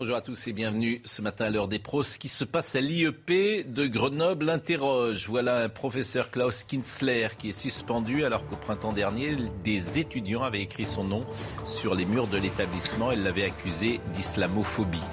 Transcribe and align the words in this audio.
Bonjour 0.00 0.16
à 0.16 0.22
tous 0.22 0.46
et 0.48 0.54
bienvenue 0.54 1.02
ce 1.04 1.20
matin 1.20 1.44
à 1.44 1.50
l'heure 1.50 1.68
des 1.68 1.78
pros. 1.78 2.02
Ce 2.02 2.16
qui 2.16 2.28
se 2.28 2.44
passe 2.44 2.74
à 2.74 2.80
l'IEP 2.80 3.70
de 3.70 3.86
Grenoble 3.86 4.48
interroge. 4.48 5.26
Voilà 5.28 5.58
un 5.58 5.68
professeur 5.68 6.30
Klaus 6.30 6.64
Kinsler 6.64 7.28
qui 7.36 7.50
est 7.50 7.52
suspendu 7.52 8.24
alors 8.24 8.46
qu'au 8.46 8.56
printemps 8.56 8.94
dernier, 8.94 9.36
des 9.62 9.98
étudiants 9.98 10.42
avaient 10.42 10.62
écrit 10.62 10.86
son 10.86 11.04
nom 11.04 11.20
sur 11.66 11.94
les 11.94 12.06
murs 12.06 12.28
de 12.28 12.38
l'établissement. 12.38 13.12
Ils 13.12 13.22
l'avaient 13.22 13.44
accusé 13.44 14.00
d'islamophobie. 14.14 15.04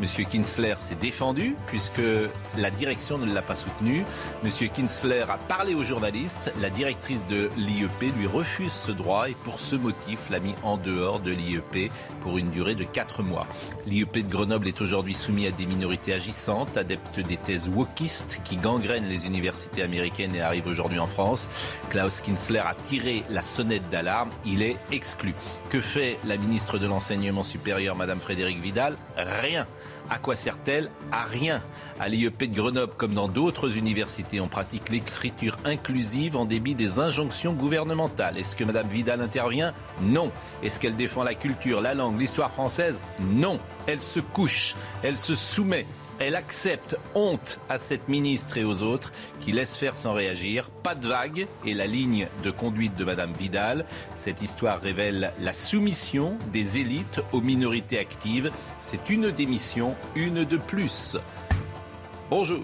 Monsieur 0.00 0.24
Kinsler 0.24 0.76
s'est 0.78 0.94
défendu 0.94 1.56
puisque 1.66 2.02
la 2.56 2.70
direction 2.70 3.18
ne 3.18 3.26
l'a 3.26 3.42
pas 3.42 3.56
soutenu. 3.56 4.04
Monsieur 4.44 4.68
Kinsler 4.68 5.24
a 5.28 5.38
parlé 5.38 5.74
aux 5.74 5.82
journalistes. 5.82 6.52
La 6.60 6.70
directrice 6.70 7.26
de 7.28 7.50
l'IEP 7.56 8.14
lui 8.16 8.28
refuse 8.28 8.70
ce 8.70 8.92
droit 8.92 9.28
et 9.28 9.34
pour 9.42 9.58
ce 9.58 9.74
motif 9.74 10.30
l'a 10.30 10.38
mis 10.38 10.54
en 10.62 10.76
dehors 10.76 11.18
de 11.18 11.32
l'IEP 11.32 11.90
pour 12.20 12.38
une 12.38 12.52
durée 12.52 12.76
de 12.76 12.84
4 12.84 13.24
mois. 13.24 13.48
L'IEP 13.86 14.28
Grenoble 14.36 14.68
est 14.68 14.82
aujourd'hui 14.82 15.14
soumis 15.14 15.46
à 15.46 15.50
des 15.50 15.64
minorités 15.64 16.12
agissantes, 16.12 16.76
adeptes 16.76 17.20
des 17.20 17.38
thèses 17.38 17.70
wokistes 17.70 18.42
qui 18.44 18.58
gangrènent 18.58 19.08
les 19.08 19.24
universités 19.24 19.82
américaines 19.82 20.34
et 20.34 20.42
arrivent 20.42 20.66
aujourd'hui 20.66 20.98
en 20.98 21.06
France. 21.06 21.48
Klaus 21.88 22.20
Kinsler 22.20 22.58
a 22.58 22.74
tiré 22.74 23.22
la 23.30 23.42
sonnette 23.42 23.88
d'alarme. 23.88 24.28
Il 24.44 24.60
est 24.60 24.76
exclu. 24.92 25.34
Que 25.70 25.80
fait 25.80 26.18
la 26.26 26.36
ministre 26.36 26.76
de 26.76 26.86
l'Enseignement 26.86 27.44
supérieur, 27.44 27.96
Madame 27.96 28.20
Frédérique 28.20 28.60
Vidal? 28.60 28.98
Rien. 29.16 29.66
À 30.08 30.18
quoi 30.18 30.36
sert-elle? 30.36 30.90
À 31.10 31.24
rien. 31.24 31.60
À 31.98 32.08
l'IEP 32.08 32.44
de 32.50 32.54
Grenoble, 32.54 32.92
comme 32.96 33.14
dans 33.14 33.28
d'autres 33.28 33.76
universités, 33.76 34.40
on 34.40 34.48
pratique 34.48 34.88
l'écriture 34.90 35.56
inclusive 35.64 36.36
en 36.36 36.44
débit 36.44 36.74
des 36.74 36.98
injonctions 36.98 37.52
gouvernementales. 37.52 38.38
Est-ce 38.38 38.54
que 38.54 38.64
Madame 38.64 38.88
Vidal 38.88 39.20
intervient? 39.20 39.72
Non. 40.00 40.30
Est-ce 40.62 40.78
qu'elle 40.78 40.96
défend 40.96 41.24
la 41.24 41.34
culture, 41.34 41.80
la 41.80 41.94
langue, 41.94 42.18
l'histoire 42.18 42.52
française? 42.52 43.00
Non. 43.20 43.58
Elle 43.86 44.00
se 44.00 44.20
couche, 44.20 44.74
elle 45.02 45.16
se 45.16 45.34
soumet. 45.34 45.86
Elle 46.18 46.34
accepte 46.34 46.96
honte 47.14 47.60
à 47.68 47.78
cette 47.78 48.08
ministre 48.08 48.56
et 48.56 48.64
aux 48.64 48.82
autres 48.82 49.12
qui 49.40 49.52
laissent 49.52 49.76
faire 49.76 49.96
sans 49.96 50.14
réagir. 50.14 50.70
Pas 50.82 50.94
de 50.94 51.06
vague 51.08 51.46
et 51.66 51.74
la 51.74 51.86
ligne 51.86 52.28
de 52.42 52.50
conduite 52.50 52.94
de 52.96 53.04
Madame 53.04 53.32
Vidal. 53.34 53.84
Cette 54.16 54.40
histoire 54.40 54.80
révèle 54.80 55.32
la 55.38 55.52
soumission 55.52 56.38
des 56.54 56.78
élites 56.78 57.20
aux 57.32 57.42
minorités 57.42 57.98
actives. 57.98 58.50
C'est 58.80 59.10
une 59.10 59.30
démission, 59.30 59.94
une 60.14 60.44
de 60.44 60.56
plus. 60.56 61.18
Bonjour. 62.30 62.60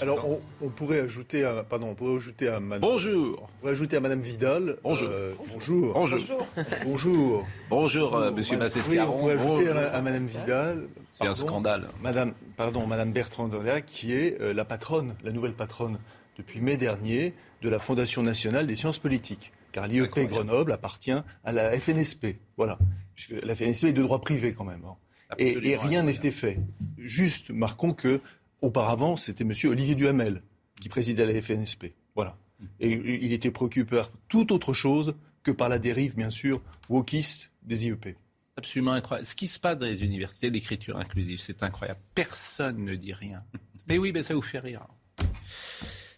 Alors, 0.00 0.26
on, 0.26 0.40
on 0.62 0.68
pourrait 0.70 1.00
ajouter 1.00 1.44
à, 1.44 1.62
pardon, 1.62 1.88
on 1.90 1.94
pourrait 1.94 2.16
ajouter 2.16 2.48
à 2.48 2.58
Madame, 2.60 2.80
Bonjour. 2.80 3.42
on 3.42 3.60
pourrait 3.60 3.72
ajouter 3.72 3.96
à 3.98 4.00
Madame 4.00 4.22
Vidal. 4.22 4.78
Bonjour. 4.82 5.08
euh, 5.12 5.34
bonjour. 5.52 5.92
Bonjour. 5.92 6.46
Bonjour. 6.86 7.46
Bonjour, 7.68 8.16
euh, 8.16 8.30
Monsieur 8.32 8.54
Oui, 8.54 8.60
on 8.60 8.64
Massescaron. 8.64 9.18
pourrait 9.18 9.34
ajouter 9.34 9.64
Bonjour. 9.66 9.76
à, 9.76 9.80
à 9.96 10.00
Madame 10.00 10.26
Vidal. 10.26 10.88
C'est 11.22 11.28
un 11.28 11.34
scandale. 11.34 11.88
Madame, 12.02 12.34
pardon, 12.56 12.86
Madame 12.86 13.12
Bertrand 13.12 13.50
qui 13.86 14.12
est 14.12 14.40
euh, 14.40 14.52
la 14.52 14.64
patronne, 14.64 15.14
la 15.22 15.32
nouvelle 15.32 15.54
patronne, 15.54 15.98
depuis 16.36 16.60
mai 16.60 16.76
dernier, 16.76 17.34
de 17.62 17.68
la 17.68 17.78
Fondation 17.78 18.22
nationale 18.22 18.66
des 18.66 18.76
sciences 18.76 18.98
politiques. 18.98 19.52
Car 19.72 19.88
l'IEP. 19.88 20.28
Grenoble 20.28 20.72
appartient 20.72 21.12
à 21.44 21.52
la 21.52 21.72
FNSP. 21.78 22.36
Voilà. 22.56 22.78
Puisque 23.14 23.42
la 23.42 23.54
FNSP 23.54 23.84
est 23.84 23.92
de 23.92 24.02
droit 24.02 24.20
privé 24.20 24.52
quand 24.52 24.64
même. 24.64 24.84
hein. 24.84 24.96
Et, 25.38 25.76
rien 25.76 26.06
été 26.06 26.30
fait. 26.30 26.58
Juste, 26.98 27.50
marquons 27.50 27.94
que, 27.94 28.20
auparavant, 28.60 29.16
c'était 29.16 29.44
Monsieur 29.44 29.70
Olivier 29.70 29.94
Duhamel 29.94 30.42
qui 30.80 30.88
présidait 30.88 31.24
la 31.24 31.40
FNSP. 31.40 31.94
Voilà. 32.14 32.36
Et 32.80 32.90
il 32.90 33.32
était 33.32 33.50
préoccupé 33.50 33.96
par 33.96 34.10
tout 34.28 34.52
autre 34.52 34.74
chose 34.74 35.14
que 35.42 35.50
par 35.50 35.68
la 35.68 35.78
dérive, 35.78 36.14
bien 36.16 36.30
sûr, 36.30 36.60
wokiste 36.88 37.50
des 37.62 37.86
IEP. 37.86 38.16
Absolument 38.56 38.92
incroyable. 38.92 39.26
Ce 39.26 39.34
qui 39.34 39.48
se 39.48 39.58
passe 39.58 39.78
dans 39.78 39.86
les 39.86 40.02
universités, 40.04 40.50
l'écriture 40.50 40.96
inclusive, 40.98 41.38
c'est 41.40 41.62
incroyable. 41.62 42.00
Personne 42.14 42.84
ne 42.84 42.94
dit 42.94 43.12
rien. 43.14 43.42
Mais 43.88 43.98
oui, 43.98 44.12
mais 44.12 44.22
ça 44.22 44.34
vous 44.34 44.42
fait 44.42 44.58
rire. 44.58 44.86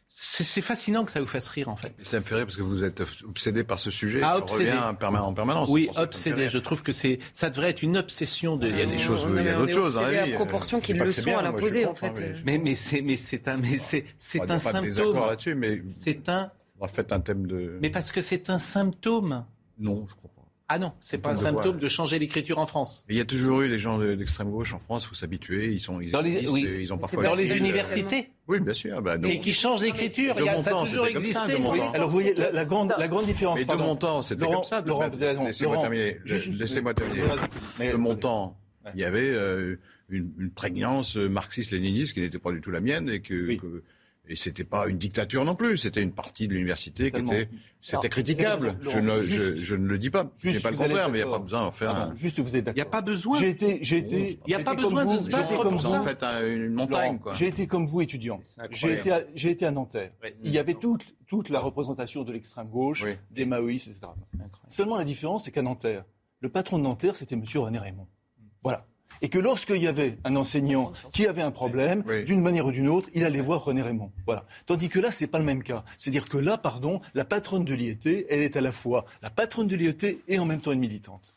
C'est 0.06 0.60
fascinant 0.62 1.04
que 1.04 1.12
ça 1.12 1.20
vous 1.20 1.26
fasse 1.28 1.46
rire, 1.48 1.68
en 1.68 1.76
fait. 1.76 1.94
Ça 2.02 2.18
me 2.18 2.24
fait 2.24 2.34
rire 2.34 2.44
parce 2.46 2.56
que 2.56 2.62
vous 2.62 2.82
êtes 2.82 3.02
obsédé 3.24 3.62
par 3.62 3.78
ce 3.78 3.90
sujet. 3.90 4.20
Ah, 4.22 4.38
obsédé. 4.38 4.70
revient 4.70 4.78
en 4.82 4.94
perma- 4.94 5.20
en 5.20 5.32
permanence. 5.32 5.68
Oui, 5.68 5.88
obsédé. 5.96 6.48
Je 6.48 6.58
trouve 6.58 6.82
que 6.82 6.90
c'est, 6.92 7.18
ça 7.34 7.50
devrait 7.50 7.70
être 7.70 7.82
une 7.82 7.96
obsession 7.96 8.56
de. 8.56 8.66
Il 8.68 8.76
y 8.78 8.82
a 8.82 8.86
des 8.86 8.98
choses, 8.98 9.24
Non, 9.26 9.38
il 9.38 9.44
y 9.44 9.48
a 9.48 9.56
d'autres 9.56 9.72
choses. 9.72 9.96
obsédé 9.96 10.16
à 10.18 10.26
vie. 10.26 10.32
proportion 10.32 10.80
qu'ils 10.80 10.98
le 10.98 11.10
sont 11.12 11.22
bien, 11.22 11.38
à 11.38 11.42
l'imposer, 11.42 11.86
en 11.86 11.94
fait. 11.94 12.06
hein, 12.08 12.42
Mais, 12.44 12.74
c'est, 12.74 13.00
mais 13.00 13.16
c'est 13.16 13.46
un, 13.48 13.58
mais 13.58 13.76
c'est, 13.76 14.04
c'est 14.18 14.40
On 14.40 14.50
un 14.50 14.58
symptôme. 14.58 15.14
là-dessus, 15.16 15.54
mais 15.54 15.82
C'est 15.86 16.28
un, 16.28 16.50
fait 16.88 17.12
un 17.12 17.20
thème 17.20 17.46
de. 17.46 17.78
mais 17.80 17.90
parce 17.90 18.10
que 18.10 18.20
c'est 18.20 18.50
un 18.50 18.58
symptôme. 18.58 19.44
Non, 19.78 20.06
je 20.08 20.14
crois 20.14 20.30
pas. 20.33 20.33
Ah 20.66 20.78
non, 20.78 20.92
c'est 20.98 21.18
pas 21.18 21.30
un 21.32 21.36
Symptôme 21.36 21.78
de 21.78 21.88
changer 21.88 22.18
l'écriture 22.18 22.56
en 22.58 22.64
France. 22.64 23.04
Il 23.10 23.16
y 23.16 23.20
a 23.20 23.26
toujours 23.26 23.60
eu 23.60 23.68
des 23.68 23.78
gens 23.78 23.98
de- 23.98 24.14
d'extrême 24.14 24.50
gauche 24.50 24.72
en 24.72 24.78
France, 24.78 25.04
il 25.04 25.08
faut 25.08 25.14
s'habituer. 25.14 25.70
Ils 25.72 25.80
sont, 25.80 26.00
ils 26.00 26.10
Dans 26.10 26.22
les- 26.22 26.48
oui. 26.48 26.66
ils 26.80 26.90
ont 26.90 26.96
Mais 26.96 27.02
parfois. 27.02 27.22
c'est 27.22 27.28
Dans 27.28 27.34
les 27.34 27.56
universités. 27.58 28.30
Oui, 28.48 28.60
bien 28.60 28.72
sûr. 28.72 29.02
Bah, 29.02 29.16
Et 29.24 29.40
qui 29.40 29.52
changent 29.52 29.82
l'écriture. 29.82 30.34
De 30.34 30.40
Il 30.40 30.46
y 30.46 30.48
a- 30.48 30.54
mon 30.56 30.62
Ça 30.62 30.70
a 30.70 30.72
temps, 30.72 30.84
toujours 30.86 31.06
existé. 31.06 31.38
Oui, 31.70 31.80
alors 31.92 32.08
vous 32.08 32.14
voyez, 32.14 32.32
la, 32.34 32.50
la 32.50 32.64
grande, 32.64 32.94
la 32.98 33.08
grande 33.08 33.26
différence. 33.26 33.58
Mais 33.58 33.64
de 33.64 33.68
pardon. 33.68 33.84
mon 33.84 33.96
temps, 33.96 34.22
c'était 34.22 34.40
Laurent- 34.42 34.54
comme 34.60 34.64
ça. 34.64 34.80
de 34.80 34.88
Laurent, 34.88 35.02
fait. 35.02 35.10
vous 35.10 35.22
avez 35.22 35.32
raison. 35.32 35.44
Laissez-moi 35.46 35.80
terminer. 35.82 36.18
Laissez-moi 36.24 36.94
De 36.94 37.96
mon 37.96 38.16
temps, 38.16 38.56
il 38.94 39.00
y 39.00 39.04
avait 39.04 39.20
euh, 39.20 39.76
une, 40.08 40.30
une 40.38 40.50
prégnance 40.50 41.16
marxiste-léniniste 41.16 42.14
qui 42.14 42.20
n'était 42.20 42.38
pas 42.38 42.52
du 42.52 42.60
tout 42.62 42.70
la 42.70 42.80
mienne 42.80 43.10
et 43.10 43.20
que. 43.20 43.46
Oui. 43.48 43.58
que- 43.58 43.82
et 44.28 44.36
c'était 44.36 44.64
pas 44.64 44.86
une 44.88 44.96
dictature 44.98 45.44
non 45.44 45.54
plus, 45.54 45.76
c'était 45.76 46.02
une 46.02 46.12
partie 46.12 46.48
de 46.48 46.54
l'université 46.54 47.10
qui 47.10 47.20
était, 47.20 47.48
c'était 47.82 47.96
Alors, 47.98 48.08
critiquable. 48.08 48.78
Je 48.80 48.98
ne, 48.98 49.20
je, 49.20 49.22
juste- 49.22 49.56
je 49.58 49.74
ne 49.74 49.86
le 49.86 49.98
dis 49.98 50.08
pas. 50.10 50.30
Je 50.38 50.48
juste, 50.48 50.56
dis 50.58 50.62
pas 50.62 50.70
le 50.70 50.76
contraire, 50.78 51.10
mais 51.10 51.18
il 51.18 51.24
n'y 51.24 51.28
a 51.28 51.32
pas 51.32 51.38
besoin 51.38 51.60
d'en 51.60 51.70
faire 51.70 51.94
un. 51.94 52.14
juste 52.16 52.40
vous 52.40 52.56
êtes 52.56 52.64
d'accord. 52.64 52.76
Il 52.76 52.80
n'y 52.80 52.86
a 52.88 52.90
pas 52.90 53.02
besoin. 53.02 53.38
J'ai 53.38 53.50
été, 53.50 53.78
j'ai 53.82 53.98
été. 53.98 54.40
Il 54.46 54.50
y 54.50 54.54
a 54.54 54.58
j'ai 54.58 54.64
pas 54.64 54.72
été 54.72 54.82
besoin 54.82 55.04
comme 55.04 55.14
de 55.16 55.18
se 55.20 55.28
battre 55.30 55.62
comme 55.62 55.74
Vous 55.74 55.80
ça. 55.80 55.88
vous. 55.88 55.94
en 55.94 56.02
faites 56.04 56.22
un- 56.22 56.46
une 56.46 56.72
montagne. 56.72 57.18
J'ai 57.34 57.48
été 57.48 57.66
comme 57.66 57.86
vous 57.86 58.00
étudiant. 58.00 58.40
J'ai 58.70 58.94
été, 58.94 59.12
j'ai 59.34 59.50
été 59.50 59.66
à 59.66 59.70
Nanterre. 59.70 60.12
Il 60.42 60.50
y 60.50 60.58
avait 60.58 60.74
toute, 60.74 61.04
toute 61.26 61.50
la 61.50 61.60
représentation 61.60 62.22
de 62.24 62.32
l'extrême 62.32 62.68
gauche, 62.68 63.02
Oui. 63.04 63.12
des 63.30 63.44
maoïstes, 63.44 63.88
etc. 63.88 64.06
Incroyable. 64.34 64.50
Seulement 64.68 64.96
la 64.96 65.04
différence, 65.04 65.44
c'est 65.44 65.50
qu'à 65.50 65.62
Nanterre, 65.62 66.04
le 66.40 66.48
patron 66.48 66.78
de 66.78 66.82
Nanterre, 66.84 67.14
c'était 67.16 67.34
M. 67.34 67.42
René 67.56 67.78
Raymond. 67.78 68.06
Voilà. 68.62 68.84
Et 69.22 69.28
que 69.28 69.38
lorsqu'il 69.38 69.76
y 69.82 69.86
avait 69.86 70.18
un 70.24 70.36
enseignant 70.36 70.92
qui 71.12 71.26
avait 71.26 71.42
un 71.42 71.50
problème, 71.50 72.02
Oui. 72.06 72.24
d'une 72.24 72.40
manière 72.40 72.66
ou 72.66 72.72
d'une 72.72 72.88
autre, 72.88 73.08
il 73.14 73.24
allait 73.24 73.40
voir 73.40 73.64
René 73.64 73.82
Raymond. 73.82 74.12
Voilà. 74.26 74.46
Tandis 74.66 74.88
que 74.88 74.98
là, 74.98 75.10
c'est 75.10 75.26
pas 75.26 75.38
le 75.38 75.44
même 75.44 75.62
cas. 75.62 75.84
C'est-à-dire 75.96 76.28
que 76.28 76.36
là, 76.38 76.58
pardon, 76.58 77.00
la 77.14 77.24
patronne 77.24 77.64
de 77.64 77.74
l'IET, 77.74 78.26
elle 78.28 78.40
est 78.40 78.56
à 78.56 78.60
la 78.60 78.72
fois 78.72 79.04
la 79.22 79.30
patronne 79.30 79.68
de 79.68 79.76
l'IET 79.76 80.18
et 80.28 80.38
en 80.38 80.44
même 80.46 80.60
temps 80.60 80.72
une 80.72 80.80
militante. 80.80 81.34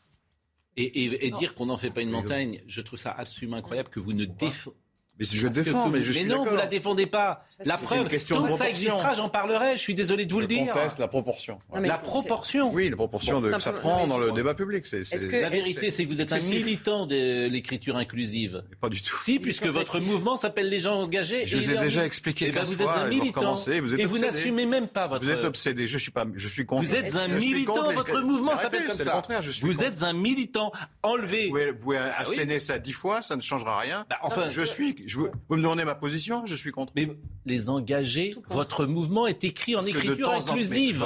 Et, 0.76 1.04
et- 1.04 1.26
et 1.26 1.30
dire 1.32 1.54
qu'on 1.54 1.66
n'en 1.66 1.76
fait 1.76 1.90
pas 1.90 2.02
une 2.02 2.10
montagne, 2.10 2.60
je 2.68 2.80
trouve 2.80 2.98
ça 2.98 3.10
absolument 3.10 3.56
incroyable 3.56 3.88
que 3.88 3.98
vous 4.00 4.12
ne 4.12 4.24
défendez 4.24 4.76
Mais 5.18 5.24
si 5.24 5.36
je 5.36 5.48
défends, 5.48 5.88
mais 5.88 6.02
je 6.02 6.12
suis 6.12 6.26
non, 6.26 6.44
vous 6.44 6.54
la 6.56 6.66
défendez 6.66 7.06
pas. 7.06 7.44
La 7.64 7.76
preuve, 7.76 8.04
tant 8.04 8.08
que 8.08 8.18
ça 8.18 8.34
proportion. 8.36 8.64
existera, 8.66 9.14
j'en 9.14 9.28
parlerai. 9.28 9.76
Je 9.76 9.80
suis 9.82 9.94
désolé 9.94 10.26
de 10.26 10.32
vous 10.32 10.38
Je 10.38 10.42
le 10.42 10.48
dire. 10.48 10.72
conteste 10.72 10.98
la 11.00 11.08
proportion. 11.08 11.58
La 11.74 11.98
proportion. 11.98 12.70
Oui, 12.72 12.88
la 12.88 12.96
proportion 12.96 13.40
de, 13.40 13.50
que 13.50 13.58
ça 13.60 13.72
prend 13.72 14.06
dans 14.06 14.18
le 14.18 14.32
débat 14.32 14.54
public. 14.54 14.86
C'est, 14.86 15.02
que- 15.02 15.36
La 15.36 15.50
vérité, 15.50 15.90
c'est 15.90 16.04
que 16.04 16.08
vous 16.08 16.20
êtes 16.20 16.32
un 16.32 16.40
militant 16.40 17.06
de 17.06 17.48
l'écriture 17.48 17.96
inclusive. 17.96 18.62
Pas 18.80 18.88
du 18.88 19.02
tout. 19.02 19.16
Si, 19.24 19.38
puisque 19.40 19.66
votre 19.66 19.98
mouvement 20.00 20.36
s'appelle 20.36 20.68
les 20.68 20.80
gens 20.80 21.00
engagés. 21.00 21.46
Je 21.46 21.56
vous 21.56 21.70
ai 21.70 21.78
déjà 21.78 22.04
expliqué 22.04 22.46
Eh 22.48 22.52
ben, 22.52 22.60
15 22.60 22.68
vous 22.74 22.82
êtes 22.82 22.88
un 22.88 23.10
et 23.10 23.16
vous 23.16 23.20
militant. 23.20 23.56
et 23.98 24.04
vous 24.04 24.18
n'assumez 24.18 24.66
même 24.66 24.88
pas 24.88 25.06
votre. 25.08 25.24
Vous 25.24 25.30
êtes 25.30 25.44
obsédé. 25.44 25.88
Je 25.88 25.98
suis 25.98 26.10
pas. 26.12 26.26
Je 26.34 26.48
suis 26.48 26.64
contre. 26.64 26.82
Vous 26.82 26.94
êtes 26.94 27.16
un 27.16 27.28
militant, 27.28 27.92
votre 27.92 28.20
mouvement 28.20 28.56
s'appelle 28.56 28.84
comme 28.84 28.92
c'est 28.94 29.04
ça. 29.04 29.10
le 29.10 29.16
contraire. 29.16 29.42
Je 29.42 29.50
suis 29.50 29.66
vous 29.66 29.82
êtes 29.82 30.02
un 30.02 30.12
militant. 30.12 30.72
Enlevé. 31.02 31.48
Vous 31.48 31.78
pouvez, 31.80 31.98
asséner 31.98 32.58
ça 32.60 32.78
dix 32.78 32.92
fois, 32.92 33.22
ça 33.22 33.36
ne 33.36 33.42
changera 33.42 33.78
rien. 33.80 34.06
Bah, 34.08 34.18
enfin, 34.22 34.50
je 34.50 34.62
suis. 34.62 35.07
Je, 35.08 35.18
vous 35.18 35.28
vous 35.48 35.56
me 35.56 35.62
demandez 35.62 35.84
ma 35.84 35.94
position, 35.94 36.44
je 36.46 36.54
suis 36.54 36.70
contre. 36.70 36.92
mais 36.94 37.08
les 37.46 37.68
engagés, 37.68 38.30
Tout 38.32 38.42
contre. 38.42 38.54
votre 38.54 38.86
mouvement 38.86 39.26
est 39.26 39.42
écrit 39.42 39.74
en 39.74 39.78
Parce 39.78 39.88
écriture 39.88 40.30
en 40.30 40.40
inclusive. 40.40 41.02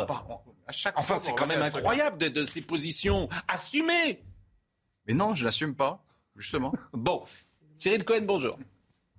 à 0.66 0.72
chaque 0.72 0.99
Enfin, 0.99 1.19
c'est 1.19 1.34
quand 1.34 1.46
même 1.46 1.62
incroyable 1.62 2.19
de, 2.19 2.28
de 2.28 2.43
ces 2.44 2.62
positions 2.62 3.28
assumées. 3.49 4.22
Mais 5.06 5.14
non, 5.14 5.34
je 5.34 5.44
l'assume 5.44 5.75
pas, 5.75 6.04
justement. 6.37 6.72
Bon, 6.93 7.22
Cyril 7.76 8.04
Cohen, 8.04 8.22
bonjour. 8.25 8.58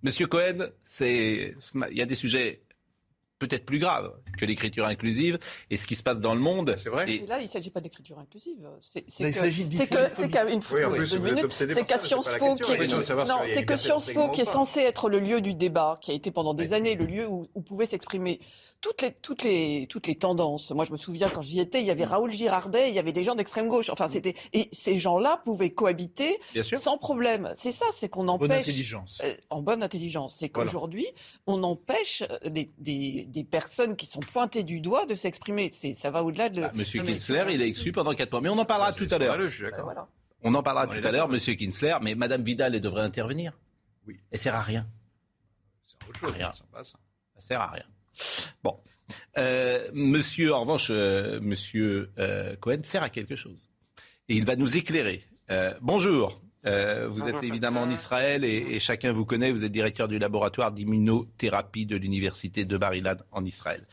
Monsieur 0.01 0.27
Cohen, 0.27 0.67
c'est, 0.83 1.55
il 1.91 1.97
y 1.97 2.01
a 2.01 2.05
des 2.05 2.15
sujets 2.15 2.61
peut-être 3.39 3.65
plus 3.65 3.79
grave 3.79 4.13
que 4.37 4.45
l'écriture 4.45 4.85
inclusive 4.85 5.37
et 5.69 5.77
ce 5.77 5.85
qui 5.87 5.95
se 5.95 6.03
passe 6.03 6.19
dans 6.19 6.33
le 6.35 6.41
monde. 6.41 6.75
C'est 6.77 6.89
vrai. 6.89 7.09
Et 7.09 7.25
là, 7.25 7.39
il 7.39 7.45
ne 7.45 7.49
s'agit 7.49 7.69
pas 7.69 7.81
d'écriture 7.81 8.19
inclusive. 8.19 8.67
C'est 8.79 9.05
il 9.19 9.33
s'agit 9.33 9.67
c'est 9.71 9.87
que 9.87 9.97
c'est 10.15 10.29
qu'à 11.85 11.97
Sciences 11.97 12.29
Po, 12.39 12.55
qui 12.55 12.75
question, 12.77 13.01
c'est 13.05 13.13
non, 13.15 13.43
une 13.45 13.65
que 13.65 13.77
Sciences 13.77 14.09
Po, 14.11 14.29
qui 14.29 14.41
est 14.41 14.45
censé 14.45 14.81
être 14.81 15.09
le 15.09 15.19
lieu 15.19 15.41
du 15.41 15.53
débat, 15.53 15.95
qui 16.01 16.11
a 16.11 16.13
été 16.13 16.31
pendant 16.31 16.53
des 16.53 16.73
années 16.73 16.95
le 16.95 17.05
lieu 17.05 17.27
où, 17.27 17.45
où 17.55 17.61
pouvaient 17.61 17.85
s'exprimer 17.85 18.39
toutes 18.81 19.01
les 19.01 19.11
toutes 19.13 19.43
les 19.43 19.87
toutes 19.89 20.07
les 20.07 20.15
tendances. 20.15 20.71
Moi, 20.71 20.85
je 20.85 20.91
me 20.91 20.97
souviens 20.97 21.29
quand 21.29 21.41
j'y 21.41 21.59
étais, 21.59 21.79
il 21.79 21.85
y 21.85 21.91
avait 21.91 22.03
Raoul 22.03 22.31
Girardet, 22.31 22.89
il 22.89 22.95
y 22.95 22.99
avait 22.99 23.11
des 23.11 23.23
gens 23.23 23.35
d'extrême 23.35 23.67
gauche. 23.67 23.89
Enfin, 23.89 24.07
c'était 24.07 24.33
et 24.53 24.69
ces 24.71 24.99
gens-là 24.99 25.41
pouvaient 25.45 25.71
cohabiter 25.71 26.39
sans 26.77 26.97
problème. 26.97 27.51
C'est 27.55 27.71
ça, 27.71 27.85
c'est 27.93 28.09
qu'on 28.09 28.25
Bonne 28.25 28.29
empêche 28.51 28.67
intelligence. 28.67 29.21
euh, 29.23 29.33
en 29.49 29.61
bonne 29.61 29.83
intelligence. 29.83 30.35
C'est 30.39 30.51
Voilà. 30.53 30.69
qu'aujourd'hui, 30.69 31.05
on 31.47 31.63
empêche 31.63 32.23
euh, 32.23 32.49
des, 32.49 32.71
des, 32.79 33.25
des 33.27 33.43
personnes 33.43 33.95
qui 33.95 34.05
sont 34.05 34.19
pointées 34.25 34.63
du 34.63 34.79
doigt 34.81 35.05
de 35.05 35.15
s'exprimer. 35.15 35.69
Ça 35.71 36.11
va 36.11 36.23
au-delà 36.23 36.49
de. 36.49 36.63
Ah, 36.63 36.71
Monsieur 36.73 36.99
Non, 37.01 37.05
mais- 37.07 37.13
Kinsler, 37.13 37.45
il 37.53 37.61
est 37.61 37.67
exclu 37.67 37.91
pendant 37.91 38.13
4 38.13 38.31
mois. 38.31 38.41
Mais 38.41 38.49
on 38.49 38.57
en 38.57 38.65
parlera 38.65 38.91
Ça, 38.91 38.97
tout 39.05 39.13
à 39.13 39.17
l'heure. 39.17 39.37
voilà. 39.83 40.07
On 40.41 40.53
en 40.55 40.63
parlera 40.63 40.87
On 40.89 40.99
tout 41.01 41.07
à 41.07 41.11
l'heure. 41.11 41.29
Monsieur 41.29 41.53
Kinsler. 41.55 41.95
Mais 42.01 42.15
Madame 42.15 42.43
Vidal, 42.43 42.75
elle 42.75 42.81
devrait 42.81 43.03
intervenir. 43.03 43.51
Oui. 44.07 44.19
Elle 44.31 44.39
sert 44.39 44.55
à 44.55 44.61
rien. 44.61 44.85
C'est 45.87 46.09
autre 46.09 46.19
chose. 46.19 46.33
Rien. 46.33 46.51
ça 46.57 46.63
passe. 46.71 46.93
Ça 47.35 47.41
sert 47.41 47.61
à 47.61 47.67
rien. 47.71 47.85
Bon. 48.63 48.79
Euh, 49.37 49.89
monsieur, 49.93 50.53
en 50.53 50.61
revanche, 50.61 50.87
euh, 50.89 51.39
Monsieur 51.41 52.11
euh, 52.19 52.55
Cohen 52.57 52.81
sert 52.83 53.03
à 53.03 53.09
quelque 53.09 53.35
chose. 53.35 53.69
Et 54.29 54.35
il 54.35 54.45
va 54.45 54.55
nous 54.55 54.77
éclairer. 54.77 55.23
Euh, 55.51 55.73
bonjour. 55.81 56.41
Euh, 56.65 57.07
vous 57.09 57.27
êtes 57.27 57.43
évidemment 57.43 57.81
en 57.81 57.89
Israël 57.89 58.43
et, 58.43 58.79
chacun 58.79 59.11
vous 59.11 59.25
connaît. 59.25 59.51
Vous 59.51 59.63
êtes 59.63 59.71
directeur 59.71 60.07
du 60.07 60.19
laboratoire 60.19 60.71
d'immunothérapie 60.71 61.85
de 61.85 61.95
l'université 61.95 62.65
de 62.65 62.77
Bar-Ilan 62.77 63.17
en 63.31 63.45
Israël. 63.45 63.85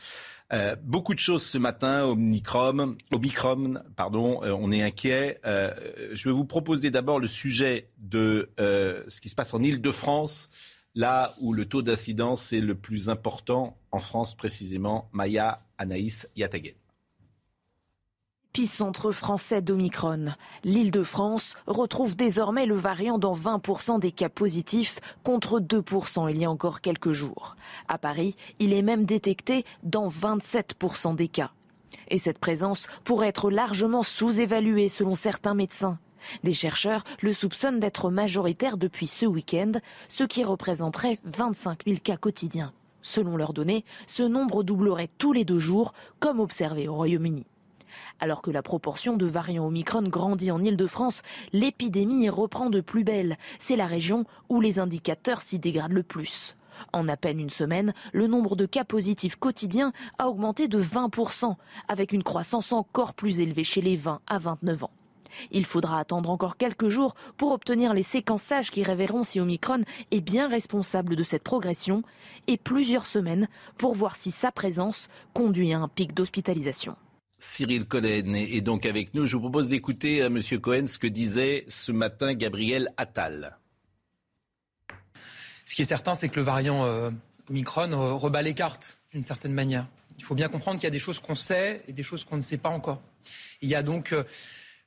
Euh, 0.53 0.75
beaucoup 0.83 1.13
de 1.13 1.19
choses 1.19 1.45
ce 1.45 1.57
matin, 1.57 2.03
Omicron, 2.03 2.97
Omicron 3.11 3.75
pardon, 3.95 4.43
euh, 4.43 4.51
on 4.51 4.71
est 4.71 4.83
inquiet. 4.83 5.39
Je 5.43 6.27
vais 6.27 6.33
vous 6.33 6.45
proposer 6.45 6.91
d'abord 6.91 7.19
le 7.19 7.27
sujet 7.27 7.87
de 7.99 8.49
ce 8.57 9.21
qui 9.21 9.29
se 9.29 9.35
passe 9.35 9.53
en 9.53 9.61
Île-de-France, 9.61 10.49
là 10.95 11.33
où 11.39 11.53
le 11.53 11.65
taux 11.65 11.81
d'incidence 11.81 12.51
est 12.51 12.59
le 12.59 12.75
plus 12.75 13.09
important 13.09 13.77
en 13.91 13.99
France 13.99 14.35
précisément. 14.35 15.09
Maya 15.13 15.59
Anaïs 15.77 16.27
Yatagen. 16.35 16.80
Épicentre 18.53 19.13
français 19.13 19.61
d'Omicron. 19.61 20.25
L'Île-de-France 20.65 21.55
retrouve 21.67 22.17
désormais 22.17 22.65
le 22.65 22.75
variant 22.75 23.17
dans 23.17 23.33
20% 23.33 24.01
des 24.01 24.11
cas 24.11 24.27
positifs 24.27 24.99
contre 25.23 25.61
2% 25.61 26.29
il 26.29 26.37
y 26.37 26.43
a 26.43 26.51
encore 26.51 26.81
quelques 26.81 27.13
jours. 27.13 27.55
À 27.87 27.97
Paris, 27.97 28.35
il 28.59 28.73
est 28.73 28.81
même 28.81 29.05
détecté 29.05 29.63
dans 29.83 30.09
27% 30.09 31.15
des 31.15 31.29
cas. 31.29 31.51
Et 32.09 32.17
cette 32.17 32.39
présence 32.39 32.87
pourrait 33.05 33.29
être 33.29 33.49
largement 33.49 34.03
sous-évaluée 34.03 34.89
selon 34.89 35.15
certains 35.15 35.53
médecins. 35.53 35.97
Des 36.43 36.51
chercheurs 36.51 37.05
le 37.21 37.31
soupçonnent 37.31 37.79
d'être 37.79 38.09
majoritaire 38.09 38.75
depuis 38.75 39.07
ce 39.07 39.25
week-end, 39.25 39.71
ce 40.09 40.25
qui 40.25 40.43
représenterait 40.43 41.19
25 41.23 41.85
000 41.85 41.99
cas 42.03 42.17
quotidiens. 42.17 42.73
Selon 43.01 43.37
leurs 43.37 43.53
données, 43.53 43.85
ce 44.07 44.23
nombre 44.23 44.63
doublerait 44.63 45.09
tous 45.17 45.31
les 45.31 45.45
deux 45.45 45.57
jours, 45.57 45.93
comme 46.19 46.41
observé 46.41 46.89
au 46.89 46.95
Royaume-Uni. 46.95 47.45
Alors 48.19 48.41
que 48.41 48.51
la 48.51 48.61
proportion 48.61 49.17
de 49.17 49.25
variants 49.25 49.67
Omicron 49.67 50.03
grandit 50.03 50.51
en 50.51 50.63
Île-de-France, 50.63 51.21
l'épidémie 51.53 52.29
reprend 52.29 52.69
de 52.69 52.81
plus 52.81 53.03
belle. 53.03 53.37
C'est 53.59 53.75
la 53.75 53.87
région 53.87 54.25
où 54.49 54.61
les 54.61 54.79
indicateurs 54.79 55.41
s'y 55.41 55.59
dégradent 55.59 55.93
le 55.93 56.03
plus. 56.03 56.55
En 56.93 57.07
à 57.07 57.17
peine 57.17 57.39
une 57.39 57.49
semaine, 57.49 57.93
le 58.13 58.27
nombre 58.27 58.55
de 58.55 58.65
cas 58.65 58.83
positifs 58.83 59.35
quotidiens 59.35 59.93
a 60.17 60.27
augmenté 60.29 60.67
de 60.67 60.81
20%, 60.81 61.55
avec 61.87 62.11
une 62.11 62.23
croissance 62.23 62.71
encore 62.71 63.13
plus 63.13 63.39
élevée 63.39 63.63
chez 63.63 63.81
les 63.81 63.95
20 63.95 64.21
à 64.27 64.39
29 64.39 64.83
ans. 64.85 64.91
Il 65.51 65.65
faudra 65.65 65.99
attendre 65.99 66.29
encore 66.29 66.57
quelques 66.57 66.89
jours 66.89 67.15
pour 67.37 67.51
obtenir 67.51 67.93
les 67.93 68.03
séquençages 68.03 68.69
qui 68.69 68.83
révéleront 68.83 69.23
si 69.23 69.39
Omicron 69.39 69.81
est 70.11 70.21
bien 70.21 70.47
responsable 70.47 71.15
de 71.15 71.23
cette 71.23 71.43
progression 71.43 72.03
et 72.47 72.57
plusieurs 72.57 73.05
semaines 73.05 73.47
pour 73.77 73.95
voir 73.95 74.15
si 74.15 74.31
sa 74.31 74.51
présence 74.51 75.09
conduit 75.33 75.73
à 75.73 75.79
un 75.79 75.87
pic 75.87 76.13
d'hospitalisation. 76.13 76.95
Cyril 77.43 77.87
Cohen 77.87 78.33
est 78.35 78.61
donc 78.61 78.85
avec 78.85 79.15
nous. 79.15 79.25
Je 79.25 79.35
vous 79.35 79.41
propose 79.41 79.67
d'écouter 79.67 80.21
à 80.21 80.29
Monsieur 80.29 80.59
Cohen 80.59 80.85
ce 80.85 80.99
que 80.99 81.07
disait 81.07 81.65
ce 81.69 81.91
matin 81.91 82.35
Gabriel 82.35 82.93
Attal. 82.97 83.57
Ce 85.65 85.73
qui 85.73 85.81
est 85.81 85.85
certain, 85.85 86.13
c'est 86.13 86.29
que 86.29 86.35
le 86.35 86.45
variant 86.45 86.85
euh, 86.85 87.09
Omicron 87.49 87.91
euh, 87.93 88.13
rebat 88.13 88.43
les 88.43 88.53
cartes 88.53 88.99
d'une 89.11 89.23
certaine 89.23 89.53
manière. 89.53 89.87
Il 90.19 90.23
faut 90.23 90.35
bien 90.35 90.49
comprendre 90.49 90.77
qu'il 90.77 90.85
y 90.85 90.87
a 90.87 90.91
des 90.91 90.99
choses 90.99 91.19
qu'on 91.19 91.33
sait 91.33 91.81
et 91.87 91.93
des 91.93 92.03
choses 92.03 92.25
qu'on 92.25 92.37
ne 92.37 92.43
sait 92.43 92.57
pas 92.57 92.69
encore. 92.69 93.01
Il 93.61 93.69
y 93.69 93.75
a 93.75 93.81
donc 93.81 94.13
euh, 94.13 94.23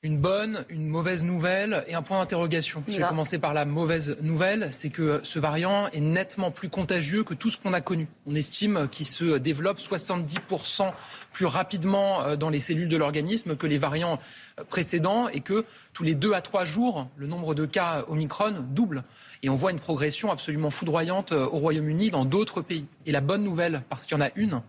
une 0.04 0.18
bonne, 0.18 0.66
une 0.68 0.86
mauvaise 0.86 1.24
nouvelle 1.24 1.82
et 1.88 1.94
un 1.94 2.02
point 2.02 2.18
d'interrogation. 2.18 2.84
Je 2.86 2.98
vais 2.98 3.08
commencer 3.08 3.38
par 3.38 3.54
la 3.54 3.64
mauvaise 3.64 4.18
nouvelle, 4.20 4.68
c'est 4.70 4.90
que 4.90 5.20
ce 5.24 5.38
variant 5.38 5.88
est 5.88 6.00
nettement 6.00 6.50
plus 6.50 6.68
contagieux 6.68 7.24
que 7.24 7.32
tout 7.32 7.48
ce 7.48 7.56
qu'on 7.56 7.72
a 7.72 7.80
connu. 7.80 8.06
On 8.26 8.34
estime 8.34 8.86
qu'il 8.90 9.06
se 9.06 9.38
développe 9.38 9.78
70% 9.78 10.92
plus 11.32 11.46
rapidement 11.46 12.22
euh, 12.22 12.36
dans 12.36 12.50
les 12.50 12.60
cellules 12.60 12.90
de 12.90 12.98
l'organisme 12.98 13.56
que 13.56 13.66
les 13.66 13.78
variants 13.78 14.18
euh, 14.60 14.64
précédents 14.64 15.28
et 15.28 15.40
que 15.40 15.64
tous 15.94 16.04
les 16.04 16.14
deux 16.14 16.34
à 16.34 16.42
trois 16.42 16.66
jours, 16.66 17.08
le 17.16 17.26
nombre 17.26 17.54
de 17.54 17.64
cas 17.64 18.04
Omicron 18.06 18.52
double. 18.74 19.04
Et 19.42 19.48
on 19.48 19.56
voit 19.56 19.70
une 19.70 19.80
progression 19.80 20.30
absolument 20.30 20.70
foudroyante 20.70 21.32
euh, 21.32 21.46
au 21.46 21.58
Royaume-Uni, 21.60 22.10
dans 22.10 22.26
d'autres 22.26 22.60
pays. 22.60 22.86
Et 23.06 23.12
la 23.12 23.22
bonne 23.22 23.42
nouvelle, 23.42 23.82
parce 23.88 24.04
qu'il 24.04 24.18
y 24.18 24.20
en 24.20 24.24
a 24.24 24.30
une, 24.36 24.60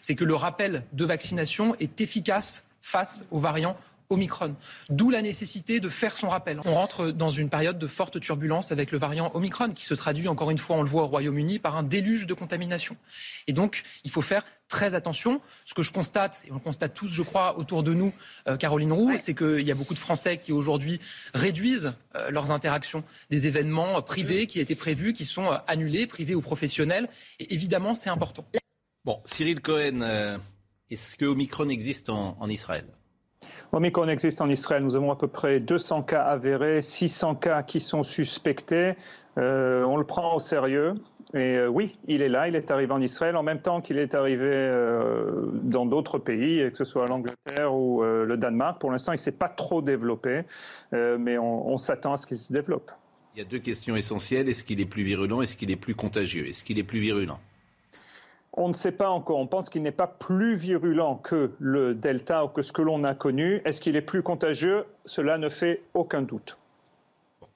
c'est 0.00 0.14
que 0.14 0.24
le 0.24 0.36
rappel 0.36 0.84
de 0.92 1.04
vaccination 1.04 1.74
est 1.80 2.00
efficace 2.00 2.64
face 2.80 3.24
aux 3.32 3.38
variants 3.38 3.76
Omicron. 4.08 4.54
D'où 4.90 5.10
la 5.10 5.22
nécessité 5.22 5.80
de 5.80 5.88
faire 5.88 6.16
son 6.16 6.28
rappel. 6.28 6.60
On 6.64 6.72
rentre 6.72 7.10
dans 7.10 7.30
une 7.30 7.48
période 7.48 7.78
de 7.78 7.86
forte 7.86 8.20
turbulence 8.20 8.72
avec 8.72 8.90
le 8.92 8.98
variant 8.98 9.30
Omicron 9.34 9.70
qui 9.70 9.84
se 9.84 9.94
traduit, 9.94 10.28
encore 10.28 10.50
une 10.50 10.58
fois, 10.58 10.76
on 10.76 10.82
le 10.82 10.88
voit 10.88 11.04
au 11.04 11.06
Royaume-Uni, 11.06 11.58
par 11.58 11.76
un 11.76 11.82
déluge 11.82 12.26
de 12.26 12.34
contamination. 12.34 12.96
Et 13.46 13.52
donc, 13.52 13.82
il 14.04 14.10
faut 14.10 14.22
faire 14.22 14.44
très 14.68 14.94
attention. 14.94 15.40
Ce 15.64 15.74
que 15.74 15.82
je 15.82 15.92
constate, 15.92 16.44
et 16.46 16.50
on 16.50 16.54
le 16.54 16.60
constate 16.60 16.94
tous, 16.94 17.08
je 17.08 17.22
crois, 17.22 17.58
autour 17.58 17.82
de 17.82 17.94
nous, 17.94 18.12
euh, 18.48 18.56
Caroline 18.56 18.92
Roux, 18.92 19.16
c'est 19.18 19.34
qu'il 19.34 19.60
y 19.60 19.70
a 19.70 19.74
beaucoup 19.74 19.94
de 19.94 19.98
Français 19.98 20.36
qui 20.36 20.52
aujourd'hui 20.52 21.00
réduisent 21.34 21.92
euh, 22.16 22.30
leurs 22.30 22.50
interactions. 22.50 23.04
Des 23.30 23.46
événements 23.46 23.98
euh, 23.98 24.00
privés 24.00 24.46
qui 24.46 24.60
étaient 24.60 24.74
prévus, 24.74 25.12
qui 25.12 25.24
sont 25.24 25.52
euh, 25.52 25.56
annulés, 25.66 26.06
privés 26.06 26.34
ou 26.34 26.40
professionnels. 26.40 27.08
Et 27.38 27.52
évidemment, 27.54 27.94
c'est 27.94 28.10
important. 28.10 28.44
Bon, 29.04 29.20
Cyril 29.26 29.60
Cohen, 29.60 30.00
euh, 30.00 30.38
est-ce 30.90 31.16
que 31.16 31.26
Omicron 31.26 31.68
existe 31.68 32.08
en, 32.08 32.36
en 32.40 32.48
Israël? 32.48 32.86
Omicron 33.74 34.06
existe 34.06 34.40
en 34.40 34.48
Israël. 34.48 34.84
Nous 34.84 34.94
avons 34.94 35.10
à 35.10 35.16
peu 35.16 35.26
près 35.26 35.58
200 35.58 36.04
cas 36.04 36.22
avérés, 36.22 36.80
600 36.80 37.34
cas 37.34 37.64
qui 37.64 37.80
sont 37.80 38.04
suspectés. 38.04 38.94
Euh, 39.36 39.82
on 39.82 39.96
le 39.96 40.04
prend 40.04 40.36
au 40.36 40.38
sérieux. 40.38 40.94
Et 41.34 41.56
euh, 41.56 41.66
oui, 41.66 41.98
il 42.06 42.22
est 42.22 42.28
là, 42.28 42.46
il 42.46 42.54
est 42.54 42.70
arrivé 42.70 42.92
en 42.92 43.00
Israël 43.00 43.34
en 43.36 43.42
même 43.42 43.60
temps 43.60 43.80
qu'il 43.80 43.98
est 43.98 44.14
arrivé 44.14 44.48
euh, 44.48 45.50
dans 45.64 45.86
d'autres 45.86 46.18
pays, 46.18 46.70
que 46.70 46.76
ce 46.76 46.84
soit 46.84 47.08
l'Angleterre 47.08 47.74
ou 47.74 48.04
le 48.04 48.36
Danemark. 48.36 48.80
Pour 48.80 48.92
l'instant, 48.92 49.10
il 49.10 49.16
ne 49.16 49.20
s'est 49.20 49.32
pas 49.32 49.48
trop 49.48 49.82
développé, 49.82 50.42
mais 50.92 51.36
on, 51.36 51.68
on 51.68 51.78
s'attend 51.78 52.12
à 52.12 52.16
ce 52.16 52.28
qu'il 52.28 52.38
se 52.38 52.52
développe. 52.52 52.92
Il 53.34 53.40
y 53.40 53.42
a 53.42 53.48
deux 53.48 53.58
questions 53.58 53.96
essentielles. 53.96 54.48
Est-ce 54.48 54.62
qu'il 54.62 54.80
est 54.80 54.86
plus 54.86 55.02
virulent? 55.02 55.42
Est-ce 55.42 55.56
qu'il 55.56 55.72
est 55.72 55.76
plus 55.76 55.96
contagieux? 55.96 56.46
Est-ce 56.46 56.62
qu'il 56.62 56.78
est 56.78 56.84
plus 56.84 57.00
virulent? 57.00 57.40
On 58.56 58.68
ne 58.68 58.72
sait 58.72 58.92
pas 58.92 59.10
encore. 59.10 59.38
On 59.38 59.46
pense 59.46 59.68
qu'il 59.68 59.82
n'est 59.82 59.90
pas 59.90 60.06
plus 60.06 60.54
virulent 60.54 61.16
que 61.16 61.52
le 61.58 61.94
Delta 61.94 62.44
ou 62.44 62.48
que 62.48 62.62
ce 62.62 62.72
que 62.72 62.82
l'on 62.82 63.02
a 63.02 63.14
connu. 63.14 63.60
Est-ce 63.64 63.80
qu'il 63.80 63.96
est 63.96 64.02
plus 64.02 64.22
contagieux? 64.22 64.84
Cela 65.06 65.38
ne 65.38 65.48
fait 65.48 65.82
aucun 65.94 66.22
doute. 66.22 66.56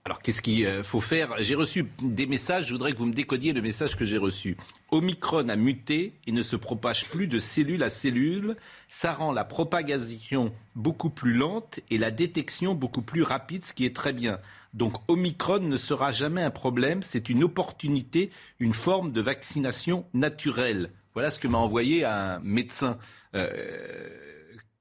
Alors, 0.08 0.22
qu'est-ce 0.22 0.40
qu'il 0.40 0.64
euh, 0.64 0.82
faut 0.82 1.02
faire? 1.02 1.34
J'ai 1.40 1.54
reçu 1.54 1.86
des 2.02 2.24
messages, 2.24 2.68
je 2.68 2.72
voudrais 2.72 2.92
que 2.92 2.96
vous 2.96 3.04
me 3.04 3.12
décodiez 3.12 3.52
le 3.52 3.60
message 3.60 3.94
que 3.94 4.06
j'ai 4.06 4.16
reçu. 4.16 4.56
Omicron 4.90 5.50
a 5.50 5.56
muté 5.56 6.14
et 6.26 6.32
ne 6.32 6.40
se 6.40 6.56
propage 6.56 7.04
plus 7.10 7.26
de 7.26 7.38
cellule 7.38 7.82
à 7.82 7.90
cellule. 7.90 8.56
Ça 8.88 9.12
rend 9.12 9.32
la 9.32 9.44
propagation 9.44 10.50
beaucoup 10.74 11.10
plus 11.10 11.34
lente 11.34 11.80
et 11.90 11.98
la 11.98 12.10
détection 12.10 12.74
beaucoup 12.74 13.02
plus 13.02 13.22
rapide, 13.22 13.66
ce 13.66 13.74
qui 13.74 13.84
est 13.84 13.94
très 13.94 14.14
bien. 14.14 14.38
Donc, 14.72 14.94
Omicron 15.08 15.58
ne 15.58 15.76
sera 15.76 16.10
jamais 16.10 16.40
un 16.42 16.50
problème. 16.50 17.02
C'est 17.02 17.28
une 17.28 17.44
opportunité, 17.44 18.30
une 18.60 18.72
forme 18.72 19.12
de 19.12 19.20
vaccination 19.20 20.06
naturelle. 20.14 20.90
Voilà 21.12 21.28
ce 21.28 21.38
que 21.38 21.48
m'a 21.48 21.58
envoyé 21.58 22.06
un 22.06 22.40
médecin. 22.40 22.96
Euh, 23.34 23.50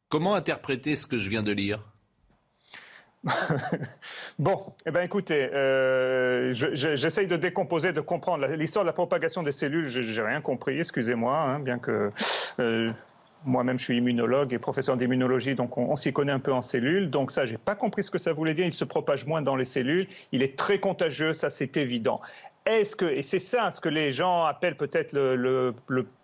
comment 0.07 0.35
interpréter 0.35 0.95
ce 0.95 1.05
que 1.05 1.17
je 1.17 1.29
viens 1.29 1.43
de 1.43 1.51
lire? 1.51 1.83
Bon, 4.39 4.73
eh 4.85 4.91
ben 4.91 5.01
écoutez, 5.01 5.49
euh, 5.53 6.53
je- 6.53 6.75
je- 6.75 6.95
j'essaye 6.95 7.27
de 7.27 7.35
décomposer, 7.35 7.91
de 7.93 8.01
comprendre 8.01 8.45
l'histoire 8.47 8.85
de 8.85 8.87
la 8.89 8.93
propagation 8.93 9.43
des 9.43 9.51
cellules. 9.51 9.89
Je 9.89 9.99
n'ai 10.21 10.27
rien 10.27 10.41
compris, 10.41 10.79
excusez-moi, 10.79 11.35
hein, 11.37 11.59
bien 11.59 11.79
que 11.79 12.09
euh, 12.59 12.91
moi-même 13.45 13.77
je 13.79 13.83
suis 13.85 13.97
immunologue 13.97 14.53
et 14.53 14.59
professeur 14.59 14.97
d'immunologie, 14.97 15.55
donc 15.55 15.77
on, 15.77 15.91
on 15.91 15.95
s'y 15.95 16.13
connaît 16.13 16.31
un 16.31 16.39
peu 16.39 16.53
en 16.53 16.61
cellules. 16.61 17.09
Donc 17.09 17.31
ça, 17.31 17.45
j'ai 17.45 17.57
pas 17.57 17.75
compris 17.75 18.03
ce 18.03 18.11
que 18.11 18.17
ça 18.17 18.33
voulait 18.33 18.53
dire. 18.53 18.65
Il 18.65 18.73
se 18.73 18.85
propage 18.85 19.25
moins 19.25 19.41
dans 19.41 19.55
les 19.55 19.65
cellules. 19.65 20.07
Il 20.31 20.43
est 20.43 20.57
très 20.57 20.79
contagieux, 20.79 21.33
ça 21.33 21.49
c'est 21.49 21.77
évident. 21.77 22.21
Est-ce 22.67 22.95
que, 22.95 23.05
et 23.05 23.23
c'est 23.23 23.39
ça 23.39 23.71
ce 23.71 23.79
que 23.81 23.89
les 23.89 24.11
gens 24.11 24.43
appellent 24.43 24.77
peut-être 24.77 25.13
le, 25.13 25.73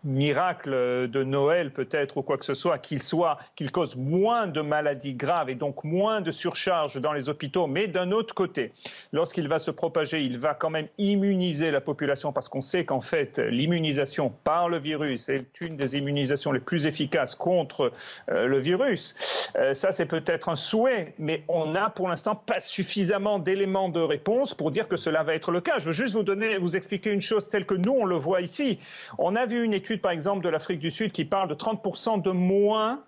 miracle 0.03 0.71
de 1.07 1.23
Noël, 1.23 1.71
peut-être, 1.71 2.17
ou 2.17 2.23
quoi 2.23 2.38
que 2.38 2.43
ce 2.43 2.53
soit, 2.53 2.77
qu'il 2.77 3.01
soit, 3.01 3.39
qu'il 3.55 3.71
cause 3.71 3.95
moins 3.95 4.47
de 4.47 4.59
maladies 4.59 5.13
graves 5.13 5.50
et 5.50 5.55
donc 5.55 5.85
moins 5.85 6.19
de 6.19 6.31
surcharge 6.31 7.00
dans 7.00 7.13
les 7.13 7.29
hôpitaux, 7.29 7.67
mais 7.67 7.88
d'un 7.88 8.12
autre 8.12 8.35
côté, 8.35 8.73
lorsqu'il 9.13 9.47
va 9.47 9.59
se 9.59 9.71
propager, 9.71 10.19
il 10.21 10.38
va 10.39 10.55
quand 10.55 10.69
même 10.69 10.88
immuniser 10.97 11.71
la 11.71 11.79
population 11.79 12.33
parce 12.33 12.50
qu'on 12.50 12.62
sait 12.62 12.83
qu'en 12.83 13.00
fait, 13.00 13.39
l'immunisation 13.39 14.33
par 14.43 14.67
le 14.67 14.77
virus 14.77 15.29
est 15.29 15.62
une 15.62 15.77
des 15.77 15.95
immunisations 15.95 16.51
les 16.51 16.59
plus 16.59 16.85
efficaces 16.85 17.35
contre 17.35 17.93
euh, 18.29 18.47
le 18.47 18.59
virus. 18.59 19.15
Euh, 19.55 19.73
ça, 19.73 19.93
c'est 19.93 20.05
peut-être 20.05 20.50
un 20.50 20.57
souhait, 20.57 21.13
mais 21.17 21.43
on 21.47 21.67
n'a 21.67 21.89
pour 21.89 22.09
l'instant 22.09 22.35
pas 22.35 22.59
suffisamment 22.59 23.39
d'éléments 23.39 23.88
de 23.88 24.01
réponse 24.01 24.53
pour 24.53 24.71
dire 24.71 24.89
que 24.89 24.97
cela 24.97 25.23
va 25.23 25.33
être 25.33 25.51
le 25.51 25.62
cas. 25.62 25.79
Je 25.79 25.85
veux 25.85 25.91
juste 25.93 26.13
vous 26.13 26.23
donner, 26.23 26.32
vous 26.59 26.75
expliquer 26.77 27.11
une 27.11 27.21
chose 27.21 27.49
telle 27.49 27.65
que 27.65 27.75
nous, 27.75 27.91
on 27.91 28.05
le 28.05 28.15
voit 28.15 28.41
ici. 28.41 28.79
On 29.17 29.35
a 29.35 29.45
vu 29.45 29.63
une 29.63 29.73
étude, 29.73 30.01
par 30.01 30.11
exemple, 30.11 30.43
de 30.43 30.49
l'Afrique 30.49 30.79
du 30.79 30.91
Sud 30.91 31.11
qui 31.11 31.25
parle 31.25 31.49
de 31.49 31.55
30% 31.55 32.21
de 32.21 32.31
moins 32.31 33.03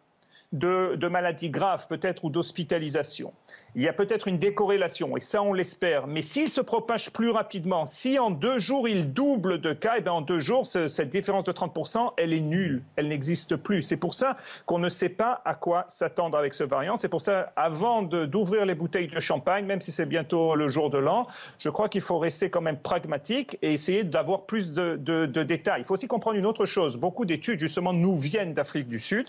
de, 0.53 0.95
de 0.95 1.07
maladies 1.07 1.49
graves, 1.49 1.87
peut-être, 1.87 2.25
ou 2.25 2.29
d'hospitalisation 2.29 3.33
il 3.75 3.81
y 3.81 3.89
a 3.89 3.93
peut-être 3.93 4.29
une 4.29 4.37
décorrélation, 4.37 5.17
et 5.17 5.21
ça 5.21 5.43
on 5.43 5.51
l'espère. 5.51 6.07
Mais 6.07 6.21
s'il 6.21 6.47
se 6.47 6.61
propage 6.61 7.11
plus 7.11 7.29
rapidement, 7.29 7.85
si 7.85 8.17
en 8.17 8.31
deux 8.31 8.57
jours 8.57 8.87
il 8.87 9.11
double 9.11 9.59
de 9.59 9.73
cas, 9.73 9.95
et 9.95 9.99
eh 9.99 10.01
bien 10.01 10.13
en 10.13 10.21
deux 10.21 10.39
jours, 10.39 10.65
cette 10.65 11.09
différence 11.09 11.43
de 11.43 11.51
30%, 11.51 12.13
elle 12.17 12.31
est 12.31 12.39
nulle, 12.39 12.83
elle 12.95 13.09
n'existe 13.09 13.57
plus. 13.57 13.83
C'est 13.83 13.97
pour 13.97 14.13
ça 14.13 14.37
qu'on 14.65 14.79
ne 14.79 14.89
sait 14.89 15.09
pas 15.09 15.41
à 15.43 15.55
quoi 15.55 15.85
s'attendre 15.89 16.37
avec 16.37 16.53
ce 16.53 16.63
variant. 16.63 16.95
C'est 16.95 17.09
pour 17.09 17.21
ça, 17.21 17.51
avant 17.57 18.01
d'ouvrir 18.01 18.65
les 18.65 18.75
bouteilles 18.75 19.09
de 19.09 19.19
champagne, 19.19 19.65
même 19.65 19.81
si 19.81 19.91
c'est 19.91 20.05
bientôt 20.05 20.55
le 20.55 20.69
jour 20.69 20.89
de 20.89 20.97
l'an, 20.97 21.27
je 21.57 21.69
crois 21.69 21.89
qu'il 21.89 22.01
faut 22.01 22.17
rester 22.17 22.49
quand 22.49 22.61
même 22.61 22.77
pragmatique 22.77 23.57
et 23.61 23.73
essayer 23.73 24.05
d'avoir 24.05 24.45
plus 24.45 24.73
de, 24.73 24.95
de 24.95 25.43
détails. 25.43 25.81
Il 25.81 25.85
faut 25.85 25.95
aussi 25.95 26.07
comprendre 26.07 26.37
une 26.37 26.45
autre 26.45 26.65
chose. 26.65 26.95
Beaucoup 26.95 27.25
d'études, 27.25 27.59
justement, 27.59 27.91
nous 27.91 28.17
viennent 28.17 28.53
d'Afrique 28.53 28.87
du 28.87 28.99
Sud 28.99 29.27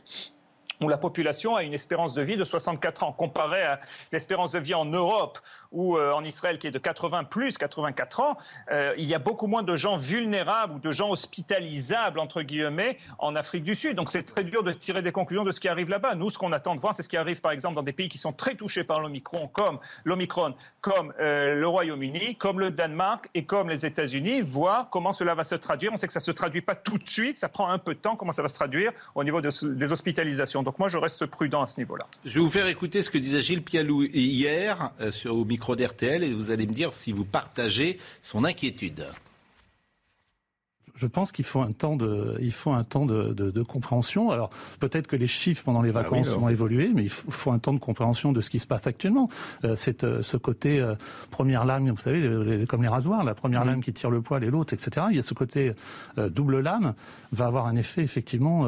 où 0.80 0.88
la 0.88 0.99
population 0.99 1.56
a 1.56 1.62
une 1.62 1.75
espérance 1.75 2.14
de 2.14 2.23
vie 2.23 2.37
de 2.37 2.45
64 2.45 3.02
ans, 3.02 3.12
comparée 3.12 3.62
à 3.62 3.80
l'espérance 4.12 4.52
de 4.52 4.59
vie 4.59 4.75
en 4.75 4.85
Europe 4.85 5.38
ou 5.73 5.97
euh, 5.97 6.12
en 6.12 6.25
Israël 6.25 6.59
qui 6.59 6.66
est 6.66 6.71
de 6.71 6.78
80 6.78 7.25
plus 7.25 7.59
84 7.59 8.21
ans, 8.21 8.38
euh, 8.71 8.95
il 8.99 9.04
y 9.04 9.14
a 9.14 9.18
beaucoup 9.18 9.47
moins 9.47 9.62
de 9.62 9.76
gens 9.76 9.99
vulnérables 9.99 10.75
ou 10.75 10.78
de 10.78 10.92
gens 10.92 11.11
hospitalisables 11.11 12.18
entre 12.18 12.42
guillemets 12.42 12.99
en 13.18 13.37
Afrique 13.37 13.64
du 13.64 13.75
Sud. 13.75 13.97
Donc 13.97 14.11
c'est 14.11 14.23
très 14.23 14.45
dur 14.45 14.62
de 14.62 14.73
tirer 14.73 15.02
des 15.02 15.12
conclusions 15.12 15.45
de 15.45 15.50
ce 15.50 15.61
qui 15.61 15.68
arrive 15.68 15.88
là-bas. 15.88 16.14
Nous, 16.14 16.30
ce 16.30 16.38
qu'on 16.38 16.52
attend 16.52 16.75
de 16.75 16.80
voir, 16.80 16.95
c'est 16.95 17.02
ce 17.02 17.09
qui 17.09 17.16
arrive 17.16 17.40
par 17.40 17.52
exemple 17.52 17.76
dans 17.76 17.83
des 17.83 17.92
pays 17.92 18.09
qui 18.09 18.18
sont 18.18 18.33
très 18.33 18.54
touchés 18.54 18.85
par 18.85 19.00
l'Omicron, 19.00 19.49
comme 19.49 19.78
l'Omicron, 20.04 20.54
comme 20.80 21.12
euh, 21.21 21.54
le 21.54 21.68
Royaume-Uni, 21.68 22.37
comme 22.37 22.61
le 22.61 22.71
Danemark 22.71 23.28
et 23.35 23.45
comme 23.45 23.68
les 23.68 23.87
États-Unis, 23.87 24.42
voir 24.42 24.88
comment 24.90 25.12
cela 25.12 25.35
va 25.35 25.45
se 25.45 25.54
traduire. 25.54 25.92
On 25.92 25.97
sait 25.97 26.06
que 26.06 26.12
ça 26.12 26.21
se 26.21 26.30
traduit 26.30 26.61
pas 26.61 26.75
tout 26.75 26.99
de 26.99 27.09
suite, 27.09 27.38
ça 27.38 27.49
prend 27.49 27.68
un 27.68 27.78
peu 27.78 27.95
de 27.95 28.00
temps. 28.00 28.16
Comment 28.16 28.33
ça 28.33 28.42
va 28.42 28.49
se 28.49 28.54
traduire 28.54 28.92
au 29.14 29.25
niveau 29.25 29.40
des 29.40 29.92
hospitalisations? 29.92 30.62
Donc 30.66 30.80
moi, 30.80 30.88
je 30.88 30.99
reste 30.99 31.25
prudent 31.26 31.62
à 31.62 31.68
ce 31.68 31.78
niveau-là. 31.78 32.08
Je 32.25 32.35
vais 32.35 32.40
vous 32.40 32.50
faire 32.50 32.66
écouter 32.66 33.00
ce 33.00 33.08
que 33.08 33.18
disait 33.18 33.40
Gilles 33.40 33.62
Pialou 33.62 34.02
hier 34.02 34.90
sur, 35.11 35.37
au 35.37 35.44
micro 35.44 35.76
d'RTL 35.76 36.25
et 36.25 36.35
vous 36.35 36.50
allez 36.50 36.66
me 36.66 36.73
dire 36.73 36.92
si 36.92 37.12
vous 37.12 37.25
partagez 37.25 37.99
son 38.20 38.44
inquiétude 38.44 39.06
je 40.96 41.06
pense 41.06 41.30
qu'il 41.30 41.44
faut 41.44 41.60
un 41.60 41.72
temps 41.72 41.96
de, 41.96 42.36
il 42.40 42.52
faut 42.52 42.72
un 42.72 42.84
temps 42.84 43.06
de, 43.06 43.32
de, 43.32 43.50
de 43.50 43.62
compréhension. 43.62 44.30
Alors 44.30 44.50
peut-être 44.80 45.06
que 45.06 45.16
les 45.16 45.26
chiffres 45.26 45.62
pendant 45.64 45.82
les 45.82 45.90
ah 45.90 46.02
vacances 46.02 46.28
vont 46.28 46.48
évoluer, 46.48 46.90
mais 46.94 47.04
il 47.04 47.10
faut, 47.10 47.52
un 47.52 47.58
temps 47.58 47.74
de 47.74 47.78
compréhension 47.78 48.32
de 48.32 48.40
ce 48.40 48.50
qui 48.50 48.58
se 48.58 48.66
passe 48.66 48.86
actuellement. 48.86 49.28
Euh, 49.64 49.76
c'est 49.76 50.04
euh, 50.04 50.22
ce 50.22 50.36
côté 50.36 50.80
euh, 50.80 50.94
première 51.30 51.64
lame, 51.64 51.90
vous 51.90 51.96
savez, 51.96 52.66
comme 52.66 52.82
les 52.82 52.88
rasoirs, 52.88 53.24
la 53.24 53.34
première 53.34 53.64
lame 53.64 53.82
qui 53.82 53.92
tire 53.92 54.10
le 54.10 54.22
poil 54.22 54.42
et 54.42 54.50
l'autre, 54.50 54.72
etc. 54.72 55.06
Il 55.10 55.16
y 55.16 55.18
a 55.18 55.22
ce 55.22 55.34
côté 55.34 55.74
euh, 56.18 56.28
double 56.30 56.60
lame 56.60 56.94
va 57.32 57.46
avoir 57.46 57.66
un 57.66 57.76
effet 57.76 58.02
effectivement 58.02 58.66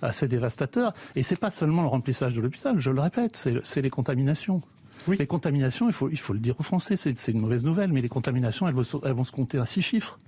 assez 0.00 0.28
dévastateur. 0.28 0.94
Et 1.16 1.22
c'est 1.22 1.38
pas 1.38 1.50
seulement 1.50 1.82
le 1.82 1.88
remplissage 1.88 2.34
de 2.34 2.40
l'hôpital, 2.40 2.78
je 2.78 2.90
le 2.90 3.00
répète, 3.00 3.48
c'est 3.62 3.82
les 3.82 3.90
contaminations. 3.90 4.62
Oui. 5.08 5.16
Les 5.18 5.26
contaminations, 5.26 5.88
il 5.88 5.92
faut, 5.92 6.08
il 6.08 6.18
faut 6.18 6.32
le 6.32 6.38
dire 6.38 6.54
aux 6.58 6.62
Français, 6.62 6.96
c'est 6.96 7.28
une 7.28 7.40
mauvaise 7.40 7.64
nouvelle, 7.64 7.92
mais 7.92 8.00
les 8.00 8.08
contaminations, 8.08 8.66
elles 8.68 8.74
vont, 8.74 9.00
elles 9.04 9.12
vont 9.12 9.24
se 9.24 9.32
compter 9.32 9.58
à 9.58 9.66
six 9.66 9.82
chiffres 9.82 10.18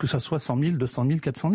que 0.00 0.06
ça 0.08 0.18
soit 0.18 0.40
100 0.40 0.58
000, 0.58 0.76
200 0.76 1.06
000, 1.06 1.18
400 1.20 1.50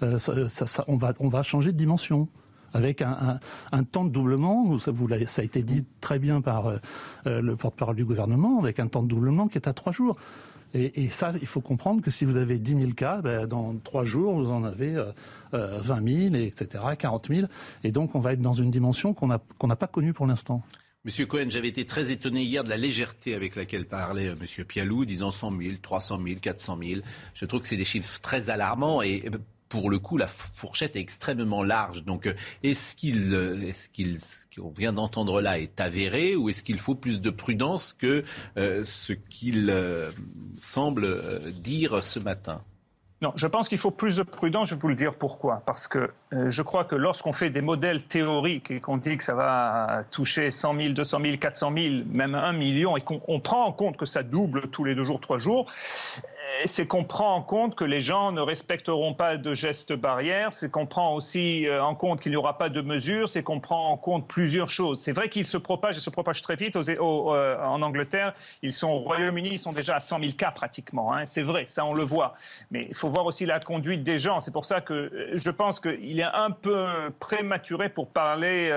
000. 0.00 0.18
ça, 0.18 0.66
ça, 0.66 0.84
on, 0.88 0.96
va, 0.96 1.14
on 1.20 1.28
va 1.28 1.42
changer 1.42 1.72
de 1.72 1.78
dimension 1.78 2.28
avec 2.76 3.02
un, 3.02 3.10
un, 3.12 3.40
un, 3.72 3.84
temps 3.84 4.04
de 4.04 4.10
doublement, 4.10 4.78
ça, 4.78 4.90
vous 4.90 5.08
ça 5.26 5.42
a 5.42 5.44
été 5.44 5.62
dit 5.62 5.84
très 6.00 6.18
bien 6.18 6.40
par 6.40 6.66
euh, 6.66 6.78
le 7.24 7.56
porte-parole 7.56 7.96
du 7.96 8.04
gouvernement, 8.04 8.58
avec 8.58 8.78
un 8.80 8.88
temps 8.88 9.02
de 9.02 9.08
doublement 9.08 9.48
qui 9.48 9.58
est 9.58 9.68
à 9.68 9.72
trois 9.72 9.92
jours. 9.92 10.16
Et, 10.74 11.04
et, 11.04 11.10
ça, 11.10 11.32
il 11.40 11.46
faut 11.46 11.60
comprendre 11.60 12.02
que 12.02 12.10
si 12.10 12.24
vous 12.24 12.36
avez 12.36 12.58
10 12.58 12.80
000 12.80 12.92
cas, 12.92 13.22
ben, 13.22 13.46
dans 13.46 13.74
trois 13.76 14.04
jours, 14.04 14.34
vous 14.34 14.50
en 14.50 14.64
avez 14.64 14.94
euh, 15.54 15.80
20 15.80 16.30
000, 16.30 16.34
etc., 16.34 16.84
40 16.98 17.28
000. 17.28 17.46
Et 17.84 17.92
donc, 17.92 18.14
on 18.14 18.20
va 18.20 18.32
être 18.32 18.42
dans 18.42 18.52
une 18.52 18.70
dimension 18.70 19.14
qu'on 19.14 19.28
n'a 19.28 19.76
pas 19.76 19.86
connue 19.86 20.12
pour 20.12 20.26
l'instant. 20.26 20.62
Monsieur 21.06 21.24
Cohen, 21.24 21.46
j'avais 21.50 21.68
été 21.68 21.86
très 21.86 22.10
étonné 22.10 22.42
hier 22.42 22.64
de 22.64 22.68
la 22.68 22.76
légèreté 22.76 23.36
avec 23.36 23.54
laquelle 23.54 23.86
parlait 23.86 24.26
euh, 24.26 24.34
Monsieur 24.40 24.64
Pialou, 24.64 25.04
disant 25.04 25.30
100 25.30 25.56
000, 25.62 25.76
300 25.80 26.20
000, 26.26 26.40
400 26.40 26.78
000. 26.82 27.00
Je 27.32 27.44
trouve 27.44 27.62
que 27.62 27.68
c'est 27.68 27.76
des 27.76 27.84
chiffres 27.84 28.20
très 28.20 28.50
alarmants 28.50 29.02
et 29.02 29.22
euh, 29.32 29.38
pour 29.68 29.88
le 29.88 30.00
coup, 30.00 30.16
la 30.16 30.26
fourchette 30.26 30.96
est 30.96 31.00
extrêmement 31.00 31.62
large. 31.62 32.02
Donc, 32.02 32.26
euh, 32.26 32.34
est-ce 32.64 32.96
qu'il, 32.96 33.34
est-ce 33.34 33.88
qu'il, 33.88 34.18
ce 34.18 34.46
qu'on 34.56 34.70
vient 34.70 34.92
d'entendre 34.92 35.40
là 35.40 35.60
est 35.60 35.80
avéré 35.80 36.34
ou 36.34 36.48
est-ce 36.48 36.64
qu'il 36.64 36.78
faut 36.78 36.96
plus 36.96 37.20
de 37.20 37.30
prudence 37.30 37.92
que 37.92 38.24
ce 38.56 39.12
qu'il 39.12 39.72
semble 40.56 41.52
dire 41.52 42.02
ce 42.02 42.18
matin? 42.18 42.64
Non, 43.22 43.32
je 43.34 43.46
pense 43.46 43.68
qu'il 43.68 43.78
faut 43.78 43.90
plus 43.90 44.16
de 44.16 44.22
prudence. 44.22 44.68
Je 44.68 44.74
vais 44.74 44.80
vous 44.80 44.88
le 44.88 44.94
dire 44.94 45.14
pourquoi. 45.14 45.62
Parce 45.64 45.88
que 45.88 46.10
euh, 46.34 46.50
je 46.50 46.62
crois 46.62 46.84
que 46.84 46.94
lorsqu'on 46.94 47.32
fait 47.32 47.48
des 47.48 47.62
modèles 47.62 48.02
théoriques 48.02 48.70
et 48.70 48.80
qu'on 48.80 48.98
dit 48.98 49.16
que 49.16 49.24
ça 49.24 49.34
va 49.34 50.04
toucher 50.10 50.50
100 50.50 50.76
000, 50.76 50.88
200 50.90 51.20
000, 51.22 51.36
400 51.38 51.72
000, 51.74 51.94
même 52.12 52.34
1 52.34 52.52
million, 52.52 52.94
et 52.96 53.00
qu'on 53.00 53.40
prend 53.40 53.64
en 53.64 53.72
compte 53.72 53.96
que 53.96 54.04
ça 54.04 54.22
double 54.22 54.68
tous 54.68 54.84
les 54.84 54.94
deux 54.94 55.06
jours, 55.06 55.20
trois 55.20 55.38
jours, 55.38 55.66
c'est 56.64 56.86
qu'on 56.86 57.04
prend 57.04 57.34
en 57.34 57.42
compte 57.42 57.74
que 57.74 57.84
les 57.84 58.00
gens 58.00 58.32
ne 58.32 58.40
respecteront 58.40 59.14
pas 59.14 59.36
de 59.36 59.54
gestes 59.54 59.92
barrières, 59.92 60.52
c'est 60.52 60.70
qu'on 60.70 60.86
prend 60.86 61.14
aussi 61.14 61.66
euh, 61.66 61.82
en 61.82 61.94
compte 61.94 62.20
qu'il 62.20 62.32
n'y 62.32 62.36
aura 62.36 62.58
pas 62.58 62.68
de 62.68 62.80
mesures, 62.80 63.28
c'est 63.28 63.42
qu'on 63.42 63.60
prend 63.60 63.90
en 63.90 63.96
compte 63.96 64.26
plusieurs 64.26 64.70
choses. 64.70 65.00
C'est 65.00 65.12
vrai 65.12 65.28
qu'ils 65.28 65.46
se 65.46 65.56
propagent 65.56 65.96
et 65.96 66.00
se 66.00 66.10
propagent 66.10 66.42
très 66.42 66.56
vite 66.56 66.76
euh, 66.76 67.64
en 67.64 67.82
Angleterre. 67.82 68.34
Ils 68.62 68.72
sont 68.72 68.88
au 68.88 68.98
Royaume-Uni, 68.98 69.50
ils 69.52 69.58
sont 69.58 69.72
déjà 69.72 69.96
à 69.96 70.00
100 70.00 70.20
000 70.20 70.32
cas 70.32 70.50
pratiquement. 70.50 71.14
Hein. 71.14 71.26
C'est 71.26 71.42
vrai, 71.42 71.64
ça 71.66 71.84
on 71.84 71.94
le 71.94 72.04
voit. 72.04 72.34
Mais 72.70 72.86
il 72.88 72.94
faut 72.94 73.08
voir 73.08 73.26
aussi 73.26 73.46
la 73.46 73.60
conduite 73.60 74.02
des 74.02 74.18
gens. 74.18 74.40
C'est 74.40 74.52
pour 74.52 74.64
ça 74.64 74.80
que 74.80 74.94
euh, 74.94 75.30
je 75.34 75.50
pense 75.50 75.80
qu'il 75.80 76.18
est 76.18 76.22
un 76.22 76.50
peu 76.50 76.86
prématuré 77.20 77.88
pour 77.88 78.08
parler 78.08 78.70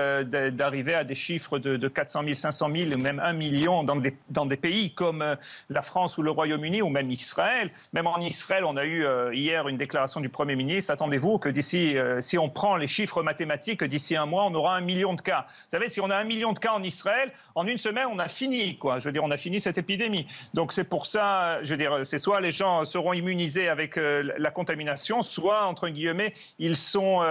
d'arriver 0.52 0.94
à 0.94 1.04
des 1.04 1.14
chiffres 1.14 1.58
de, 1.58 1.88
400 1.88 2.22
000, 2.24 2.34
500 2.34 2.70
000, 2.72 2.98
même 2.98 3.20
1 3.20 3.32
million 3.32 3.84
dans 3.84 4.46
des 4.46 4.56
pays 4.56 4.92
comme 4.92 5.36
la 5.68 5.82
France 5.82 6.18
ou 6.18 6.22
le 6.22 6.30
Royaume-Uni 6.30 6.82
ou 6.82 6.88
même 6.88 7.10
Israël 7.10 7.59
même 7.92 8.06
en 8.06 8.18
Israël, 8.20 8.64
on 8.64 8.76
a 8.76 8.84
eu 8.84 9.04
euh, 9.04 9.34
hier 9.34 9.68
une 9.68 9.76
déclaration 9.76 10.20
du 10.20 10.28
Premier 10.28 10.56
ministre. 10.56 10.90
Attendez-vous 10.92 11.38
que 11.38 11.48
d'ici, 11.48 11.96
euh, 11.96 12.20
si 12.20 12.38
on 12.38 12.48
prend 12.48 12.76
les 12.76 12.86
chiffres 12.86 13.22
mathématiques, 13.22 13.84
d'ici 13.84 14.16
un 14.16 14.26
mois, 14.26 14.44
on 14.44 14.54
aura 14.54 14.76
un 14.76 14.80
million 14.80 15.14
de 15.14 15.20
cas. 15.20 15.46
Vous 15.48 15.76
savez, 15.76 15.88
si 15.88 16.00
on 16.00 16.10
a 16.10 16.16
un 16.16 16.24
million 16.24 16.52
de 16.52 16.58
cas 16.58 16.72
en 16.72 16.82
Israël, 16.82 17.32
en 17.54 17.66
une 17.66 17.78
semaine, 17.78 18.06
on 18.10 18.18
a 18.18 18.28
fini, 18.28 18.78
quoi. 18.78 19.00
Je 19.00 19.04
veux 19.04 19.12
dire, 19.12 19.24
on 19.24 19.30
a 19.30 19.36
fini 19.36 19.60
cette 19.60 19.78
épidémie. 19.78 20.26
Donc 20.54 20.72
c'est 20.72 20.88
pour 20.88 21.06
ça, 21.06 21.62
je 21.62 21.70
veux 21.70 21.76
dire, 21.76 22.00
c'est 22.04 22.18
soit 22.18 22.40
les 22.40 22.52
gens 22.52 22.84
seront 22.84 23.12
immunisés 23.12 23.68
avec 23.68 23.96
euh, 23.96 24.32
la 24.38 24.50
contamination, 24.50 25.22
soit, 25.22 25.66
entre 25.66 25.88
guillemets, 25.88 26.34
ils 26.58 26.76
sont, 26.76 27.22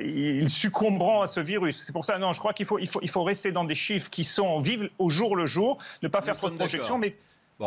ils 0.00 0.50
succomberont 0.50 1.22
à 1.22 1.28
ce 1.28 1.40
virus. 1.40 1.82
C'est 1.84 1.92
pour 1.92 2.04
ça, 2.04 2.18
non, 2.18 2.32
je 2.32 2.38
crois 2.38 2.52
qu'il 2.52 2.66
faut, 2.66 2.78
il 2.78 2.88
faut, 2.88 3.00
il 3.02 3.10
faut 3.10 3.22
rester 3.22 3.52
dans 3.52 3.64
des 3.64 3.74
chiffres 3.74 4.10
qui 4.10 4.24
sont, 4.24 4.60
vivent 4.60 4.90
au 4.98 5.10
jour 5.10 5.36
le 5.36 5.46
jour, 5.46 5.78
ne 6.02 6.08
pas 6.08 6.22
faire 6.22 6.36
trop 6.36 6.50
de 6.50 6.56
projections, 6.56 6.98
mais 6.98 7.14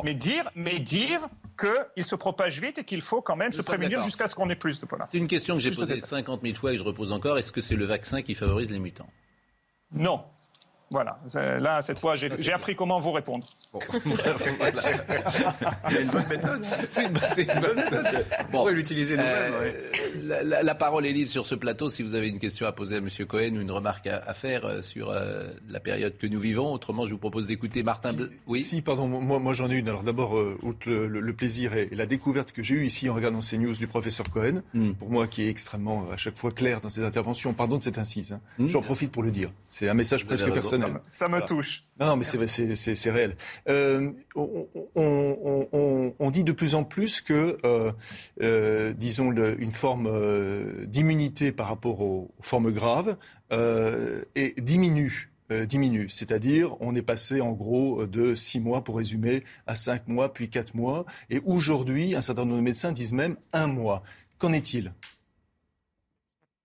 mais 0.04 0.14
dire, 0.14 0.50
mais 0.56 0.80
dire 0.80 1.28
qu'il 1.60 2.04
se 2.04 2.16
propage 2.16 2.62
vite 2.62 2.80
et 2.80 2.84
qu'il 2.84 3.02
faut 3.02 3.22
quand 3.22 3.36
même 3.36 3.54
se 3.54 3.62
prémunir 3.62 4.04
jusqu'à 4.04 4.28
ce 4.28 4.36
qu'on 4.36 4.50
ait 4.50 4.56
plus 4.56 4.80
de 4.80 4.86
pollen. 4.86 5.06
C'est 5.12 5.18
une 5.18 5.28
question 5.28 5.56
que 5.56 5.62
j'ai 5.62 5.72
posée 5.72 6.00
50 6.00 6.42
000 6.42 6.56
fois 6.56 6.72
et 6.72 6.76
que 6.76 6.80
je 6.80 6.86
repose 6.86 7.12
encore. 7.12 7.38
Est-ce 7.38 7.52
que 7.52 7.62
c'est 7.62 7.76
le 7.76 7.86
vaccin 7.86 8.22
qui 8.22 8.36
favorise 8.36 8.72
les 8.72 8.80
mutants? 8.80 9.10
Non. 9.92 10.24
Voilà. 10.92 11.20
Là, 11.34 11.82
cette 11.82 12.00
fois, 12.00 12.18
j'ai 12.18 12.54
appris 12.54 12.76
comment 12.76 13.00
vous 13.00 13.14
répondre. 13.14 13.48
Bon. 13.72 13.80
une 15.90 16.08
bonne 16.08 16.28
méthode. 16.30 16.66
C'est 16.90 17.06
une, 17.06 17.62
bonne 17.62 17.76
méthode. 17.78 18.26
Bon. 18.52 18.68
l'utiliser 18.68 19.16
euh, 19.18 19.72
la, 20.22 20.62
la, 20.62 20.76
parole 20.76 21.06
est 21.06 21.14
libre 21.14 21.30
sur 21.30 21.46
ce 21.46 21.56
plateau 21.56 21.88
si 21.88 22.04
vous 22.04 22.16
avez 22.16 22.28
une 22.28 22.40
question 22.40 22.68
à 22.68 22.74
poser 22.74 22.96
à 22.96 22.98
M. 22.98 23.08
Cohen 23.26 23.56
ou 23.56 23.62
une 23.62 23.72
remarque 23.72 24.08
à, 24.08 24.34
faire 24.34 24.66
euh, 24.66 24.82
sur 24.82 25.10
euh, 25.10 25.48
la 25.70 25.80
période 25.80 26.18
que 26.18 26.28
nous 26.28 26.42
vivons. 26.42 26.74
Autrement, 26.74 27.08
je 27.08 27.14
vous 27.14 27.20
propose 27.20 27.48
d'écouter 27.48 27.84
Martin. 27.84 28.12
Si, 28.12 28.28
oui. 28.48 28.62
Si, 28.62 28.82
pardon. 28.82 29.08
Moi, 29.08 29.40
moi 29.40 29.54
j'en 29.54 29.72
ai 29.72 29.78
une. 29.78 29.88
Alors 29.88 30.04
d'abord, 30.04 30.34
outre 30.62 30.90
le, 30.90 31.34
plaisir 31.34 31.74
et, 31.74 31.88
la 31.94 32.06
découverte 32.06 32.52
que 32.52 32.62
j'ai 32.62 32.76
eue 32.76 32.86
ici 32.86 33.10
en 33.10 33.14
regardant 33.14 33.42
ces 33.42 33.58
news 33.58 33.74
du 33.74 33.88
professeur 33.88 34.30
Cohen, 34.30 34.62
hmm. 34.74 34.92
pour 34.96 35.10
moi 35.10 35.28
qui 35.28 35.44
est 35.44 35.50
extrêmement 35.50 36.12
à 36.12 36.18
chaque 36.18 36.36
fois 36.36 36.52
clair 36.52 36.82
dans 36.82 36.90
ses 36.90 37.06
interventions. 37.06 37.54
Pardon 37.54 37.78
de 37.78 37.84
cette 37.84 37.98
incise. 37.98 38.34
Hein. 38.34 38.42
Hmm. 38.58 38.68
J'en 38.68 38.82
profite 38.82 39.14
pour 39.14 39.24
le 39.24 39.32
dire. 39.32 39.50
C'est 39.70 39.88
un 39.88 39.94
message 39.94 40.26
presque 40.26 40.52
personnel 40.52 40.81
personnel. 40.82 41.02
Ça 41.10 41.28
me, 41.28 41.40
touche. 41.42 41.86
Non, 42.00 42.08
non 42.08 42.16
mais 42.18 42.24
c'est 42.24 43.12
réel. 43.12 43.36
Euh, 43.70 44.12
on, 44.96 46.32
dit 46.32 46.44
de 46.44 46.52
plus 46.52 46.76
en 46.76 46.84
plus 46.84 47.22
que, 47.22 47.58
euh, 47.66 47.92
euh, 48.42 48.94
disons, 48.94 49.32
une 49.32 49.72
forme 49.72 50.10
d'immunité 50.86 51.52
par 51.52 51.68
rapport 51.68 52.02
aux, 52.02 52.32
formes 52.42 52.72
graves 52.72 53.18
diminue 54.58 55.28
diminue. 55.68 56.08
C'est-à-dire, 56.08 56.78
on 56.80 56.96
est 56.96 57.02
passé 57.02 57.42
en 57.42 57.52
gros 57.52 58.06
de 58.06 58.36
six 58.36 58.62
mois, 58.62 58.86
pour 58.86 58.96
résumer, 58.96 59.44
à 59.68 59.76
cinq 59.76 60.08
mois, 60.08 60.32
puis 60.32 60.50
quatre 60.50 60.74
mois. 60.76 61.06
Et 61.30 61.42
aujourd'hui, 61.46 62.16
un 62.16 62.22
certain 62.22 62.46
nombre 62.46 62.56
de 62.56 62.62
médecins 62.62 62.94
disent 62.94 63.12
même 63.12 63.36
un 63.52 63.68
mois. 63.68 64.02
Qu'en 64.38 64.54
est-il? 64.54 64.94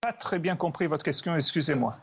Pas 0.07 0.13
très 0.13 0.39
bien 0.39 0.55
compris 0.55 0.87
votre 0.87 1.05
question, 1.05 1.35
excusez-moi. 1.35 1.97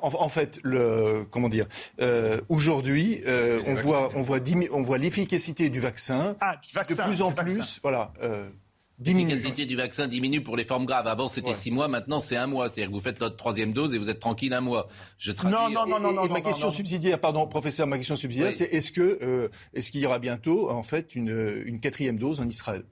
En, 0.00 0.28
fait, 0.28 0.60
le, 0.62 1.26
comment 1.28 1.48
dire, 1.48 1.66
euh, 2.00 2.40
aujourd'hui, 2.48 3.20
euh, 3.26 3.60
on, 3.66 3.74
voit, 3.74 4.10
on, 4.14 4.22
voit 4.22 4.38
on 4.70 4.82
voit 4.82 4.98
l'efficacité 4.98 5.68
du 5.68 5.80
vaccin, 5.80 6.36
ah, 6.40 6.54
de 6.88 6.94
plus 6.94 7.20
en 7.20 7.32
plus, 7.32 7.80
voilà. 7.82 8.12
Euh, 8.22 8.48
L'efficacité 9.04 9.64
du 9.64 9.76
vaccin 9.76 10.08
diminue 10.08 10.42
pour 10.42 10.56
les 10.56 10.64
formes 10.64 10.84
graves. 10.84 11.06
Avant, 11.06 11.28
c'était 11.28 11.54
six 11.54 11.70
mois, 11.70 11.86
maintenant, 11.86 12.18
c'est 12.18 12.36
un 12.36 12.48
mois. 12.48 12.68
C'est-à-dire 12.68 12.90
que 12.90 12.96
vous 12.96 13.00
faites 13.00 13.20
votre 13.20 13.36
troisième 13.36 13.72
dose 13.72 13.94
et 13.94 13.98
vous 13.98 14.10
êtes 14.10 14.18
tranquille 14.18 14.52
un 14.52 14.60
mois. 14.60 14.88
Je 15.18 15.30
non, 15.44 15.70
non, 15.70 15.86
non, 16.00 16.12
non, 16.12 16.26
ma 16.26 16.40
question 16.40 16.68
subsidiaire, 16.70 17.20
pardon, 17.20 17.46
professeur, 17.46 17.86
ma 17.86 17.96
question 17.96 18.16
subsidiaire, 18.16 18.52
c'est 18.52 18.64
est-ce 18.64 18.90
que, 18.90 19.18
euh, 19.22 19.48
est-ce 19.72 19.92
qu'il 19.92 20.00
y 20.00 20.06
aura 20.06 20.18
bientôt, 20.18 20.68
en 20.68 20.82
fait, 20.82 21.14
une, 21.14 21.62
une 21.64 21.78
quatrième 21.78 22.18
dose 22.18 22.40
en 22.40 22.48
Israël? 22.48 22.84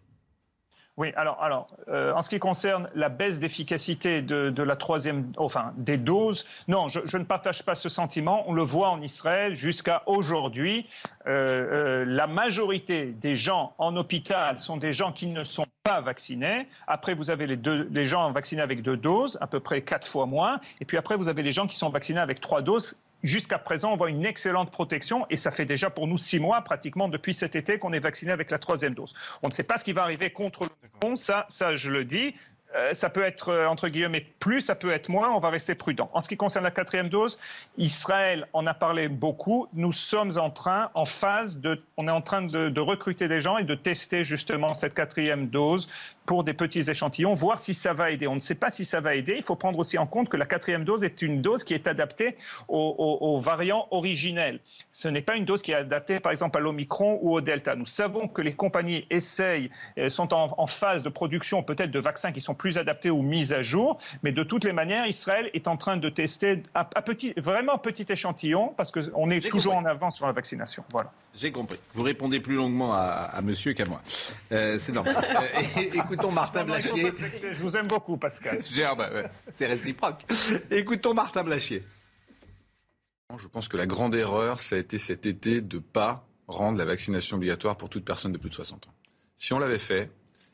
Oui, 0.99 1.13
alors, 1.15 1.67
euh, 1.89 2.15
en 2.15 2.23
ce 2.23 2.31
qui 2.31 2.39
concerne 2.39 2.89
la 2.95 3.11
baisse 3.11 3.39
d'efficacité 3.39 4.23
de, 4.23 4.63
la 4.63 4.77
troisième, 4.77 5.31
enfin 5.37 5.75
des 5.77 5.99
doses, 5.99 6.47
non, 6.69 6.89
je, 6.89 7.19
ne 7.19 7.25
partage 7.25 7.63
pas 7.63 7.75
ce 7.75 7.91
sentiment. 7.91 8.45
On 8.49 8.55
le 8.55 8.63
voit 8.63 8.89
en 8.89 9.03
Israël 9.03 9.55
jusqu'à 9.55 10.03
aujourd'hui. 10.07 10.87
Euh, 11.27 12.01
euh, 12.01 12.05
la 12.07 12.27
majorité 12.27 13.13
des 13.13 13.37
gens 13.37 13.75
en 13.77 13.95
hôpital 13.97 14.59
sont 14.59 14.79
des 14.79 14.95
gens 14.95 15.13
qui 15.13 15.27
ne 15.27 15.45
sont 15.45 15.67
pas 15.85 16.01
vaccinés. 16.01 16.67
Après, 16.87 17.13
vous 17.13 17.31
avez 17.31 17.47
les, 17.47 17.59
deux, 17.59 17.87
les 17.91 18.07
gens 18.07 18.33
vaccinés 18.33 18.63
avec 18.63 18.81
deux 18.81 18.97
doses, 18.97 19.37
à 19.43 19.47
peu 19.47 19.61
près 19.61 19.83
quatre 19.83 20.07
fois 20.07 20.25
moins. 20.25 20.61
Et 20.81 20.87
puis 20.87 20.97
après, 20.97 21.19
vous 21.19 21.29
avez 21.29 21.43
les 21.43 21.53
gens 21.53 21.67
qui 21.67 21.77
sont 21.77 21.91
vaccinés 21.91 22.21
avec 22.21 22.41
trois 22.41 22.63
doses, 22.63 22.97
Jusqu'à 23.23 23.59
présent, 23.59 23.93
on 23.93 23.97
voit 23.97 24.11
une 24.11 24.27
excellente 24.27 24.71
protection 24.71 25.27
et 25.31 25.37
ça 25.37 25.51
fait 25.51 25.65
déjà 25.65 25.91
pour 25.91 26.07
nous 26.07 26.19
six 26.19 26.39
mois 26.39 26.63
pratiquement 26.63 27.09
depuis 27.09 27.35
cet 27.35 27.57
été 27.57 27.79
qu'on 27.79 27.93
est 27.93 28.01
vacciné 28.01 28.31
avec 28.31 28.51
la 28.51 28.59
troisième 28.59 28.95
dose. 28.95 29.15
On 29.43 29.49
ne 29.49 29.53
sait 29.53 29.65
pas 29.65 29.79
ce 29.79 29.85
qui 29.85 29.93
va 29.93 30.03
arriver 30.03 30.31
contre 30.31 30.65
le 30.65 31.17
ça, 31.17 31.47
ça 31.49 31.77
je 31.77 31.91
le 31.91 32.05
dis. 32.05 32.35
Euh, 32.75 32.95
ça 32.95 33.09
peut 33.11 33.23
être, 33.23 33.51
euh, 33.51 33.67
entre 33.67 33.89
guillemets, 33.89 34.27
plus, 34.41 34.61
ça 34.61 34.75
peut 34.75 34.91
être 34.91 35.09
moins, 35.09 35.31
on 35.31 35.39
va 35.39 35.51
rester 35.51 35.75
prudent. 35.75 36.11
En 36.13 36.21
ce 36.21 36.29
qui 36.29 36.37
concerne 36.37 36.65
la 36.65 36.71
quatrième 36.71 37.09
dose, 37.09 37.39
Israël 37.79 38.49
en 38.53 38.67
a 38.67 38.75
parlé 38.75 39.09
beaucoup. 39.09 39.69
Nous 39.73 39.93
sommes 39.93 40.33
en 40.37 40.51
train, 40.51 40.91
en 40.95 41.05
phase 41.05 41.61
de, 41.61 41.83
on 41.97 42.09
est 42.09 42.13
en 42.13 42.21
train 42.21 42.43
de, 42.43 42.69
de 42.69 42.81
recruter 42.81 43.29
des 43.29 43.41
gens 43.41 43.57
et 43.57 43.65
de 43.65 43.75
tester 43.75 44.25
justement 44.25 44.75
cette 44.75 44.95
quatrième 44.95 45.49
dose 45.49 45.89
pour 46.27 46.45
des 46.45 46.53
petits 46.53 46.91
échantillons, 46.91 47.35
voir 47.35 47.59
si 47.59 47.73
ça 47.73 47.95
va 47.95 48.11
aider. 48.11 48.27
On 48.27 48.35
ne 48.35 48.41
sait 48.41 48.55
pas 48.55 48.71
si 48.71 48.85
ça 48.85 49.01
va 49.01 49.15
aider. 49.15 49.35
Il 49.37 49.43
faut 49.43 49.57
prendre 49.57 49.79
aussi 49.79 49.97
en 49.97 50.07
compte 50.07 50.29
que 50.29 50.37
la 50.37 50.47
quatrième 50.47 50.85
dose 50.85 51.05
est 51.05 51.23
une 51.23 51.41
dose 51.41 51.65
qui 51.65 51.73
est 51.73 51.87
adaptée 51.87 52.37
aux, 52.69 53.39
variants 53.41 53.87
originels. 53.93 54.61
Ce 54.93 55.09
n'est 55.09 55.23
pas 55.23 55.37
une 55.37 55.45
dose 55.45 55.63
qui 55.63 55.71
est 55.71 55.77
adaptée, 55.77 56.21
par 56.21 56.33
exemple, 56.33 56.59
à 56.59 56.61
l'Omicron 56.61 57.19
ou 57.23 57.35
au 57.35 57.41
Delta. 57.41 57.77
Nous 57.77 57.87
savons 57.87 58.29
que 58.29 58.43
les 58.43 58.55
compagnies 58.55 59.07
essayent, 59.11 59.71
euh, 59.99 60.11
sont 60.11 60.35
en, 60.35 60.67
phase 60.67 61.05
de 61.05 61.09
production 61.09 61.63
peut-être 61.63 61.93
de 61.93 62.01
vaccins 62.01 62.33
qui 62.33 62.41
sont 62.41 62.55
plus 62.55 62.77
adaptés 62.77 63.09
ou 63.09 63.23
mis 63.23 63.53
à 63.53 63.63
jour, 63.63 63.99
mais 64.25 64.33
de 64.33 64.43
toutes 64.43 64.65
les 64.65 64.73
manières, 64.73 65.07
Israël 65.07 65.49
est 65.55 65.69
en 65.69 65.77
train 65.77 65.97
de 65.97 66.09
tester 66.09 66.63
à, 66.75 66.85
petit, 66.85 67.33
vraiment 67.37 67.79
petit 67.79 68.05
échantillon, 68.09 68.75
parce 68.77 68.91
qu'on 68.91 69.31
est 69.31 69.49
toujours 69.49 69.77
en 69.77 69.85
avance 69.85 70.17
sur 70.17 70.27
la 70.27 70.33
vaccination. 70.33 70.85
Voilà. 70.91 71.13
J'ai 71.39 71.53
compris. 71.53 71.79
Vous 71.95 72.03
répondez 72.03 72.41
plus 72.41 72.55
longuement 72.55 72.95
à, 72.95 73.41
monsieur 73.43 73.75
qu'à 73.75 73.85
moi. 73.85 74.01
Euh, 74.53 74.79
c'est 74.79 74.93
normal. 74.93 75.17
Euh, 75.77 76.16
écoutons 76.17 76.33
Martin 76.33 76.65
Blachier. 76.65 77.13
Je 77.51 77.63
vous 77.63 77.77
aime 77.77 77.87
beaucoup, 77.87 78.17
Pascal. 78.17 78.63
Bah, 78.97 79.11
c'est 79.51 79.67
réciproque. 79.67 80.25
Écoutons 80.71 81.13
Martin 81.13 81.45
Blachier. 81.45 81.85
Je 83.37 83.47
pense 83.49 83.69
que 83.69 83.77
la 83.77 83.87
grande 83.87 84.15
erreur, 84.15 84.61
ça 84.61 84.77
a 84.77 84.79
été 84.79 84.97
cet 84.97 85.27
été 85.27 85.61
de 85.61 85.77
ne 85.77 85.83
pas 85.83 86.27
rendre 86.47 86.79
la 86.79 86.85
vaccination 86.85 87.37
obligatoire 87.37 87.77
pour 87.77 87.89
toute 87.89 88.05
personne 88.05 88.33
de 88.33 88.39
plus 88.39 88.49
de 88.49 88.55
60 88.55 88.87
ans. 88.87 88.95
Si 89.35 89.53
on 89.53 89.59
l'avait 89.59 89.79
fait 89.79 90.11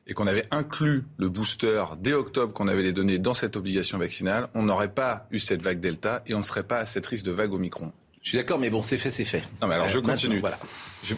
et 0.07 0.15
qu'on 0.15 0.27
avait 0.27 0.47
inclus 0.51 1.05
le 1.19 1.29
booster 1.29 1.85
dès 1.99 2.15
octobre, 2.15 2.53
qu'on 2.53 2.67
avait 2.67 2.83
les 2.83 2.93
données 2.93 3.19
dans 3.19 3.35
cette 3.35 3.57
obligation 3.57 3.99
vaccinale, 3.99 4.49
on 4.55 4.63
n'aurait 4.65 4.93
pas 4.93 5.27
eu 5.31 5.39
cette 5.39 5.63
vague 5.63 5.79
Delta 5.79 6.23
et 6.27 6.35
on 6.35 6.39
ne 6.39 6.43
serait 6.43 6.65
pas 6.65 6.79
à 6.79 6.87
cette 6.87 7.07
risque 7.07 7.27
de 7.27 7.31
vague 7.31 7.53
Omicron. 7.53 7.93
Je 8.23 8.29
suis 8.29 8.39
d'accord, 8.39 8.61
mais 8.61 8.71
bon, 8.71 8.85
c'est 8.85 8.99
fait, 8.99 9.11
c'est 9.11 9.25
fait. 9.25 9.43
Non, 9.61 9.67
mais 9.67 9.75
alors 9.75 9.89
je 9.89 9.99
euh, 9.99 10.03
continue. 10.03 10.39
Voilà. 10.39 10.59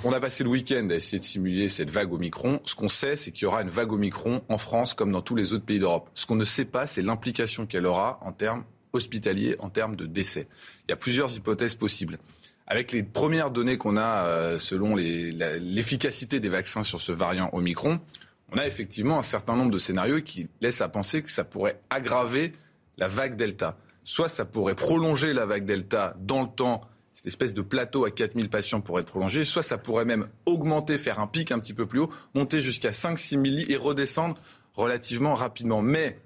on 0.04 0.12
a 0.12 0.20
passé 0.20 0.42
le 0.42 0.48
week-end 0.48 0.88
à 0.90 0.94
essayer 0.94 1.18
de 1.18 1.22
simuler 1.24 1.68
cette 1.68 1.90
vague 1.90 2.10
Omicron. 2.10 2.60
Ce 2.64 2.74
qu'on 2.74 2.88
sait, 2.88 3.16
c'est 3.16 3.30
qu'il 3.30 3.42
y 3.42 3.46
aura 3.46 3.60
une 3.60 3.68
vague 3.68 3.92
Omicron 3.92 4.42
en 4.48 4.56
France 4.56 4.94
comme 4.94 5.12
dans 5.12 5.20
tous 5.20 5.34
les 5.34 5.52
autres 5.52 5.66
pays 5.66 5.78
d'Europe. 5.78 6.08
Ce 6.14 6.24
qu'on 6.24 6.34
ne 6.34 6.44
sait 6.44 6.64
pas, 6.64 6.86
c'est 6.86 7.02
l'implication 7.02 7.66
qu'elle 7.66 7.84
aura 7.84 8.18
en 8.22 8.32
termes 8.32 8.64
hospitaliers, 8.94 9.54
en 9.58 9.68
termes 9.68 9.96
de 9.96 10.06
décès. 10.06 10.48
Il 10.88 10.92
y 10.92 10.94
a 10.94 10.96
plusieurs 10.96 11.34
hypothèses 11.36 11.74
possibles. 11.74 12.18
Avec 12.66 12.92
les 12.92 13.02
premières 13.02 13.50
données 13.50 13.76
qu'on 13.76 13.98
a 13.98 14.26
euh, 14.26 14.56
selon 14.56 14.96
l'efficacité 14.96 16.40
des 16.40 16.48
vaccins 16.48 16.82
sur 16.82 17.02
ce 17.02 17.12
variant 17.12 17.50
Omicron, 17.52 18.00
on 18.50 18.56
a 18.56 18.66
effectivement 18.66 19.18
un 19.18 19.22
certain 19.22 19.56
nombre 19.56 19.70
de 19.70 19.78
scénarios 19.78 20.22
qui 20.22 20.48
laissent 20.62 20.80
à 20.80 20.88
penser 20.88 21.22
que 21.22 21.30
ça 21.30 21.44
pourrait 21.44 21.80
aggraver 21.90 22.52
la 22.96 23.08
vague 23.08 23.36
Delta. 23.36 23.76
Soit 24.04 24.28
ça 24.30 24.46
pourrait 24.46 24.74
prolonger 24.74 25.34
la 25.34 25.44
vague 25.44 25.66
Delta 25.66 26.16
dans 26.18 26.42
le 26.42 26.48
temps 26.48 26.80
cette 27.14 27.26
espèce 27.26 27.54
de 27.54 27.62
plateau 27.62 28.04
à 28.04 28.10
4000 28.10 28.50
patients 28.50 28.80
pourrait 28.80 29.02
être 29.02 29.08
prolongé, 29.08 29.44
soit 29.44 29.62
ça 29.62 29.78
pourrait 29.78 30.04
même 30.04 30.28
augmenter, 30.46 30.98
faire 30.98 31.20
un 31.20 31.28
pic 31.28 31.52
un 31.52 31.60
petit 31.60 31.72
peu 31.72 31.86
plus 31.86 32.00
haut, 32.00 32.10
monter 32.34 32.60
jusqu'à 32.60 32.90
5-6 32.90 33.28
000 33.30 33.42
lits 33.44 33.66
et 33.68 33.76
redescendre 33.76 34.36
relativement 34.74 35.34
rapidement. 35.34 35.80
Mais 35.80 36.18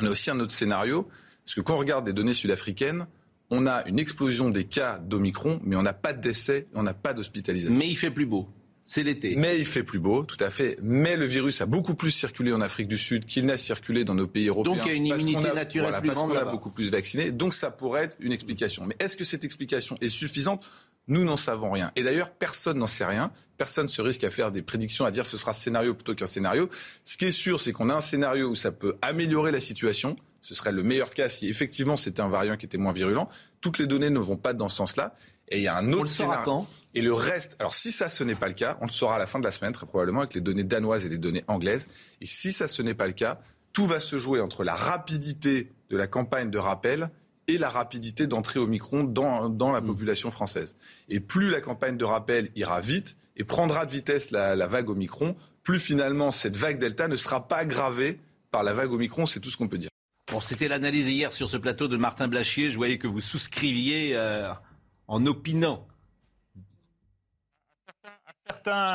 on 0.00 0.06
a 0.06 0.10
aussi 0.10 0.30
un 0.30 0.40
autre 0.40 0.52
scénario, 0.52 1.06
parce 1.44 1.54
que 1.54 1.60
quand 1.60 1.74
on 1.74 1.78
regarde 1.78 2.06
les 2.06 2.14
données 2.14 2.32
sud-africaines, 2.32 3.06
on 3.50 3.66
a 3.66 3.86
une 3.86 4.00
explosion 4.00 4.48
des 4.48 4.64
cas 4.64 4.98
d'Omicron, 4.98 5.60
mais 5.62 5.76
on 5.76 5.82
n'a 5.82 5.92
pas 5.92 6.14
de 6.14 6.22
décès, 6.22 6.66
on 6.74 6.82
n'a 6.82 6.94
pas 6.94 7.12
d'hospitalisation. 7.12 7.76
Mais 7.76 7.88
il 7.88 7.96
fait 7.96 8.10
plus 8.10 8.26
beau. 8.26 8.48
C'est 8.86 9.02
l'été. 9.02 9.34
Mais 9.36 9.58
il 9.58 9.64
fait 9.64 9.82
plus 9.82 9.98
beau, 9.98 10.24
tout 10.24 10.36
à 10.40 10.50
fait. 10.50 10.78
Mais 10.82 11.16
le 11.16 11.24
virus 11.24 11.60
a 11.62 11.66
beaucoup 11.66 11.94
plus 11.94 12.10
circulé 12.10 12.52
en 12.52 12.60
Afrique 12.60 12.86
du 12.86 12.98
Sud 12.98 13.24
qu'il 13.24 13.46
n'a 13.46 13.56
circulé 13.56 14.04
dans 14.04 14.14
nos 14.14 14.26
pays 14.26 14.48
européens. 14.48 14.74
Donc 14.74 14.84
il 14.84 14.88
y 14.88 14.92
a 14.92 14.94
une 14.94 15.06
immunité 15.06 15.52
naturelle 15.52 15.94
plus 16.00 16.08
parce 16.08 16.20
qu'on 16.20 16.36
a 16.36 16.44
beaucoup 16.44 16.70
plus 16.70 16.90
vacciné. 16.90 17.32
Donc 17.32 17.54
ça 17.54 17.70
pourrait 17.70 18.04
être 18.04 18.16
une 18.20 18.32
explication. 18.32 18.84
Mais 18.84 18.94
est-ce 18.98 19.16
que 19.16 19.24
cette 19.24 19.44
explication 19.44 19.96
est 20.00 20.08
suffisante? 20.08 20.68
Nous 21.06 21.24
n'en 21.24 21.36
savons 21.36 21.70
rien. 21.70 21.92
Et 21.96 22.02
d'ailleurs, 22.02 22.30
personne 22.30 22.78
n'en 22.78 22.86
sait 22.86 23.04
rien. 23.04 23.30
Personne 23.58 23.88
se 23.88 24.00
risque 24.00 24.24
à 24.24 24.30
faire 24.30 24.50
des 24.50 24.62
prédictions, 24.62 25.04
à 25.04 25.10
dire 25.10 25.26
ce 25.26 25.36
sera 25.36 25.52
scénario 25.52 25.94
plutôt 25.94 26.14
qu'un 26.14 26.26
scénario. 26.26 26.70
Ce 27.04 27.16
qui 27.16 27.26
est 27.26 27.30
sûr, 27.30 27.60
c'est 27.60 27.72
qu'on 27.72 27.90
a 27.90 27.94
un 27.94 28.00
scénario 28.00 28.48
où 28.48 28.54
ça 28.54 28.72
peut 28.72 28.96
améliorer 29.02 29.50
la 29.50 29.60
situation. 29.60 30.16
Ce 30.40 30.54
serait 30.54 30.72
le 30.72 30.82
meilleur 30.82 31.10
cas 31.10 31.28
si 31.28 31.48
effectivement 31.48 31.96
c'était 31.96 32.20
un 32.20 32.28
variant 32.28 32.56
qui 32.56 32.66
était 32.66 32.78
moins 32.78 32.92
virulent. 32.92 33.28
Toutes 33.60 33.78
les 33.78 33.86
données 33.86 34.10
ne 34.10 34.18
vont 34.18 34.36
pas 34.36 34.52
dans 34.52 34.68
ce 34.68 34.76
sens-là. 34.76 35.14
Et 35.48 35.58
il 35.58 35.62
y 35.62 35.68
a 35.68 35.76
un 35.76 35.92
autre 35.92 36.06
scénario. 36.06 36.66
Et 36.94 37.02
le 37.02 37.12
reste, 37.12 37.56
alors 37.58 37.74
si 37.74 37.92
ça 37.92 38.08
ce 38.08 38.24
n'est 38.24 38.34
pas 38.34 38.48
le 38.48 38.54
cas, 38.54 38.78
on 38.80 38.86
le 38.86 38.90
saura 38.90 39.16
à 39.16 39.18
la 39.18 39.26
fin 39.26 39.38
de 39.38 39.44
la 39.44 39.50
semaine 39.50 39.72
très 39.72 39.86
probablement 39.86 40.20
avec 40.20 40.34
les 40.34 40.40
données 40.40 40.64
danoises 40.64 41.04
et 41.04 41.08
les 41.08 41.18
données 41.18 41.44
anglaises. 41.48 41.88
Et 42.20 42.26
si 42.26 42.52
ça 42.52 42.68
ce 42.68 42.82
n'est 42.82 42.94
pas 42.94 43.06
le 43.06 43.12
cas, 43.12 43.40
tout 43.72 43.86
va 43.86 44.00
se 44.00 44.18
jouer 44.18 44.40
entre 44.40 44.64
la 44.64 44.74
rapidité 44.74 45.72
de 45.90 45.96
la 45.96 46.06
campagne 46.06 46.50
de 46.50 46.58
rappel 46.58 47.10
et 47.48 47.58
la 47.58 47.68
rapidité 47.68 48.26
d'entrée 48.26 48.60
au 48.60 48.66
micron 48.66 49.04
dans, 49.04 49.48
dans 49.48 49.72
la 49.72 49.80
mm. 49.80 49.86
population 49.86 50.30
française. 50.30 50.76
Et 51.08 51.20
plus 51.20 51.50
la 51.50 51.60
campagne 51.60 51.96
de 51.96 52.04
rappel 52.04 52.50
ira 52.54 52.80
vite 52.80 53.16
et 53.36 53.44
prendra 53.44 53.84
de 53.84 53.90
vitesse 53.90 54.30
la, 54.30 54.54
la 54.54 54.66
vague 54.66 54.88
Omicron, 54.88 55.36
plus 55.62 55.80
finalement 55.80 56.30
cette 56.30 56.56
vague 56.56 56.78
Delta 56.78 57.08
ne 57.08 57.16
sera 57.16 57.48
pas 57.48 57.56
aggravée 57.56 58.20
par 58.50 58.62
la 58.62 58.72
vague 58.72 58.92
Omicron, 58.92 59.26
c'est 59.26 59.40
tout 59.40 59.50
ce 59.50 59.56
qu'on 59.56 59.68
peut 59.68 59.78
dire. 59.78 59.90
Bon, 60.30 60.40
c'était 60.40 60.68
l'analyse 60.68 61.08
hier 61.08 61.32
sur 61.32 61.50
ce 61.50 61.56
plateau 61.56 61.88
de 61.88 61.96
Martin 61.96 62.28
Blachier. 62.28 62.70
Je 62.70 62.76
voyais 62.76 62.98
que 62.98 63.06
vous 63.06 63.20
souscriviez 63.20 64.12
euh, 64.14 64.52
en 65.08 65.26
opinant 65.26 65.86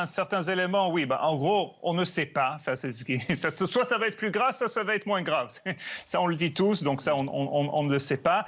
Certains, 0.06 0.42
éléments, 0.44 0.90
oui. 0.90 1.06
Bah, 1.06 1.20
en 1.22 1.36
gros, 1.36 1.76
on 1.82 1.94
ne 1.94 2.04
sait 2.04 2.26
pas. 2.26 2.58
Ça, 2.58 2.74
soit 2.76 3.84
ça 3.84 3.98
va 3.98 4.06
être 4.06 4.16
plus 4.16 4.30
grave, 4.30 4.54
soit 4.54 4.68
ça 4.68 4.84
va 4.84 4.94
être 4.94 5.06
moins 5.06 5.22
grave. 5.22 5.56
Ça, 6.06 6.20
on 6.20 6.26
le 6.26 6.36
dit 6.36 6.52
tous, 6.52 6.82
donc 6.82 7.02
ça, 7.02 7.14
on, 7.16 7.82
ne 7.84 7.92
le 7.92 7.98
sait 7.98 8.16
pas. 8.16 8.46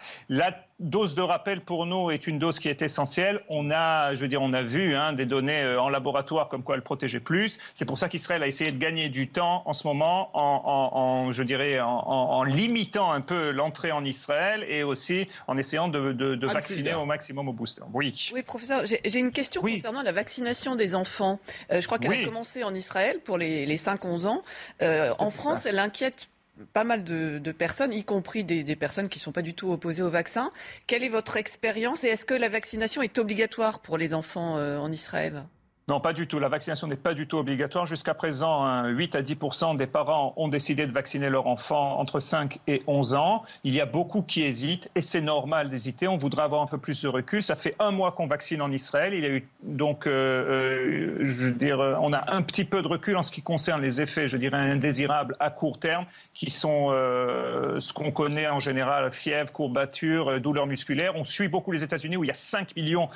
Dose 0.83 1.14
de 1.14 1.23
rappel 1.23 1.61
pour 1.62 1.87
nous 1.87 2.11
est 2.11 2.27
une 2.27 2.38
dose 2.38 2.59
qui 2.59 2.68
est 2.68 2.83
essentielle. 2.83 3.42
On 3.49 3.71
a, 3.71 4.14
je 4.14 4.21
veux 4.21 4.29
dire, 4.29 4.42
on 4.42 4.53
a 4.53 4.62
vu 4.62 4.95
hein, 4.95 5.12
des 5.12 5.27
données 5.27 5.62
euh, 5.62 5.81
en 5.81 5.88
laboratoire 5.88 6.49
comme 6.49 6.62
quoi 6.62 6.75
elle 6.75 6.83
protégeait 6.83 7.21
plus. 7.21 7.59
C'est 7.75 7.85
pour 7.85 7.99
ça 7.99 8.09
qu'Israël 8.09 8.42
a 8.42 8.47
essayé 8.47 8.73
de 8.73 8.79
gagner 8.79 9.09
du 9.09 9.29
temps 9.29 9.62
en 9.66 9.73
ce 9.73 9.87
moment 9.87 10.31
en, 10.35 11.33
je 11.33 11.42
dirais, 11.42 11.81
en, 11.81 12.42
limitant 12.42 13.12
un 13.12 13.21
peu 13.21 13.51
l'entrée 13.51 13.92
en 13.92 14.05
Israël 14.05 14.64
et 14.68 14.83
aussi 14.83 15.29
en 15.47 15.57
essayant 15.57 15.88
de, 15.88 16.47
vacciner 16.47 16.95
au 16.95 17.07
maximum 17.07 17.49
au 17.49 17.53
booster. 17.53 17.83
Oui. 17.92 18.31
Oui, 18.35 18.42
professeur, 18.42 18.83
j'ai 18.85 19.18
une 19.18 19.33
question 19.33 19.62
concernant 19.62 20.03
la 20.03 20.12
vaccination 20.12 20.75
des 20.75 20.95
enfants. 20.95 21.38
Euh, 21.71 21.81
je 21.81 21.87
crois 21.87 21.99
qu'elle 21.99 22.12
a 22.12 22.25
commencé 22.25 22.64
en 22.64 22.75
Israël 22.75 23.21
pour 23.25 23.38
les, 23.38 23.66
les 23.66 23.77
5-11 23.77 24.27
ans. 24.27 24.42
Euh, 24.83 25.14
en 25.18 25.31
France, 25.31 25.66
elle 25.66 25.79
inquiète 25.79 26.29
pas 26.72 26.85
mal 26.85 27.05
de, 27.05 27.53
personnes, 27.53 27.92
y 27.92 28.05
compris 28.05 28.44
des, 28.44 28.77
personnes 28.77 29.09
qui 29.09 29.18
ne 29.18 29.22
sont 29.22 29.33
pas 29.33 29.42
du 29.42 29.55
tout 29.55 29.72
opposées 29.72 30.03
au 30.03 30.11
vaccin. 30.11 30.53
Quelle 30.87 31.05
est 31.05 31.09
votre 31.09 31.37
expérience 31.37 32.05
et 32.05 32.09
est-ce 32.09 32.25
que 32.25 32.35
la 32.35 32.48
vaccination 32.48 33.03
est 33.03 33.18
obligatoire 33.18 33.81
pour 33.81 33.98
les 33.98 34.14
enfants 34.14 34.55
en 34.55 34.92
Israël? 34.92 35.44
Non, 35.88 35.99
pas 35.99 36.12
du 36.12 36.29
tout. 36.29 36.38
La 36.38 36.49
vaccination 36.49 36.87
n'est 36.87 36.97
pas 36.97 37.12
du 37.12 37.27
tout 37.27 37.38
obligatoire. 37.38 37.87
Jusqu'à 37.87 38.14
présent, 38.14 38.87
8 38.87 39.16
à 39.16 39.23
10 39.23 39.37
des 39.77 39.88
parents 39.88 40.33
ont 40.37 40.47
décidé 40.47 40.87
de 40.87 40.92
vacciner 40.92 41.29
leur 41.29 41.49
enfant 41.49 41.99
entre 41.99 42.21
5 42.21 42.61
et 42.68 42.83
11 42.87 43.14
ans. 43.14 43.42
Il 43.64 43.75
y 43.75 43.81
a 43.81 43.87
beaucoup 43.87 44.23
qui 44.23 44.42
hésitent 44.42 44.90
et 44.95 45.01
c'est 45.01 45.21
normal 45.21 45.68
d'hésiter. 45.68 46.07
On 46.07 46.18
voudrait 46.18 46.45
avoir 46.45 46.62
un 46.62 46.66
peu 46.66 46.79
plus 46.79 47.03
de 47.03 47.09
recul. 47.09 47.42
Ça 47.42 47.57
fait 47.57 47.75
un 47.81 47.90
mois 47.90 48.12
qu'on 48.12 48.29
vaccine 48.29 48.62
en 48.62 48.71
Israël. 48.71 49.12
Il 49.12 49.23
y 49.23 49.27
a 49.27 49.31
eu 49.31 49.49
donc, 49.64 50.07
euh, 50.07 50.11
euh, 50.11 51.18
je 51.23 51.47
veux 51.47 51.51
dire, 51.51 51.79
on 51.79 52.12
a 52.12 52.23
un 52.33 52.42
petit 52.42 52.64
peu 52.64 52.81
de 52.81 52.88
recul 52.88 53.16
en 53.16 53.25
ce 53.25 53.33
qui 53.33 53.42
concerne 53.42 53.83
les 53.83 54.01
effets, 54.01 54.29
je 54.29 54.37
dirais, 54.37 54.59
indésirables 54.59 55.37
à 55.40 55.51
court 55.51 55.81
terme, 55.81 56.07
qui 56.33 56.51
sont 56.51 56.90
euh, 56.90 57.81
ce 57.81 57.92
qu'on 57.92 58.12
connaît 58.12 58.47
en 58.47 58.61
général 58.61 59.12
fièvre, 59.12 59.51
courbature, 59.51 60.40
douleurs 60.40 60.68
musculaires. 60.68 61.14
On 61.16 61.25
suit 61.25 61.49
beaucoup 61.49 61.73
les 61.73 61.83
États-Unis 61.83 62.16
où 62.16 62.23
il 62.23 62.29
y 62.29 62.31
a 62.31 62.35
5 62.35 62.77
millions, 62.77 63.09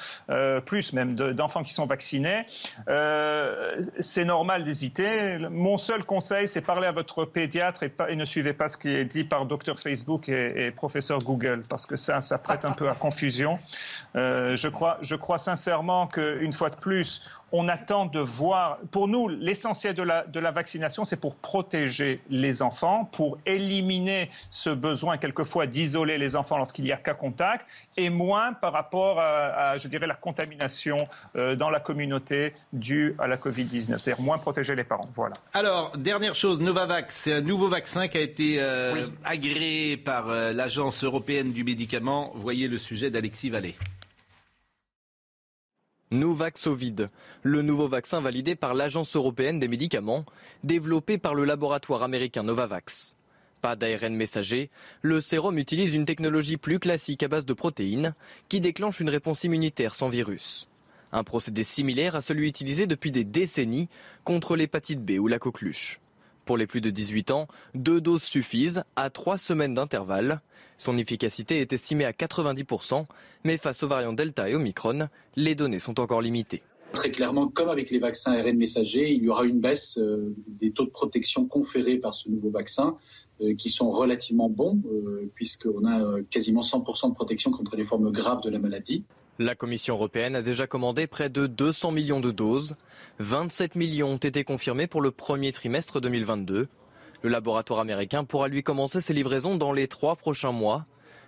plus 0.64 0.92
même, 0.92 1.14
d'enfants 1.14 1.62
qui 1.62 1.72
sont 1.72 1.86
vaccinés. 1.86 2.44
Euh, 2.88 3.82
c'est 4.00 4.24
normal 4.24 4.64
d'hésiter. 4.64 5.38
Mon 5.50 5.78
seul 5.78 6.04
conseil, 6.04 6.48
c'est 6.48 6.60
parler 6.60 6.86
à 6.86 6.92
votre 6.92 7.24
pédiatre 7.24 7.82
et, 7.82 8.16
ne 8.16 8.24
suivez 8.24 8.52
pas 8.52 8.68
ce 8.68 8.78
qui 8.78 8.88
est 8.88 9.04
dit 9.04 9.24
par 9.24 9.46
docteur 9.46 9.78
Facebook 9.80 10.28
et, 10.28 10.70
professeur 10.70 11.18
Google, 11.18 11.64
parce 11.68 11.86
que 11.86 11.96
ça, 11.96 12.20
ça 12.20 12.38
prête 12.38 12.64
un 12.64 12.72
peu 12.72 12.88
à 12.88 12.94
confusion. 12.94 13.58
Euh, 14.14 14.56
je, 14.56 14.68
crois, 14.68 14.98
je 15.02 15.14
crois 15.14 15.38
sincèrement 15.38 16.06
qu'une 16.06 16.52
fois 16.52 16.70
de 16.70 16.76
plus, 16.76 17.22
on 17.52 17.68
attend 17.68 18.06
de 18.06 18.20
voir. 18.20 18.78
Pour 18.90 19.08
nous, 19.08 19.28
l'essentiel 19.28 19.94
de 19.94 20.02
la, 20.02 20.24
de 20.24 20.40
la 20.40 20.50
vaccination, 20.50 21.04
c'est 21.04 21.16
pour 21.16 21.36
protéger 21.36 22.20
les 22.28 22.62
enfants, 22.62 23.04
pour 23.04 23.38
éliminer 23.46 24.30
ce 24.50 24.70
besoin 24.70 25.16
quelquefois 25.16 25.66
d'isoler 25.66 26.18
les 26.18 26.36
enfants 26.36 26.58
lorsqu'il 26.58 26.86
y 26.86 26.92
a 26.92 26.96
cas 26.96 27.14
contact, 27.14 27.66
et 27.96 28.10
moins 28.10 28.52
par 28.52 28.72
rapport 28.72 29.20
à, 29.20 29.78
je 29.78 29.88
dirais, 29.88 30.06
la 30.06 30.14
contamination 30.14 30.98
euh, 31.36 31.54
dans 31.54 31.70
la 31.70 31.80
communauté 31.80 32.54
due 32.72 33.14
à 33.18 33.26
la 33.26 33.36
Covid-19. 33.36 33.98
C'est-à-dire 33.98 34.20
moins 34.22 34.38
protéger 34.38 34.74
les 34.74 34.84
parents. 34.84 35.08
Voilà. 35.14 35.34
Alors, 35.54 35.96
dernière 35.96 36.34
chose, 36.34 36.60
Novavax, 36.60 37.14
c'est 37.14 37.32
un 37.32 37.40
nouveau 37.40 37.68
vaccin 37.68 38.08
qui 38.08 38.18
a 38.18 38.20
été 38.20 38.56
euh, 38.60 39.06
agréé 39.24 39.96
par 39.96 40.28
euh, 40.28 40.52
l'Agence 40.52 41.04
européenne 41.04 41.52
du 41.52 41.64
médicament. 41.64 42.32
Voyez 42.34 42.68
le 42.68 42.78
sujet 42.78 43.10
d'Alexis 43.10 43.50
Vallée. 43.50 43.76
Novaxovid, 46.16 47.10
le 47.42 47.62
nouveau 47.62 47.88
vaccin 47.88 48.20
validé 48.20 48.56
par 48.56 48.74
l'Agence 48.74 49.14
européenne 49.16 49.60
des 49.60 49.68
médicaments, 49.68 50.24
développé 50.64 51.18
par 51.18 51.34
le 51.34 51.44
laboratoire 51.44 52.02
américain 52.02 52.42
Novavax. 52.42 53.16
Pas 53.60 53.76
d'ARN 53.76 54.14
messager, 54.14 54.70
le 55.02 55.20
sérum 55.20 55.58
utilise 55.58 55.94
une 55.94 56.06
technologie 56.06 56.56
plus 56.56 56.78
classique 56.78 57.22
à 57.22 57.28
base 57.28 57.46
de 57.46 57.52
protéines 57.52 58.14
qui 58.48 58.60
déclenche 58.60 59.00
une 59.00 59.10
réponse 59.10 59.44
immunitaire 59.44 59.94
sans 59.94 60.08
virus. 60.08 60.68
Un 61.12 61.22
procédé 61.22 61.64
similaire 61.64 62.16
à 62.16 62.20
celui 62.20 62.48
utilisé 62.48 62.86
depuis 62.86 63.10
des 63.10 63.24
décennies 63.24 63.88
contre 64.24 64.56
l'hépatite 64.56 65.04
B 65.04 65.18
ou 65.18 65.28
la 65.28 65.38
coqueluche. 65.38 66.00
Pour 66.46 66.56
les 66.56 66.68
plus 66.68 66.80
de 66.80 66.90
18 66.90 67.32
ans, 67.32 67.48
deux 67.74 68.00
doses 68.00 68.22
suffisent 68.22 68.84
à 68.94 69.10
trois 69.10 69.36
semaines 69.36 69.74
d'intervalle. 69.74 70.40
Son 70.78 70.96
efficacité 70.96 71.60
est 71.60 71.72
estimée 71.72 72.04
à 72.04 72.12
90%, 72.12 73.04
mais 73.44 73.56
face 73.56 73.82
aux 73.82 73.88
variants 73.88 74.12
Delta 74.12 74.48
et 74.48 74.54
Omicron, 74.54 75.08
les 75.34 75.56
données 75.56 75.80
sont 75.80 75.98
encore 75.98 76.22
limitées. 76.22 76.62
Très 76.92 77.10
clairement, 77.10 77.48
comme 77.48 77.68
avec 77.68 77.90
les 77.90 77.98
vaccins 77.98 78.32
ARN 78.32 78.56
messagers, 78.56 79.10
il 79.10 79.24
y 79.24 79.28
aura 79.28 79.44
une 79.44 79.58
baisse 79.58 79.98
euh, 79.98 80.36
des 80.46 80.70
taux 80.70 80.84
de 80.84 80.90
protection 80.90 81.46
conférés 81.46 81.98
par 81.98 82.14
ce 82.14 82.30
nouveau 82.30 82.50
vaccin, 82.50 82.96
euh, 83.40 83.56
qui 83.56 83.68
sont 83.68 83.90
relativement 83.90 84.48
bons, 84.48 84.80
euh, 84.86 85.28
puisqu'on 85.34 85.84
a 85.84 86.22
quasiment 86.30 86.62
100% 86.62 87.08
de 87.08 87.14
protection 87.14 87.50
contre 87.50 87.74
les 87.74 87.84
formes 87.84 88.12
graves 88.12 88.40
de 88.42 88.50
la 88.50 88.60
maladie. 88.60 89.04
La 89.38 89.54
Commission 89.54 89.96
européenne 89.96 90.34
a 90.34 90.40
déjà 90.40 90.66
commandé 90.66 91.06
près 91.06 91.28
de 91.28 91.46
200 91.46 91.90
millions 91.90 92.20
de 92.20 92.30
doses. 92.30 92.74
27 93.18 93.74
millions 93.74 94.12
ont 94.12 94.16
été 94.16 94.44
confirmés 94.44 94.86
pour 94.86 95.02
le 95.02 95.10
premier 95.10 95.52
trimestre 95.52 96.00
2022. 96.00 96.68
Le 97.20 97.28
laboratoire 97.28 97.80
américain 97.80 98.24
pourra 98.24 98.48
lui 98.48 98.62
commencer 98.62 99.02
ses 99.02 99.12
livraisons 99.12 99.56
dans 99.56 99.74
les 99.74 99.88
trois 99.88 100.16
prochains 100.16 100.52
mois. 100.52 100.86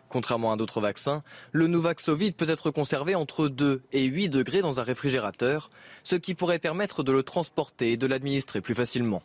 Contrairement 0.08 0.52
à 0.52 0.56
d'autres 0.56 0.80
vaccins, 0.80 1.22
le 1.52 1.66
Nuvaxovid 1.66 2.34
peut 2.34 2.48
être 2.48 2.70
conservé 2.70 3.14
entre 3.14 3.46
2 3.46 3.82
et 3.92 4.04
8 4.04 4.30
degrés 4.30 4.62
dans 4.62 4.80
un 4.80 4.84
réfrigérateur, 4.84 5.68
ce 6.02 6.16
qui 6.16 6.34
pourrait 6.34 6.58
permettre 6.58 7.02
de 7.02 7.12
le 7.12 7.22
transporter 7.22 7.92
et 7.92 7.98
de 7.98 8.06
l'administrer 8.06 8.62
plus 8.62 8.74
facilement. 8.74 9.22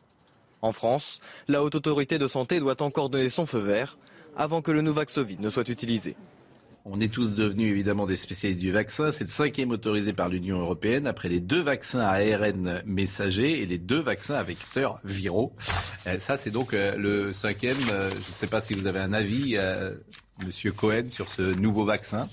En 0.62 0.74
France, 0.74 1.22
la 1.48 1.64
Haute 1.64 1.76
Autorité 1.76 2.20
de 2.20 2.28
Santé 2.28 2.60
doit 2.60 2.82
encore 2.82 3.10
donner 3.10 3.30
son 3.30 3.46
feu 3.46 3.60
vert 3.60 3.98
avant 4.36 4.62
que 4.62 4.72
le 4.72 4.82
Nuvaxovid 4.82 5.40
ne 5.40 5.50
soit 5.50 5.70
utilisé. 5.70 6.18
On 6.86 7.00
est 7.00 7.08
tous 7.08 7.34
devenus 7.34 7.72
évidemment 7.72 8.06
des 8.06 8.18
spécialistes 8.18 8.60
du 8.60 8.72
vaccin. 8.72 9.12
C'est 9.12 9.24
le 9.24 9.30
cinquième 9.30 9.72
autorisé 9.72 10.12
par 10.12 10.28
l'Union 10.28 10.60
européenne 10.60 11.08
après 11.08 11.30
les 11.30 11.40
deux 11.40 11.62
vaccins 11.62 12.02
à 12.02 12.16
ARN 12.16 12.82
messager 12.86 13.62
et 13.62 13.66
les 13.66 13.78
deux 13.78 14.02
vaccins 14.02 14.36
à 14.36 14.44
vecteurs 14.44 15.00
viraux. 15.06 15.56
Euh, 16.08 16.20
ça, 16.20 16.36
c'est 16.36 16.52
donc 16.52 16.74
euh, 16.74 16.98
le 16.98 17.32
cinquième. 17.32 17.78
Euh, 17.90 18.10
je 18.10 18.18
ne 18.18 18.22
sais 18.22 18.48
pas 18.48 18.60
si 18.60 18.74
vous 18.74 18.86
avez 18.86 19.00
un 19.00 19.14
avis, 19.14 19.58
Monsieur 20.46 20.74
Cohen, 20.74 21.08
sur 21.08 21.30
ce 21.30 21.42
nouveau 21.42 21.86
vaccin. 21.86 22.28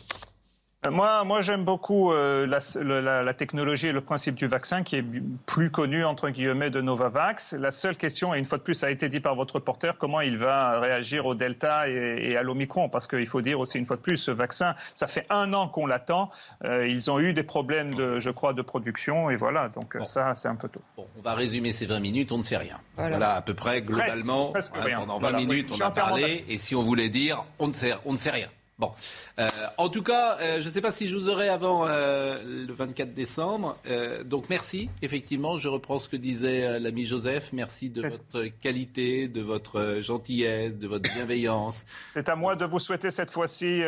Moi, 0.89 1.25
moi 1.25 1.43
j'aime 1.43 1.65
beaucoup 1.65 2.11
euh, 2.11 2.47
la, 2.47 3.23
la, 3.23 3.35
technologie 3.35 3.89
et 3.89 3.93
le 3.93 4.01
principe 4.01 4.35
du 4.35 4.47
vaccin 4.47 4.83
qui 4.83 4.97
est 4.97 5.05
plus 5.45 5.71
connu, 5.71 6.05
entre 6.05 6.31
guillemets, 6.31 6.71
de 6.71 6.81
Novavax. 6.81 7.53
La 7.53 7.71
seule 7.71 7.99
question, 7.99 8.35
et 8.35 8.39
une 8.39 8.47
fois 8.47 8.57
de 8.57 8.63
plus, 8.63 8.73
ça 8.73 8.87
a 8.87 8.91
été 8.91 9.11
dit 9.11 9.21
par 9.21 9.35
votre 9.35 9.57
reporter, 9.57 9.99
comment 9.99 10.23
il 10.23 10.39
va 10.39 10.81
réagir 10.81 11.27
au 11.27 11.35
Delta 11.35 11.87
et, 11.87 12.35
à 12.35 12.43
l'Omicron? 12.43 12.89
Parce 12.89 13.07
qu'il 13.07 13.27
faut 13.27 13.43
dire 13.43 13.61
aussi, 13.61 13.77
une 13.77 13.85
fois 13.85 13.97
de 13.97 14.01
plus, 14.01 14.17
ce 14.17 14.31
vaccin, 14.31 14.75
ça 14.95 15.07
fait 15.07 15.27
un 15.29 15.53
an 15.53 15.69
qu'on 15.69 15.85
l'attend. 15.85 16.31
Euh, 16.65 16.89
ils 16.89 17.11
ont 17.11 17.21
eu 17.21 17.35
des 17.35 17.43
problèmes, 17.43 17.95
de, 17.95 18.19
je 18.19 18.31
crois, 18.31 18.55
de 18.55 18.63
production, 18.63 19.29
et 19.29 19.37
voilà, 19.37 19.69
donc 19.69 19.99
ça, 20.07 20.35
c'est 20.35 20.49
un 20.49 20.57
peu 20.57 20.71
tôt. 20.71 20.81
Bon, 20.97 21.07
on 21.19 21.21
va 21.21 21.35
résumer 21.35 21.73
ces 21.73 21.85
20 21.85 22.01
minutes, 22.01 22.33
on 22.33 22.39
ne 22.39 22.43
sait 22.43 22.57
rien. 22.57 22.79
Voilà, 22.97 23.35
à 23.35 23.43
peu 23.43 23.53
près, 23.53 23.83
globalement, 23.83 24.55
hein, 24.57 24.97
pendant 24.97 25.19
20 25.19 25.33
minutes, 25.33 25.69
on 25.79 25.85
a 25.85 25.91
parlé, 25.91 26.47
et 26.49 26.57
si 26.57 26.75
on 26.75 26.81
voulait 26.81 27.11
dire, 27.11 27.45
on 27.59 27.67
ne 27.67 27.73
sait, 27.73 27.93
on 28.07 28.13
ne 28.13 28.19
sait 28.19 28.31
rien. 28.31 28.49
Bon, 28.81 28.93
euh, 29.39 29.47
en 29.77 29.91
tout 29.91 30.03
cas, 30.03 30.39
euh, 30.41 30.63
je 30.63 30.65
ne 30.67 30.71
sais 30.73 30.81
pas 30.81 30.91
si 30.91 31.07
je 31.07 31.15
vous 31.15 31.29
aurai 31.29 31.51
avant 31.51 31.87
euh, 31.87 32.43
le 32.43 32.73
24 32.73 33.13
décembre. 33.13 33.77
donc 34.25 34.47
merci, 34.49 34.89
effectivement, 35.03 35.59
je 35.59 35.69
reprends 35.69 35.99
ce 35.99 36.09
que 36.09 36.17
disait 36.17 36.81
l'ami 36.81 37.05
Joseph. 37.05 37.53
Merci 37.53 37.91
de 37.91 38.01
votre 38.01 38.47
qualité, 38.63 39.29
de 39.29 39.43
votre 39.43 40.01
gentillesse, 40.01 40.79
de 40.79 40.89
votre 40.89 41.13
bienveillance. 41.13 41.85
C'est 42.15 42.31
à 42.31 42.37
moi 42.37 42.57
de 42.57 42.65
vous 42.65 42.79
souhaiter 42.79 43.11
cette 43.11 43.31
fois-ci 43.31 43.83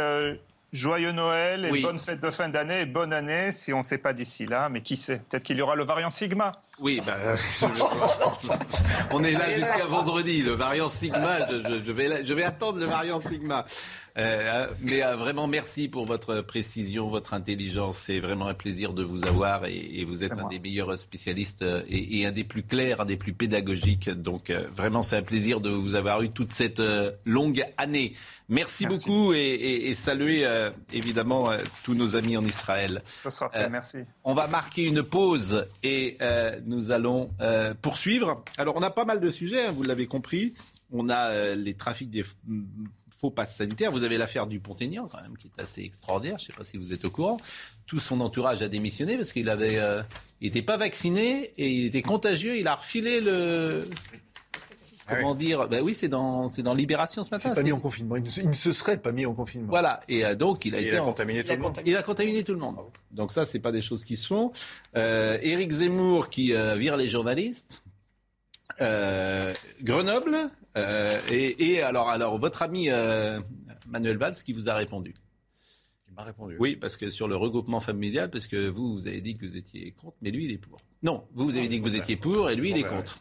Joyeux 0.73 1.13
Noël 1.13 1.67
et 1.67 1.83
bonne 1.83 1.99
fête 1.99 2.21
de 2.21 2.31
fin 2.31 2.49
d'année 2.49 2.81
et 2.81 2.87
bonne 2.87 3.13
année 3.13 3.53
si 3.53 3.75
on 3.75 3.79
ne 3.79 3.83
sait 3.83 3.99
pas 3.99 4.15
d'ici 4.15 4.47
là, 4.47 4.71
mais 4.71 4.81
qui 4.81 4.97
sait 4.97 5.19
Peut-être 5.29 5.43
qu'il 5.43 5.59
y 5.59 5.61
aura 5.61 5.77
le 5.77 5.85
variant 5.85 6.09
Sigma. 6.09 6.63
Oui, 6.79 7.03
bah, 7.05 7.15
on 9.11 9.23
est 9.23 9.33
là 9.33 9.55
jusqu'à 9.55 9.85
vendredi. 9.85 10.43
Le 10.43 10.53
variant 10.53 10.89
Sigma, 10.89 11.47
je, 11.51 11.93
vais, 11.93 12.25
je 12.25 12.33
vais 12.33 12.43
attendre 12.43 12.81
le 12.81 12.87
variant 12.87 13.21
Sigma. 13.21 13.67
Euh, 14.19 14.67
mais 14.81 15.03
euh, 15.03 15.17
vraiment, 15.17 15.47
merci 15.47 15.89
pour 15.89 16.05
votre 16.05 16.43
précision, 16.43 17.09
votre 17.09 17.35
intelligence. 17.35 17.97
C'est 17.97 18.21
vraiment 18.21 18.47
un 18.47 18.55
plaisir 18.55 18.93
de 18.93 19.03
vous 19.03 19.25
avoir 19.25 19.65
et, 19.67 20.05
vous 20.05 20.25
êtes 20.25 20.33
un 20.33 20.49
des 20.49 20.59
meilleurs 20.59 20.99
spécialistes 20.99 21.63
euh, 21.63 21.83
et, 21.89 22.27
un 22.27 22.33
des 22.33 22.45
plus 22.45 22.63
clairs, 22.63 23.01
un 23.01 23.05
des 23.05 23.17
plus 23.17 23.33
pédagogiques. 23.33 24.11
Donc 24.11 24.51
vraiment, 24.51 25.03
c'est 25.03 25.17
un 25.17 25.23
plaisir 25.23 25.61
de 25.61 25.71
vous 25.71 25.95
avoir 25.95 26.23
eu 26.23 26.31
toute 26.31 26.53
cette 26.53 26.83
longue 27.25 27.65
année. 27.79 28.13
Merci, 28.49 28.87
beaucoup 28.87 29.33
et, 29.33 29.39
et 29.89 29.95
saluer 29.95 30.47
évidemment 30.93 31.51
tous 31.85 31.95
nos 31.95 32.17
amis 32.17 32.37
en 32.37 32.45
Israël. 32.45 33.03
merci. 33.71 33.99
On 34.25 34.35
va 34.35 34.47
marquer 34.47 34.85
une 34.85 35.03
pause 35.03 35.67
et 35.83 36.19
nous 36.67 36.91
allons 36.91 37.31
poursuivre. 37.81 38.45
Alors, 38.59 38.77
on 38.77 38.83
a 38.83 38.91
pas 38.91 39.05
mal 39.05 39.21
de 39.21 39.31
sujets, 39.31 39.67
hein, 39.67 39.73
vous 39.73 39.83
l'avez 39.83 40.07
compris. 40.07 40.55
On 40.91 41.09
a 41.09 41.55
les 41.55 41.75
trafics 41.75 42.11
des 42.11 42.25
faux 43.23 43.31
passe 43.31 43.57
sanitaire. 43.57 43.93
Vous 43.93 44.03
avez 44.03 44.19
l'affaire 44.19 44.47
du 44.47 44.59
Pont-Aignan, 44.59 45.09
quand 45.11 45.23
même, 45.23 45.39
qui 45.39 45.47
est 45.47 45.63
assez 45.63 45.83
extraordinaire. 45.83 46.39
Je 46.39 46.45
ne 46.45 46.47
sais 46.49 46.53
pas 46.53 46.65
si 46.65 46.77
vous 46.77 46.93
êtes 46.93 47.05
au 47.05 47.11
courant. 47.11 47.41
Tout 47.87 48.01
son 48.01 48.21
entourage 48.21 48.63
a 48.63 48.69
démissionné 48.69 49.17
parce 49.17 49.33
qu'il 49.33 49.49
avait, 49.49 49.79
euh, 49.79 50.03
n'était 50.41 50.63
pas 50.63 50.77
vacciné 50.77 51.53
et 51.57 51.71
il 51.71 51.87
était 51.87 52.03
contagieux. 52.03 52.59
Il 52.59 52.67
a 52.67 52.75
refilé 52.75 53.21
le. 53.21 53.89
Ah 55.09 55.17
Comment 55.17 55.35
dire 55.35 55.69
ben 55.69 55.83
oui, 55.83 55.95
c'est 55.95 56.09
dans, 56.09 56.49
c'est 56.49 56.63
dans 56.63 56.75
Libération 56.75 57.23
ce 57.23 57.31
matin. 57.31 57.51
C'est 57.51 57.61
pas 57.61 57.63
mis 57.65 57.73
en 57.73 57.81
confinement. 57.81 58.17
Il 58.17 58.23
ne, 58.23 58.55
se 58.55 58.73
serait 58.73 58.99
pas 58.99 59.13
mis 59.13 59.27
en 59.27 59.35
confinement. 59.35 59.69
Voilà. 59.69 60.01
Et 60.09 60.25
euh, 60.25 60.35
donc, 60.35 60.65
il 60.65 60.75
a 60.75 60.81
été. 60.81 60.97
contaminé 60.97 61.45
tout 61.45 61.53
le 61.53 61.59
monde. 61.59 61.79
Il 61.85 61.97
a 61.97 62.03
contaminé 62.03 62.45
tout 62.45 62.53
le 62.53 62.59
monde. 62.59 62.77
Donc, 63.11 63.33
ça, 63.33 63.45
c'est 63.45 63.59
pas 63.59 63.73
des 63.73 63.83
choses 63.83 64.05
qui 64.05 64.17
se 64.17 64.29
font. 64.29 64.53
Euh, 64.97 65.39
Éric 65.43 65.73
Zemmour 65.73 66.31
qui 66.31 66.55
euh, 66.55 66.77
vire 66.77 66.97
les 66.97 67.09
journalistes. 67.09 67.83
Grenoble, 69.83 70.51
euh, 70.77 71.21
et, 71.31 71.83
alors, 71.83 72.09
alors, 72.09 72.39
votre 72.39 72.63
ami 72.63 72.89
euh, 72.91 73.41
Manuel 73.87 74.17
Valls 74.17 74.35
qui 74.35 74.53
vous 74.53 74.69
a 74.69 74.75
répondu 74.75 75.15
Il 76.09 76.15
m'a 76.15 76.25
répondu. 76.25 76.57
Oui, 76.59 76.77
parce 76.77 76.97
que 76.97 77.11
sur 77.11 77.29
le 77.29 77.37
regroupement 77.37 77.81
familial, 77.81 78.31
parce 78.31 78.47
que 78.47 78.69
vous, 78.69 78.95
vous 78.95 79.07
avez 79.07 79.21
dit 79.21 79.35
que 79.35 79.47
vous 79.47 79.57
étiez 79.57 79.93
contre, 79.93 80.17
mais 80.23 80.31
lui, 80.31 80.47
il 80.47 80.53
est 80.53 80.59
pour. 80.59 80.77
Non, 81.03 81.25
vous, 81.35 81.45
vous 81.45 81.57
avez 81.57 81.69
dit 81.69 81.79
que 81.79 81.85
vous 81.85 81.97
étiez 81.97 82.17
pour, 82.17 82.51
et 82.51 82.57
lui, 82.57 82.71
il 82.71 82.79
est 82.79 82.89
contre. 82.89 83.19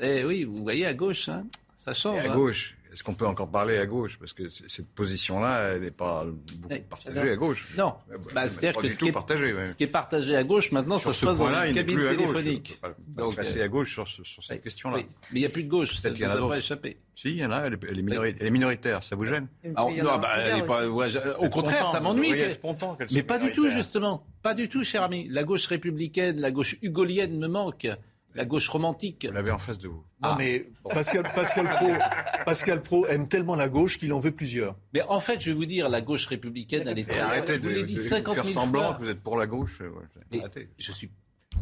Eh 0.00 0.24
oui, 0.24 0.44
vous 0.44 0.62
voyez 0.62 0.86
à 0.86 0.94
gauche, 0.94 1.28
hein, 1.28 1.46
ça 1.76 1.92
change. 1.92 2.24
à 2.24 2.32
hein. 2.32 2.34
gauche, 2.34 2.76
est-ce 2.92 3.02
qu'on 3.02 3.14
peut 3.14 3.26
encore 3.26 3.50
parler 3.50 3.78
à 3.78 3.86
gauche? 3.86 4.18
Parce 4.18 4.34
que 4.34 4.48
cette 4.48 4.88
position-là, 4.88 5.72
elle 5.72 5.82
n'est 5.82 5.90
pas 5.90 6.24
beaucoup 6.24 6.82
partagée 6.90 7.30
à 7.30 7.36
gauche. 7.36 7.74
Non. 7.78 7.94
Bah, 8.34 8.48
C'est-à-dire 8.48 8.80
que 8.80 8.88
ce 8.88 8.98
qui, 8.98 9.08
est, 9.08 9.12
partagé, 9.12 9.54
ce 9.64 9.74
qui 9.74 9.84
est 9.84 9.88
partagé 9.88 10.36
à 10.36 10.44
gauche, 10.44 10.72
maintenant, 10.72 10.98
ça 10.98 11.12
se 11.12 11.24
passe 11.24 11.38
dans 11.38 11.48
une 11.48 11.74
cabine 11.74 11.98
téléphonique. 11.98 12.80
Donc, 13.08 13.36
passer 13.36 13.62
à 13.62 13.68
gauche 13.68 13.92
sur, 13.92 14.06
sur 14.06 14.44
cette 14.44 14.62
question-là. 14.62 14.98
Mais 14.98 15.06
il 15.32 15.40
n'y 15.40 15.46
a 15.46 15.48
plus 15.48 15.64
de 15.64 15.70
gauche, 15.70 15.96
ça 15.96 16.10
ne 16.10 16.16
devrait 16.16 16.48
pas 16.48 16.58
échapper. 16.58 16.98
Si, 17.14 17.30
il 17.30 17.36
y 17.36 17.44
en 17.44 17.52
a, 17.52 17.66
elle 17.66 17.74
est, 17.74 18.50
minoritaire, 18.50 19.02
ça 19.02 19.16
vous 19.16 19.26
gêne? 19.26 19.46
Non, 19.64 20.18
bah, 20.18 20.36
pas, 20.66 20.86
Au 20.86 21.48
contraire, 21.48 21.90
ça 21.90 22.00
m'ennuie. 22.00 22.34
Mais 23.10 23.22
pas 23.22 23.38
du 23.38 23.52
tout, 23.52 23.70
justement. 23.70 24.26
Pas 24.42 24.54
du 24.54 24.68
tout, 24.68 24.84
cher 24.84 25.02
ami. 25.02 25.28
La 25.30 25.44
gauche 25.44 25.66
républicaine, 25.66 26.40
la 26.40 26.50
gauche 26.50 26.76
hugolienne 26.82 27.38
me 27.38 27.48
manque. 27.48 27.88
La 28.34 28.44
gauche 28.44 28.68
romantique. 28.68 29.26
Vous 29.26 29.32
l'avez 29.32 29.50
en 29.50 29.58
face 29.58 29.78
de 29.78 29.88
vous. 29.88 30.04
Non, 30.22 30.30
ah. 30.30 30.36
mais 30.38 30.70
Pascal, 30.88 31.22
Pascal, 31.34 31.66
Pro, 31.66 31.88
Pascal 32.44 32.82
Pro 32.82 33.06
aime 33.06 33.28
tellement 33.28 33.56
la 33.56 33.68
gauche 33.68 33.98
qu'il 33.98 34.12
en 34.12 34.20
veut 34.20 34.30
plusieurs. 34.30 34.76
Mais 34.94 35.02
en 35.02 35.20
fait, 35.20 35.40
je 35.40 35.50
vais 35.50 35.56
vous 35.56 35.66
dire, 35.66 35.88
la 35.88 36.00
gauche 36.00 36.26
républicaine, 36.26 36.86
elle 36.86 36.98
est. 36.98 37.18
arrêtez 37.18 37.58
de, 37.58 37.82
dit 37.82 37.96
50 37.96 38.34
faire 38.34 38.48
semblant 38.48 38.94
que 38.94 39.04
vous 39.04 39.10
êtes 39.10 39.22
pour 39.22 39.36
la 39.36 39.46
gauche. 39.46 39.80
arrêtez. 40.32 40.70
Je 40.78 40.92
suis. 40.92 41.10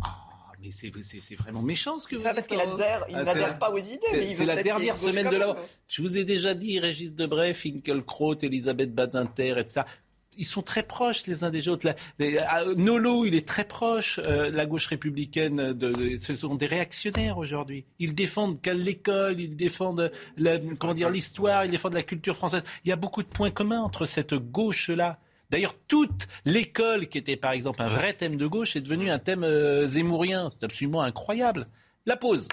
Ah, 0.02 0.16
mais 0.62 0.70
c'est 0.70 1.34
vraiment 1.36 1.62
méchant 1.62 1.98
ce 1.98 2.06
que 2.06 2.16
vous 2.16 2.22
dites. 2.22 2.34
parce 2.34 2.46
qu'il 2.46 2.60
adhère, 2.60 3.04
il 3.08 3.16
ah, 3.16 3.24
n'adhère 3.24 3.58
pas 3.58 3.70
aux 3.70 3.78
idées. 3.78 4.34
C'est 4.34 4.46
la 4.46 4.62
dernière 4.62 4.98
semaine 4.98 5.30
de 5.30 5.36
la. 5.36 5.56
Je 5.86 6.02
vous 6.02 6.18
ai 6.18 6.24
déjà 6.24 6.54
dit, 6.54 6.78
Régis 6.78 7.14
Debray, 7.14 7.54
Finkelkraut, 7.54 8.36
Elisabeth 8.42 8.94
Badinter, 8.94 9.58
etc 9.58 9.84
ils 10.40 10.44
sont 10.44 10.62
très 10.62 10.82
proches 10.82 11.26
les 11.26 11.44
uns 11.44 11.50
des 11.50 11.68
autres. 11.68 11.94
Euh, 12.20 12.74
Nolo, 12.74 13.26
il 13.26 13.34
est 13.34 13.46
très 13.46 13.64
proche, 13.64 14.18
euh, 14.26 14.50
la 14.50 14.64
gauche 14.64 14.86
républicaine, 14.86 15.76
ce 16.18 16.34
sont 16.34 16.54
des 16.54 16.66
réactionnaires 16.66 17.36
aujourd'hui. 17.36 17.84
Ils 17.98 18.14
défendent 18.14 18.58
l'école, 18.66 19.38
ils 19.38 19.54
défendent 19.54 20.10
comment 20.78 20.94
dire 20.94 21.10
l'histoire, 21.10 21.66
ils 21.66 21.70
défendent 21.70 21.94
la 21.94 22.02
culture 22.02 22.34
française. 22.34 22.62
Il 22.84 22.88
y 22.88 22.92
a 22.92 22.96
beaucoup 22.96 23.22
de 23.22 23.28
points 23.28 23.50
communs 23.50 23.82
entre 23.82 24.06
cette 24.06 24.34
gauche-là. 24.34 25.18
D'ailleurs, 25.50 25.74
toute 25.88 26.26
l'école, 26.46 27.06
qui 27.06 27.18
était 27.18 27.36
par 27.36 27.52
exemple 27.52 27.82
un 27.82 27.88
vrai 27.88 28.14
thème 28.14 28.36
de 28.36 28.46
gauche, 28.46 28.76
est 28.76 28.80
devenue 28.80 29.10
un 29.10 29.18
thème 29.18 29.44
euh, 29.44 29.86
zémourien. 29.86 30.48
C'est 30.48 30.64
absolument 30.64 31.02
incroyable. 31.02 31.66
La 32.06 32.16
pause. 32.16 32.48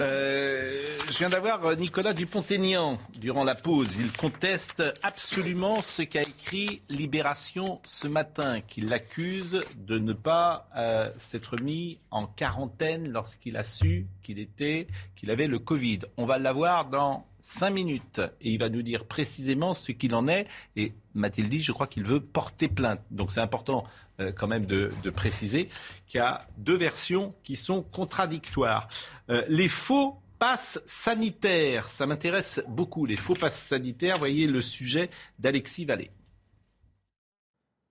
Euh, 0.00 0.98
je 1.10 1.18
viens 1.18 1.28
d'avoir 1.28 1.76
Nicolas 1.76 2.14
Dupont-Aignan 2.14 2.98
durant 3.18 3.44
la 3.44 3.54
pause. 3.54 3.96
Il 3.96 4.10
conteste 4.12 4.82
absolument 5.02 5.82
ce 5.82 6.00
qu'a 6.00 6.22
écrit 6.22 6.80
Libération 6.88 7.80
ce 7.84 8.08
matin, 8.08 8.62
qu'il 8.62 8.88
l'accuse 8.88 9.62
de 9.76 9.98
ne 9.98 10.14
pas 10.14 10.68
euh, 10.74 11.10
s'être 11.18 11.60
mis 11.60 11.98
en 12.10 12.26
quarantaine 12.26 13.10
lorsqu'il 13.10 13.58
a 13.58 13.64
su 13.64 14.06
qu'il 14.22 14.38
était, 14.38 14.86
qu'il 15.16 15.30
avait 15.30 15.48
le 15.48 15.58
Covid. 15.58 16.00
On 16.16 16.24
va 16.24 16.38
l'avoir 16.38 16.86
dans 16.86 17.26
cinq 17.40 17.70
minutes 17.70 18.20
et 18.40 18.50
il 18.50 18.58
va 18.58 18.68
nous 18.68 18.82
dire 18.82 19.04
précisément 19.04 19.74
ce 19.74 19.92
qu'il 19.92 20.14
en 20.14 20.28
est. 20.28 20.46
Et 20.76 20.92
Mathilde 21.14 21.48
dit, 21.48 21.62
je 21.62 21.72
crois 21.72 21.86
qu'il 21.86 22.04
veut 22.04 22.20
porter 22.20 22.68
plainte. 22.68 23.00
Donc 23.10 23.32
c'est 23.32 23.40
important 23.40 23.84
euh, 24.20 24.32
quand 24.32 24.46
même 24.46 24.66
de, 24.66 24.90
préciser 25.10 25.68
qu'il 26.06 26.18
y 26.18 26.22
a 26.22 26.46
deux 26.58 26.76
versions 26.76 27.34
qui 27.42 27.56
sont 27.56 27.82
contradictoires. 27.82 28.88
Euh, 29.30 29.44
les 29.48 29.68
faux 29.68 30.18
passes 30.38 30.80
sanitaires, 30.86 31.88
ça 31.88 32.06
m'intéresse 32.06 32.62
beaucoup, 32.68 33.04
les 33.06 33.16
faux 33.16 33.34
passes 33.34 33.60
sanitaires. 33.60 34.18
Voyez 34.18 34.46
le 34.46 34.60
sujet 34.60 35.10
d'Alexis 35.38 35.84
Vallée. 35.84 36.10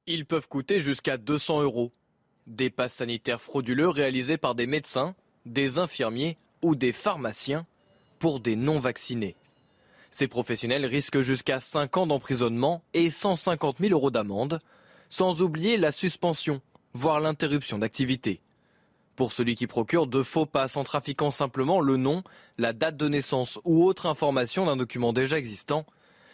Ils 0.07 0.25
peuvent 0.25 0.47
coûter 0.47 0.81
jusqu'à 0.81 1.17
200 1.17 1.61
euros. 1.61 1.91
Des 2.47 2.71
passes 2.71 2.95
sanitaires 2.95 3.41
frauduleux 3.41 3.89
réalisés 3.89 4.37
par 4.37 4.55
des 4.55 4.65
médecins, 4.65 5.13
des 5.45 5.77
infirmiers 5.77 6.35
ou 6.63 6.75
des 6.75 6.91
pharmaciens 6.91 7.67
pour 8.19 8.39
des 8.39 8.55
non-vaccinés. 8.55 9.35
Ces 10.11 10.27
professionnels 10.27 10.85
risquent 10.85 11.21
jusqu'à 11.21 11.59
5 11.59 11.97
ans 11.97 12.07
d'emprisonnement 12.07 12.83
et 12.93 13.09
150 13.09 13.77
000 13.79 13.91
euros 13.93 14.11
d'amende, 14.11 14.59
sans 15.09 15.41
oublier 15.41 15.77
la 15.77 15.91
suspension, 15.91 16.61
voire 16.93 17.19
l'interruption 17.19 17.79
d'activité. 17.79 18.41
Pour 19.15 19.31
celui 19.33 19.55
qui 19.55 19.67
procure 19.67 20.07
de 20.07 20.23
faux 20.23 20.45
passes 20.45 20.77
en 20.77 20.83
trafiquant 20.83 21.29
simplement 21.29 21.81
le 21.81 21.97
nom, 21.97 22.23
la 22.57 22.73
date 22.73 22.97
de 22.97 23.09
naissance 23.09 23.59
ou 23.65 23.83
autre 23.83 24.05
information 24.05 24.65
d'un 24.65 24.77
document 24.77 25.13
déjà 25.13 25.37
existant, 25.37 25.85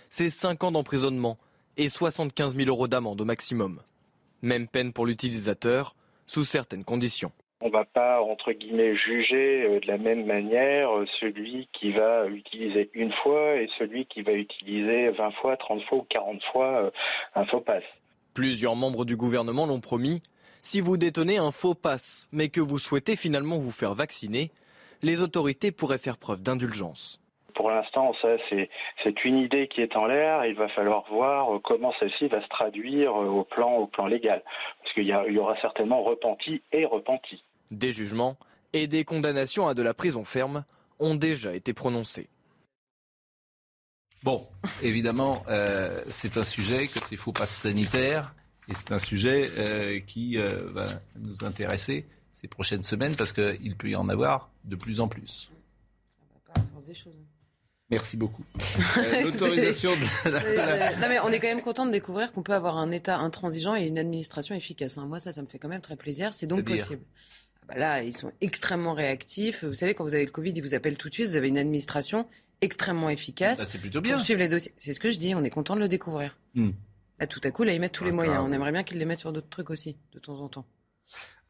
c'est 0.10 0.30
5 0.30 0.64
ans 0.64 0.72
d'emprisonnement 0.72 1.38
et 1.78 1.90
75 1.90 2.56
000 2.56 2.70
euros 2.70 2.88
d'amende 2.88 3.20
au 3.20 3.26
maximum. 3.26 3.82
Même 4.42 4.68
peine 4.68 4.94
pour 4.94 5.06
l'utilisateur, 5.06 5.96
sous 6.28 6.44
certaines 6.44 6.84
conditions. 6.84 7.32
On 7.62 7.68
ne 7.68 7.72
va 7.72 7.86
pas, 7.86 8.22
entre 8.22 8.52
guillemets, 8.52 8.96
juger 8.96 9.64
euh, 9.64 9.80
de 9.80 9.88
la 9.88 9.98
même 9.98 10.26
manière 10.26 10.96
euh, 10.96 11.06
celui 11.20 11.70
qui 11.72 11.92
va 11.92 12.28
utiliser 12.28 12.90
une 12.94 13.14
fois 13.14 13.56
et 13.56 13.70
celui 13.80 14.06
qui 14.06 14.22
va 14.22 14.34
utiliser 14.34 15.10
20 15.10 15.32
fois, 15.32 15.56
30 15.56 15.84
fois 15.84 15.98
ou 16.00 16.06
40 16.10 16.44
fois 16.52 16.84
euh, 16.84 16.92
un 17.34 17.46
faux 17.46 17.62
passe. 17.62 17.84
Plusieurs 18.34 18.76
membres 18.76 19.06
du 19.06 19.16
gouvernement 19.16 19.66
l'ont 19.66 19.80
promis. 19.80 20.22
Si 20.62 20.82
vous 20.82 20.98
détenez 20.98 21.38
un 21.38 21.52
faux 21.52 21.76
passe, 21.76 22.28
mais 22.34 22.50
que 22.50 22.60
vous 22.60 22.80
souhaitez 22.80 23.16
finalement 23.16 23.58
vous 23.58 23.72
faire 23.72 23.94
vacciner, 23.94 24.52
les 25.02 25.22
autorités 25.22 25.72
pourraient 25.72 25.98
faire 25.98 26.18
preuve 26.18 26.42
d'indulgence. 26.42 27.22
Pour 27.56 27.72
l'instant, 27.72 28.14
ça, 28.22 28.36
c'est 28.50 29.26
une 29.26 29.38
idée 29.38 29.68
qui 29.68 29.82
est 29.82 29.96
en 29.96 30.06
l'air. 30.06 30.46
Il 30.46 30.56
va 30.56 30.68
falloir 30.70 31.06
voir 31.10 31.60
comment 31.64 31.94
celle-ci 32.00 32.28
va 32.28 32.42
se 32.42 32.48
traduire 32.50 33.16
au 33.16 33.44
plan, 33.44 33.78
au 33.78 33.88
plan 33.88 34.08
légal. 34.08 34.44
Parce 34.82 34.94
qu'il 34.94 35.06
y, 35.06 35.08
y, 35.08 35.40
aura 35.40 35.60
certainement 35.62 36.04
repenti 36.04 36.62
et 36.72 36.86
repenti. 36.86 37.44
Des 37.72 37.92
jugements 37.92 38.38
et 38.74 38.88
des 38.88 39.06
condamnations 39.06 39.68
à 39.68 39.74
de 39.74 39.82
la 39.82 39.94
prison 39.94 40.26
ferme 40.26 40.66
ont 41.00 41.16
déjà 41.16 41.56
été 41.56 41.74
prononcés. 41.74 42.30
Bon, 44.24 44.48
évidemment, 44.82 45.44
euh, 45.50 46.02
c'est 46.10 46.38
un 46.38 46.44
sujet 46.44 46.88
que 46.88 47.00
ces 47.06 47.16
faux 47.16 47.32
passes 47.32 47.56
sanitaires, 47.56 48.34
et 48.68 48.74
c'est 48.74 48.92
un 48.92 49.00
sujet 49.00 49.52
euh, 49.58 50.00
qui 50.00 50.40
euh, 50.40 50.64
va 50.72 50.88
nous 51.20 51.46
intéresser 51.46 52.08
ces 52.32 52.48
prochaines 52.48 52.82
semaines 52.82 53.16
parce 53.16 53.32
qu'il 53.32 53.78
peut 53.78 53.90
y 53.90 53.96
en 53.96 54.10
avoir 54.10 54.50
de 54.64 54.76
plus 54.76 55.00
en 55.00 55.08
plus. 55.08 55.52
Merci 57.92 58.18
beaucoup. 58.18 58.44
L'autorisation 59.24 59.92
de... 59.92 61.02
Non 61.02 61.08
mais 61.08 61.20
on 61.20 61.30
est 61.30 61.40
quand 61.40 61.48
même 61.48 61.62
content 61.62 61.86
de 61.86 61.92
découvrir 61.92 62.32
qu'on 62.34 62.42
peut 62.42 62.54
avoir 62.54 62.78
un 62.78 62.90
État 62.92 63.18
intransigeant 63.18 63.76
et 63.76 63.86
une 63.86 64.00
administration 64.00 64.56
efficace. 64.56 64.98
Hein. 64.98 65.06
Moi 65.06 65.20
ça, 65.20 65.32
ça 65.32 65.42
me 65.42 65.48
fait 65.48 65.60
quand 65.60 65.68
même 65.68 65.82
très 65.82 65.96
plaisir. 65.96 66.34
C'est 66.34 66.48
donc 66.48 66.66
possible. 66.66 67.02
Ah 67.62 67.66
bah 67.68 67.80
là, 67.80 68.04
ils 68.04 68.16
sont 68.16 68.32
extrêmement 68.42 68.94
réactifs. 68.94 69.64
Vous 69.64 69.74
savez, 69.74 69.94
quand 69.94 70.04
vous 70.04 70.16
avez 70.16 70.26
le 70.26 70.32
Covid, 70.32 70.52
ils 70.52 70.62
vous 70.62 70.74
appellent 70.74 70.98
tout 70.98 71.10
de 71.10 71.14
suite. 71.14 71.28
Vous 71.28 71.36
avez 71.36 71.48
une 71.48 71.58
administration 71.58 72.28
extrêmement 72.62 73.10
efficace. 73.10 73.60
Bah, 73.60 73.66
c'est 73.66 73.80
plutôt 73.80 74.02
bien. 74.02 74.16
Pour 74.16 74.24
suivre 74.24 74.40
les 74.40 74.48
dossiers. 74.48 74.74
C'est 74.78 74.94
ce 74.94 75.00
que 75.00 75.12
je 75.12 75.18
dis. 75.18 75.36
On 75.36 75.44
est 75.44 75.50
content 75.50 75.76
de 75.76 75.82
le 75.82 75.88
découvrir. 75.88 76.38
Hmm. 76.54 76.72
tout 77.30 77.42
à 77.44 77.52
coup, 77.52 77.64
là, 77.64 77.74
ils 77.74 77.80
mettent 77.80 77.92
tous 77.92 78.04
les 78.04 78.12
moyens. 78.12 78.44
On 78.46 78.52
aimerait 78.52 78.72
bien 78.72 78.84
qu'ils 78.84 78.98
les 78.98 79.06
mettent 79.06 79.20
sur 79.20 79.34
d'autres 79.34 79.50
trucs 79.50 79.70
aussi, 79.70 79.98
de 80.14 80.20
temps 80.20 80.40
en 80.40 80.50
temps. 80.50 80.66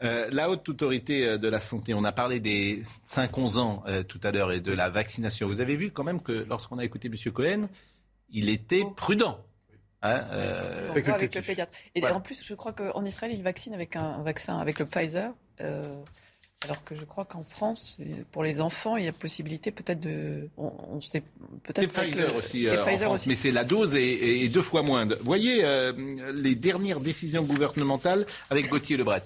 Euh, 0.03 0.27
la 0.31 0.49
haute 0.49 0.67
autorité 0.67 1.25
euh, 1.25 1.38
de 1.38 1.47
la 1.47 1.60
santé, 1.60 1.93
on 1.93 2.03
a 2.03 2.12
parlé 2.12 2.39
des 2.39 2.84
5-11 3.05 3.58
ans 3.60 3.84
euh, 3.88 4.03
tout 4.03 4.19
à 4.23 4.31
l'heure 4.31 4.51
et 4.51 4.60
de 4.60 4.73
la 4.73 4.89
vaccination. 4.89 5.47
Vous 5.47 5.62
avez 5.62 5.75
vu 5.75 5.91
quand 5.91 6.03
même 6.03 6.21
que 6.21 6.45
lorsqu'on 6.49 6.77
a 6.79 6.84
écouté 6.84 7.08
M. 7.08 7.31
Cohen, 7.31 7.69
il 8.29 8.49
était 8.49 8.84
prudent. 8.95 9.39
Hein, 10.01 10.23
avec, 10.91 11.08
le 11.08 11.41
pédiatre. 11.41 11.71
Et 11.95 12.05
en 12.05 12.21
plus, 12.21 12.43
je 12.43 12.53
crois 12.53 12.73
qu'en 12.73 13.03
Israël, 13.05 13.34
ils 13.34 13.41
vaccinent 13.41 13.73
avec 13.73 13.95
un 13.95 14.21
vaccin, 14.21 14.60
avec 14.60 14.77
le 14.77 14.86
Pfizer. 14.86 15.34
Alors 16.65 16.84
que 16.84 16.95
je 16.95 17.05
crois 17.05 17.25
qu'en 17.25 17.43
France, 17.43 17.97
pour 18.31 18.43
les 18.43 18.60
enfants, 18.60 18.97
il 18.97 19.05
y 19.05 19.08
a 19.08 19.13
possibilité 19.13 19.69
peut-être 19.71 19.99
de. 19.99 20.49
On, 20.58 20.99
sait 20.99 21.21
peut-être. 21.62 21.81
C'est 21.81 21.88
Pfizer, 21.88 22.36
aussi, 22.36 22.67
euh, 22.67 22.84
Pfizer 22.84 23.12
aussi. 23.12 23.29
Mais 23.29 23.36
c'est 23.36 23.51
la 23.51 23.63
dose 23.63 23.95
est, 23.95 24.49
deux 24.49 24.63
fois 24.63 24.81
moindre. 24.81 25.15
Voyez 25.21 25.63
euh, 25.63 25.93
les 26.34 26.55
dernières 26.55 27.01
décisions 27.01 27.43
gouvernementales 27.43 28.25
avec 28.49 28.67
Gauthier 28.67 28.97
Lebret. 28.97 29.21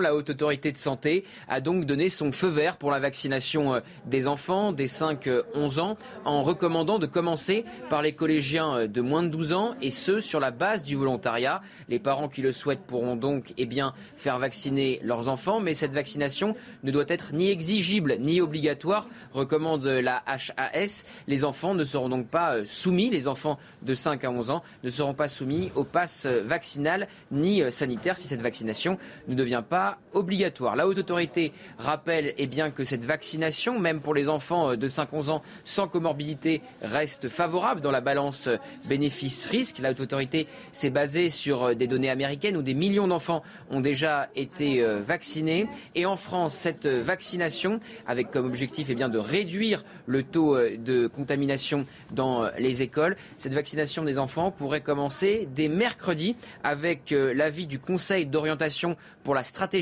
La 0.00 0.14
Haute 0.14 0.30
Autorité 0.30 0.70
de 0.70 0.76
Santé 0.76 1.24
a 1.48 1.60
donc 1.60 1.84
donné 1.84 2.08
son 2.08 2.30
feu 2.30 2.46
vert 2.46 2.76
pour 2.76 2.92
la 2.92 3.00
vaccination 3.00 3.74
euh, 3.74 3.80
des 4.06 4.28
enfants 4.28 4.70
des 4.70 4.86
5-11 4.86 5.26
euh, 5.28 5.80
ans 5.80 5.98
en 6.24 6.42
recommandant 6.42 7.00
de 7.00 7.06
commencer 7.06 7.64
par 7.90 8.00
les 8.00 8.12
collégiens 8.12 8.76
euh, 8.76 8.86
de 8.86 9.00
moins 9.00 9.24
de 9.24 9.28
12 9.28 9.52
ans 9.54 9.74
et 9.82 9.90
ceux 9.90 10.20
sur 10.20 10.38
la 10.38 10.52
base 10.52 10.84
du 10.84 10.94
volontariat. 10.94 11.62
Les 11.88 11.98
parents 11.98 12.28
qui 12.28 12.42
le 12.42 12.52
souhaitent 12.52 12.86
pourront 12.86 13.16
donc 13.16 13.54
eh 13.58 13.66
bien, 13.66 13.92
faire 14.14 14.38
vacciner 14.38 15.00
leurs 15.02 15.28
enfants, 15.28 15.58
mais 15.58 15.74
cette 15.74 15.92
vaccination 15.92 16.54
ne 16.84 16.92
doit 16.92 17.04
être 17.08 17.32
ni 17.32 17.50
exigible 17.50 18.18
ni 18.20 18.40
obligatoire, 18.40 19.08
recommande 19.32 19.84
la 19.84 20.22
HAS. 20.26 21.04
Les 21.26 21.44
enfants 21.44 21.74
ne 21.74 21.82
seront 21.82 22.08
donc 22.08 22.28
pas 22.28 22.64
soumis, 22.64 23.10
les 23.10 23.26
enfants 23.26 23.58
de 23.82 23.94
5 23.94 24.22
à 24.22 24.30
11 24.30 24.50
ans 24.50 24.62
ne 24.84 24.90
seront 24.90 25.14
pas 25.14 25.26
soumis 25.26 25.72
au 25.74 25.82
pass 25.82 26.26
vaccinal 26.26 27.08
ni 27.32 27.62
sanitaire 27.72 28.16
si 28.16 28.28
cette 28.28 28.42
vaccination 28.42 28.96
ne 29.26 29.34
devient 29.34 29.64
pas 29.68 29.87
obligatoire. 30.12 30.76
La 30.76 30.86
haute 30.86 30.98
autorité 30.98 31.52
rappelle 31.78 32.34
eh 32.36 32.46
bien, 32.46 32.70
que 32.70 32.84
cette 32.84 33.04
vaccination, 33.04 33.78
même 33.78 34.00
pour 34.00 34.14
les 34.14 34.28
enfants 34.28 34.76
de 34.76 34.88
5-11 34.88 35.30
ans 35.30 35.42
sans 35.64 35.88
comorbidité, 35.88 36.60
reste 36.82 37.28
favorable 37.28 37.80
dans 37.80 37.90
la 37.90 38.00
balance 38.00 38.48
bénéfice-risque. 38.86 39.78
La 39.78 39.90
haute 39.90 40.00
autorité 40.00 40.46
s'est 40.72 40.90
basée 40.90 41.28
sur 41.28 41.74
des 41.74 41.86
données 41.86 42.10
américaines 42.10 42.56
où 42.56 42.62
des 42.62 42.74
millions 42.74 43.08
d'enfants 43.08 43.42
ont 43.70 43.80
déjà 43.80 44.28
été 44.36 44.82
euh, 44.82 44.98
vaccinés. 44.98 45.66
Et 45.94 46.06
en 46.06 46.16
France, 46.16 46.54
cette 46.54 46.86
vaccination, 46.86 47.80
avec 48.06 48.30
comme 48.30 48.46
objectif 48.46 48.88
eh 48.90 48.94
bien, 48.94 49.08
de 49.08 49.18
réduire 49.18 49.84
le 50.06 50.22
taux 50.22 50.56
euh, 50.56 50.76
de 50.76 51.06
contamination 51.06 51.84
dans 52.12 52.48
les 52.58 52.82
écoles, 52.82 53.16
cette 53.38 53.54
vaccination 53.54 54.04
des 54.04 54.18
enfants 54.18 54.50
pourrait 54.50 54.80
commencer 54.80 55.48
dès 55.54 55.68
mercredi 55.68 56.36
avec 56.62 57.12
euh, 57.12 57.32
l'avis 57.34 57.66
du 57.66 57.78
Conseil 57.78 58.26
d'orientation 58.26 58.96
pour 59.24 59.34
la 59.34 59.44
stratégie 59.44 59.77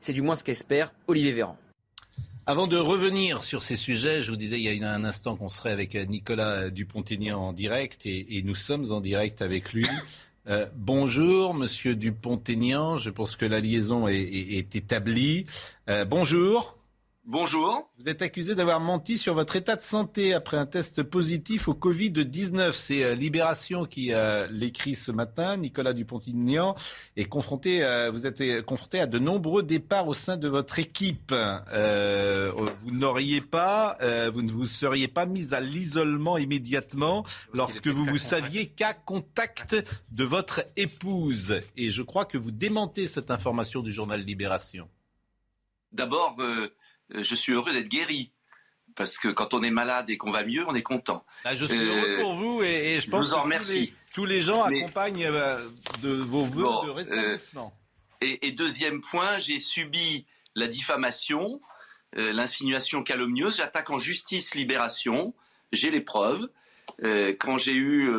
C'est 0.00 0.12
du 0.12 0.22
moins 0.22 0.34
ce 0.34 0.44
qu'espère 0.44 0.92
Olivier 1.06 1.32
Véran. 1.32 1.56
Avant 2.46 2.66
de 2.66 2.78
revenir 2.78 3.44
sur 3.44 3.60
ces 3.60 3.76
sujets, 3.76 4.22
je 4.22 4.30
vous 4.30 4.36
disais 4.36 4.58
il 4.58 4.62
y 4.62 4.82
a 4.82 4.90
un 4.90 5.04
instant 5.04 5.36
qu'on 5.36 5.50
serait 5.50 5.72
avec 5.72 5.94
Nicolas 5.94 6.70
Dupont-Aignan 6.70 7.38
en 7.38 7.52
direct 7.52 8.06
et, 8.06 8.42
nous 8.44 8.54
sommes 8.54 8.90
en 8.90 9.00
direct 9.00 9.42
avec 9.42 9.72
lui. 9.72 9.86
Euh, 10.48 10.64
bonjour, 10.74 11.52
Monsieur 11.52 11.94
Dupont-Aignan. 11.94 12.96
Je 12.96 13.10
pense 13.10 13.36
que 13.36 13.44
la 13.44 13.60
liaison 13.60 14.08
est, 14.08 14.74
établie. 14.74 15.44
bonjour. 16.06 16.77
Bonjour. 17.30 17.90
Vous 17.98 18.08
êtes 18.08 18.22
accusé 18.22 18.54
d'avoir 18.54 18.80
menti 18.80 19.18
sur 19.18 19.34
votre 19.34 19.54
état 19.54 19.76
de 19.76 19.82
santé 19.82 20.32
après 20.32 20.56
un 20.56 20.64
test 20.64 21.02
positif 21.02 21.68
au 21.68 21.74
Covid-19. 21.74 22.72
C'est 22.72 23.04
euh, 23.04 23.14
Libération 23.14 23.84
qui 23.84 24.14
euh, 24.14 24.46
l'écrit 24.50 24.94
ce 24.94 25.12
matin. 25.12 25.58
Nicolas 25.58 25.92
Dupont-Aignan 25.92 26.74
est 27.18 27.26
confronté, 27.26 27.84
euh, 27.84 28.10
vous 28.10 28.26
êtes 28.26 28.64
confronté 28.64 28.98
à 29.00 29.06
de 29.06 29.18
nombreux 29.18 29.62
départs 29.62 30.08
au 30.08 30.14
sein 30.14 30.38
de 30.38 30.48
votre 30.48 30.78
équipe. 30.78 31.34
vous 31.34 32.90
n'auriez 32.92 33.42
pas, 33.42 33.98
vous 34.32 34.40
ne 34.40 34.50
vous 34.50 34.64
seriez 34.64 35.08
pas 35.08 35.26
mis 35.26 35.52
à 35.52 35.60
l'isolement 35.60 36.38
immédiatement 36.38 37.26
lorsque 37.52 37.88
vous 37.88 38.06
vous 38.06 38.16
saviez 38.16 38.68
qu'à 38.70 38.94
contact 38.94 39.76
de 40.12 40.24
votre 40.24 40.62
épouse. 40.76 41.60
Et 41.76 41.90
je 41.90 42.00
crois 42.00 42.24
que 42.24 42.38
vous 42.38 42.52
démentez 42.52 43.06
cette 43.06 43.30
information 43.30 43.82
du 43.82 43.92
journal 43.92 44.22
Libération. 44.22 44.88
D'abord, 45.92 46.36
je 47.10 47.34
suis 47.34 47.52
heureux 47.52 47.72
d'être 47.72 47.88
guéri. 47.88 48.32
Parce 48.96 49.16
que 49.16 49.28
quand 49.28 49.54
on 49.54 49.62
est 49.62 49.70
malade 49.70 50.10
et 50.10 50.16
qu'on 50.16 50.32
va 50.32 50.44
mieux, 50.44 50.64
on 50.66 50.74
est 50.74 50.82
content. 50.82 51.24
Ah, 51.44 51.54
je 51.54 51.66
suis 51.66 51.78
heureux 51.78 52.18
euh, 52.18 52.20
pour 52.20 52.34
vous 52.34 52.62
et, 52.64 52.98
je 53.00 53.08
pense 53.08 53.30
que 53.30 53.88
Tous, 54.12 54.24
les, 54.24 54.42
gens 54.42 54.64
accompagnent 54.64 55.26
euh, 55.26 55.68
de 56.02 56.08
vos 56.08 56.44
voeux 56.44 56.64
de 56.64 56.90
rétablissement. 56.90 57.72
et, 58.20 58.50
deuxième 58.50 59.00
point, 59.00 59.38
j'ai 59.38 59.60
subi 59.60 60.26
la 60.56 60.66
diffamation, 60.66 61.60
l'insinuation 62.14 63.04
calomnieuse. 63.04 63.58
J'attaque 63.58 63.90
en 63.90 63.98
justice 63.98 64.56
libération. 64.56 65.32
J'ai 65.70 65.92
les 65.92 66.00
preuves. 66.00 66.48
quand 67.38 67.58
j'ai 67.58 67.74
eu 67.74 68.10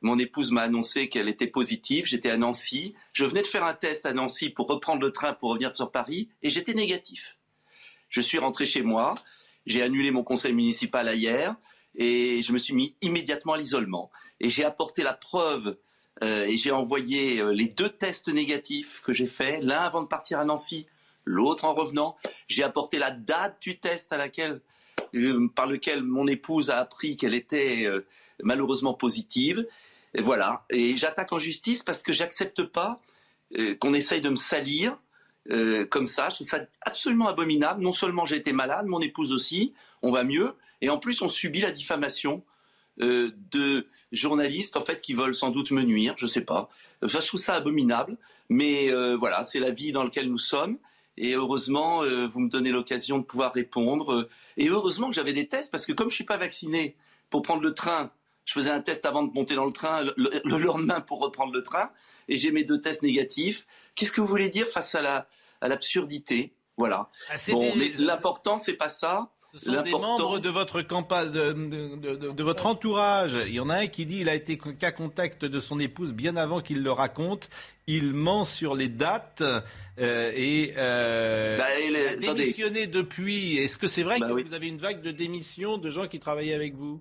mon 0.00 0.18
épouse 0.18 0.52
m'a 0.52 0.62
annoncé 0.62 1.08
qu'elle 1.08 1.28
était 1.28 1.46
positive. 1.46 2.06
J'étais 2.06 2.30
à 2.30 2.36
Nancy. 2.36 2.94
Je 3.12 3.24
venais 3.24 3.42
de 3.42 3.46
faire 3.46 3.64
un 3.64 3.74
test 3.74 4.06
à 4.06 4.12
Nancy 4.12 4.50
pour 4.50 4.68
reprendre 4.68 5.02
le 5.02 5.10
train 5.10 5.32
pour 5.32 5.50
revenir 5.50 5.74
sur 5.74 5.90
Paris 5.90 6.28
et 6.42 6.50
j'étais 6.50 6.74
négatif. 6.74 7.37
Je 8.08 8.20
suis 8.20 8.38
rentré 8.38 8.66
chez 8.66 8.82
moi, 8.82 9.14
j'ai 9.66 9.82
annulé 9.82 10.10
mon 10.10 10.22
conseil 10.22 10.54
municipal 10.54 11.14
hier 11.16 11.54
et 11.94 12.42
je 12.42 12.52
me 12.52 12.58
suis 12.58 12.74
mis 12.74 12.96
immédiatement 13.02 13.54
à 13.54 13.58
l'isolement. 13.58 14.10
Et 14.40 14.48
j'ai 14.48 14.64
apporté 14.64 15.02
la 15.02 15.12
preuve 15.12 15.76
euh, 16.22 16.46
et 16.46 16.56
j'ai 16.56 16.70
envoyé 16.70 17.40
euh, 17.40 17.52
les 17.52 17.68
deux 17.68 17.88
tests 17.88 18.28
négatifs 18.28 19.00
que 19.02 19.12
j'ai 19.12 19.26
faits, 19.26 19.62
l'un 19.62 19.80
avant 19.80 20.02
de 20.02 20.08
partir 20.08 20.40
à 20.40 20.44
Nancy, 20.44 20.86
l'autre 21.24 21.64
en 21.64 21.74
revenant. 21.74 22.16
J'ai 22.48 22.62
apporté 22.62 22.98
la 22.98 23.10
date 23.10 23.60
du 23.60 23.78
test 23.78 24.12
à 24.12 24.16
laquelle, 24.16 24.60
euh, 25.14 25.48
par 25.54 25.66
lequel 25.66 26.02
mon 26.02 26.26
épouse 26.26 26.70
a 26.70 26.78
appris 26.78 27.16
qu'elle 27.16 27.34
était 27.34 27.86
malheureusement 28.42 28.94
positive. 28.94 29.66
Et 30.14 30.22
voilà. 30.22 30.64
Et 30.70 30.96
j'attaque 30.96 31.32
en 31.32 31.38
justice 31.38 31.82
parce 31.82 32.02
que 32.02 32.12
j'accepte 32.12 32.62
pas 32.62 33.00
qu'on 33.80 33.94
essaye 33.94 34.20
de 34.20 34.28
me 34.28 34.36
salir 34.36 34.98
euh, 35.50 35.86
comme 35.86 36.06
ça. 36.06 36.28
Je 36.28 36.36
trouve 36.36 36.46
ça 36.46 36.60
absolument 36.82 37.28
abominable. 37.28 37.82
Non 37.82 37.92
seulement 37.92 38.26
j'ai 38.26 38.36
été 38.36 38.52
malade, 38.52 38.86
mon 38.86 39.00
épouse 39.00 39.32
aussi, 39.32 39.72
on 40.02 40.10
va 40.10 40.22
mieux, 40.22 40.54
et 40.82 40.90
en 40.90 40.98
plus 40.98 41.22
on 41.22 41.28
subit 41.28 41.60
la 41.60 41.70
diffamation 41.70 42.44
euh, 43.00 43.30
de 43.50 43.86
journalistes 44.12 44.76
en 44.76 44.82
fait 44.82 45.00
qui 45.00 45.14
veulent 45.14 45.34
sans 45.34 45.50
doute 45.50 45.70
me 45.70 45.82
nuire, 45.82 46.14
je 46.18 46.26
sais 46.26 46.42
pas. 46.42 46.68
Enfin, 47.02 47.20
je 47.20 47.26
trouve 47.28 47.40
ça 47.40 47.54
abominable, 47.54 48.18
mais 48.50 48.92
euh, 48.92 49.16
voilà, 49.16 49.42
c'est 49.42 49.60
la 49.60 49.70
vie 49.70 49.90
dans 49.90 50.04
laquelle 50.04 50.28
nous 50.28 50.38
sommes. 50.38 50.78
Et 51.16 51.32
heureusement, 51.34 52.02
vous 52.02 52.38
me 52.38 52.48
donnez 52.48 52.70
l'occasion 52.70 53.18
de 53.18 53.24
pouvoir 53.24 53.52
répondre. 53.52 54.28
Et 54.56 54.68
heureusement 54.68 55.08
que 55.08 55.16
j'avais 55.16 55.32
des 55.32 55.48
tests, 55.48 55.68
parce 55.72 55.84
que 55.84 55.90
comme 55.90 56.10
je 56.10 56.14
suis 56.14 56.22
pas 56.22 56.36
vacciné, 56.36 56.94
pour 57.28 57.42
prendre 57.42 57.60
le 57.60 57.74
train, 57.74 58.12
je 58.44 58.52
faisais 58.52 58.70
un 58.70 58.80
test 58.80 59.04
avant 59.04 59.24
de 59.24 59.32
monter 59.32 59.56
dans 59.56 59.64
le 59.64 59.72
train, 59.72 60.04
le 60.16 60.58
lendemain 60.58 61.00
pour 61.00 61.18
reprendre 61.18 61.52
le 61.52 61.64
train, 61.64 61.90
et 62.28 62.38
j'ai 62.38 62.52
mes 62.52 62.62
deux 62.62 62.80
tests 62.80 63.02
négatifs. 63.02 63.66
Qu'est-ce 63.96 64.12
que 64.12 64.20
vous 64.20 64.28
voulez 64.28 64.48
dire 64.48 64.68
face 64.68 64.94
à 64.94 65.00
la, 65.00 65.26
à 65.60 65.68
l'absurdité. 65.68 66.54
Voilà. 66.76 67.08
Ah, 67.30 67.34
bon, 67.50 67.74
mais 67.76 67.92
l'important, 67.98 68.58
c'est 68.58 68.74
pas 68.74 68.88
ça. 68.88 69.30
Ce 69.54 69.64
sont 69.64 69.82
des 69.82 69.90
membres 69.90 70.38
de 70.38 70.50
votre 70.50 70.82
campagne, 70.82 71.30
de, 71.30 72.32
de, 72.32 72.42
votre 72.42 72.66
entourage. 72.66 73.38
Il 73.46 73.54
y 73.54 73.60
en 73.60 73.70
a 73.70 73.76
un 73.76 73.86
qui 73.86 74.04
dit 74.04 74.20
il 74.20 74.28
a 74.28 74.34
été 74.34 74.58
cas 74.58 74.92
contact 74.92 75.46
de 75.46 75.58
son 75.58 75.80
épouse 75.80 76.12
bien 76.12 76.36
avant 76.36 76.60
qu'il 76.60 76.82
le 76.82 76.92
raconte. 76.92 77.48
Il 77.86 78.12
ment 78.12 78.44
sur 78.44 78.74
les 78.74 78.88
dates 78.88 79.42
euh, 79.98 80.32
et 80.36 80.74
euh, 80.76 81.56
bah, 81.56 81.80
il 81.80 81.96
a 81.96 82.16
démissionné 82.16 82.86
depuis. 82.86 83.56
Est-ce 83.56 83.78
que 83.78 83.86
c'est 83.86 84.02
vrai 84.02 84.18
bah 84.20 84.28
que 84.28 84.32
vous 84.32 84.52
avez 84.52 84.68
une 84.68 84.76
vague 84.76 85.00
de 85.00 85.12
démission 85.12 85.78
de 85.78 85.88
gens 85.88 86.08
qui 86.08 86.20
travaillaient 86.20 86.54
avec 86.54 86.74
vous? 86.74 87.00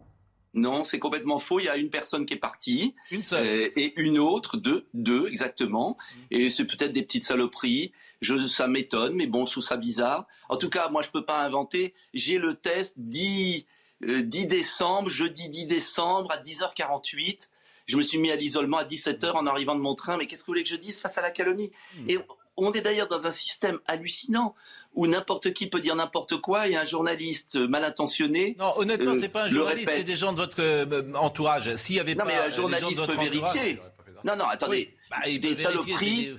Non, 0.54 0.84
c'est 0.84 1.00
complètement 1.00 1.40
faux. 1.40 1.60
Il 1.60 1.66
y 1.66 1.70
a 1.70 1.78
une 1.78 1.90
personne 1.90 2.26
qui 2.26 2.34
est 2.34 2.38
partie. 2.38 2.96
Une 3.12 3.24
seule. 3.24 3.46
Euh, 3.46 3.70
et 3.76 3.94
une 4.02 4.18
autre, 4.18 4.58
deux, 4.58 4.88
deux 4.94 5.28
exactement. 5.28 5.98
Et 6.32 6.50
c'est 6.50 6.66
peut-être 6.66 6.94
des 6.94 7.04
petites 7.04 7.24
saloperies. 7.24 7.92
Je, 8.22 8.40
ça 8.40 8.68
m'étonne, 8.68 9.14
mais 9.14 9.28
bon, 9.28 9.46
trouve 9.46 9.64
ça 9.64 9.78
bizarre. 9.78 10.26
En 10.50 10.58
tout 10.58 10.70
cas, 10.70 10.90
moi, 10.90 11.04
je 11.04 11.10
peux 11.10 11.26
pas 11.26 11.44
inventer. 11.44 11.94
J'ai 12.14 12.38
le 12.38 12.56
test 12.56 12.96
10, 12.98 13.66
10 14.02 14.44
euh, 14.44 14.48
décembre, 14.48 15.10
jeudi 15.10 15.50
10 15.50 15.66
décembre 15.66 16.32
à 16.32 16.38
10h48. 16.38 17.50
Je 17.86 17.96
me 17.96 18.02
suis 18.02 18.18
mis 18.18 18.32
à 18.32 18.36
l'isolement 18.36 18.78
à 18.78 18.84
17h 18.84 19.32
en 19.34 19.46
arrivant 19.46 19.76
de 19.76 19.82
mon 19.82 19.96
train. 19.96 20.18
Mais 20.18 20.28
qu'est-ce 20.28 20.42
que 20.42 20.48
vous 20.48 20.54
voulez 20.54 20.64
que 20.64 20.70
je 20.70 20.76
dise 20.76 21.00
face 21.00 21.18
à 21.18 21.22
la 21.22 21.32
calomnie? 21.32 21.72
Hmm. 21.96 22.10
Et 22.10 22.18
on 22.58 22.74
est 22.74 22.82
d'ailleurs 22.82 23.08
dans 23.08 23.28
un 23.28 23.32
système 23.32 23.80
hallucinant 23.86 24.56
où 24.98 25.08
n'importe 25.08 25.54
qui 25.54 25.68
peut 25.68 25.80
dire 25.80 25.96
n'importe 25.96 26.38
quoi 26.38 26.68
et 26.68 26.76
un 26.76 26.84
journaliste 26.84 27.56
mal 27.56 27.86
intentionné. 27.86 28.56
Non, 28.60 28.74
honnêtement, 28.76 29.12
euh, 29.12 29.20
c'est 29.20 29.30
pas 29.30 29.46
un 29.46 29.50
journaliste, 29.50 29.90
c'est 29.90 30.04
des 30.04 30.18
gens 30.18 30.34
de 30.34 30.38
votre 30.40 30.60
euh, 30.60 31.14
entourage. 31.14 31.74
S'il 31.78 31.96
y 31.96 32.00
avait 32.00 32.16
non, 32.16 32.26
pas 32.26 32.32
mais 32.32 32.38
un 32.38 32.50
journaliste 32.50 33.06
peut 33.06 33.16
vérifier. 33.16 33.80
Non, 34.26 34.36
non, 34.36 34.46
attendez. 34.46 34.94
Bah, 35.10 35.18
des 35.26 35.56
saloperies 35.56 36.36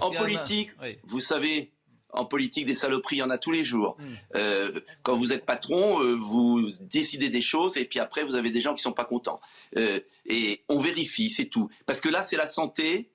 en 0.00 0.10
politique. 0.10 0.70
Vous 1.04 1.20
savez, 1.20 1.70
en 2.10 2.24
politique, 2.24 2.66
des 2.66 2.74
saloperies, 2.74 3.16
il 3.16 3.20
y 3.20 3.22
en 3.22 3.30
a 3.30 3.38
tous 3.38 3.52
les 3.52 3.64
jours. 3.64 3.96
Hmm. 3.98 4.14
Euh, 4.36 4.80
quand 5.02 5.16
vous 5.16 5.32
êtes 5.32 5.44
patron, 5.44 6.02
euh, 6.02 6.14
vous 6.14 6.68
décidez 6.80 7.28
des 7.28 7.42
choses 7.42 7.76
et 7.76 7.84
puis 7.84 7.98
après, 7.98 8.24
vous 8.24 8.34
avez 8.34 8.50
des 8.50 8.60
gens 8.60 8.74
qui 8.74 8.82
sont 8.82 8.92
pas 8.92 9.04
contents. 9.04 9.40
Euh, 9.76 10.00
et 10.26 10.64
on 10.68 10.78
vérifie, 10.78 11.30
c'est 11.30 11.46
tout. 11.46 11.68
Parce 11.86 12.00
que 12.00 12.08
là, 12.08 12.22
c'est 12.22 12.36
la 12.36 12.46
santé. 12.46 13.10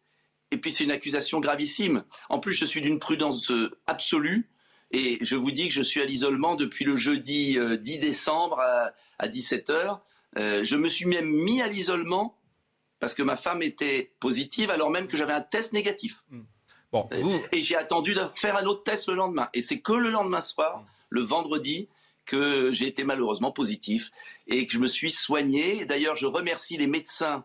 Et 0.51 0.57
puis 0.57 0.71
c'est 0.71 0.83
une 0.83 0.91
accusation 0.91 1.39
gravissime. 1.39 2.03
En 2.29 2.39
plus, 2.39 2.53
je 2.53 2.65
suis 2.65 2.81
d'une 2.81 2.99
prudence 2.99 3.51
absolue. 3.87 4.51
Et 4.93 5.17
je 5.21 5.35
vous 5.35 5.51
dis 5.51 5.67
que 5.67 5.73
je 5.73 5.81
suis 5.81 6.01
à 6.01 6.05
l'isolement 6.05 6.55
depuis 6.55 6.85
le 6.85 6.95
jeudi 6.95 7.53
10 7.53 7.57
euh, 7.57 7.77
décembre 7.77 8.59
à, 8.59 9.27
17h. 9.27 9.99
Euh, 10.37 10.63
je 10.63 10.75
me 10.77 10.87
suis 10.87 11.05
même 11.05 11.27
mis 11.27 11.61
à 11.61 11.67
l'isolement 11.67 12.37
parce 12.99 13.15
que 13.15 13.23
ma 13.23 13.35
femme 13.35 13.63
était 13.63 14.11
positive 14.19 14.69
alors 14.69 14.91
même 14.91 15.07
que 15.07 15.17
j'avais 15.17 15.33
un 15.33 15.41
test 15.41 15.73
négatif. 15.73 16.21
Hmm. 16.29 16.43
Bon, 16.91 17.09
euh, 17.11 17.39
Et 17.51 17.61
j'ai 17.61 17.75
attendu 17.75 18.13
de 18.13 18.21
faire 18.35 18.55
un 18.55 18.65
autre 18.65 18.83
test 18.83 19.07
le 19.07 19.15
lendemain. 19.15 19.49
Et 19.55 19.63
c'est 19.63 19.79
que 19.79 19.93
le 19.93 20.11
lendemain 20.11 20.41
soir, 20.41 20.81
hmm. 20.81 20.85
le 21.09 21.21
vendredi, 21.21 21.89
que 22.25 22.71
j'ai 22.71 22.85
été 22.87 23.03
malheureusement 23.03 23.51
positif 23.51 24.11
et 24.47 24.65
que 24.67 24.71
je 24.71 24.79
me 24.79 24.87
suis 24.87 25.11
soigné. 25.11 25.85
D'ailleurs, 25.85 26.15
je 26.15 26.25
remercie 26.25 26.77
les 26.77 26.87
médecins, 26.87 27.43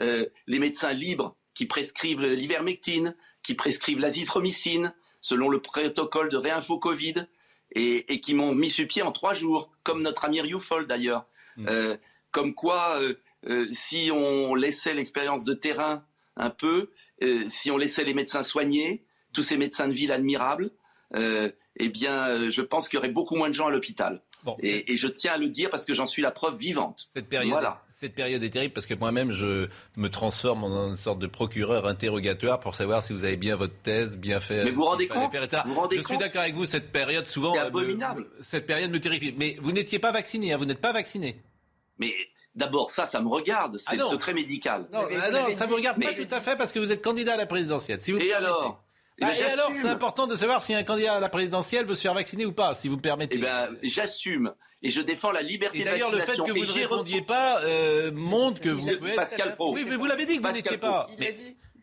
les 0.00 0.58
médecins 0.58 0.94
libres 0.94 1.36
qui 1.52 1.66
prescrivent 1.66 2.22
l'ivermectine, 2.22 3.14
qui 3.42 3.52
prescrivent 3.52 3.98
l'azithromycine, 3.98 4.94
selon 5.26 5.48
le 5.48 5.60
protocole 5.60 6.28
de 6.28 6.36
réinfo 6.36 6.78
Covid 6.78 7.26
et, 7.72 8.20
qui 8.20 8.32
m'ont 8.32 8.54
mis 8.54 8.70
sur 8.70 8.86
pied 8.86 9.02
en 9.02 9.10
trois 9.10 9.34
jours, 9.34 9.72
comme 9.82 10.00
notre 10.00 10.24
ami 10.24 10.40
Rioufol 10.40 10.86
d'ailleurs. 10.86 11.26
Mm. 11.56 11.66
Euh, 11.68 11.96
comme 12.30 12.54
quoi, 12.54 13.00
euh, 13.00 13.14
euh, 13.48 13.66
si 13.72 14.10
on 14.12 14.54
laissait 14.54 14.94
l'expérience 14.94 15.44
de 15.44 15.52
terrain 15.52 16.04
un 16.36 16.50
peu, 16.50 16.92
si 17.48 17.72
on 17.72 17.76
laissait 17.76 18.04
les 18.04 18.14
médecins 18.14 18.44
soigner, 18.44 19.04
tous 19.32 19.42
ces 19.42 19.56
médecins 19.56 19.88
de 19.88 19.94
ville 19.94 20.12
admirables, 20.12 20.70
eh 21.14 21.88
bien, 21.88 22.48
je 22.48 22.62
pense 22.62 22.88
qu'il 22.88 22.98
y 22.98 23.00
aurait 23.00 23.08
beaucoup 23.08 23.34
moins 23.34 23.48
de 23.48 23.54
gens 23.54 23.66
à 23.66 23.70
l'hôpital. 23.70 24.22
Et, 24.60 24.96
je 24.96 25.08
tiens 25.08 25.34
à 25.34 25.38
le 25.38 25.48
dire 25.48 25.70
parce 25.70 25.84
que 25.84 25.94
j'en 25.94 26.06
suis 26.06 26.22
la 26.22 26.30
preuve 26.30 26.56
vivante. 26.56 27.08
Cette 27.12 27.28
période, 27.28 27.64
cette 27.88 28.14
période 28.14 28.42
est 28.42 28.50
terrible 28.50 28.72
parce 28.72 28.86
que 28.86 28.94
moi-même, 28.94 29.30
je 29.30 29.68
me 29.96 30.08
transforme 30.08 30.64
en 30.64 30.88
une 30.88 30.96
sorte 30.96 31.18
de 31.18 31.26
procureur 31.26 31.86
interrogatoire 31.86 32.60
pour 32.60 32.74
savoir 32.74 33.02
si 33.02 33.12
vous 33.12 33.24
avez 33.24 33.36
bien 33.36 33.56
votre 33.56 33.76
thèse, 33.82 34.16
bien 34.16 34.40
fait. 34.40 34.64
Mais 34.64 34.70
vous 34.70 34.76
vous 34.76 34.84
rendez 34.84 35.08
compte 35.08 35.32
Je 35.92 36.02
suis 36.02 36.18
d'accord 36.18 36.42
avec 36.42 36.54
vous, 36.54 36.66
cette 36.66 36.92
période, 36.92 37.26
souvent. 37.26 37.54
C'est 37.54 37.60
abominable. 37.60 38.26
cette 38.42 38.66
période 38.66 38.90
me 38.90 39.00
terrifie. 39.00 39.34
Mais 39.38 39.56
vous 39.60 39.72
n'étiez 39.72 39.98
pas 39.98 40.12
vacciné, 40.12 40.52
hein, 40.52 40.56
vous 40.56 40.66
n'êtes 40.66 40.80
pas 40.80 40.92
vacciné. 40.92 41.40
Mais 41.98 42.12
D'abord, 42.56 42.90
ça, 42.90 43.06
ça 43.06 43.20
me 43.20 43.28
regarde, 43.28 43.76
c'est 43.76 43.90
ah 43.90 43.96
le 43.96 44.04
secret 44.04 44.32
médical. 44.32 44.88
Non, 44.90 45.00
ah 45.02 45.54
ça 45.54 45.66
ne 45.66 45.68
vous 45.68 45.76
regarde 45.76 46.02
pas 46.02 46.14
tout 46.14 46.34
à 46.34 46.40
fait 46.40 46.56
parce 46.56 46.72
que 46.72 46.78
vous 46.78 46.90
êtes 46.90 47.04
candidat 47.04 47.34
à 47.34 47.36
la 47.36 47.44
présidentielle. 47.44 48.00
Si 48.00 48.12
vous 48.12 48.18
et 48.18 48.32
alors 48.32 48.82
ben, 49.18 49.30
et, 49.30 49.42
alors, 49.44 49.72
c'est 49.74 49.88
important 49.88 50.26
de 50.26 50.36
savoir 50.36 50.62
si 50.62 50.74
un 50.74 50.82
candidat 50.82 51.14
à 51.14 51.20
la 51.20 51.28
présidentielle 51.28 51.86
veut 51.86 51.94
se 51.94 52.02
faire 52.02 52.14
vacciner 52.14 52.44
ou 52.44 52.52
pas, 52.52 52.74
si 52.74 52.88
vous 52.88 52.96
me 52.96 53.00
permettez. 53.00 53.36
Eh 53.36 53.40
bien, 53.40 53.70
j'assume 53.82 54.54
et 54.82 54.90
je 54.90 55.00
défends 55.00 55.32
la 55.32 55.42
liberté 55.42 55.80
de 55.80 55.84
D'ailleurs, 55.84 56.12
le 56.12 56.18
fait 56.18 56.36
que 56.36 56.52
vous 56.52 56.64
ne 56.64 56.72
répondiez 56.72 57.22
pas 57.22 57.62
euh, 57.62 58.12
montre 58.12 58.60
que 58.60 58.68
vous 58.68 58.86
pouvez 58.98 59.14
Pascal 59.14 59.54
Pro. 59.54 59.74
Oui, 59.74 59.84
mais 59.88 59.96
vous 59.96 60.06
l'avez 60.06 60.26
dit 60.26 60.38
que 60.38 60.46
vous 60.46 60.52
n'étiez 60.52 60.78
pas. 60.78 61.06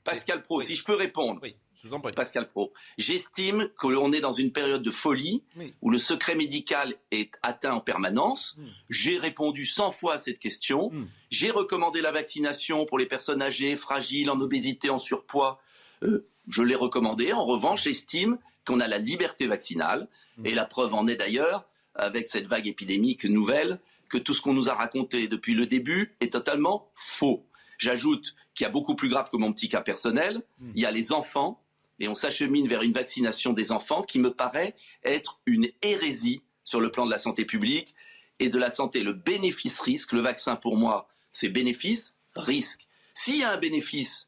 Pascal 0.03 0.41
Pro, 0.41 0.59
si 0.59 0.75
je 0.75 0.83
peux 0.83 0.95
répondre. 0.95 1.39
Oui. 1.41 1.55
Je 1.83 1.89
vous 1.89 1.95
en 1.95 1.99
prie. 1.99 2.13
Pascal 2.13 2.47
Pro. 2.47 2.71
J'estime 2.97 3.69
que 3.77 3.87
l'on 3.87 4.13
est 4.13 4.21
dans 4.21 4.31
une 4.31 4.53
période 4.53 4.81
de 4.81 4.91
folie 4.91 5.43
où 5.81 5.89
le 5.89 5.97
secret 5.97 6.35
médical 6.35 6.95
est 7.11 7.37
atteint 7.43 7.73
en 7.73 7.81
permanence. 7.81 8.55
Hmm. 8.57 8.67
J'ai 8.89 9.17
répondu 9.17 9.65
100 9.65 9.91
fois 9.91 10.13
à 10.13 10.17
cette 10.17 10.39
question. 10.39 10.91
Hmm. 10.91 11.07
J'ai 11.29 11.51
recommandé 11.51 11.99
la 11.99 12.11
vaccination 12.11 12.85
pour 12.85 12.97
les 12.97 13.05
personnes 13.05 13.41
âgées, 13.41 13.75
fragiles, 13.75 14.29
en 14.29 14.39
obésité, 14.39 14.89
en 14.89 14.97
surpoids. 14.97 15.59
Euh, 16.03 16.25
je 16.49 16.61
l'ai 16.61 16.75
recommandé. 16.75 17.33
En 17.33 17.45
revanche, 17.45 17.83
j'estime 17.83 18.37
qu'on 18.65 18.79
a 18.79 18.87
la 18.87 18.97
liberté 18.97 19.47
vaccinale. 19.47 20.07
Mm. 20.37 20.45
Et 20.45 20.53
la 20.53 20.65
preuve 20.65 20.93
en 20.93 21.07
est 21.07 21.15
d'ailleurs, 21.15 21.67
avec 21.95 22.27
cette 22.27 22.47
vague 22.47 22.67
épidémique 22.67 23.25
nouvelle, 23.25 23.79
que 24.09 24.17
tout 24.17 24.33
ce 24.33 24.41
qu'on 24.41 24.53
nous 24.53 24.69
a 24.69 24.75
raconté 24.75 25.27
depuis 25.27 25.55
le 25.55 25.65
début 25.65 26.15
est 26.19 26.33
totalement 26.33 26.89
faux. 26.93 27.45
J'ajoute 27.77 28.35
qu'il 28.53 28.65
y 28.65 28.67
a 28.67 28.71
beaucoup 28.71 28.95
plus 28.95 29.09
grave 29.09 29.29
que 29.29 29.37
mon 29.37 29.51
petit 29.51 29.69
cas 29.69 29.81
personnel. 29.81 30.41
Mm. 30.59 30.71
Il 30.75 30.81
y 30.81 30.85
a 30.85 30.91
les 30.91 31.11
enfants. 31.11 31.59
Et 31.99 32.07
on 32.07 32.13
s'achemine 32.13 32.67
vers 32.67 32.81
une 32.81 32.91
vaccination 32.91 33.53
des 33.53 33.71
enfants 33.71 34.01
qui 34.01 34.19
me 34.19 34.33
paraît 34.33 34.75
être 35.03 35.39
une 35.45 35.67
hérésie 35.81 36.41
sur 36.63 36.81
le 36.81 36.91
plan 36.91 37.05
de 37.05 37.11
la 37.11 37.17
santé 37.17 37.45
publique 37.45 37.93
et 38.39 38.49
de 38.49 38.57
la 38.57 38.71
santé. 38.71 39.03
Le 39.03 39.13
bénéfice-risque, 39.13 40.11
le 40.11 40.21
vaccin 40.21 40.55
pour 40.55 40.75
moi, 40.75 41.07
c'est 41.31 41.49
bénéfice-risque. 41.49 42.87
S'il 43.13 43.37
y 43.37 43.43
a 43.43 43.51
un 43.51 43.57
bénéfice 43.57 44.27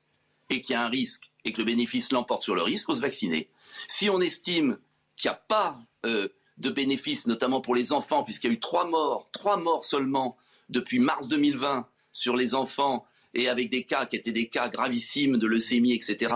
et 0.49 0.61
qu'il 0.61 0.74
y 0.74 0.76
a 0.76 0.84
un 0.84 0.89
risque 0.89 1.32
et 1.45 1.53
que 1.53 1.59
le 1.59 1.65
bénéfice 1.65 2.11
l'emporte 2.11 2.41
sur 2.41 2.55
le 2.55 2.63
risque, 2.63 2.87
faut 2.87 2.95
se 2.95 3.01
vacciner. 3.01 3.49
Si 3.87 4.09
on 4.09 4.19
estime 4.19 4.79
qu'il 5.15 5.29
n'y 5.29 5.35
a 5.35 5.39
pas 5.47 5.79
euh, 6.05 6.27
de 6.57 6.69
bénéfice, 6.69 7.27
notamment 7.27 7.61
pour 7.61 7.75
les 7.75 7.93
enfants, 7.93 8.23
puisqu'il 8.23 8.47
y 8.47 8.49
a 8.51 8.53
eu 8.53 8.59
trois 8.59 8.85
morts, 8.85 9.29
trois 9.31 9.57
morts 9.57 9.85
seulement 9.85 10.37
depuis 10.69 10.99
mars 10.99 11.27
2020 11.27 11.87
sur 12.11 12.35
les 12.35 12.55
enfants, 12.55 13.05
et 13.35 13.49
avec 13.49 13.69
des 13.69 13.83
cas 13.83 14.05
qui 14.05 14.15
étaient 14.15 14.31
des 14.31 14.47
cas 14.47 14.69
gravissimes 14.69 15.37
de 15.37 15.45
leucémie, 15.45 15.93
etc. 15.93 16.33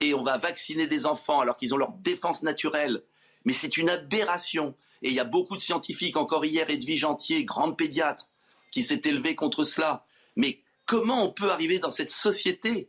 Et 0.00 0.14
on 0.14 0.22
va 0.22 0.38
vacciner 0.38 0.86
des 0.86 1.06
enfants 1.06 1.40
alors 1.40 1.56
qu'ils 1.56 1.74
ont 1.74 1.76
leur 1.76 1.92
défense 1.92 2.42
naturelle. 2.42 3.02
Mais 3.44 3.52
c'est 3.52 3.76
une 3.76 3.90
aberration. 3.90 4.74
Et 5.02 5.08
il 5.08 5.14
y 5.14 5.20
a 5.20 5.24
beaucoup 5.24 5.56
de 5.56 5.60
scientifiques, 5.60 6.16
encore 6.16 6.44
hier, 6.44 6.68
Edwige 6.70 7.00
Gentier, 7.00 7.44
grande 7.44 7.76
pédiatre, 7.76 8.26
qui 8.72 8.82
s'est 8.82 9.02
élevé 9.04 9.34
contre 9.34 9.62
cela. 9.62 10.06
Mais 10.36 10.60
comment 10.86 11.24
on 11.24 11.30
peut 11.30 11.50
arriver 11.50 11.78
dans 11.78 11.90
cette 11.90 12.10
société 12.10 12.88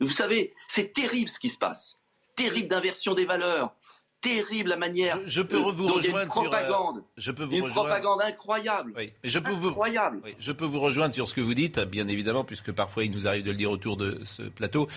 vous 0.00 0.08
savez, 0.08 0.54
c'est 0.68 0.92
terrible 0.92 1.28
ce 1.28 1.38
qui 1.38 1.48
se 1.48 1.58
passe. 1.58 1.96
Terrible 2.34 2.68
d'inversion 2.68 3.14
des 3.14 3.24
valeurs. 3.24 3.74
Terrible 4.20 4.70
la 4.70 4.76
manière 4.76 5.20
je, 5.26 5.42
peux 5.42 5.56
vous 5.56 5.86
rejoindre 5.86 6.22
une 6.22 6.28
propagande. 6.28 6.96
Sur, 6.96 7.04
je 7.16 7.30
peux 7.30 7.44
vous 7.44 7.56
une 7.56 7.68
propagande 7.68 8.20
incroyable. 8.22 8.92
Oui, 8.96 9.12
mais 9.22 9.28
je 9.28 9.38
peux 9.38 9.52
incroyable. 9.52 10.20
Vous, 10.24 10.30
je 10.38 10.52
peux 10.52 10.64
vous 10.64 10.80
rejoindre 10.80 11.14
sur 11.14 11.28
ce 11.28 11.34
que 11.34 11.40
vous 11.40 11.54
dites, 11.54 11.78
bien 11.80 12.08
évidemment, 12.08 12.42
puisque 12.42 12.72
parfois 12.72 13.04
il 13.04 13.12
nous 13.12 13.28
arrive 13.28 13.44
de 13.44 13.50
le 13.50 13.56
dire 13.56 13.70
autour 13.70 13.96
de 13.96 14.20
ce 14.24 14.42
plateau. 14.42 14.88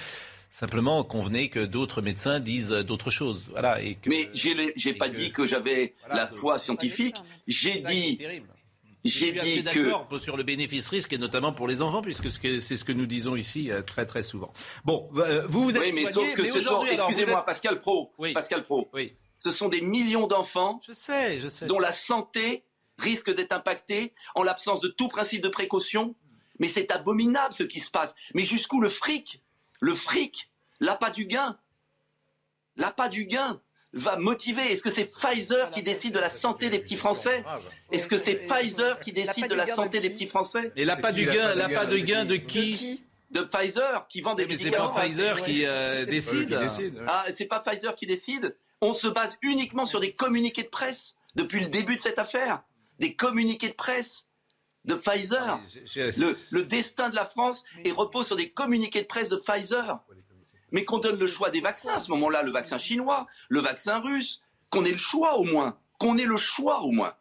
Simplement, 0.49 1.03
convenez 1.03 1.49
que 1.49 1.59
d'autres 1.59 2.01
médecins 2.01 2.39
disent 2.39 2.69
d'autres 2.69 3.11
choses. 3.11 3.49
Voilà, 3.51 3.81
et 3.81 3.95
que, 3.95 4.09
mais 4.09 4.29
j'ai 4.33 4.93
pas 4.93 5.09
dit 5.09 5.31
que 5.31 5.45
j'avais 5.45 5.93
la 6.09 6.25
foi 6.25 6.57
scientifique. 6.57 7.17
J'ai 7.45 7.83
dit 7.83 8.19
j'ai 9.05 9.31
dit 9.31 9.63
d'accord 9.63 10.07
sur 10.19 10.35
le 10.35 10.43
bénéfice-risque 10.43 11.13
et 11.13 11.17
notamment 11.17 11.53
pour 11.53 11.67
les 11.67 11.81
enfants, 11.81 12.01
puisque 12.01 12.29
c'est 12.29 12.59
ce 12.59 12.83
que 12.83 12.91
nous 12.91 13.05
disons 13.05 13.35
ici 13.35 13.71
euh, 13.71 13.81
très 13.81 14.05
très 14.05 14.23
souvent. 14.23 14.51
Bon, 14.83 15.09
euh, 15.15 15.45
vous 15.47 15.63
vous 15.63 15.75
êtes 15.77 15.81
oui, 15.81 15.91
mais 15.93 16.11
sauf 16.11 16.33
que 16.33 16.43
ce 16.43 16.61
sont, 16.61 16.83
excusez-moi, 16.83 17.45
Pascal 17.45 17.79
Pro, 17.79 18.13
oui. 18.17 18.33
Pascal 18.33 18.63
Pro, 18.63 18.89
oui. 18.93 19.15
ce 19.37 19.51
sont 19.51 19.69
des 19.69 19.81
millions 19.81 20.27
d'enfants, 20.27 20.81
je 20.85 20.93
sais, 20.93 21.39
je 21.39 21.47
sais, 21.47 21.65
dont 21.65 21.79
la 21.79 21.93
santé 21.93 22.65
risque 22.97 23.33
d'être 23.33 23.53
impactée 23.53 24.13
en 24.35 24.43
l'absence 24.43 24.81
de 24.81 24.89
tout 24.89 25.07
principe 25.07 25.41
de 25.41 25.49
précaution. 25.49 26.15
Mais 26.61 26.67
c'est 26.67 26.91
abominable 26.91 27.53
ce 27.53 27.63
qui 27.63 27.79
se 27.79 27.89
passe. 27.89 28.13
Mais 28.35 28.43
jusqu'où 28.43 28.81
le 28.81 28.89
fric, 28.89 29.41
le 29.79 29.95
fric, 29.95 30.51
l'appât 30.81 31.09
du 31.09 31.25
gain, 31.25 31.57
l'appât 32.75 33.07
du 33.07 33.25
gain 33.25 33.61
va 33.93 34.17
motiver 34.17 34.61
Est-ce 34.71 34.83
que 34.83 34.89
c'est 34.89 35.05
Pfizer 35.05 35.71
qui 35.71 35.81
décide 35.81 36.13
de 36.13 36.19
la 36.19 36.29
santé 36.29 36.69
des 36.69 36.79
petits 36.79 36.95
Français 36.95 37.43
Est-ce 37.91 38.07
que 38.07 38.17
c'est 38.17 38.35
Pfizer 38.35 38.99
qui 38.99 39.11
décide 39.11 39.47
de 39.47 39.55
la 39.55 39.67
santé 39.67 39.99
des 39.99 40.09
petits 40.09 40.27
Français 40.27 40.71
Et 40.75 40.85
l'appât 40.85 41.11
du 41.11 41.25
gain, 41.25 41.55
l'appât 41.55 41.85
de 41.85 41.97
gain 41.97 42.25
de 42.25 42.35
qui 42.35 43.03
de 43.31 43.41
Pfizer 43.41 44.07
qui 44.07 44.21
vend 44.21 44.33
des 44.33 44.45
mais 44.45 44.53
médicaments. 44.53 44.91
c'est 44.91 44.95
pas 44.95 45.01
Pfizer 45.01 45.43
qui 45.43 45.65
euh, 45.65 46.05
décide. 46.05 46.59
Ah, 47.07 47.25
c'est 47.35 47.45
pas 47.45 47.59
Pfizer 47.59 47.95
qui 47.95 48.07
décide. 48.07 48.55
On 48.81 48.93
se 48.93 49.07
base 49.07 49.37
uniquement 49.41 49.85
sur 49.85 49.99
des 49.99 50.13
communiqués 50.13 50.63
de 50.63 50.69
presse 50.69 51.15
depuis 51.35 51.59
le 51.59 51.67
début 51.67 51.95
de 51.95 52.01
cette 52.01 52.17
affaire. 52.17 52.63
Des 52.97 53.13
communiqués 53.13 53.69
de 53.69 53.73
presse 53.73 54.25
de 54.85 54.95
Pfizer. 54.95 55.59
Le, 55.95 56.37
le 56.49 56.63
destin 56.63 57.09
de 57.09 57.15
la 57.15 57.25
France 57.25 57.65
est 57.85 57.91
repose 57.91 58.27
sur 58.27 58.35
des 58.35 58.49
communiqués 58.49 59.01
de 59.01 59.07
presse 59.07 59.29
de 59.29 59.35
Pfizer 59.35 59.99
mais 60.71 60.85
qu'on 60.85 60.99
donne 60.99 61.19
le 61.19 61.27
choix 61.27 61.49
des 61.49 61.61
vaccins 61.61 61.93
à 61.93 61.99
ce 61.99 62.11
moment-là, 62.11 62.43
le 62.43 62.51
vaccin 62.51 62.77
chinois, 62.77 63.27
le 63.49 63.59
vaccin 63.59 63.99
russe, 63.99 64.41
qu'on 64.69 64.85
ait 64.85 64.91
le 64.91 64.97
choix 64.97 65.37
au 65.37 65.43
moins, 65.43 65.77
qu'on 65.97 66.17
ait 66.17 66.25
le 66.25 66.37
choix 66.37 66.81
au 66.81 66.91
moins. 66.91 67.15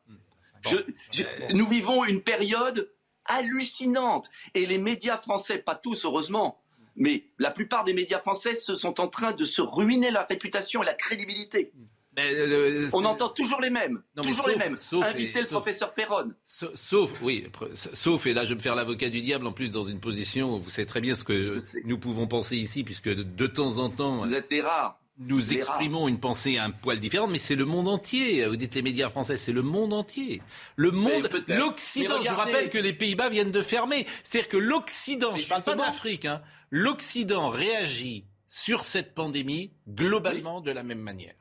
nous 1.54 1.66
vivons 1.66 2.04
une 2.04 2.22
période 2.22 2.90
hallucinante 3.26 4.30
et 4.54 4.66
les 4.66 4.78
médias 4.78 5.18
français, 5.18 5.58
pas 5.58 5.74
tous 5.74 6.04
heureusement, 6.04 6.60
mais 6.96 7.24
la 7.38 7.50
plupart 7.50 7.84
des 7.84 7.94
médias 7.94 8.18
français 8.18 8.54
se 8.54 8.74
sont 8.74 9.00
en 9.00 9.08
train 9.08 9.32
de 9.32 9.44
se 9.44 9.62
ruiner 9.62 10.10
la 10.10 10.24
réputation 10.24 10.82
et 10.82 10.86
la 10.86 10.94
crédibilité. 10.94 11.72
Euh, 12.18 12.88
On 12.92 13.04
entend 13.04 13.28
toujours 13.28 13.60
les 13.60 13.70
mêmes, 13.70 14.02
toujours 14.22 14.48
les 14.48 14.56
mêmes. 14.56 14.76
Sauf, 14.76 15.04
Invitez 15.04 15.42
le 15.42 15.46
professeur 15.46 15.94
Perron. 15.94 16.32
Sauf, 16.44 17.14
oui, 17.22 17.46
sauf, 17.74 18.26
et 18.26 18.34
là 18.34 18.44
je 18.44 18.50
vais 18.50 18.54
me 18.56 18.60
faire 18.60 18.74
l'avocat 18.74 19.08
du 19.08 19.20
diable 19.20 19.46
en 19.46 19.52
plus 19.52 19.70
dans 19.70 19.84
une 19.84 20.00
position 20.00 20.56
où 20.56 20.60
vous 20.60 20.70
savez 20.70 20.86
très 20.86 21.00
bien 21.00 21.14
ce 21.14 21.24
que 21.24 21.60
nous 21.84 21.98
pouvons 21.98 22.26
penser 22.26 22.56
ici, 22.56 22.84
puisque 22.84 23.08
de, 23.08 23.46
temps 23.46 23.78
en 23.78 23.90
temps. 23.90 24.24
Vous 24.24 24.34
êtes 24.34 24.50
des 24.50 24.60
rares. 24.60 25.00
Nous 25.20 25.52
exprimons 25.52 26.06
une 26.06 26.20
pensée 26.20 26.58
un 26.58 26.70
poil 26.70 27.00
différente, 27.00 27.30
mais 27.30 27.40
c'est 27.40 27.56
le 27.56 27.64
monde 27.64 27.88
entier. 27.88 28.46
Vous 28.46 28.54
dites 28.54 28.76
les 28.76 28.82
médias 28.82 29.08
français, 29.08 29.36
c'est 29.36 29.52
le 29.52 29.62
monde 29.62 29.92
entier. 29.92 30.40
Le 30.76 30.92
monde, 30.92 31.28
l'Occident. 31.48 32.22
Je 32.22 32.28
rappelle 32.28 32.70
que 32.70 32.78
les 32.78 32.92
Pays-Bas 32.92 33.28
viennent 33.28 33.50
de 33.50 33.62
fermer. 33.62 34.06
C'est-à-dire 34.22 34.48
que 34.48 34.56
l'Occident, 34.56 35.36
je 35.36 35.42
ne 35.42 35.48
parle 35.48 35.62
pas 35.64 35.74
d'Afrique, 35.74 36.24
hein, 36.24 36.40
l'Occident 36.70 37.48
réagit 37.48 38.26
sur 38.46 38.84
cette 38.84 39.14
pandémie 39.14 39.72
globalement 39.88 40.60
de 40.60 40.70
la 40.70 40.84
même 40.84 41.00
manière. 41.00 41.34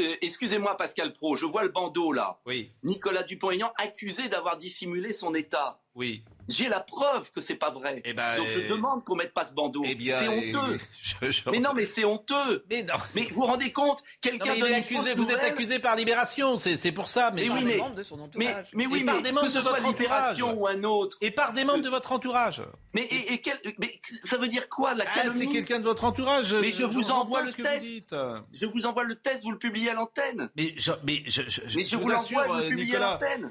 Euh, 0.00 0.16
excusez-moi, 0.22 0.76
Pascal 0.76 1.12
Pro, 1.12 1.36
je 1.36 1.46
vois 1.46 1.62
le 1.62 1.70
bandeau 1.70 2.12
là. 2.12 2.40
Oui. 2.46 2.72
Nicolas 2.82 3.22
Dupont-Aignan 3.22 3.72
accusé 3.78 4.28
d'avoir 4.28 4.56
dissimulé 4.56 5.12
son 5.12 5.34
état. 5.34 5.80
Oui. 5.96 6.22
J'ai 6.48 6.68
la 6.68 6.80
preuve 6.80 7.32
que 7.32 7.40
c'est 7.40 7.56
pas 7.56 7.70
vrai. 7.70 8.02
Eh 8.04 8.12
ben, 8.12 8.36
Donc 8.36 8.48
je 8.48 8.60
euh, 8.60 8.68
demande 8.68 9.02
qu'on 9.02 9.16
mette 9.16 9.32
pas 9.32 9.44
ce 9.44 9.52
bandeau. 9.52 9.82
Eh 9.84 9.96
c'est 9.98 10.28
honteux. 10.28 10.78
Mais 11.52 11.58
non, 11.58 11.70
mais 11.74 11.84
c'est 11.84 12.04
honteux. 12.04 12.64
Mais 12.70 12.82
non. 12.82 12.94
Mais 13.14 13.22
vous 13.32 13.40
vous 13.40 13.46
rendez 13.46 13.72
compte 13.72 14.02
Quelqu'un 14.20 14.52
accusé. 14.74 15.14
Vous 15.14 15.30
êtes 15.30 15.42
accusé 15.42 15.78
par 15.78 15.96
Libération. 15.96 16.56
C'est 16.56 16.92
pour 16.92 17.08
ça. 17.08 17.32
Mais, 17.34 17.48
oui, 17.48 17.64
mais, 17.64 17.80
de 17.96 18.02
son 18.02 18.18
mais, 18.36 18.54
mais 18.74 18.86
oui, 18.86 19.04
par 19.04 19.22
des 19.22 19.32
membres 19.32 19.52
de 19.52 19.60
votre 19.60 19.84
entourage 19.84 20.42
ou 20.42 20.66
un 20.66 20.82
autre. 20.84 21.16
Et 21.20 21.30
par 21.30 21.52
des 21.52 21.64
membres 21.64 21.82
de 21.82 21.88
votre 21.88 22.12
entourage. 22.12 22.62
Mais 22.94 23.02
et, 23.02 23.40
quel, 23.40 23.58
mais 23.78 23.90
ça 24.22 24.38
veut 24.38 24.48
dire 24.48 24.68
quoi 24.68 24.94
la 24.94 25.04
ah, 25.06 25.14
calomnie 25.14 25.46
C'est 25.46 25.52
quelqu'un 25.52 25.78
de 25.80 25.84
votre 25.84 26.04
entourage. 26.04 26.54
Mais 26.54 26.70
je, 26.70 26.84
vous 26.84 27.10
envoie 27.10 27.42
le 27.42 27.52
test. 27.52 28.14
Je 28.52 28.66
vous 28.66 28.86
envoie 28.86 29.04
le 29.04 29.16
test. 29.16 29.42
Vous 29.42 29.50
le 29.50 29.58
publiez 29.58 29.90
à 29.90 29.94
l'antenne. 29.94 30.48
Mais 30.56 30.74
je, 30.76 30.92
mais 31.04 31.22
je, 31.26 31.42
mais 31.74 31.84
je 31.84 31.96
vous 31.96 32.08
l'envoie. 32.08 32.46
Vous 32.46 32.54
le 32.60 32.68
publiez 32.68 32.96
à 32.96 33.00
l'antenne. 33.00 33.50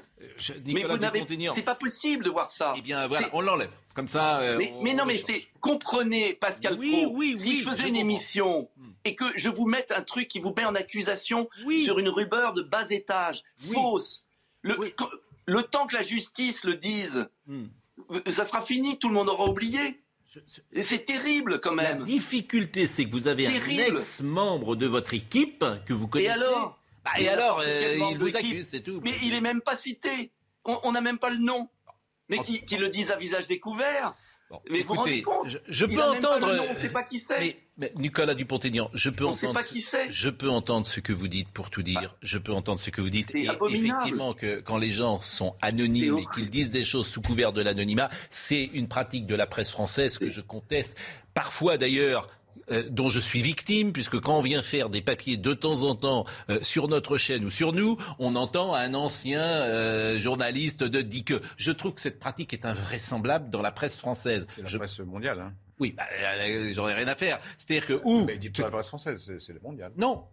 Mais 0.66 0.84
vous 0.84 0.98
n'avez. 0.98 1.26
C'est 1.54 1.62
pas 1.62 1.74
possible 1.74 2.24
de 2.24 2.30
voir 2.30 2.50
ça. 2.50 2.74
Eh 2.76 2.82
bien, 2.82 3.06
voilà, 3.06 3.30
on 3.32 3.40
l'enlève. 3.40 3.72
Comme 3.94 4.08
ça. 4.08 4.40
Euh, 4.40 4.60
mais, 4.82 4.92
non, 4.92 5.06
mais 5.06 5.16
c'est 5.16 5.46
comprenez, 5.60 6.34
Pascal 6.34 6.78
oui, 6.78 6.92
Pro. 6.92 7.16
Oui, 7.16 7.36
si 7.36 7.60
je 7.60 7.70
faisais 7.70 7.88
une 7.88 7.96
émission 7.96 8.68
hmm. 8.76 8.90
et 9.06 9.14
que 9.14 9.24
je 9.36 9.48
vous 9.48 9.66
mette 9.66 9.90
un 9.90 10.02
truc 10.02 10.28
qui 10.28 10.38
vous 10.38 10.52
met 10.54 10.66
en 10.66 10.74
accusation 10.74 11.48
sur 11.84 11.98
une 11.98 12.10
rumeur 12.10 12.52
de 12.52 12.62
bas 12.62 12.84
étage, 12.90 13.42
fausse, 13.56 14.22
le, 14.60 14.76
le, 15.46 15.62
temps 15.62 15.86
que 15.86 15.96
la 15.96 16.02
justice 16.02 16.64
le 16.64 16.74
dise, 16.74 17.26
hmm. 17.46 17.64
ça 18.26 18.44
sera 18.44 18.60
fini, 18.62 18.98
tout 18.98 19.08
le 19.08 19.14
monde 19.14 19.30
aura 19.30 19.48
oublié. 19.48 19.98
C'est 20.82 21.04
terrible 21.06 21.60
quand 21.60 21.72
même. 21.72 22.00
La 22.00 22.04
difficulté, 22.04 22.86
c'est 22.86 23.06
que 23.06 23.12
vous 23.12 23.28
avez 23.28 23.46
un 23.46 23.50
ex-membre 23.50 24.76
de 24.76 24.86
votre 24.86 25.14
équipe 25.14 25.64
que 25.86 25.94
vous 25.94 26.06
connaissez. 26.06 26.28
Et 26.28 26.32
alors? 26.32 26.78
Bah, 27.06 27.20
et 27.20 27.28
alors, 27.28 27.62
il 27.64 28.18
vous 28.18 28.36
accuse, 28.36 28.68
c'est 28.68 28.80
tout. 28.80 29.00
Mais 29.02 29.14
il 29.22 29.32
est 29.32 29.40
même 29.40 29.62
pas 29.62 29.76
cité. 29.76 30.32
On 30.64 30.92
n'a 30.92 31.00
même 31.00 31.18
pas 31.18 31.30
le 31.30 31.38
nom. 31.38 31.68
Mais 32.28 32.38
qui, 32.40 32.64
qui 32.64 32.76
le 32.76 32.88
disent 32.88 33.12
à 33.12 33.16
visage 33.16 33.46
découvert 33.46 34.14
mais 34.70 34.82
vous 34.82 34.94
vous 34.94 35.00
rendez 35.00 35.22
compte 35.22 35.48
Je, 35.48 35.58
je 35.68 35.86
peux 35.86 36.02
entendre. 36.02 36.64
on 36.66 36.70
ne 36.70 36.74
sait 36.74 36.90
pas 36.90 37.02
qui 37.02 37.18
c'est. 37.18 37.56
Mais, 37.78 37.92
Nicolas 37.96 38.34
Dupont-Aignan, 38.34 38.90
je 38.94 39.10
peux 39.10 39.24
on 39.24 39.30
entendre. 39.30 39.40
Sait 39.40 39.52
pas 39.52 39.62
qui 39.62 39.80
c'est. 39.80 40.08
Je 40.08 40.30
peux 40.30 40.48
entendre 40.48 40.86
ce 40.86 41.00
que 41.00 41.12
vous 41.12 41.28
dites 41.28 41.48
pour 41.48 41.68
tout 41.68 41.82
dire. 41.82 42.12
Ah. 42.14 42.18
Je 42.22 42.38
peux 42.38 42.52
entendre 42.52 42.78
ce 42.78 42.90
que 42.90 43.00
vous 43.00 43.10
dites. 43.10 43.34
Et 43.34 43.48
abominable. 43.48 43.86
effectivement, 43.86 44.34
que 44.34 44.60
quand 44.60 44.78
les 44.78 44.90
gens 44.90 45.20
sont 45.20 45.56
anonymes 45.62 46.18
et 46.18 46.26
qu'ils 46.34 46.48
disent 46.48 46.70
des 46.70 46.84
choses 46.84 47.08
sous 47.08 47.20
couvert 47.20 47.52
de 47.52 47.60
l'anonymat, 47.60 48.08
c'est 48.30 48.64
une 48.64 48.88
pratique 48.88 49.26
de 49.26 49.34
la 49.34 49.46
presse 49.46 49.70
française 49.70 50.16
que 50.18 50.30
je 50.30 50.40
conteste. 50.40 50.96
Parfois, 51.34 51.76
d'ailleurs, 51.76 52.28
euh, 52.70 52.82
dont 52.90 53.08
je 53.08 53.20
suis 53.20 53.42
victime, 53.42 53.92
puisque 53.92 54.20
quand 54.20 54.38
on 54.38 54.40
vient 54.40 54.62
faire 54.62 54.90
des 54.90 55.02
papiers 55.02 55.36
de 55.36 55.54
temps 55.54 55.82
en 55.82 55.94
temps 55.94 56.24
euh, 56.50 56.58
sur 56.62 56.88
notre 56.88 57.18
chaîne 57.18 57.44
ou 57.44 57.50
sur 57.50 57.72
nous, 57.72 57.96
on 58.18 58.34
entend 58.36 58.74
un 58.74 58.94
ancien 58.94 59.42
euh, 59.42 60.18
journaliste 60.18 60.82
de 60.82 61.00
dit 61.00 61.24
que. 61.24 61.40
Je 61.56 61.72
trouve 61.72 61.94
que 61.94 62.00
cette 62.00 62.18
pratique 62.18 62.52
est 62.52 62.64
invraisemblable 62.64 63.50
dans 63.50 63.62
la 63.62 63.72
presse 63.72 63.98
française. 63.98 64.46
C'est 64.50 64.62
la 64.62 64.68
je... 64.68 64.78
presse 64.78 64.98
mondiale. 65.00 65.40
Hein. 65.40 65.52
Oui, 65.78 65.94
bah, 65.96 66.04
j'en 66.72 66.88
ai 66.88 66.94
rien 66.94 67.08
à 67.08 67.14
faire. 67.14 67.38
C'est-à-dire 67.58 67.86
que 67.86 68.00
où 68.04 68.24
Mais 68.24 68.38
dites 68.38 68.56
pas 68.56 68.64
la 68.64 68.70
presse 68.70 68.88
française, 68.88 69.30
c'est 69.38 69.52
le 69.52 69.60
mondial. 69.60 69.92
Non, 69.96 70.24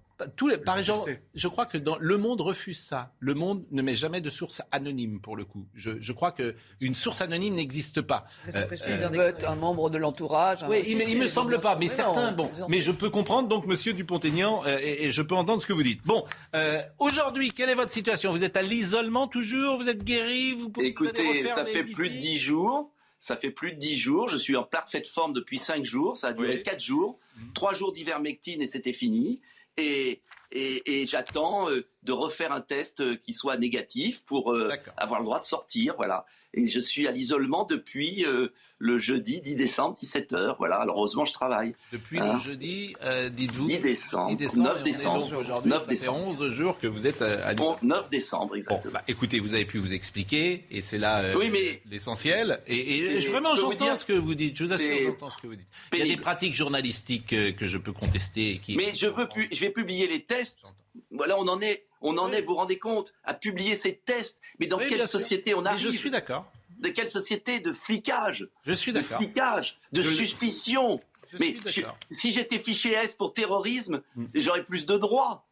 par 0.65 0.77
exemple, 0.77 1.19
je 1.33 1.47
crois 1.47 1.65
que 1.65 1.77
dans 1.77 1.97
le 1.97 2.17
Monde 2.17 2.41
refuse 2.41 2.79
ça. 2.79 3.13
Le 3.19 3.33
Monde 3.33 3.63
ne 3.71 3.81
met 3.81 3.95
jamais 3.95 4.21
de 4.21 4.29
source 4.29 4.61
anonyme 4.71 5.19
pour 5.19 5.35
le 5.35 5.45
coup. 5.45 5.65
Je, 5.73 5.91
je 5.99 6.13
crois 6.13 6.31
que 6.31 6.55
une 6.81 6.95
source 6.95 7.21
anonyme 7.21 7.55
n'existe 7.55 8.01
pas. 8.01 8.25
Euh, 8.55 8.65
euh, 8.87 9.31
un 9.47 9.55
membre 9.55 9.89
de 9.89 9.97
l'entourage. 9.97 10.63
Oui, 10.69 10.83
il, 10.85 11.01
il, 11.09 11.17
me 11.17 11.27
semble 11.27 11.59
pas, 11.59 11.75
mais 11.75 11.89
certains. 11.89 12.31
bon, 12.31 12.49
mais 12.69 12.81
je 12.81 12.91
peux 12.91 13.09
comprendre 13.09 13.47
donc, 13.47 13.65
Monsieur 13.65 13.93
Dupont-Aignan, 13.93 14.63
euh, 14.65 14.77
et, 14.81 15.05
et, 15.05 15.11
je 15.11 15.21
peux 15.21 15.35
entendre 15.35 15.61
ce 15.61 15.67
que 15.67 15.73
vous 15.73 15.83
dites. 15.83 16.01
Bon, 16.05 16.23
euh, 16.55 16.81
aujourd'hui, 16.99 17.51
quelle 17.51 17.69
est 17.69 17.75
votre 17.75 17.91
situation? 17.91 18.31
Vous 18.31 18.43
êtes 18.43 18.57
à 18.57 18.61
l'isolement 18.61 19.27
toujours? 19.27 19.77
Vous 19.77 19.89
êtes 19.89 20.03
guéri? 20.03 20.53
Vous 20.53 20.69
pouvez 20.69 20.87
Écoutez, 20.87 21.45
ça 21.47 21.65
fait 21.65 21.83
plus 21.83 22.09
de 22.09 22.17
dix 22.17 22.37
jours. 22.37 22.93
Ça 23.23 23.37
fait 23.37 23.51
plus 23.51 23.71
de 23.71 23.77
10 23.77 23.97
jours. 23.97 24.27
Je 24.27 24.35
suis 24.35 24.57
en 24.57 24.63
parfaite 24.63 25.07
forme 25.07 25.31
depuis 25.31 25.57
5 25.57 25.85
jours. 25.85 26.17
Ça 26.17 26.27
a 26.27 26.33
duré 26.33 26.57
oui. 26.57 26.63
4 26.63 26.83
jours. 26.83 27.19
Mmh. 27.37 27.53
3 27.53 27.73
jours 27.73 27.93
d'ivermectine 27.93 28.61
et 28.61 28.67
c'était 28.67 28.91
fini. 28.91 29.39
Et, 29.77 30.21
et, 30.51 31.07
j'attends 31.07 31.69
euh, 31.69 31.87
de 32.03 32.11
refaire 32.11 32.51
un 32.51 32.61
test 32.61 32.99
euh, 32.99 33.15
qui 33.15 33.33
soit 33.33 33.57
négatif 33.57 34.23
pour 34.25 34.51
euh, 34.51 34.71
avoir 34.97 35.19
le 35.19 35.25
droit 35.25 35.39
de 35.39 35.45
sortir. 35.45 35.95
Voilà. 35.97 36.25
Et 36.53 36.67
je 36.67 36.79
suis 36.79 37.07
à 37.07 37.11
l'isolement 37.11 37.63
depuis 37.63 38.25
euh, 38.25 38.49
le 38.77 38.99
jeudi 38.99 39.41
10 39.41 39.55
décembre, 39.55 39.97
17h. 40.01 40.55
Voilà. 40.57 40.75
Alors, 40.75 40.97
heureusement, 40.97 41.25
je 41.25 41.33
travaille. 41.33 41.75
Depuis 41.91 42.19
hein 42.19 42.33
le 42.33 42.39
jeudi, 42.39 42.93
euh, 43.03 43.29
dites-vous 43.29 43.65
10 43.65 43.79
décembre. 43.79 44.29
10 44.29 44.35
décembre 44.35 44.63
9 44.69 44.83
décembre. 44.83 45.37
Aujourd'hui, 45.37 45.71
9 45.71 45.81
ça 45.81 45.87
décembre. 45.87 46.37
fait 46.37 46.43
11 46.43 46.49
jours 46.51 46.77
que 46.77 46.87
vous 46.87 47.07
êtes 47.07 47.21
à, 47.21 47.47
à... 47.47 47.53
Bon, 47.53 47.77
9 47.81 48.09
décembre, 48.09 48.55
exactement. 48.55 48.93
Bon, 48.93 48.99
bah, 48.99 49.03
écoutez, 49.07 49.39
vous 49.39 49.53
avez 49.53 49.65
pu 49.65 49.77
vous 49.79 49.93
expliquer, 49.93 50.65
et 50.69 50.81
c'est 50.81 50.97
là 50.97 51.35
oui, 51.37 51.49
mais... 51.49 51.81
l'essentiel. 51.89 52.59
Et, 52.67 52.75
et, 52.75 53.15
et 53.15 53.19
vraiment, 53.29 53.55
j'entends 53.55 53.95
ce 53.95 54.05
que 54.05 54.13
vous 54.13 54.35
dites. 54.35 54.57
Je 54.57 54.65
vous 54.65 54.73
assure, 54.73 54.97
j'entends 55.05 55.29
ce 55.29 55.37
que 55.37 55.47
vous 55.47 55.55
dites. 55.55 55.67
Il 55.93 55.99
y 55.99 56.01
a 56.03 56.05
des 56.05 56.17
pratiques 56.17 56.53
journalistiques 56.53 57.27
que 57.27 57.65
je 57.65 57.77
peux 57.77 57.93
contester. 57.93 58.51
Et 58.51 58.57
qui... 58.57 58.75
Mais 58.75 58.93
je, 58.93 59.07
veux 59.07 59.27
pu... 59.27 59.47
je 59.51 59.59
vais 59.61 59.69
publier 59.69 60.07
les 60.07 60.21
tests. 60.21 60.73
Voilà, 61.11 61.37
on 61.39 61.47
en 61.47 61.61
est. 61.61 61.85
On 62.01 62.17
en 62.17 62.29
oui. 62.29 62.35
est, 62.35 62.41
vous 62.41 62.47
vous 62.47 62.55
rendez 62.55 62.77
compte, 62.77 63.13
à 63.23 63.33
publier 63.33 63.75
ces 63.75 63.95
tests. 63.95 64.41
Mais 64.59 64.67
dans 64.67 64.77
oui, 64.77 64.87
quelle 64.89 65.07
société 65.07 65.51
sûr. 65.51 65.59
on 65.59 65.65
arrive 65.65 65.85
mais 65.85 65.91
Je 65.91 65.97
suis 65.97 66.11
d'accord. 66.11 66.51
De 66.79 66.89
quelle 66.89 67.09
société 67.09 67.59
De 67.59 67.71
flicage. 67.71 68.49
Je 68.65 68.73
suis 68.73 68.91
d'accord. 68.91 69.19
De 69.19 69.25
flicage, 69.25 69.79
de 69.93 70.01
je... 70.01 70.09
suspicion. 70.09 71.01
Je 71.31 71.37
mais 71.39 71.55
je, 71.65 71.81
si 72.09 72.31
j'étais 72.31 72.59
fiché 72.59 72.91
S 72.91 73.15
pour 73.15 73.33
terrorisme, 73.33 74.01
mm. 74.15 74.25
j'aurais 74.35 74.63
plus 74.63 74.85
de 74.85 74.97
droits. 74.97 75.47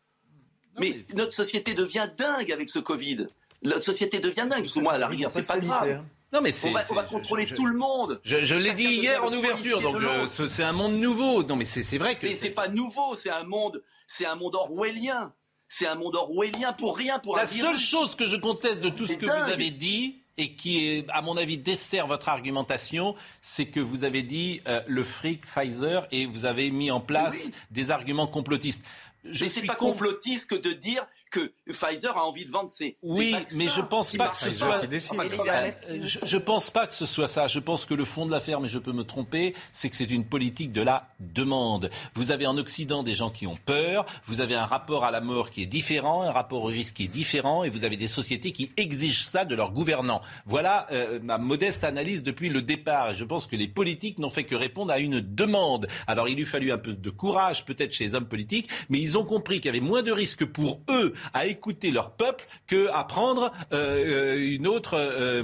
Mais, 0.80 1.04
mais, 1.10 1.16
notre 1.16 1.34
société 1.34 1.74
devient 1.74 2.10
dingue 2.18 2.52
avec 2.52 2.70
ce 2.70 2.80
Covid. 2.80 3.28
La 3.64 3.80
société 3.80 4.20
devient 4.20 4.48
dingue. 4.50 4.62
Parce 4.62 4.74
que 4.74 4.80
moi, 4.80 4.94
à 4.94 4.98
la 4.98 5.08
rigueur, 5.08 5.32
c'est 5.32 5.48
pas 5.48 5.60
grave. 5.60 6.04
Non, 6.34 6.40
mais 6.40 6.54
on 6.66 6.72
va, 6.72 6.82
on 6.90 6.96
va 6.96 7.04
contrôler 7.04 7.46
je, 7.46 7.56
tout 7.56 7.66
le 7.66 7.78
monde. 7.78 8.22
Je, 8.24 8.38
je 8.38 8.56
l'ai 8.56 8.74
dit 8.74 8.86
hier 8.86 9.24
en 9.24 9.34
ouverture, 9.34 9.82
donc 9.82 9.98
c'est 10.30 10.64
un 10.64 10.72
monde 10.72 10.94
nouveau. 10.94 11.44
Non, 11.44 11.58
mais 11.58 11.66
c'est 11.66 11.98
vrai 11.98 12.18
que. 12.18 12.26
Mais 12.26 12.38
c'est 12.38 12.52
pas 12.52 12.70
nouveau, 12.70 13.16
c'est 13.16 13.30
un 13.30 13.44
monde, 13.44 13.84
c'est 14.12 14.26
un 14.26 14.36
monde 14.36 14.56
orwellien. 14.56 15.34
C'est 15.70 15.88
un 15.88 15.96
monde 15.96 16.16
orwellien 16.16 16.74
pour 16.74 16.98
rien, 16.98 17.18
pour 17.20 17.38
La 17.38 17.44
un 17.44 17.46
seule 17.46 17.80
chose 17.80 18.16
que 18.16 18.28
je 18.28 18.36
conteste 18.36 18.82
de 18.82 18.90
tout 18.90 19.08
ce 19.08 19.14
que 19.14 19.26
dingue. 19.26 19.46
vous 19.46 19.52
avez 19.52 19.72
dit, 19.72 20.22
et 20.38 20.56
qui, 20.56 20.86
est, 20.86 21.10
à 21.12 21.22
mon 21.22 21.38
avis, 21.38 21.58
dessert 21.58 22.08
votre 22.08 22.28
argumentation, 22.28 23.16
c'est 23.42 23.68
que 23.68 23.80
vous 23.80 24.04
avez 24.04 24.22
dit 24.24 24.62
euh, 24.68 24.82
le 24.88 25.06
fric 25.06 25.46
Pfizer 25.46 26.08
et 26.12 26.26
vous 26.26 26.44
avez 26.44 26.72
mis 26.72 26.92
en 26.92 27.00
place 27.00 27.46
oui. 27.46 27.54
des 27.72 27.90
arguments 27.90 28.28
complotistes. 28.28 28.84
Je 29.24 29.46
mais 29.46 29.50
c'est 29.52 29.62
pas 29.64 29.76
complotiste 29.76 30.50
que 30.50 30.56
de 30.56 30.74
dire 30.74 31.06
que 31.30 31.54
Pfizer 31.68 32.18
a 32.18 32.26
envie 32.26 32.46
de 32.46 32.52
vendre 32.52 32.70
ses. 32.70 32.98
Oui, 33.02 33.36
mais 33.56 33.68
je 33.68 33.82
pense 33.82 34.14
pas 34.14 34.28
que 34.28 34.38
ce 34.38 34.52
soit. 34.52 34.82
je, 34.84 36.20
je 36.24 36.38
pense 36.38 36.72
pas 36.72 36.88
que 36.88 36.94
ce 36.94 37.06
soit 37.06 37.28
ça. 37.28 37.48
Je 37.48 37.60
pense 37.60 37.86
que 37.86 37.94
le 37.94 38.04
fond 38.04 38.26
de 38.26 38.32
l'affaire, 38.32 38.60
mais 38.60 38.68
je 38.68 38.80
peux 38.80 38.92
me 38.92 39.04
tromper, 39.04 39.56
c'est 39.72 39.90
que 39.90 39.96
c'est 39.96 40.10
une 40.10 40.26
politique 40.26 40.72
de 40.74 40.82
la 40.82 41.08
demande. 41.20 41.90
Vous 42.16 42.32
avez 42.32 42.48
en 42.48 42.58
Occident 42.58 43.04
des 43.04 43.16
gens 43.16 43.30
qui 43.30 43.48
ont 43.48 43.58
peur. 43.66 44.06
Vous 44.26 44.42
avez 44.42 44.56
un 44.56 44.66
rapport 44.66 45.06
à 45.06 45.12
la 45.12 45.22
mort 45.22 45.52
qui 45.52 45.64
est 45.64 45.68
différent, 45.68 46.24
un 46.24 46.32
rapport 46.32 46.64
au 46.64 46.68
risque 46.68 46.96
qui 46.96 47.06
est 47.06 47.08
différent, 47.08 47.64
et 47.64 47.70
vous 47.70 47.86
avez 47.86 47.98
des 47.98 48.08
sociétés 48.08 48.52
qui 48.52 48.72
exigent 48.76 49.24
ça 49.24 49.46
de 49.46 49.56
leurs 49.56 49.72
gouvernants. 49.72 50.22
Voilà 50.46 50.88
euh, 50.92 51.20
ma 51.24 51.38
modeste 51.38 51.84
analyse 51.84 52.24
depuis 52.24 52.50
le 52.50 52.62
départ. 52.62 53.12
Et 53.12 53.16
je 53.16 53.24
pense 53.24 53.48
que 53.48 53.56
les 53.56 53.68
politiques 53.68 54.20
n'ont 54.20 54.30
fait 54.30 54.44
que 54.44 54.56
répondre 54.56 54.92
à 54.92 55.00
une 55.00 55.22
demande. 55.22 55.88
Alors 56.08 56.28
il 56.28 56.40
eût 56.40 56.46
fallu 56.46 56.72
un 56.72 56.78
peu 56.78 56.94
de 56.94 57.10
courage, 57.10 57.64
peut-être 57.66 57.94
chez 57.94 58.04
les 58.04 58.16
hommes 58.16 58.28
politiques, 58.28 58.70
mais 58.90 59.00
ils 59.00 59.11
ont 59.18 59.26
compris 59.26 59.56
qu'il 59.56 59.66
y 59.66 59.70
avait 59.70 59.86
moins 59.86 60.04
de 60.04 60.12
risques 60.12 60.46
pour 60.46 60.82
eux 60.90 61.14
à 61.34 61.48
écouter 61.48 61.92
leur 61.92 62.16
peuple 62.16 62.46
qu'à 62.68 63.04
prendre 63.04 63.52
euh, 63.74 64.38
une 64.40 64.68
autre 64.68 64.96
euh, 64.96 65.44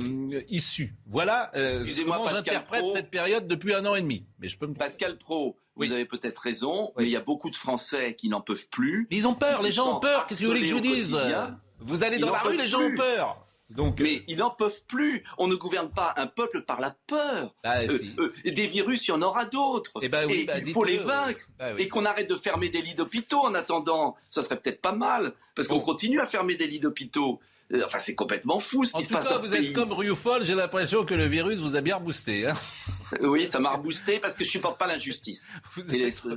issue. 0.49 0.95
Voilà 1.05 1.51
euh, 1.55 1.83
comment 2.05 2.27
j'interprète 2.29 2.85
cette 2.93 3.09
période 3.09 3.47
depuis 3.47 3.73
un 3.73 3.85
an 3.85 3.95
et 3.95 4.01
demi. 4.01 4.25
Mais 4.39 4.47
je 4.47 4.57
peux 4.57 4.67
me... 4.67 4.73
Pascal 4.73 5.17
Pro, 5.17 5.57
oui. 5.75 5.87
vous 5.87 5.93
avez 5.93 6.05
peut-être 6.05 6.39
raison, 6.39 6.93
mais 6.97 7.05
il 7.05 7.09
y 7.11 7.15
a 7.15 7.21
beaucoup 7.21 7.49
de 7.49 7.55
Français 7.55 8.15
qui 8.15 8.29
n'en 8.29 8.41
peuvent 8.41 8.67
plus. 8.69 9.07
Mais 9.11 9.17
ils 9.17 9.27
ont 9.27 9.35
peur, 9.35 9.61
les 9.61 9.71
gens 9.71 9.97
ont 9.97 9.99
peur. 9.99 10.25
Qu'est-ce 10.27 10.41
que 10.41 10.45
vous 10.45 10.51
voulez 10.51 10.61
que 10.61 10.67
je 10.67 10.75
vous 10.75 10.81
dise? 10.81 11.17
Vous 11.79 12.03
allez 12.03 12.17
dans 12.17 12.31
la 12.31 12.39
rue, 12.39 12.57
les 12.57 12.67
gens 12.67 12.81
ont 12.81 12.95
peur. 12.95 13.46
Donc, 13.69 13.99
mais 13.99 14.17
euh... 14.17 14.23
ils 14.27 14.37
n'en 14.37 14.49
peuvent 14.49 14.83
plus. 14.87 15.23
On 15.37 15.47
ne 15.47 15.55
gouverne 15.55 15.89
pas 15.89 16.13
un 16.17 16.27
peuple 16.27 16.61
par 16.61 16.79
la 16.79 16.95
peur. 17.07 17.53
Bah, 17.63 17.81
euh, 17.81 17.99
euh, 18.19 18.33
des 18.45 18.67
virus, 18.67 19.07
il 19.07 19.11
y 19.11 19.13
en 19.13 19.21
aura 19.21 19.45
d'autres. 19.45 19.91
Et, 20.01 20.09
bah, 20.09 20.21
oui, 20.25 20.41
et 20.41 20.45
bah, 20.45 20.53
il 20.59 20.73
faut 20.73 20.83
les 20.83 20.97
vaincre. 20.97 21.41
et 21.77 21.87
qu'on 21.87 22.05
arrête 22.05 22.29
de 22.29 22.35
fermer 22.35 22.69
des 22.69 22.81
lits 22.81 22.95
d'hôpitaux 22.95 23.41
en 23.41 23.53
attendant. 23.53 24.15
Ça 24.29 24.41
serait 24.41 24.59
peut-être 24.59 24.81
pas 24.81 24.93
mal. 24.93 25.33
Parce 25.55 25.67
bon. 25.67 25.79
qu'on 25.79 25.85
continue 25.85 26.21
à 26.21 26.25
fermer 26.25 26.55
des 26.55 26.67
lits 26.67 26.79
d'hôpitaux. 26.79 27.39
Enfin, 27.83 27.99
c'est 27.99 28.15
complètement 28.15 28.59
fou 28.59 28.85
ce 28.85 28.91
qui 28.91 28.97
en 28.97 29.01
se 29.01 29.07
tout 29.09 29.15
passe. 29.15 29.25
Cas, 29.25 29.33
dans 29.33 29.39
vous 29.39 29.47
ce 29.47 29.55
êtes 29.55 29.73
comme 29.73 29.91
Rioufol, 29.91 30.41
j'ai 30.41 30.55
l'impression 30.55 31.03
que 31.03 31.13
le 31.13 31.25
virus 31.25 31.59
vous 31.59 31.75
a 31.75 31.81
bien 31.81 31.97
reboosté. 31.97 32.47
Hein 32.47 32.55
oui, 33.21 33.45
ça 33.45 33.59
m'a 33.59 33.71
reboosté 33.71 34.19
parce 34.19 34.35
que 34.35 34.45
je 34.45 34.49
supporte 34.49 34.77
pas 34.77 34.87
l'injustice. 34.87 35.51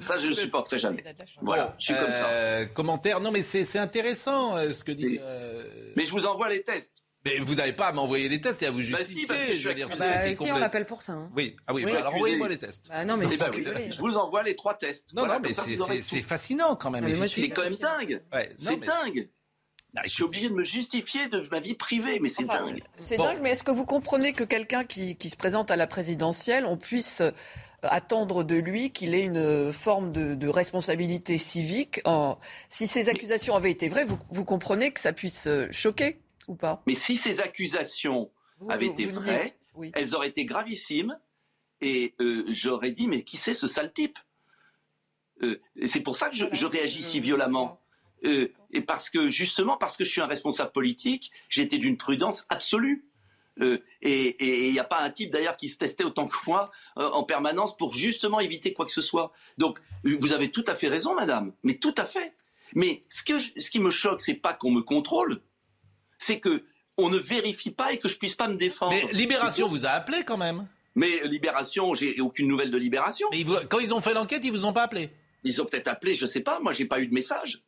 Ça, 0.01 0.19
je 0.19 0.27
ne 0.27 0.33
supporterai 0.33 0.79
jamais. 0.79 1.05
Voilà, 1.41 1.77
je 1.79 1.85
suis 1.85 1.95
comme 1.95 2.11
ça. 2.11 2.67
Commentaire, 2.75 3.21
non 3.21 3.31
mais 3.31 3.43
c'est 3.43 3.79
intéressant 3.79 4.57
ce 4.73 4.83
que 4.83 4.93
dit. 4.93 5.19
Euh... 5.21 5.63
Mais 5.95 6.05
je 6.05 6.11
vous 6.11 6.27
envoie 6.27 6.49
les 6.49 6.63
tests. 6.63 7.05
Mais 7.25 7.39
vous 7.39 7.55
n'avez 7.55 7.75
pas 7.75 7.89
à 7.89 7.93
m'envoyer 7.93 8.29
les 8.29 8.41
tests 8.41 8.63
et 8.63 8.67
à 8.67 8.71
vous 8.71 8.81
justifier. 8.81 9.27
Bah 9.27 9.35
si, 9.47 9.61
je 9.61 9.69
veux 9.69 9.75
dire, 9.75 9.89
bah, 9.89 10.27
si 10.27 10.35
complet... 10.35 10.53
on 10.53 10.59
l'appelle 10.59 10.87
pour 10.87 11.03
ça. 11.03 11.13
Hein. 11.13 11.31
Oui, 11.37 11.55
ah 11.67 11.75
oui, 11.75 11.85
oui 11.85 11.93
bah 11.93 11.99
alors 11.99 12.15
envoyez-moi 12.15 12.49
les 12.49 12.57
tests. 12.57 12.89
Bah 12.89 13.05
non, 13.05 13.19
mais 13.19 13.27
eh 13.31 13.37
bah, 13.37 13.51
oui, 13.53 13.65
je 13.91 13.99
vous 13.99 14.17
envoie 14.17 14.43
les 14.43 14.57
trois 14.57 14.75
tests. 14.75 15.13
Non, 15.13 15.27
voilà, 15.27 15.39
non, 15.39 15.41
mais 15.47 16.01
c'est 16.01 16.23
fascinant 16.23 16.77
quand 16.77 16.91
même. 16.91 17.05
Mais 17.05 17.27
c'est 17.27 17.51
quand 17.51 17.65
même 17.65 17.77
dingue. 17.77 18.23
Ouais, 18.33 18.55
c'est 18.57 18.79
mais... 18.79 18.87
dingue. 18.87 19.29
je 20.03 20.09
suis 20.09 20.23
obligé 20.23 20.49
de 20.49 20.55
me 20.55 20.65
justifier 20.65 21.29
de 21.29 21.47
ma 21.51 21.61
vie 21.61 21.75
privée, 21.75 22.21
mais 22.21 22.31
c'est 22.31 22.49
enfin, 22.49 22.65
dingue. 22.65 22.83
C'est 22.99 23.19
bon. 23.19 23.25
dingue, 23.25 23.41
mais 23.43 23.51
est-ce 23.51 23.65
que 23.65 23.71
vous 23.71 23.85
comprenez 23.85 24.33
que 24.33 24.45
quelqu'un 24.45 24.85
qui, 24.85 25.17
qui, 25.17 25.29
se 25.29 25.37
présente 25.37 25.71
à 25.71 25.77
la 25.77 25.87
présidentielle, 25.87 26.65
on 26.65 26.79
puisse 26.79 27.23
attendre 27.83 28.45
de 28.45 28.57
lui 28.57 28.93
qu'il 28.93 29.15
ait 29.15 29.25
une 29.25 29.75
forme 29.75 30.11
de, 30.11 30.35
de 30.35 30.49
responsabilité 30.49 31.37
civique? 31.37 32.01
En... 32.07 32.39
Si 32.71 32.87
ces 32.87 33.11
accusations 33.11 33.57
avaient 33.57 33.73
été 33.73 33.91
vraies, 33.91 34.07
vous, 34.07 34.19
vous 34.31 34.47
comprenez 34.47 34.91
que 34.91 35.01
ça 35.01 35.13
puisse 35.13 35.47
choquer? 35.71 36.19
Ou 36.51 36.57
pas? 36.57 36.83
Mais 36.87 36.95
si 36.95 37.17
ces 37.17 37.41
accusations 37.41 38.31
vous, 38.59 38.71
avaient 38.71 38.87
vous, 38.87 38.93
été 38.93 39.07
vous 39.07 39.21
vraies, 39.21 39.57
oui. 39.75 39.91
elles 39.95 40.15
auraient 40.15 40.29
été 40.29 40.45
gravissimes 40.45 41.19
et 41.81 42.15
euh, 42.21 42.45
j'aurais 42.49 42.91
dit 42.91 43.09
mais 43.09 43.23
qui 43.23 43.37
c'est 43.37 43.55
ce 43.55 43.69
sale 43.69 43.93
type? 43.93 44.19
Euh, 45.43 45.59
C'est 45.87 46.01
pour 46.01 46.17
ça 46.17 46.29
que 46.29 46.37
je, 46.37 46.67
réagis 46.67 47.03
si 47.03 47.21
violemment. 47.21 47.81
Euh, 48.25 48.53
et 48.71 48.83
parce 48.83 49.09
que 49.09 49.31
justement 49.31 49.79
parce 49.79 49.97
que 49.97 50.05
je 50.05 50.11
suis 50.11 50.21
un 50.21 50.27
responsable 50.27 50.73
politique, 50.73 51.31
j'étais 51.49 51.79
d'une 51.79 51.97
prudence 51.97 52.45
absolue. 52.51 53.07
Et 54.01 54.69
il 54.69 54.73
n'y 54.73 54.79
a 54.79 54.85
pas 54.85 55.03
un 55.03 55.11
type 55.11 55.31
d'ailleurs 55.31 55.59
qui 55.59 55.69
se 55.69 55.77
testait 55.77 56.05
autant 56.05 56.27
que 56.27 56.37
moi 56.47 56.71
en 56.97 57.25
permanence 57.25 57.77
pour 57.77 57.93
justement 57.93 58.41
éviter 58.41 58.73
quoi 58.73 58.87
que 58.87 58.93
ce 58.93 59.03
soit. 59.03 59.33
Donc 59.59 59.79
vous 60.03 60.33
avez 60.33 60.51
tout 60.51 60.65
à 60.67 60.75
fait 60.75 60.89
raison, 60.89 61.15
madame, 61.15 61.53
mais 61.63 61.75
tout 61.75 61.95
à 61.99 62.07
fait. 62.07 62.33
Mais 62.75 63.03
ce, 63.11 63.23
que 63.23 63.39
je, 63.39 63.51
ce 63.59 63.71
qui 63.71 63.81
me 63.81 63.91
choque, 63.91 64.23
c'est 64.23 64.35
pas 64.35 64.55
qu'on 64.55 64.71
me 64.71 64.81
contrôle, 64.81 65.43
c'est 66.21 66.39
que 66.39 66.63
on 66.97 67.09
ne 67.09 67.19
vérifie 67.19 67.71
pas 67.71 67.93
et 67.93 67.99
que 67.99 68.09
je 68.09 68.17
puisse 68.17 68.35
pas 68.35 68.47
me 68.47 68.57
défendre. 68.57 68.93
Mais 68.93 69.13
Libération 69.13 69.67
vous 69.67 69.87
a 69.87 69.91
appelé 69.91 70.23
quand 70.25 70.37
même. 70.37 70.69
Mais 70.95 71.27
Libération, 71.27 71.95
j'ai 71.95 72.21
aucune 72.21 72.47
nouvelle 72.47 72.71
de 72.71 72.77
Libération. 72.79 73.27
Mais 73.33 73.43
vous, 73.43 73.57
quand 73.69 73.81
ils 73.81 73.95
ont 73.95 74.01
fait 74.01 74.15
l'enquête, 74.15 74.45
ils 74.45 74.53
vous 74.53 74.67
ont 74.67 74.73
pas 74.73 74.83
appelé. 74.83 75.11
Ils 75.43 75.63
ont 75.63 75.65
peut-être 75.65 75.89
appelé, 75.89 76.15
je 76.15 76.27
sais 76.27 76.41
pas. 76.41 76.61
Moi, 76.61 76.73
j'ai 76.73 76.85
pas 76.85 77.01
eu 77.01 77.07
de 77.07 77.15
message. 77.15 77.63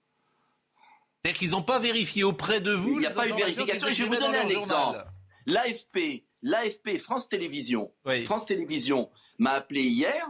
C'est-à-dire 1.24 1.38
qu'ils 1.38 1.50
n'ont 1.52 1.62
pas 1.62 1.78
vérifié 1.78 2.24
auprès 2.24 2.60
de 2.60 2.72
vous 2.72 2.94
Il 2.94 2.98
n'y 2.98 3.06
a 3.06 3.10
pas 3.10 3.26
eu 3.26 3.30
de 3.30 3.36
vérification. 3.36 3.88
je 3.90 4.02
vais 4.02 4.08
vous 4.08 4.16
donner 4.16 4.38
un 4.38 4.48
exemple. 4.48 5.04
L'AFP, 5.46 6.24
l'AFP, 6.42 6.98
France 6.98 7.28
Télévisions, 7.28 7.92
France 8.24 8.46
Télévisions 8.46 9.10
m'a 9.38 9.52
appelé 9.52 9.82
hier. 9.82 10.28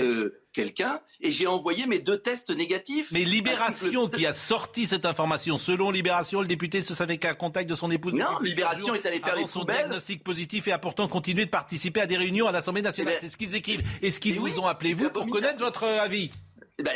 Euh, 0.00 0.42
quelqu'un 0.52 1.00
et 1.20 1.30
j'ai 1.30 1.46
envoyé 1.46 1.86
mes 1.86 1.98
deux 1.98 2.18
tests 2.18 2.50
négatifs. 2.50 3.10
Mais 3.12 3.24
Libération 3.24 4.08
qui 4.08 4.26
a 4.26 4.32
sorti 4.32 4.86
cette 4.86 5.06
information, 5.06 5.58
selon 5.58 5.90
Libération, 5.90 6.40
le 6.40 6.46
député 6.46 6.80
se 6.80 6.94
savait 6.94 7.16
qu'à 7.16 7.34
contact 7.34 7.68
de 7.68 7.74
son 7.74 7.90
épouse. 7.90 8.12
Non, 8.12 8.38
Libération 8.40 8.94
est 8.94 9.06
allé 9.06 9.18
faire 9.18 9.36
les 9.36 9.46
son 9.46 9.64
diagnostic 9.64 10.22
positif 10.22 10.68
et 10.68 10.72
a 10.72 10.78
pourtant 10.78 11.08
continué 11.08 11.44
de 11.44 11.50
participer 11.50 12.00
à 12.00 12.06
des 12.06 12.16
réunions 12.16 12.46
à 12.46 12.52
l'Assemblée 12.52 12.82
nationale. 12.82 13.16
C'est 13.20 13.28
ce 13.28 13.36
qu'ils 13.36 13.54
écrivent. 13.54 13.82
Est-ce 14.02 14.20
qu'ils 14.20 14.38
vous 14.38 14.60
ont 14.60 14.66
appelé 14.66 14.94
vous 14.94 15.10
pour 15.10 15.26
connaître 15.26 15.62
votre 15.62 15.84
avis 15.84 16.30
eh 16.78 16.82
ben, 16.82 16.94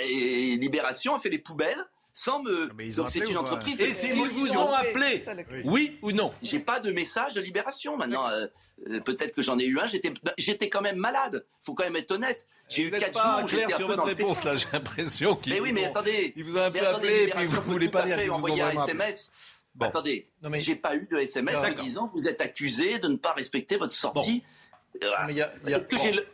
Libération 0.61 1.15
a 1.15 1.21
fait 1.21 1.29
les 1.29 1.39
poubelles 1.39 1.85
sans 2.17 2.43
me. 2.43 2.69
Donc 2.95 3.11
c'est 3.11 3.19
une 3.21 3.37
entreprise. 3.37 3.79
Et 3.79 3.93
s'ils 3.93 4.15
vous 4.15 4.51
ont 4.57 4.73
appelé, 4.73 5.23
oui 5.65 5.99
ou 6.03 6.13
non? 6.13 6.33
J'ai 6.43 6.59
pas 6.59 6.81
de 6.81 6.91
message 6.91 7.35
de 7.35 7.41
libération. 7.41 7.97
Maintenant, 7.97 8.29
euh, 8.29 8.47
euh, 8.89 9.01
peut-être 9.01 9.35
que 9.35 9.43
j'en 9.43 9.59
ai 9.59 9.67
eu 9.67 9.79
un. 9.79 9.87
J'étais, 9.87 10.13
j'étais 10.39 10.71
quand 10.71 10.81
même 10.81 10.97
malade. 10.97 11.45
Faut 11.61 11.75
quand 11.75 11.85
même 11.85 11.97
être 11.97 12.13
honnête. 12.13 12.49
J'ai 12.69 12.83
eu 12.85 12.91
quatre 12.91 13.13
pas 13.13 13.41
jours. 13.41 13.51
clair 13.51 13.71
sur 13.77 13.87
votre 13.87 14.05
réponse 14.05 14.43
là. 14.45 14.57
J'ai 14.57 14.67
l'impression 14.73 15.37
qu'il. 15.37 15.53
Mais 15.53 15.61
oui, 15.61 15.73
mais 15.73 15.85
attendez. 15.85 16.33
Il 16.37 16.45
vous 16.45 16.57
a 16.57 16.65
un 16.65 16.71
peu 16.71 16.87
appelé 16.87 17.25
et 17.25 17.27
puis 17.29 17.45
vous 17.45 17.61
voulez 17.61 17.89
pas 17.89 18.03
dire. 18.03 18.35
envoyer 18.35 18.63
un 18.63 18.71
SMS. 18.71 19.31
Bon. 19.75 19.85
Attendez, 19.85 20.31
non, 20.43 20.49
mais... 20.49 20.61
j'ai 20.61 20.75
pas 20.75 20.97
eu 20.97 21.07
de 21.07 21.19
SMS 21.19 21.57
en 21.57 21.83
disant 21.83 22.11
vous 22.15 22.29
êtes 22.29 22.41
accusé 22.41 22.99
de 22.99 23.09
ne 23.09 23.17
pas 23.17 23.35
respecter 23.35 23.77
votre 23.77 23.93
sortie. 23.93 24.43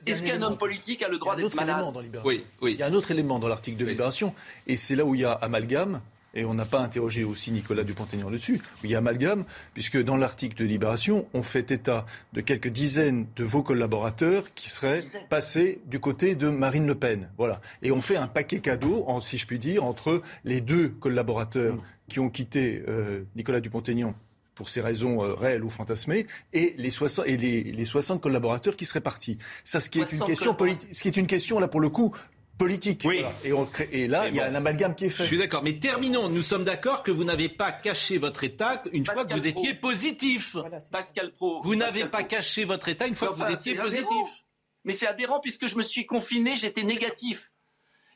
Est-ce 0.06 0.22
qu'un 0.22 0.42
homme 0.42 0.56
politique 0.56 1.02
a 1.02 1.08
le 1.08 1.18
droit 1.18 1.36
d'être 1.36 1.54
malade 1.54 1.84
Oui, 2.24 2.44
oui. 2.60 2.72
Il 2.72 2.78
y 2.78 2.82
a 2.82 2.86
un 2.86 2.94
autre 2.94 3.10
élément 3.10 3.38
dans 3.38 3.48
l'article 3.48 3.78
de 3.78 3.86
Libération, 3.86 4.34
et 4.66 4.76
c'est 4.76 4.96
là 4.96 5.04
où 5.04 5.14
il 5.14 5.22
y 5.22 5.24
a 5.24 5.32
amalgame, 5.32 6.00
et 6.34 6.44
on 6.44 6.54
n'a 6.54 6.64
pas 6.64 6.80
interrogé 6.80 7.24
aussi 7.24 7.50
Nicolas 7.50 7.84
Dupont-Aignan 7.84 8.30
dessus, 8.30 8.60
où 8.82 8.84
il 8.84 8.90
y 8.90 8.94
a 8.94 8.98
amalgame, 8.98 9.44
puisque 9.74 10.02
dans 10.02 10.16
l'article 10.16 10.56
de 10.56 10.64
Libération, 10.64 11.26
on 11.34 11.42
fait 11.42 11.70
état 11.70 12.06
de 12.32 12.40
quelques 12.40 12.68
dizaines 12.68 13.26
de 13.36 13.44
vos 13.44 13.62
collaborateurs 13.62 14.54
qui 14.54 14.70
seraient 14.70 15.04
passés 15.28 15.80
du 15.86 16.00
côté 16.00 16.34
de 16.34 16.48
Marine 16.48 16.86
Le 16.86 16.94
Pen. 16.94 17.28
Voilà. 17.36 17.60
Et 17.82 17.92
on 17.92 18.00
fait 18.00 18.16
un 18.16 18.28
paquet 18.28 18.60
cadeau, 18.60 19.06
si 19.22 19.38
je 19.38 19.46
puis 19.46 19.58
dire, 19.58 19.84
entre 19.84 20.22
les 20.44 20.60
deux 20.60 20.88
collaborateurs 20.88 21.74
mm. 21.74 21.82
qui 22.08 22.20
ont 22.20 22.30
quitté 22.30 22.82
euh, 22.88 23.22
Nicolas 23.36 23.60
Dupont-Aignan 23.60 24.14
pour 24.54 24.68
ces 24.68 24.80
raisons 24.80 25.22
euh, 25.22 25.34
réelles 25.34 25.64
ou 25.64 25.70
fantasmées, 25.70 26.26
et 26.52 26.74
les 26.76 26.90
60, 26.90 27.26
et 27.26 27.36
les, 27.36 27.62
les 27.62 27.84
60 27.84 28.20
collaborateurs 28.20 28.76
qui 28.76 28.84
seraient 28.84 29.00
partis. 29.00 29.38
Ça, 29.64 29.80
ce 29.80 29.90
qui 29.90 30.00
est 30.00 30.12
une 30.12 30.24
question 30.24 30.54
politique, 30.54 30.94
ce 30.94 31.02
qui 31.02 31.08
est 31.08 31.16
une 31.16 31.26
question 31.26 31.58
là 31.58 31.68
pour 31.68 31.80
le 31.80 31.88
coup 31.88 32.14
politique. 32.58 33.02
Oui. 33.04 33.24
Et, 33.44 33.52
on 33.52 33.68
et, 33.90 34.06
là, 34.06 34.28
il 34.28 34.36
y 34.36 34.40
a 34.40 34.46
un 34.46 34.54
amalgame 34.54 34.94
qui 34.94 35.06
est 35.06 35.10
fait. 35.10 35.24
Je 35.24 35.28
suis 35.28 35.38
d'accord. 35.38 35.62
Mais 35.62 35.78
terminons. 35.78 36.28
Nous 36.28 36.42
sommes 36.42 36.64
d'accord 36.64 37.02
que 37.02 37.10
vous 37.10 37.24
n'avez 37.24 37.48
pas 37.48 37.72
caché 37.72 38.18
votre 38.18 38.44
état 38.44 38.82
une 38.92 39.04
fois 39.04 39.24
que 39.24 39.34
vous 39.34 39.46
étiez 39.46 39.74
positif. 39.74 40.56
Pascal 40.90 41.32
Pro. 41.32 41.60
Vous 41.62 41.74
n'avez 41.74 42.04
pas 42.04 42.22
caché 42.22 42.64
votre 42.64 42.88
état 42.88 43.06
une 43.06 43.16
fois 43.16 43.28
que 43.28 43.34
vous 43.34 43.50
étiez 43.50 43.74
positif. 43.74 44.44
Mais 44.84 44.96
c'est 44.96 45.06
aberrant 45.06 45.40
puisque 45.40 45.66
je 45.66 45.76
me 45.76 45.82
suis 45.82 46.06
confiné, 46.06 46.56
j'étais 46.56 46.82
négatif. 46.82 47.52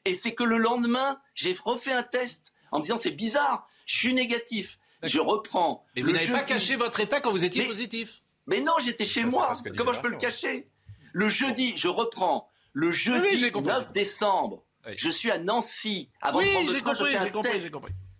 Et 0.05 0.15
c'est 0.15 0.35
que 0.35 0.45
le 0.45 0.59
lendemain, 0.59 1.19
j'ai 1.35 1.57
refait 1.65 1.93
un 1.93 2.03
test 2.03 2.53
en 2.73 2.79
me 2.79 2.83
disant 2.83 2.97
c'est 2.97 3.11
bizarre, 3.11 3.69
je 3.87 3.97
suis 3.97 4.15
négatif. 4.15 4.79
Je 5.03 5.19
reprends. 5.19 5.85
Mais 5.95 6.03
vous 6.03 6.13
n'avez 6.13 6.29
pas 6.29 6.43
caché 6.43 6.77
votre 6.77 7.01
état 7.01 7.21
quand 7.21 7.31
vous 7.31 7.45
étiez 7.45 7.67
positif. 7.67 8.23
Mais 8.47 8.61
non, 8.61 8.75
j'étais 8.85 9.05
chez 9.05 9.25
moi. 9.25 9.55
Comment 9.77 9.93
je 9.93 10.01
peux 10.01 10.11
le 10.11 10.17
cacher? 10.17 10.69
Le 11.13 11.29
jeudi, 11.29 11.75
je 11.77 11.89
reprends. 11.89 12.51
Le 12.73 12.93
jeudi 12.93 13.51
9 13.51 13.93
décembre, 13.93 14.65
je 14.95 15.09
suis 15.09 15.31
à 15.31 15.39
Nancy. 15.39 16.11
Avant 16.21 16.41
de 16.41 16.47
prendre 16.47 16.73
le 16.73 16.81
train, 16.81 16.95
je 16.95 17.05
fais 17.05 17.17
un 17.17 17.43
test 17.43 17.73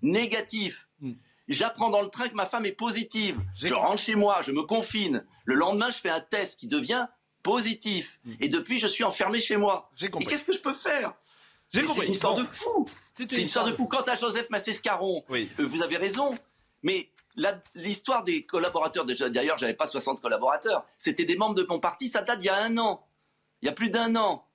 négatif. 0.03 0.89
Hmm. 1.01 1.13
J'apprends 1.49 1.91
dans 1.91 2.03
le 2.03 2.09
train 2.09 2.29
que 2.29 2.35
ma 2.35 2.47
femme 2.47 2.67
est 2.67 2.73
positive. 2.73 3.39
Je 3.55 3.73
rentre 3.73 4.03
chez 4.03 4.15
moi, 4.15 4.41
je 4.43 4.53
me 4.53 4.63
confine. 4.63 5.25
Le 5.45 5.55
lendemain, 5.55 5.91
je 5.91 5.99
fais 5.99 6.09
un 6.09 6.21
test 6.21 6.59
qui 6.59 6.67
devient 6.67 7.07
positif. 7.43 8.19
Hmm. 8.25 8.33
Et 8.41 8.49
depuis, 8.49 8.79
je 8.79 8.87
suis 8.87 9.05
enfermé 9.05 9.41
chez 9.41 9.57
moi. 9.57 9.91
Et 10.01 10.09
qu'est-ce 10.09 10.45
que 10.45 10.53
je 10.53 10.59
peux 10.59 10.73
faire? 10.73 11.15
C'est 11.73 11.83
une 11.83 12.13
histoire 12.13 12.35
de 12.35 12.45
fou. 12.45 12.89
C'est 13.13 13.31
une, 13.33 13.45
histoire 13.45 13.67
de 13.67 13.73
fou. 13.73 13.87
Quant 13.87 14.03
à 14.03 14.17
Joseph 14.17 14.49
Massescaron, 14.51 15.25
euh, 15.31 15.47
vous 15.59 15.83
avez 15.83 15.97
raison. 15.97 16.35
Mais 16.83 17.11
l'histoire 17.75 18.25
des 18.25 18.45
collaborateurs, 18.45 19.05
d'ailleurs, 19.05 19.59
j'avais 19.59 19.75
pas 19.75 19.87
60 19.87 20.21
collaborateurs, 20.21 20.85
c'était 20.99 21.25
des 21.25 21.37
membres 21.37 21.55
de 21.55 21.65
mon 21.69 21.81
parti, 21.81 22.09
ça 22.09 22.23
date 22.23 22.41
d'il 22.41 22.47
y 22.47 22.51
a 22.51 22.57
un 22.57 22.77
an. 22.79 23.07
Il 23.63 23.67
y 23.67 23.69
a 23.69 23.73
plus 23.73 23.91
d'un 23.91 24.15
an. 24.17 24.47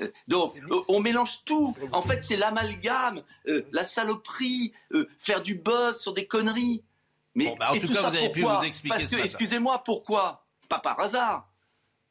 Euh, 0.00 0.08
donc, 0.28 0.56
euh, 0.56 0.80
on 0.88 1.00
mélange 1.00 1.44
tout. 1.44 1.74
En 1.92 2.02
fait, 2.02 2.22
c'est 2.22 2.36
l'amalgame, 2.36 3.22
euh, 3.48 3.62
la 3.72 3.84
saloperie, 3.84 4.72
faire 5.18 5.42
du 5.42 5.56
buzz 5.56 6.00
sur 6.00 6.14
des 6.14 6.26
conneries. 6.26 6.84
Mais 7.34 7.54
bah, 7.58 7.70
en 7.70 7.78
tout, 7.78 7.92
cas, 7.92 8.08
vous 8.08 8.16
avez 8.16 8.30
pu 8.30 8.42
vous 8.42 8.62
expliquer 8.62 9.06
que, 9.06 9.16
excusez-moi, 9.16 9.82
pourquoi 9.84 10.46
Pas 10.68 10.78
par 10.78 11.00
hasard. 11.00 11.50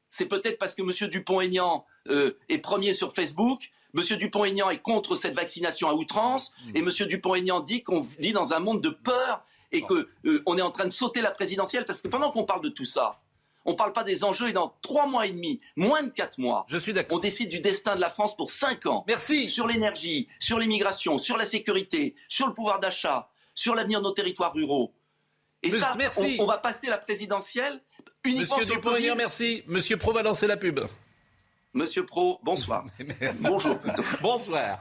C'est 0.10 0.26
peut-être 0.26 0.60
parce 0.60 0.76
que 0.76 0.82
M. 0.82 1.10
Dupont-Aignan 1.10 1.86
est 2.10 2.58
premier 2.60 2.94
sur 2.94 3.14
Facebook, 3.14 3.72
M. 3.96 4.18
Dupont-Aignan 4.18 4.70
est 4.70 4.80
contre 4.80 5.16
cette 5.16 5.36
vaccination 5.36 5.90
à 5.90 5.94
outrance 5.94 6.54
et 6.74 6.80
M. 6.80 6.90
Dupont-Aignan 6.90 7.60
dit 7.60 7.84
qu'on 7.84 8.02
vit 8.02 8.34
dans 8.34 8.54
un 8.54 8.60
monde 8.60 8.82
de 8.82 8.90
peur 8.90 9.46
et 9.72 9.82
qu'on 9.82 10.04
euh, 10.26 10.58
est 10.58 10.62
en 10.62 10.72
train 10.72 10.86
de 10.86 10.92
sauter 10.92 11.22
la 11.22 11.32
présidentielle 11.32 11.86
parce 11.86 12.02
que 12.02 12.08
pendant 12.08 12.32
qu'on 12.32 12.44
parle 12.44 12.62
de 12.62 12.70
tout 12.70 12.86
ça, 12.86 13.20
on 13.66 13.72
ne 13.72 13.78
parle 13.78 13.94
pas 13.94 14.04
des 14.04 14.24
enjeux 14.24 14.50
et 14.50 14.54
dans 14.54 14.76
trois 14.82 15.08
mois 15.08 15.26
et 15.26 15.32
demi, 15.32 15.62
moins 15.76 16.04
de 16.04 16.10
quatre 16.10 16.38
mois, 16.38 16.66
Je 16.68 16.78
suis 16.78 16.94
d'accord. 16.94 17.18
on 17.18 17.22
décide 17.22 17.50
du 17.50 17.60
destin 17.60 17.96
de 17.96 18.02
la 18.02 18.10
France 18.10 18.36
pour 18.36 18.52
cinq 18.52 18.86
ans. 18.86 19.06
Merci. 19.08 19.48
Sur 19.50 19.68
l'énergie, 19.68 20.28
sur 20.40 20.60
l'immigration, 20.60 21.18
sur 21.18 21.38
la 21.38 21.46
sécurité, 21.46 22.16
sur 22.28 22.48
le 22.48 22.54
pouvoir 22.54 22.80
d'achat, 22.80 23.30
sur 23.56 23.76
l'avenir 23.76 24.00
de 24.00 24.06
nos 24.06 24.12
territoires 24.12 24.54
ruraux. 24.54 24.94
Et 25.62 25.72
ça, 25.72 25.96
merci. 25.98 26.38
On, 26.40 26.46
va 26.46 26.58
passer 26.58 26.88
la 26.88 26.98
présidentielle 26.98 27.82
uniquement 28.26 28.58
Monsieur 28.58 28.76
Dupont-Aignan, 28.76 29.16
merci. 29.16 29.64
Monsieur 29.68 29.96
Pro 29.96 30.12
va 30.12 30.24
lancer 30.24 30.46
la 30.46 30.58
pub. 30.58 30.82
Monsieur 31.74 32.06
Pro, 32.06 32.40
bonsoir. 32.44 32.86
Bonjour. 33.40 33.80
bonsoir. 34.22 34.80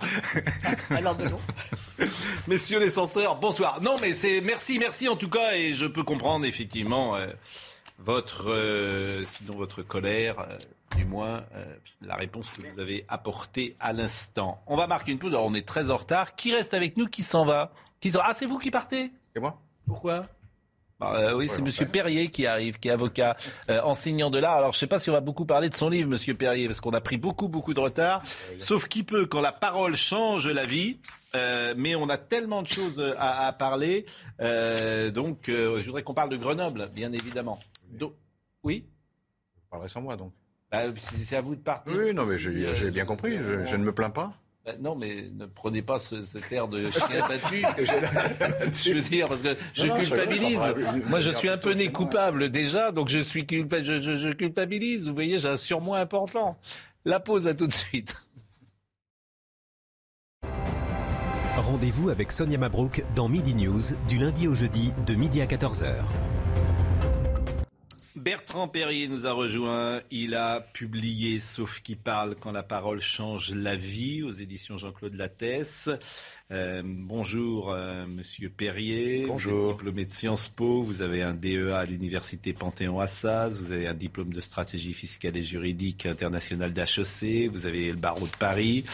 Alors 0.91 1.17
de 1.17 1.25
Messieurs 2.47 2.81
les 2.81 2.91
censeurs, 2.91 3.37
bonsoir. 3.37 3.81
Non, 3.81 3.97
mais 4.03 4.13
c'est 4.13 4.43
merci, 4.43 4.79
merci 4.79 5.09
en 5.09 5.17
tout 5.17 5.31
cas, 5.31 5.55
et 5.55 5.73
je 5.73 5.87
peux 5.87 6.03
comprendre 6.03 6.45
effectivement 6.45 7.17
euh, 7.17 7.29
votre, 7.99 8.51
euh, 8.51 9.25
sinon 9.25 9.55
votre 9.57 9.83
colère, 9.83 10.41
euh, 10.41 10.55
du 10.97 11.07
moins 11.07 11.45
la 12.03 12.17
réponse 12.17 12.51
que 12.51 12.61
vous 12.61 12.79
avez 12.79 13.07
apportée 13.09 13.75
à 13.81 13.95
l'instant. 13.95 14.63
On 14.67 14.77
va 14.77 14.87
marquer 14.87 15.13
une 15.13 15.19
pause. 15.19 15.33
Alors 15.33 15.47
on 15.47 15.55
est 15.55 15.67
très 15.67 15.91
en 15.91 15.97
retard. 15.97 16.35
Qui 16.35 16.55
reste 16.55 16.75
avec 16.75 16.99
nous 16.99 17.07
Qui 17.07 17.23
s'en 17.23 17.47
va? 17.47 17.73
Qui 18.01 18.13
Ah, 18.21 18.35
c'est 18.35 18.45
vous 18.45 18.59
qui 18.59 18.71
partez? 18.71 19.11
C'est 19.33 19.41
moi. 19.41 19.59
Pourquoi? 19.87 20.27
Euh, 21.03 21.35
oui, 21.35 21.49
c'est 21.49 21.63
Monsieur 21.63 21.87
Perrier 21.87 22.29
qui 22.29 22.47
arrive, 22.47 22.79
qui 22.79 22.89
est 22.89 22.93
avocat, 22.93 23.37
euh, 23.71 23.81
enseignant 23.83 24.31
de 24.31 24.39
l'art. 24.39 24.57
Alors, 24.57 24.73
je 24.73 24.77
ne 24.77 24.81
sais 24.81 24.87
pas 24.87 24.99
si 24.99 25.11
on 25.11 25.13
va 25.13 25.21
beaucoup 25.21 25.45
parler 25.45 25.69
de 25.69 25.75
son 25.75 25.89
livre, 25.89 26.09
Monsieur 26.09 26.35
Perrier, 26.35 26.67
parce 26.67 26.81
qu'on 26.81 26.93
a 26.93 27.01
pris 27.01 27.17
beaucoup, 27.17 27.49
beaucoup 27.49 27.75
de 27.75 27.81
retard. 27.81 28.23
Sauf 28.59 28.89
qui 28.89 29.03
peut, 29.03 29.27
quand 29.27 29.41
la 29.41 29.53
parole 29.53 29.97
change 29.97 30.49
la 30.49 30.65
vie. 30.65 30.99
Euh, 31.35 31.73
mais 31.79 31.95
on 31.95 32.11
a 32.11 32.19
tellement 32.19 32.61
de 32.61 32.69
choses 32.69 33.03
à, 33.19 33.51
parler. 33.55 34.05
donc, 34.39 35.45
je 35.47 35.83
voudrais 35.85 36.03
qu'on 36.03 36.13
parle 36.13 36.29
de 36.29 36.37
Grenoble, 36.37 36.91
bien 36.95 37.13
évidemment. 37.13 37.59
Donc, 37.91 38.13
oui 38.63 38.85
Vous 39.57 39.63
parlerez 39.71 39.89
sans 39.89 40.03
moi, 40.03 40.17
donc. 40.17 40.33
Bah, 40.71 40.83
c'est 41.01 41.37
à 41.37 41.41
vous 41.41 41.55
de 41.55 41.61
partir. 41.61 41.95
Oui, 41.97 42.13
non, 42.13 42.27
mais 42.27 42.39
j'ai 42.39 42.91
bien 42.91 43.05
compris. 43.07 43.39
je 43.39 43.77
ne 43.77 43.85
me 43.85 43.93
plains 43.93 44.11
pas. 44.11 44.35
Ben 44.65 44.77
non, 44.81 44.95
mais 44.95 45.29
ne 45.35 45.47
prenez 45.47 45.83
pas 45.83 45.99
ce, 45.99 46.25
cet 46.25 46.53
air 46.53 46.69
de 46.69 46.89
chien 46.91 47.27
battu. 47.29 47.65
je 48.85 48.95
veux 48.95 49.01
dire, 49.01 49.29
parce 49.29 49.43
que 49.43 49.57
je 49.75 49.87
culpabilise. 49.89 50.61
Moi, 51.09 51.21
je 51.21 51.31
suis 51.31 51.49
un 51.49 51.59
peu 51.59 51.73
né 51.73 51.91
coupable 51.91 52.49
déjà, 52.49 52.93
donc 52.93 53.09
je, 53.09 53.19
suis 53.19 53.45
je, 53.49 54.01
je, 54.01 54.33
culpabilise. 54.33 55.09
Vous 55.09 55.15
voyez, 55.15 55.41
j'ai 55.41 55.49
un 55.49 55.57
surmoi 55.57 55.99
important. 55.99 56.57
La 57.05 57.19
pause 57.19 57.49
à 57.49 57.55
tout 57.55 57.67
de 57.67 57.73
suite. 57.73 58.15
Rendez-vous 61.57 62.11
avec 62.11 62.31
Sonia 62.31 62.59
Mabrouk 62.59 63.05
dans 63.17 63.29
Midi 63.29 63.55
News, 63.55 63.83
du 64.09 64.19
lundi 64.19 64.47
au 64.47 64.55
jeudi, 64.55 64.93
de 65.07 65.15
midi 65.15 65.43
à 65.43 65.47
14h. 65.47 66.05
Bertrand 68.23 68.69
Perrier 68.69 69.09
nous 69.09 69.27
a 69.27 69.33
rejoint. 69.33 70.01
Il 70.13 70.37
a 70.37 70.61
publié 70.61 71.41
Sauf 71.41 71.81
qui 71.81 71.97
parle 71.97 72.37
quand 72.37 72.53
la 72.53 72.63
parole 72.63 73.01
change 73.01 73.53
la 73.53 73.75
vie 73.75 74.23
aux 74.23 74.31
éditions 74.31 74.77
Jean-Claude 74.77 75.15
Lattès. 75.15 75.91
Euh, 76.53 76.83
bonjour, 76.85 77.73
euh, 77.73 78.05
Monsieur 78.07 78.51
Perrier. 78.51 79.25
Bonjour. 79.27 79.53
Vous 79.55 79.71
êtes 79.71 79.77
diplômé 79.77 80.05
de 80.05 80.13
Sciences 80.13 80.49
Po. 80.51 80.83
Vous 80.83 81.01
avez 81.01 81.23
un 81.23 81.33
DEA 81.33 81.73
à 81.75 81.87
l'université 81.87 82.53
Panthéon-Assas. 82.53 83.59
Vous 83.59 83.73
avez 83.73 83.87
un 83.87 83.95
diplôme 83.95 84.35
de 84.35 84.41
stratégie 84.43 84.93
fiscale 84.93 85.39
et 85.39 85.45
juridique 85.45 86.05
internationale 86.05 86.75
d'HEC. 86.75 87.49
Vous 87.51 87.65
avez 87.65 87.89
le 87.89 87.97
barreau 87.97 88.27
de 88.27 88.37
Paris. 88.39 88.85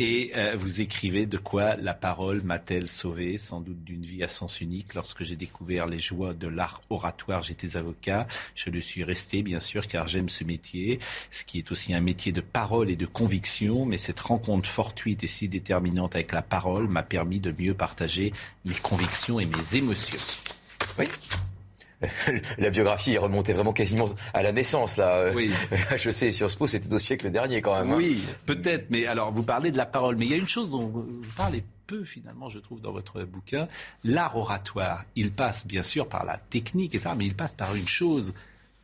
Et 0.00 0.32
euh, 0.34 0.56
vous 0.58 0.80
écrivez 0.80 1.26
de 1.26 1.38
quoi 1.38 1.76
la 1.76 1.94
parole 1.94 2.42
m'a-t-elle 2.42 2.88
sauvé, 2.88 3.38
sans 3.38 3.60
doute 3.60 3.84
d'une 3.84 4.02
vie 4.02 4.24
à 4.24 4.28
sens 4.28 4.60
unique. 4.60 4.94
Lorsque 4.94 5.22
j'ai 5.22 5.36
découvert 5.36 5.86
les 5.86 6.00
joies 6.00 6.34
de 6.34 6.48
l'art 6.48 6.82
oratoire, 6.90 7.44
j'étais 7.44 7.76
avocat. 7.76 8.26
Je 8.56 8.70
le 8.70 8.80
suis 8.80 9.04
resté, 9.04 9.44
bien 9.44 9.60
sûr, 9.60 9.86
car 9.86 10.08
j'aime 10.08 10.28
ce 10.28 10.42
métier, 10.42 10.98
ce 11.30 11.44
qui 11.44 11.58
est 11.58 11.70
aussi 11.70 11.94
un 11.94 12.00
métier 12.00 12.32
de 12.32 12.40
parole 12.40 12.90
et 12.90 12.96
de 12.96 13.06
conviction. 13.06 13.86
Mais 13.86 13.98
cette 13.98 14.18
rencontre 14.18 14.68
fortuite 14.68 15.22
et 15.22 15.28
si 15.28 15.48
déterminante 15.48 16.16
avec 16.16 16.32
la 16.32 16.42
parole 16.42 16.88
m'a 16.88 17.03
permis 17.04 17.40
de 17.40 17.54
mieux 17.56 17.74
partager 17.74 18.32
mes 18.64 18.74
convictions 18.74 19.40
et 19.40 19.46
mes 19.46 19.76
émotions. 19.76 20.18
Oui. 20.98 21.06
la 22.58 22.70
biographie 22.70 23.12
est 23.12 23.18
remontée 23.18 23.52
vraiment 23.52 23.72
quasiment 23.72 24.08
à 24.32 24.42
la 24.42 24.52
naissance 24.52 24.96
là. 24.96 25.30
Oui. 25.34 25.52
Je 25.96 26.10
sais, 26.10 26.30
sur 26.30 26.50
ce 26.50 26.56
pot, 26.56 26.66
c'était 26.66 26.92
au 26.92 26.98
siècle 26.98 27.30
dernier 27.30 27.62
quand 27.62 27.78
même. 27.78 27.92
Hein. 27.92 27.96
Oui, 27.96 28.22
peut-être. 28.46 28.86
Mais 28.90 29.06
alors, 29.06 29.32
vous 29.32 29.42
parlez 29.42 29.70
de 29.70 29.76
la 29.76 29.86
parole, 29.86 30.16
mais 30.16 30.26
il 30.26 30.30
y 30.30 30.34
a 30.34 30.38
une 30.38 30.48
chose 30.48 30.70
dont 30.70 30.86
vous 30.86 31.22
parlez 31.36 31.64
peu 31.86 32.04
finalement, 32.04 32.48
je 32.48 32.58
trouve, 32.58 32.80
dans 32.80 32.92
votre 32.92 33.22
bouquin. 33.24 33.68
L'art 34.02 34.36
oratoire, 34.36 35.04
il 35.16 35.32
passe 35.32 35.66
bien 35.66 35.82
sûr 35.82 36.08
par 36.08 36.24
la 36.24 36.38
technique, 36.38 36.94
etc., 36.94 37.14
mais 37.16 37.26
il 37.26 37.34
passe 37.34 37.54
par 37.54 37.74
une 37.74 37.88
chose 37.88 38.34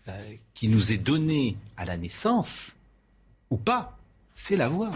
euh, 0.08 0.34
qui 0.54 0.68
nous 0.68 0.92
est 0.92 0.98
donnée 0.98 1.56
à 1.76 1.84
la 1.84 1.96
naissance, 1.96 2.76
ou 3.50 3.56
pas, 3.56 3.98
c'est 4.34 4.56
la 4.56 4.68
voix. 4.68 4.92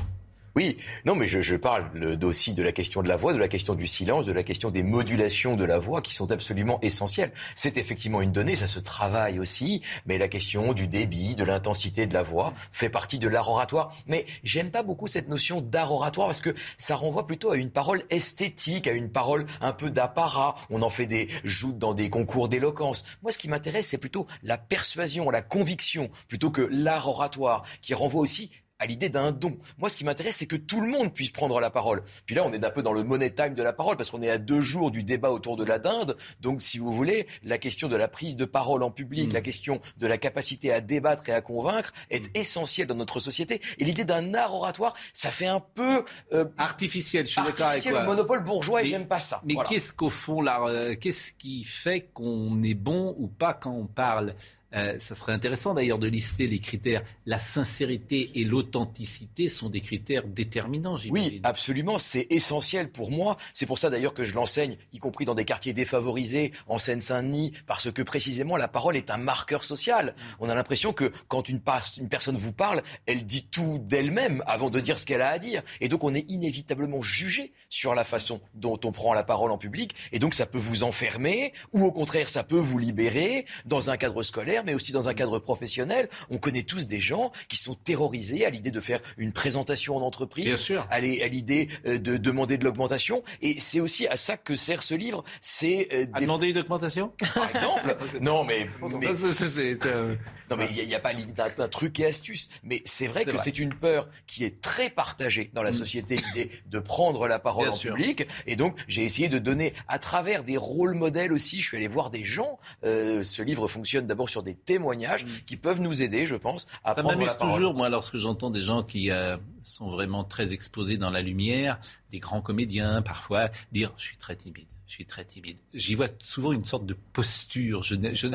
Oui, 0.56 0.76
non, 1.04 1.16
mais 1.16 1.26
je, 1.26 1.40
je 1.40 1.56
parle 1.56 1.90
aussi 2.22 2.54
de 2.54 2.62
la 2.62 2.70
question 2.70 3.02
de 3.02 3.08
la 3.08 3.16
voix, 3.16 3.32
de 3.32 3.38
la 3.38 3.48
question 3.48 3.74
du 3.74 3.88
silence, 3.88 4.24
de 4.24 4.32
la 4.32 4.44
question 4.44 4.70
des 4.70 4.84
modulations 4.84 5.56
de 5.56 5.64
la 5.64 5.80
voix 5.80 6.00
qui 6.00 6.14
sont 6.14 6.30
absolument 6.30 6.78
essentielles. 6.80 7.32
C'est 7.56 7.76
effectivement 7.76 8.20
une 8.20 8.30
donnée, 8.30 8.54
ça 8.54 8.68
se 8.68 8.78
travaille 8.78 9.40
aussi, 9.40 9.82
mais 10.06 10.16
la 10.16 10.28
question 10.28 10.72
du 10.72 10.86
débit, 10.86 11.34
de 11.34 11.42
l'intensité 11.42 12.06
de 12.06 12.14
la 12.14 12.22
voix 12.22 12.52
fait 12.70 12.88
partie 12.88 13.18
de 13.18 13.26
l'art 13.26 13.50
oratoire. 13.50 13.92
Mais 14.06 14.26
j'aime 14.44 14.70
pas 14.70 14.84
beaucoup 14.84 15.08
cette 15.08 15.28
notion 15.28 15.60
d'art 15.60 15.90
oratoire 15.90 16.28
parce 16.28 16.40
que 16.40 16.54
ça 16.78 16.94
renvoie 16.94 17.26
plutôt 17.26 17.50
à 17.50 17.56
une 17.56 17.70
parole 17.70 18.04
esthétique, 18.10 18.86
à 18.86 18.92
une 18.92 19.10
parole 19.10 19.46
un 19.60 19.72
peu 19.72 19.90
d'apparat. 19.90 20.54
On 20.70 20.82
en 20.82 20.90
fait 20.90 21.06
des 21.06 21.26
joutes 21.42 21.78
dans 21.78 21.94
des 21.94 22.10
concours 22.10 22.48
d'éloquence. 22.48 23.04
Moi, 23.24 23.32
ce 23.32 23.38
qui 23.38 23.48
m'intéresse, 23.48 23.88
c'est 23.88 23.98
plutôt 23.98 24.28
la 24.44 24.56
persuasion, 24.56 25.30
la 25.30 25.42
conviction, 25.42 26.10
plutôt 26.28 26.50
que 26.50 26.68
l'art 26.70 27.08
oratoire, 27.08 27.64
qui 27.82 27.92
renvoie 27.92 28.20
aussi 28.20 28.52
à 28.84 28.86
l'idée 28.86 29.08
d'un 29.08 29.32
don. 29.32 29.56
Moi, 29.78 29.88
ce 29.88 29.96
qui 29.96 30.04
m'intéresse, 30.04 30.36
c'est 30.36 30.46
que 30.46 30.56
tout 30.56 30.82
le 30.82 30.88
monde 30.88 31.12
puisse 31.12 31.30
prendre 31.30 31.58
la 31.58 31.70
parole. 31.70 32.02
Puis 32.26 32.34
là, 32.34 32.44
on 32.44 32.52
est 32.52 32.62
un 32.62 32.70
peu 32.70 32.82
dans 32.82 32.92
le 32.92 33.02
money 33.02 33.30
time 33.30 33.54
de 33.54 33.62
la 33.62 33.72
parole, 33.72 33.96
parce 33.96 34.10
qu'on 34.10 34.20
est 34.20 34.28
à 34.28 34.36
deux 34.36 34.60
jours 34.60 34.90
du 34.90 35.02
débat 35.02 35.30
autour 35.30 35.56
de 35.56 35.64
la 35.64 35.78
dinde. 35.78 36.16
Donc, 36.40 36.60
si 36.60 36.78
vous 36.78 36.92
voulez, 36.92 37.26
la 37.42 37.56
question 37.56 37.88
de 37.88 37.96
la 37.96 38.08
prise 38.08 38.36
de 38.36 38.44
parole 38.44 38.82
en 38.82 38.90
public, 38.90 39.30
mm. 39.30 39.34
la 39.34 39.40
question 39.40 39.80
de 39.96 40.06
la 40.06 40.18
capacité 40.18 40.70
à 40.70 40.82
débattre 40.82 41.30
et 41.30 41.32
à 41.32 41.40
convaincre 41.40 41.92
est 42.10 42.26
mm. 42.26 42.30
essentielle 42.38 42.86
dans 42.86 42.94
notre 42.94 43.20
société. 43.20 43.62
Et 43.78 43.84
l'idée 43.84 44.04
d'un 44.04 44.34
art 44.34 44.54
oratoire, 44.54 44.94
ça 45.14 45.30
fait 45.30 45.46
un 45.46 45.60
peu... 45.60 46.04
Euh, 46.32 46.44
artificiel, 46.58 47.26
je 47.26 47.32
suis 47.32 47.42
d'accord 47.42 47.68
avec 47.68 47.82
toi. 47.82 48.00
le 48.00 48.06
monopole 48.06 48.44
bourgeois, 48.44 48.82
et 48.82 48.86
j'aime 48.86 49.08
pas 49.08 49.20
ça. 49.20 49.40
Mais 49.44 49.54
qu'est-ce 49.66 49.94
qu'au 49.94 50.10
fond, 50.10 50.44
euh, 50.46 50.94
qu'est-ce 50.94 51.32
qui 51.32 51.64
fait 51.64 52.02
qu'on 52.12 52.62
est 52.62 52.74
bon 52.74 53.14
ou 53.18 53.28
pas 53.28 53.54
quand 53.54 53.72
on 53.72 53.86
parle? 53.86 54.34
Euh, 54.74 54.98
ça 54.98 55.14
serait 55.14 55.32
intéressant 55.32 55.74
d'ailleurs 55.74 55.98
de 55.98 56.08
lister 56.08 56.46
les 56.46 56.58
critères. 56.58 57.02
La 57.26 57.38
sincérité 57.38 58.30
et 58.34 58.44
l'authenticité 58.44 59.48
sont 59.48 59.68
des 59.68 59.80
critères 59.80 60.26
déterminants, 60.26 60.96
Oui, 61.10 61.40
absolument. 61.44 61.98
C'est 61.98 62.26
essentiel 62.30 62.90
pour 62.90 63.10
moi. 63.10 63.36
C'est 63.52 63.66
pour 63.66 63.78
ça 63.78 63.90
d'ailleurs 63.90 64.14
que 64.14 64.24
je 64.24 64.34
l'enseigne, 64.34 64.76
y 64.92 64.98
compris 64.98 65.24
dans 65.24 65.34
des 65.34 65.44
quartiers 65.44 65.72
défavorisés, 65.72 66.52
en 66.66 66.78
Seine-Saint-Denis, 66.78 67.52
parce 67.66 67.90
que 67.90 68.02
précisément 68.02 68.56
la 68.56 68.68
parole 68.68 68.96
est 68.96 69.10
un 69.10 69.16
marqueur 69.16 69.64
social. 69.64 70.14
On 70.40 70.48
a 70.48 70.54
l'impression 70.54 70.92
que 70.92 71.12
quand 71.28 71.48
une, 71.48 71.60
une 71.98 72.08
personne 72.08 72.36
vous 72.36 72.52
parle, 72.52 72.82
elle 73.06 73.24
dit 73.24 73.46
tout 73.50 73.78
d'elle-même 73.78 74.42
avant 74.46 74.70
de 74.70 74.80
dire 74.80 74.98
ce 74.98 75.06
qu'elle 75.06 75.22
a 75.22 75.28
à 75.28 75.38
dire. 75.38 75.62
Et 75.80 75.88
donc 75.88 76.04
on 76.04 76.14
est 76.14 76.28
inévitablement 76.30 77.02
jugé 77.02 77.52
sur 77.68 77.94
la 77.94 78.04
façon 78.04 78.40
dont 78.54 78.78
on 78.84 78.92
prend 78.92 79.14
la 79.14 79.22
parole 79.22 79.50
en 79.50 79.58
public. 79.58 79.94
Et 80.12 80.18
donc 80.18 80.34
ça 80.34 80.46
peut 80.46 80.58
vous 80.58 80.82
enfermer, 80.82 81.52
ou 81.72 81.84
au 81.84 81.92
contraire 81.92 82.28
ça 82.28 82.42
peut 82.42 82.58
vous 82.58 82.78
libérer 82.78 83.46
dans 83.66 83.90
un 83.90 83.96
cadre 83.96 84.22
scolaire 84.22 84.63
mais 84.64 84.74
aussi 84.74 84.92
dans 84.92 85.08
un 85.08 85.14
cadre 85.14 85.38
professionnel. 85.38 86.08
On 86.30 86.38
connaît 86.38 86.62
tous 86.62 86.86
des 86.86 87.00
gens 87.00 87.32
qui 87.48 87.56
sont 87.56 87.74
terrorisés 87.74 88.44
à 88.44 88.50
l'idée 88.50 88.70
de 88.70 88.80
faire 88.80 89.00
une 89.16 89.32
présentation 89.32 89.96
en 89.96 90.02
entreprise, 90.02 90.72
à 90.90 91.00
l'idée 91.00 91.68
euh, 91.86 91.98
de 91.98 92.16
demander 92.16 92.58
de 92.58 92.64
l'augmentation. 92.64 93.22
Et 93.42 93.58
c'est 93.60 93.80
aussi 93.80 94.06
à 94.08 94.16
ça 94.16 94.36
que 94.36 94.56
sert 94.56 94.82
ce 94.82 94.94
livre. 94.94 95.24
C'est 95.40 95.88
euh, 95.92 96.06
demander 96.18 96.48
une 96.48 96.58
augmentation, 96.58 97.12
par 97.34 97.50
exemple. 97.50 97.96
non, 98.20 98.44
mais, 98.44 98.66
non, 98.82 100.56
mais 100.56 100.68
il 100.76 100.86
n'y 100.86 100.94
a, 100.94 101.00
pas 101.00 101.12
l'idée 101.12 101.32
d'un 101.32 101.68
truc 101.68 101.98
et 102.00 102.06
astuce. 102.06 102.48
Mais 102.62 102.82
c'est 102.84 103.06
vrai 103.06 103.24
que 103.24 103.38
c'est 103.38 103.58
une 103.58 103.74
peur 103.74 104.08
qui 104.26 104.44
est 104.44 104.60
très 104.60 104.90
partagée 104.90 105.50
dans 105.54 105.62
la 105.62 105.70
mm. 105.70 105.74
société, 105.74 106.16
l'idée 106.16 106.50
de 106.66 106.78
prendre 106.78 107.26
la 107.26 107.38
parole 107.38 107.68
en 107.68 107.76
public. 107.76 108.26
Et 108.46 108.56
donc, 108.56 108.78
j'ai 108.88 109.04
essayé 109.04 109.28
de 109.28 109.38
donner, 109.38 109.74
à 109.88 109.98
travers 109.98 110.44
des 110.44 110.56
rôles 110.56 110.94
modèles 110.94 111.32
aussi, 111.32 111.60
je 111.60 111.68
suis 111.68 111.76
allé 111.76 111.88
voir 111.88 112.10
des 112.10 112.24
gens. 112.24 112.58
Euh, 112.84 113.22
ce 113.22 113.42
livre 113.42 113.68
fonctionne 113.68 114.06
d'abord 114.06 114.28
sur 114.28 114.42
des 114.42 114.53
témoignages 114.54 115.24
mm. 115.24 115.28
qui 115.46 115.56
peuvent 115.56 115.80
nous 115.80 116.02
aider, 116.02 116.26
je 116.26 116.36
pense, 116.36 116.66
à 116.84 116.94
Ça 116.94 117.02
prendre 117.02 117.24
la 117.24 117.34
parole. 117.34 117.54
toujours, 117.54 117.74
moi, 117.74 117.88
lorsque 117.88 118.18
j'entends 118.18 118.50
des 118.50 118.62
gens 118.62 118.82
qui 118.82 119.10
euh, 119.10 119.36
sont 119.62 119.88
vraiment 119.88 120.24
très 120.24 120.52
exposés 120.52 120.96
dans 120.96 121.10
la 121.10 121.22
lumière, 121.22 121.78
des 122.10 122.20
grands 122.20 122.42
comédiens 122.42 123.02
parfois, 123.02 123.48
dire 123.72 123.92
«je 123.96 124.04
suis 124.04 124.16
très 124.16 124.36
timide». 124.36 124.66
Je 124.94 124.98
suis 124.98 125.06
très 125.06 125.24
timide. 125.24 125.58
J'y 125.72 125.96
vois 125.96 126.06
souvent 126.20 126.52
une 126.52 126.62
sorte 126.62 126.86
de 126.86 126.94
posture. 126.94 127.82
Je 127.82 127.96
ne, 127.96 128.14
je, 128.14 128.28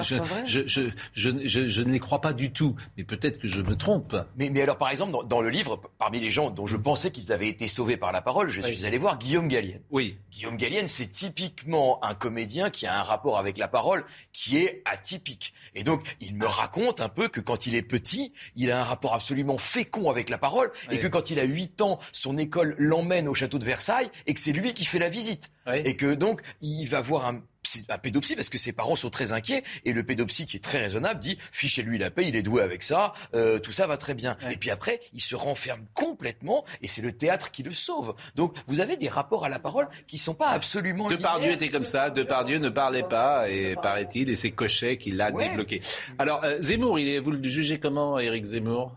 je, 0.43 0.89
je, 1.13 1.81
ne 1.81 1.89
les 1.89 1.99
crois 1.99 2.19
pas 2.19 2.33
du 2.33 2.51
tout. 2.51 2.75
Mais 2.97 3.05
peut-être 3.05 3.37
que 3.39 3.47
je 3.47 3.61
me 3.61 3.77
trompe. 3.77 4.13
Mais, 4.35 4.49
mais 4.49 4.63
alors, 4.63 4.77
par 4.77 4.89
exemple, 4.89 5.25
dans, 5.25 5.39
le 5.39 5.47
livre, 5.47 5.79
parmi 5.97 6.19
les 6.19 6.29
gens 6.29 6.49
dont 6.49 6.67
je 6.67 6.75
pensais 6.75 7.11
qu'ils 7.11 7.31
avaient 7.31 7.47
été 7.47 7.69
sauvés 7.69 7.95
par 7.95 8.11
la 8.11 8.21
parole, 8.21 8.49
je 8.49 8.59
suis 8.59 8.85
allé 8.85 8.97
voir 8.97 9.19
Guillaume 9.19 9.47
Gallienne. 9.47 9.79
Oui. 9.89 10.17
Guillaume 10.31 10.57
Gallienne, 10.57 10.89
c'est 10.89 11.07
typiquement 11.07 12.03
un 12.03 12.13
comédien 12.13 12.69
qui 12.69 12.85
a 12.87 12.99
un 12.99 13.03
rapport 13.03 13.39
avec 13.39 13.57
la 13.57 13.69
parole 13.69 14.03
qui 14.33 14.57
est 14.57 14.81
atypique. 14.83 15.53
Et 15.75 15.83
donc, 15.83 16.08
il 16.21 16.35
me 16.35 16.45
raconte 16.45 17.01
un 17.01 17.09
peu 17.09 17.27
que 17.27 17.39
quand 17.39 17.67
il 17.67 17.75
est 17.75 17.81
petit, 17.81 18.33
il 18.55 18.71
a 18.71 18.79
un 18.79 18.83
rapport 18.83 19.13
absolument 19.13 19.57
fécond 19.57 20.09
avec 20.09 20.29
la 20.29 20.37
parole 20.37 20.71
et 20.91 20.99
que 20.99 21.07
quand 21.07 21.29
il 21.29 21.39
a 21.39 21.43
8 21.43 21.81
ans, 21.81 21.99
son 22.11 22.37
école 22.37 22.75
l'emmène 22.77 23.27
au 23.27 23.33
château 23.33 23.59
de 23.59 23.65
Versailles 23.65 24.09
et 24.27 24.33
que 24.33 24.39
c'est 24.39 24.51
lui 24.51 24.73
qui 24.73 24.85
fait 24.85 24.99
la 24.99 25.09
visite. 25.09 25.51
Et 25.67 25.95
que 25.95 26.13
donc, 26.15 26.41
il 26.61 26.85
va 26.85 27.01
voir 27.01 27.27
un 27.27 27.41
un 27.89 27.97
pédopsie 27.97 28.35
parce 28.35 28.49
que 28.49 28.57
ses 28.57 28.71
parents 28.71 28.95
sont 28.95 29.09
très 29.09 29.33
inquiets 29.33 29.63
et 29.85 29.93
le 29.93 30.03
pédopsie 30.03 30.45
qui 30.45 30.57
est 30.57 30.63
très 30.63 30.79
raisonnable 30.79 31.19
dit 31.19 31.37
fichez-lui 31.51 31.97
la 31.97 32.11
paix, 32.11 32.25
il 32.27 32.35
est 32.35 32.41
doué 32.41 32.61
avec 32.61 32.83
ça, 32.83 33.13
euh, 33.33 33.59
tout 33.59 33.71
ça 33.71 33.87
va 33.87 33.97
très 33.97 34.13
bien. 34.13 34.37
Et 34.49 34.57
puis 34.57 34.71
après, 34.71 35.01
il 35.13 35.21
se 35.21 35.35
renferme 35.35 35.85
complètement 35.93 36.65
et 36.81 36.87
c'est 36.87 37.01
le 37.01 37.11
théâtre 37.11 37.51
qui 37.51 37.63
le 37.63 37.71
sauve. 37.71 38.15
Donc 38.35 38.55
vous 38.65 38.79
avez 38.79 38.97
des 38.97 39.09
rapports 39.09 39.45
à 39.45 39.49
la 39.49 39.59
parole 39.59 39.87
qui 40.07 40.17
sont 40.17 40.33
pas 40.33 40.49
absolument. 40.49 41.09
Depardieu 41.09 41.51
était 41.51 41.69
comme 41.69 41.85
ça. 41.85 42.09
Depardieu 42.09 42.57
ne 42.57 42.69
parlait 42.69 43.03
pas 43.03 43.49
et 43.49 43.75
paraît-il 43.75 44.29
et 44.29 44.35
c'est 44.35 44.51
Cochet 44.51 44.97
qui 44.97 45.11
l'a 45.11 45.31
débloqué. 45.31 45.81
Alors 46.17 46.43
euh, 46.43 46.59
Zemmour, 46.61 46.99
il 46.99 47.09
est, 47.09 47.19
vous 47.19 47.31
le 47.31 47.43
jugez 47.43 47.79
comment, 47.79 48.19
Éric 48.19 48.45
Zemmour? 48.45 48.95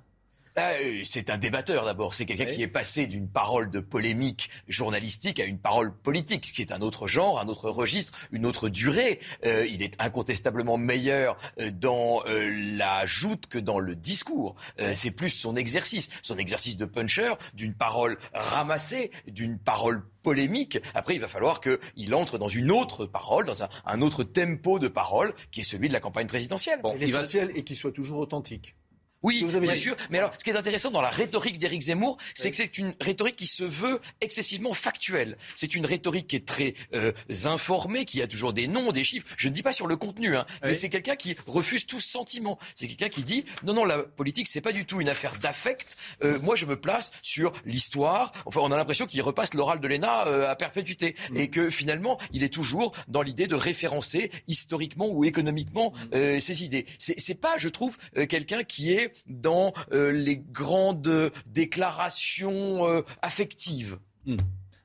Ah, 0.56 0.72
euh, 0.72 1.00
c'est 1.04 1.30
un 1.30 1.38
débatteur 1.38 1.84
d'abord. 1.84 2.14
C'est 2.14 2.26
quelqu'un 2.26 2.44
qui 2.46 2.62
est 2.62 2.68
passé 2.68 3.06
d'une 3.06 3.28
parole 3.28 3.70
de 3.70 3.80
polémique 3.80 4.50
journalistique 4.68 5.40
à 5.40 5.44
une 5.44 5.58
parole 5.58 5.94
politique, 5.94 6.46
ce 6.46 6.52
qui 6.52 6.62
est 6.62 6.72
un 6.72 6.80
autre 6.82 7.08
genre, 7.08 7.40
un 7.40 7.48
autre 7.48 7.70
registre, 7.70 8.18
une 8.32 8.44
autre 8.46 8.68
durée. 8.68 9.18
Euh, 9.44 9.66
il 9.66 9.82
est 9.82 10.00
incontestablement 10.00 10.76
meilleur 10.76 11.36
euh, 11.60 11.70
dans 11.70 12.22
la 12.26 13.06
joute 13.06 13.46
que 13.46 13.58
dans 13.58 13.78
le 13.78 13.96
discours. 13.96 14.54
c'est 14.92 15.10
plus 15.10 15.30
son 15.30 15.56
exercice, 15.56 16.08
son 16.22 16.36
exercice 16.36 16.76
de 16.76 16.84
puncher, 16.84 17.34
d'une 17.54 17.74
parole 17.74 18.18
ramassée, 18.32 19.10
d'une 19.26 19.58
parole 19.58 20.02
polémique. 20.22 20.78
Après, 20.94 21.14
il 21.14 21.20
va 21.20 21.28
falloir 21.28 21.60
qu'il 21.60 22.14
entre 22.14 22.38
dans 22.38 22.48
une 22.48 22.70
autre 22.70 23.06
parole, 23.06 23.44
dans 23.44 23.62
un, 23.62 24.02
autre 24.02 24.24
tempo 24.24 24.78
de 24.78 24.88
parole, 24.88 25.34
qui 25.50 25.60
est 25.60 25.64
celui 25.64 25.88
de 25.88 25.92
la 25.92 26.00
campagne 26.00 26.26
présidentielle. 26.26 26.80
L'essentiel 26.98 27.50
est 27.54 27.64
qu'il 27.64 27.76
soit 27.76 27.92
toujours 27.92 28.18
authentique. 28.18 28.74
Oui, 29.22 29.44
bien 29.44 29.76
sûr. 29.76 29.96
Mais 30.10 30.18
alors, 30.18 30.32
ce 30.36 30.42
qui 30.42 30.50
est 30.50 30.56
intéressant 30.56 30.90
dans 30.90 31.00
la 31.00 31.10
rhétorique 31.10 31.58
d'Éric 31.58 31.82
Zemmour, 31.82 32.16
c'est 32.34 32.50
que 32.50 32.56
c'est 32.56 32.78
une 32.78 32.94
rhétorique 33.00 33.36
qui 33.36 33.46
se 33.46 33.62
veut 33.62 34.00
excessivement 34.20 34.74
factuelle. 34.74 35.36
C'est 35.54 35.74
une 35.74 35.86
rhétorique 35.86 36.26
qui 36.26 36.36
est 36.36 36.46
très 36.46 36.74
euh, 36.94 37.12
informée, 37.44 38.04
qui 38.04 38.20
a 38.20 38.26
toujours 38.26 38.52
des 38.52 38.66
noms, 38.66 38.90
des 38.90 39.04
chiffres. 39.04 39.26
Je 39.36 39.48
ne 39.48 39.54
dis 39.54 39.62
pas 39.62 39.72
sur 39.72 39.86
le 39.86 39.96
contenu, 39.96 40.36
hein, 40.36 40.46
mais 40.62 40.74
c'est 40.74 40.88
quelqu'un 40.88 41.16
qui 41.16 41.36
refuse 41.46 41.86
tout 41.86 42.00
sentiment. 42.00 42.58
C'est 42.74 42.88
quelqu'un 42.88 43.08
qui 43.08 43.22
dit 43.22 43.44
non, 43.62 43.74
non, 43.74 43.84
la 43.84 43.98
politique, 43.98 44.48
c'est 44.48 44.60
pas 44.60 44.72
du 44.72 44.86
tout 44.86 45.00
une 45.00 45.08
affaire 45.08 45.36
d'affect. 45.38 45.96
Euh, 46.24 46.38
moi, 46.40 46.56
je 46.56 46.66
me 46.66 46.78
place 46.78 47.12
sur 47.22 47.52
l'histoire. 47.64 48.32
Enfin, 48.46 48.60
on 48.62 48.72
a 48.72 48.76
l'impression 48.76 49.06
qu'il 49.06 49.22
repasse 49.22 49.54
l'oral 49.54 49.80
de 49.80 49.86
l'ENA 49.86 50.26
euh, 50.26 50.50
à 50.50 50.56
perpétuité 50.56 51.14
mm. 51.30 51.36
et 51.36 51.48
que 51.48 51.70
finalement, 51.70 52.18
il 52.32 52.42
est 52.42 52.52
toujours 52.52 52.92
dans 53.06 53.22
l'idée 53.22 53.46
de 53.46 53.54
référencer 53.54 54.32
historiquement 54.48 55.08
ou 55.08 55.24
économiquement 55.24 55.92
mm. 56.12 56.40
ses 56.40 56.64
idées. 56.64 56.86
C'est 56.98 57.40
pas, 57.40 57.56
je 57.58 57.68
trouve, 57.68 57.96
quelqu'un 58.28 58.64
qui 58.64 58.92
est 58.92 59.11
dans 59.26 59.72
euh, 59.92 60.12
les 60.12 60.36
grandes 60.36 61.30
déclarations 61.46 62.86
euh, 62.88 63.02
affectives. 63.22 63.98
Hmm. 64.26 64.36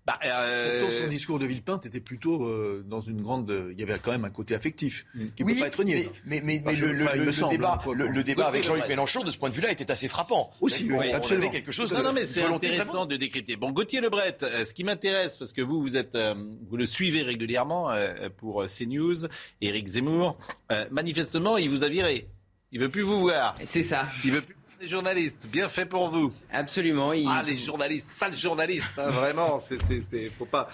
Bah, 0.05 0.17
euh... 0.23 0.79
Pourtant, 0.79 0.95
son 1.01 1.07
discours 1.07 1.37
de 1.37 1.45
Villepinte 1.45 1.85
était 1.85 1.99
plutôt 1.99 2.45
euh, 2.45 2.81
dans 2.87 3.01
une 3.01 3.21
grande. 3.21 3.53
Il 3.73 3.77
y 3.77 3.83
avait 3.83 3.99
quand 3.99 4.11
même 4.11 4.23
un 4.23 4.29
côté 4.29 4.55
affectif 4.55 5.05
hmm. 5.13 5.25
qui 5.35 5.43
ne 5.43 5.53
peut 5.53 5.59
pas 5.59 5.67
être 5.67 5.83
nié. 5.83 6.09
Mais, 6.25 6.39
mais, 6.41 6.61
mais 6.65 6.75
le, 6.75 6.93
le, 6.93 7.49
débat, 7.49 7.81
le, 7.93 8.23
débat 8.23 8.47
avec 8.47 8.63
Jean-Luc 8.63 8.87
Mélenchon, 8.87 9.25
de 9.25 9.31
ce 9.31 9.37
point 9.37 9.49
de 9.49 9.53
vue-là, 9.53 9.69
était 9.69 9.91
assez 9.91 10.07
frappant. 10.07 10.51
Aussi, 10.61 10.89
oui, 10.89 11.11
absolument. 11.11 11.49
quelque 11.49 11.73
chose. 11.73 11.91
Non, 11.91 12.03
non, 12.03 12.13
mais 12.13 12.25
c'est 12.25 12.43
intéressant 12.43 13.05
de 13.05 13.17
décrypter. 13.17 13.57
Bon, 13.57 13.71
Gauthier 13.71 13.99
Lebret, 13.99 14.37
ce 14.39 14.73
qui 14.73 14.85
m'intéresse, 14.85 15.35
parce 15.35 15.51
que 15.51 15.61
vous, 15.61 15.81
vous 15.81 15.97
êtes, 15.97 16.17
vous 16.69 16.77
le 16.77 16.85
suivez 16.85 17.21
régulièrement 17.21 17.89
pour 18.37 18.65
CNews, 18.65 19.27
Éric 19.59 19.87
Zemmour, 19.87 20.37
manifestement, 20.89 21.57
il 21.57 21.69
vous 21.69 21.83
a 21.83 21.89
viré. 21.89 22.29
Il 22.71 22.79
veut 22.79 22.89
plus 22.89 23.01
vous 23.01 23.19
voir. 23.19 23.55
C'est 23.63 23.81
ça. 23.81 24.07
Il 24.25 24.31
veut 24.31 24.41
plus 24.41 24.55
les 24.79 24.87
journalistes. 24.87 25.47
Bien 25.49 25.69
fait 25.69 25.85
pour 25.85 26.09
vous. 26.09 26.33
Absolument. 26.51 27.11
Ah, 27.27 27.43
les 27.43 27.57
journalistes, 27.57 28.07
sales 28.07 28.35
journalistes, 28.35 28.99
hein, 28.99 29.09
vraiment. 29.09 29.57
C'est, 29.59 29.81
c'est, 29.81 30.29
faut 30.37 30.45
pas, 30.45 30.67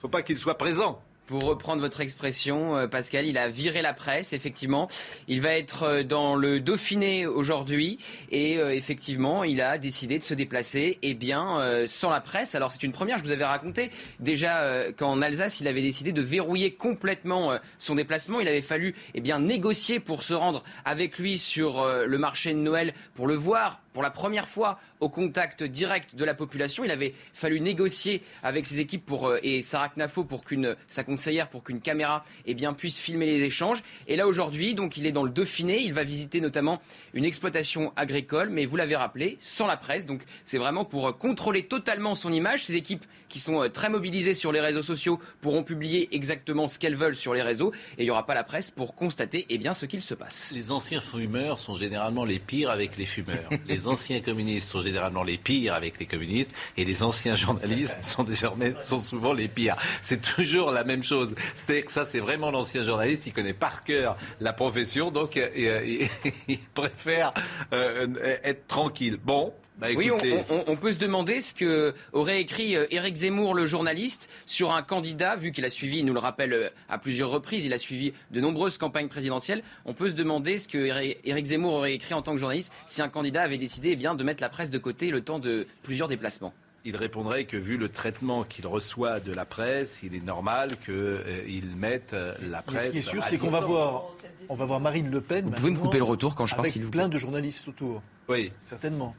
faut 0.00 0.08
pas 0.08 0.22
qu'ils 0.22 0.38
soient 0.38 0.56
présents. 0.56 1.02
Pour 1.26 1.44
reprendre 1.44 1.80
votre 1.80 2.02
expression, 2.02 2.76
euh, 2.76 2.86
Pascal, 2.86 3.26
il 3.26 3.38
a 3.38 3.48
viré 3.48 3.80
la 3.80 3.94
presse, 3.94 4.34
effectivement. 4.34 4.88
Il 5.26 5.40
va 5.40 5.56
être 5.56 5.84
euh, 5.84 6.02
dans 6.02 6.36
le 6.36 6.60
Dauphiné 6.60 7.26
aujourd'hui 7.26 7.98
et 8.30 8.58
euh, 8.58 8.74
effectivement, 8.74 9.42
il 9.42 9.62
a 9.62 9.78
décidé 9.78 10.18
de 10.18 10.22
se 10.22 10.34
déplacer 10.34 10.98
eh 11.00 11.14
bien, 11.14 11.84
sans 11.86 12.10
la 12.10 12.20
presse. 12.20 12.54
Alors 12.54 12.72
c'est 12.72 12.82
une 12.82 12.92
première, 12.92 13.18
je 13.18 13.24
vous 13.24 13.30
avais 13.30 13.44
raconté 13.44 13.90
déjà 14.20 14.92
qu'en 14.96 15.22
Alsace, 15.22 15.60
il 15.60 15.68
avait 15.68 15.82
décidé 15.82 16.12
de 16.12 16.20
verrouiller 16.20 16.72
complètement 16.72 17.58
son 17.78 17.94
déplacement. 17.94 18.40
Il 18.40 18.48
avait 18.48 18.60
fallu 18.60 18.94
eh 19.14 19.20
bien, 19.20 19.38
négocier 19.38 20.00
pour 20.00 20.22
se 20.22 20.34
rendre 20.34 20.62
avec 20.84 21.18
lui 21.18 21.38
sur 21.38 21.86
le 21.86 22.18
marché 22.18 22.52
de 22.52 22.58
Noël, 22.58 22.94
pour 23.14 23.26
le 23.26 23.34
voir 23.34 23.80
pour 23.94 24.02
la 24.02 24.10
première 24.10 24.48
fois 24.48 24.78
au 25.00 25.08
contact 25.08 25.62
direct 25.62 26.16
de 26.16 26.24
la 26.24 26.34
population. 26.34 26.84
Il 26.84 26.90
avait 26.90 27.14
fallu 27.32 27.60
négocier 27.60 28.22
avec 28.42 28.66
ses 28.66 28.80
équipes 28.80 29.06
pour, 29.06 29.28
euh, 29.28 29.38
et 29.42 29.62
Sarah 29.62 29.88
Knafo 29.96 30.24
pour 30.24 30.44
qu'une, 30.44 30.76
sa 30.88 31.04
conseillère 31.04 31.48
pour 31.48 31.62
qu'une 31.62 31.80
caméra 31.80 32.24
eh 32.44 32.54
bien, 32.54 32.74
puisse 32.74 33.00
filmer 33.00 33.26
les 33.26 33.42
échanges. 33.42 33.82
Et 34.08 34.16
là 34.16 34.26
aujourd'hui, 34.26 34.74
donc 34.74 34.96
il 34.96 35.06
est 35.06 35.12
dans 35.12 35.22
le 35.22 35.30
Dauphiné. 35.30 35.80
Il 35.80 35.94
va 35.94 36.04
visiter 36.04 36.40
notamment 36.40 36.80
une 37.14 37.24
exploitation 37.24 37.92
agricole, 37.96 38.50
mais 38.50 38.66
vous 38.66 38.76
l'avez 38.76 38.96
rappelé, 38.96 39.38
sans 39.40 39.66
la 39.66 39.76
presse. 39.76 40.06
Donc 40.06 40.22
c'est 40.44 40.58
vraiment 40.58 40.84
pour 40.84 41.08
euh, 41.08 41.12
contrôler 41.12 41.66
totalement 41.66 42.16
son 42.16 42.32
image. 42.32 42.64
Ses 42.64 42.74
équipes 42.74 43.04
qui 43.28 43.38
sont 43.38 43.62
euh, 43.62 43.68
très 43.68 43.90
mobilisées 43.90 44.34
sur 44.34 44.50
les 44.50 44.60
réseaux 44.60 44.82
sociaux 44.82 45.20
pourront 45.40 45.62
publier 45.62 46.08
exactement 46.14 46.66
ce 46.66 46.80
qu'elles 46.80 46.96
veulent 46.96 47.16
sur 47.16 47.32
les 47.32 47.42
réseaux. 47.42 47.72
Et 47.96 48.02
il 48.02 48.04
n'y 48.04 48.10
aura 48.10 48.26
pas 48.26 48.34
la 48.34 48.44
presse 48.44 48.72
pour 48.72 48.96
constater 48.96 49.46
eh 49.48 49.58
bien, 49.58 49.72
ce 49.72 49.86
qu'il 49.86 50.02
se 50.02 50.14
passe. 50.14 50.50
Les 50.52 50.72
anciens 50.72 51.00
fumeurs 51.00 51.60
sont 51.60 51.74
généralement 51.74 52.24
les 52.24 52.40
pires 52.40 52.70
avec 52.70 52.96
les 52.96 53.06
fumeurs. 53.06 53.50
Les 53.68 53.83
anciens 53.88 54.20
communistes 54.20 54.68
sont 54.68 54.80
généralement 54.80 55.22
les 55.22 55.38
pires 55.38 55.74
avec 55.74 55.98
les 55.98 56.06
communistes 56.06 56.52
et 56.76 56.84
les 56.84 57.02
anciens 57.02 57.36
journalistes 57.36 57.98
sont 58.02 58.24
désormais 58.24 58.74
sont 58.78 58.98
souvent 58.98 59.32
les 59.32 59.48
pires. 59.48 59.76
C'est 60.02 60.20
toujours 60.20 60.70
la 60.70 60.84
même 60.84 61.02
chose. 61.02 61.34
C'est 61.66 61.82
que 61.82 61.90
ça, 61.90 62.04
c'est 62.04 62.20
vraiment 62.20 62.50
l'ancien 62.50 62.84
journaliste. 62.84 63.26
Il 63.26 63.32
connaît 63.32 63.54
par 63.54 63.84
cœur 63.84 64.16
la 64.40 64.52
profession, 64.52 65.10
donc 65.10 65.36
euh, 65.36 65.48
il 66.48 66.58
préfère 66.74 67.32
euh, 67.72 68.06
être 68.42 68.66
tranquille. 68.66 69.18
Bon, 69.22 69.52
bah, 69.78 69.88
oui, 69.96 70.10
on, 70.10 70.76
peut 70.76 70.92
se 70.92 70.98
demander 70.98 71.40
ce 71.40 71.52
que 71.52 71.94
aurait 72.12 72.40
écrit 72.40 72.76
euh, 72.76 72.86
Éric 72.90 73.16
Zemmour, 73.16 73.54
le 73.54 73.66
journaliste, 73.66 74.30
sur 74.46 74.72
un 74.72 74.82
candidat, 74.82 75.34
vu 75.34 75.50
qu'il 75.50 75.64
a 75.64 75.70
suivi, 75.70 75.98
il 75.98 76.06
nous 76.06 76.14
le 76.14 76.20
rappelle 76.20 76.52
euh, 76.52 76.68
à 76.88 76.98
plusieurs 76.98 77.30
reprises, 77.30 77.64
il 77.64 77.72
a 77.72 77.78
suivi 77.78 78.12
de 78.30 78.40
nombreuses 78.40 78.78
campagnes 78.78 79.08
présidentielles. 79.08 79.64
On 79.84 79.92
peut 79.92 80.08
se 80.08 80.14
demander 80.14 80.58
ce 80.58 80.68
que 80.68 80.78
Éric 81.24 81.46
Zemmour 81.46 81.74
aurait 81.74 81.94
écrit 81.94 82.14
en 82.14 82.22
tant 82.22 82.32
que 82.32 82.38
journaliste 82.38 82.72
si 82.86 83.02
un 83.02 83.08
candidat 83.08 83.42
avait 83.42 83.58
décidé 83.58 83.90
eh 83.90 83.96
bien, 83.96 84.14
de 84.14 84.22
mettre 84.22 84.42
la 84.42 84.48
presse 84.48 84.70
de 84.70 84.78
côté 84.78 85.10
le 85.10 85.22
temps 85.22 85.40
de 85.40 85.66
plusieurs 85.82 86.08
déplacements 86.08 86.54
il 86.86 86.96
répondrait 86.96 87.46
que 87.46 87.56
vu 87.56 87.78
le 87.78 87.88
traitement 87.88 88.44
qu'il 88.44 88.66
reçoit 88.66 89.18
de 89.18 89.32
la 89.32 89.46
presse, 89.46 90.02
il 90.02 90.14
est 90.14 90.22
normal 90.22 90.76
qu'il 90.84 90.92
euh, 90.92 91.76
mette 91.76 92.14
la 92.46 92.60
presse. 92.60 92.88
ce 92.88 92.90
qui 92.90 92.98
est 92.98 93.00
sûr, 93.00 93.24
c'est 93.24 93.38
qu'on 93.38 93.48
va 93.48 93.60
voir, 93.60 94.04
on 94.50 94.54
va 94.54 94.66
voir 94.66 94.80
Marine 94.80 95.10
Le 95.10 95.22
Pen. 95.22 95.46
Vous 95.46 95.50
pouvez 95.50 95.70
me 95.70 95.78
couper 95.78 95.96
le 95.96 96.04
retour 96.04 96.34
quand 96.34 96.44
je 96.44 96.54
parle, 96.54 96.66
Avec 96.66 96.90
plein 96.90 97.08
de 97.08 97.18
journalistes 97.18 97.66
autour. 97.68 98.02
Oui, 98.28 98.52
certainement. 98.66 99.14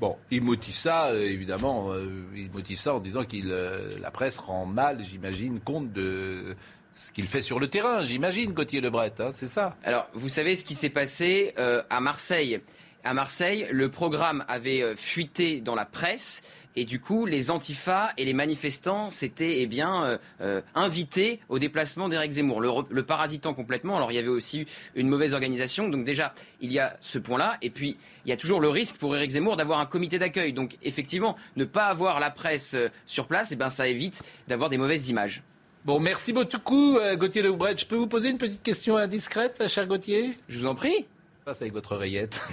Bon, 0.00 0.16
il 0.30 0.42
motive 0.42 0.74
ça, 0.74 1.06
euh, 1.06 1.26
évidemment, 1.26 1.92
euh, 1.92 2.06
il 2.34 2.50
motive 2.50 2.78
ça 2.78 2.94
en 2.94 2.98
disant 2.98 3.24
que 3.24 3.36
euh, 3.44 3.98
la 4.00 4.10
presse 4.10 4.38
rend 4.38 4.66
mal, 4.66 4.98
j'imagine, 5.04 5.60
compte 5.60 5.92
de 5.92 6.56
ce 6.92 7.12
qu'il 7.12 7.26
fait 7.26 7.40
sur 7.40 7.58
le 7.58 7.68
terrain, 7.68 8.02
j'imagine, 8.02 8.52
Gauthier 8.52 8.80
Lebret, 8.80 9.14
hein, 9.18 9.30
c'est 9.32 9.46
ça? 9.46 9.76
Alors, 9.82 10.08
vous 10.12 10.28
savez 10.28 10.54
ce 10.56 10.64
qui 10.64 10.74
s'est 10.74 10.90
passé 10.90 11.54
à 11.56 12.00
Marseille 12.00 12.60
à 13.04 13.14
Marseille, 13.14 13.66
le 13.72 13.90
programme 13.90 14.44
avait 14.46 14.94
fuité 14.94 15.60
dans 15.60 15.74
la 15.74 15.84
presse. 15.84 16.42
Et 16.74 16.84
du 16.84 17.00
coup, 17.00 17.26
les 17.26 17.50
antifas 17.50 18.10
et 18.16 18.24
les 18.24 18.32
manifestants 18.32 19.10
s'étaient 19.10 19.60
eh 19.60 19.66
bien, 19.66 20.04
euh, 20.04 20.18
euh, 20.40 20.60
invités 20.74 21.40
au 21.48 21.58
déplacement 21.58 22.08
d'Éric 22.08 22.32
Zemmour, 22.32 22.60
le, 22.60 23.02
parasitant 23.02 23.52
complètement. 23.52 23.96
Alors 23.96 24.10
il 24.10 24.14
y 24.14 24.18
avait 24.18 24.28
aussi 24.28 24.66
une 24.94 25.08
mauvaise 25.08 25.34
organisation. 25.34 25.88
Donc 25.88 26.04
déjà, 26.04 26.34
il 26.60 26.72
y 26.72 26.78
a 26.78 26.96
ce 27.00 27.18
point-là. 27.18 27.58
Et 27.60 27.70
puis, 27.70 27.98
il 28.24 28.30
y 28.30 28.32
a 28.32 28.36
toujours 28.36 28.60
le 28.60 28.68
risque 28.68 28.96
pour 28.96 29.14
Éric 29.14 29.32
Zemmour 29.32 29.56
d'avoir 29.56 29.80
un 29.80 29.86
comité 29.86 30.18
d'accueil. 30.18 30.52
Donc 30.52 30.76
effectivement, 30.82 31.36
ne 31.56 31.64
pas 31.64 31.86
avoir 31.86 32.20
la 32.20 32.30
presse 32.30 32.74
euh, 32.74 32.88
sur 33.06 33.26
place, 33.26 33.52
eh 33.52 33.56
ben, 33.56 33.68
ça 33.68 33.86
évite 33.86 34.22
d'avoir 34.48 34.70
des 34.70 34.78
mauvaises 34.78 35.08
images. 35.08 35.42
Bon, 35.84 35.98
merci 35.98 36.32
beaucoup, 36.32 36.96
Gauthier 37.16 37.42
Lebret. 37.42 37.74
Je 37.76 37.86
peux 37.86 37.96
vous 37.96 38.06
poser 38.06 38.30
une 38.30 38.38
petite 38.38 38.62
question 38.62 38.96
indiscrète, 38.96 39.66
cher 39.66 39.88
Gauthier? 39.88 40.36
Je 40.48 40.60
vous 40.60 40.66
en 40.66 40.76
prie. 40.76 41.06
Passe 41.44 41.60
avec 41.60 41.72
votre 41.72 41.96
oreillette. 41.96 42.48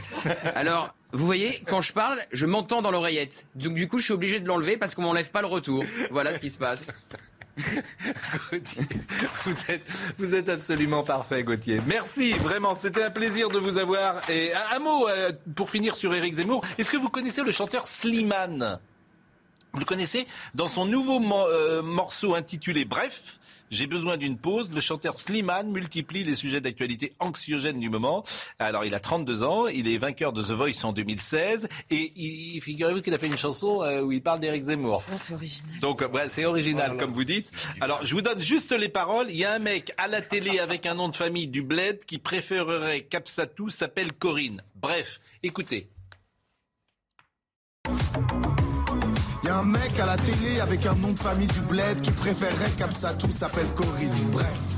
Alors, 0.56 0.96
vous 1.12 1.26
voyez, 1.26 1.64
quand 1.68 1.82
je 1.82 1.92
parle, 1.92 2.22
je 2.32 2.46
m'entends 2.46 2.82
dans 2.82 2.92
l'oreillette. 2.92 3.48
Donc 3.56 3.74
du 3.74 3.88
coup, 3.88 3.98
je 3.98 4.06
suis 4.06 4.14
obligé 4.14 4.40
de 4.40 4.48
l'enlever 4.48 4.78
parce 4.78 4.94
qu'on 4.94 5.02
m'enlève 5.02 5.32
pas 5.32 5.42
le 5.42 5.48
retour. 5.48 5.84
Voilà 6.12 6.34
ce 6.34 6.40
qui 6.40 6.50
se 6.50 6.60
passe. 6.60 6.94
vous 10.18 10.36
êtes, 10.36 10.50
absolument 10.50 11.04
parfait, 11.04 11.44
Gauthier. 11.44 11.82
Merci, 11.88 12.34
vraiment, 12.34 12.76
c'était 12.76 13.04
un 13.04 13.10
plaisir 13.10 13.50
de 13.50 13.58
vous 13.58 13.78
avoir. 13.78 14.30
Et 14.30 14.52
un, 14.54 14.80
mot 14.80 15.10
euh, 15.10 15.32
pour 15.56 15.70
finir 15.70 15.96
sur 15.96 16.14
Éric 16.14 16.36
Zemmour. 16.36 16.64
Est-ce 16.78 16.92
que 16.92 16.98
vous 16.98 17.10
connaissez 17.10 17.44
le 17.44 17.52
chanteur 17.52 17.88
Slimane? 17.88 18.80
Vous 19.74 19.80
le 19.80 19.86
connaissez? 19.86 20.28
Dans 20.56 20.68
son 20.68 20.86
nouveau 20.86 21.20
euh, 21.48 21.82
morceau 21.82 22.36
intitulé 22.36 22.86
Bref, 22.86 23.39
j'ai 23.70 23.88
besoin 23.88 24.18
d'une 24.18 24.38
pause. 24.38 24.72
Le 24.72 24.82
chanteur 24.82 25.18
Slimane 25.18 25.72
multiplie 25.72 26.24
les 26.24 26.36
sujets 26.36 26.62
d'actualité 26.62 27.14
anxiogènes 27.20 27.80
du 27.80 27.90
moment. 27.90 28.24
Alors, 28.58 28.86
il 28.86 28.94
a 28.94 29.00
32 29.00 29.44
ans, 29.44 29.68
il 29.68 29.88
est 29.88 29.98
vainqueur 29.98 30.34
de 30.34 30.42
The 30.42 30.52
Voice 30.52 30.84
en 30.84 30.94
2016 30.94 31.68
et 31.90 32.12
il, 32.16 32.62
figurez-vous 32.62 33.02
qu'il 33.02 33.14
a 33.14 33.18
fait 33.18 33.28
une 33.28 33.38
chanson 33.38 33.84
euh, 33.84 34.02
où 34.02 34.12
il 34.12 34.22
parle 34.22 34.40
d'Éric 34.40 34.64
Zemmour. 34.64 35.04
Ah, 35.12 35.18
c'est 35.18 35.34
original. 35.34 35.80
Donc, 35.80 36.04
c'est 36.30 36.46
original, 36.46 36.98
comme 36.98 37.12
vous 37.12 37.24
dites. 37.24 37.52
Alors, 37.82 38.06
je 38.06 38.14
vous 38.14 38.22
donne 38.22 38.40
juste 38.40 38.72
les 38.72 38.90
paroles. 38.90 39.28
Il 39.30 39.38
y 39.38 39.46
a 39.46 39.54
un 39.54 39.60
mec 39.60 39.92
à 39.98 40.08
la 40.08 40.22
télé 40.22 40.60
avec 40.60 40.86
un 40.86 40.96
nom 40.96 41.10
de 41.10 41.16
famille 41.16 41.48
du 41.48 41.62
bled 41.62 42.04
qui 42.06 42.18
préférerait 42.18 43.02
Capsatou 43.02 43.70
s'appelle 43.70 44.14
Corinne. 44.14 44.62
Bref, 44.76 45.20
écoutez. 45.44 45.90
Y'a 49.50 49.58
un 49.58 49.64
mec 49.64 50.00
à 50.00 50.06
la 50.06 50.16
télé 50.16 50.60
avec 50.60 50.86
un 50.86 50.94
nom 50.94 51.12
de 51.12 51.18
famille 51.18 51.48
du 51.48 51.62
bled 51.62 52.02
qui 52.02 52.12
préférerait 52.12 52.70
tout 53.14 53.32
s'appelle 53.32 53.66
Corinne. 53.74 54.30
Bref. 54.32 54.76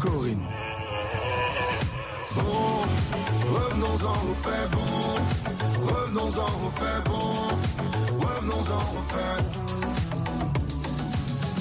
Corinne. 0.00 0.42
Bon, 2.34 2.42
revenons-en 3.54 4.14
au 4.28 4.34
fait 4.34 4.68
bon. 4.72 5.14
Revenons-en 5.86 6.50
au 6.66 6.70
fait 6.70 7.04
bon. 7.04 7.34
Revenons-en 8.18 8.82
au 8.96 9.02
fait. 9.12 9.44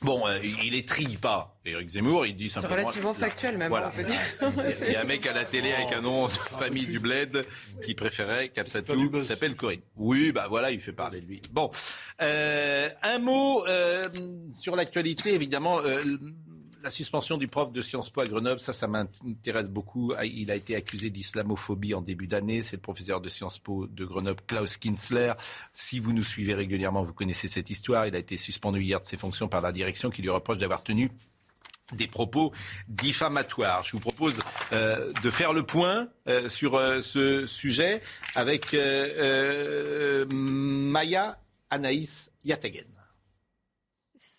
Bon, 0.02 0.26
euh, 0.26 0.38
il 0.42 0.74
est 0.74 0.88
tri 0.88 1.16
pas. 1.16 1.56
Éric 1.64 1.88
Zemmour, 1.90 2.26
il 2.26 2.34
dit 2.34 2.50
simplement. 2.50 2.74
C'est 2.74 2.80
relativement 2.82 3.14
factuel, 3.14 3.58
même. 3.58 3.72
On 3.72 3.90
peut 3.90 4.02
dire. 4.02 4.20
il 4.86 4.92
y 4.92 4.96
a 4.96 5.02
un 5.02 5.04
mec 5.04 5.26
à 5.26 5.32
la 5.32 5.44
télé 5.44 5.72
avec 5.72 5.92
un 5.92 6.00
nom 6.00 6.26
de 6.26 6.32
famille 6.32 6.86
du 6.86 6.98
bled 6.98 7.46
qui 7.84 7.94
préférait 7.94 8.48
Capsatou, 8.48 9.10
qui 9.10 9.24
s'appelle 9.24 9.54
Corinne. 9.54 9.80
Oui, 9.96 10.32
bah 10.32 10.46
voilà, 10.48 10.70
il 10.70 10.80
fait 10.80 10.92
parler 10.92 11.20
de 11.20 11.26
lui. 11.26 11.40
Bon, 11.52 11.70
euh, 12.20 12.88
un 13.02 13.18
mot 13.18 13.64
euh, 13.66 14.04
sur 14.50 14.74
l'actualité, 14.74 15.34
évidemment. 15.34 15.80
La 16.82 16.90
suspension 16.90 17.38
du 17.38 17.46
prof 17.46 17.70
de 17.70 17.80
Sciences 17.80 18.10
Po 18.10 18.22
à 18.22 18.24
Grenoble, 18.24 18.60
ça, 18.60 18.72
ça 18.72 18.88
m'intéresse 18.88 19.68
beaucoup. 19.68 20.12
Ah, 20.18 20.24
il 20.24 20.50
a 20.50 20.56
été 20.56 20.74
accusé 20.74 21.10
d'islamophobie 21.10 21.94
en 21.94 22.02
début 22.02 22.26
d'année. 22.26 22.62
C'est 22.62 22.74
le 22.74 22.82
professeur 22.82 23.20
de 23.20 23.28
Sciences 23.28 23.60
Po 23.60 23.86
de 23.86 24.04
Grenoble, 24.04 24.40
Klaus 24.48 24.76
Kinsler. 24.78 25.34
Si 25.72 26.00
vous 26.00 26.12
nous 26.12 26.24
suivez 26.24 26.54
régulièrement, 26.54 27.02
vous 27.02 27.14
connaissez 27.14 27.46
cette 27.46 27.70
histoire. 27.70 28.08
Il 28.08 28.16
a 28.16 28.18
été 28.18 28.36
suspendu 28.36 28.82
hier 28.82 29.00
de 29.00 29.06
ses 29.06 29.16
fonctions 29.16 29.46
par 29.46 29.60
la 29.60 29.70
direction 29.70 30.10
qui 30.10 30.22
lui 30.22 30.30
reproche 30.30 30.58
d'avoir 30.58 30.82
tenu 30.82 31.12
des 31.92 32.08
propos 32.08 32.52
diffamatoires. 32.88 33.84
Je 33.84 33.92
vous 33.92 34.00
propose 34.00 34.40
euh, 34.72 35.12
de 35.22 35.30
faire 35.30 35.52
le 35.52 35.64
point 35.64 36.08
euh, 36.26 36.48
sur 36.48 36.74
euh, 36.74 37.00
ce 37.00 37.46
sujet 37.46 38.02
avec 38.34 38.76
Maya 40.32 41.38
Anaïs 41.70 42.32
Yatagen. 42.44 42.88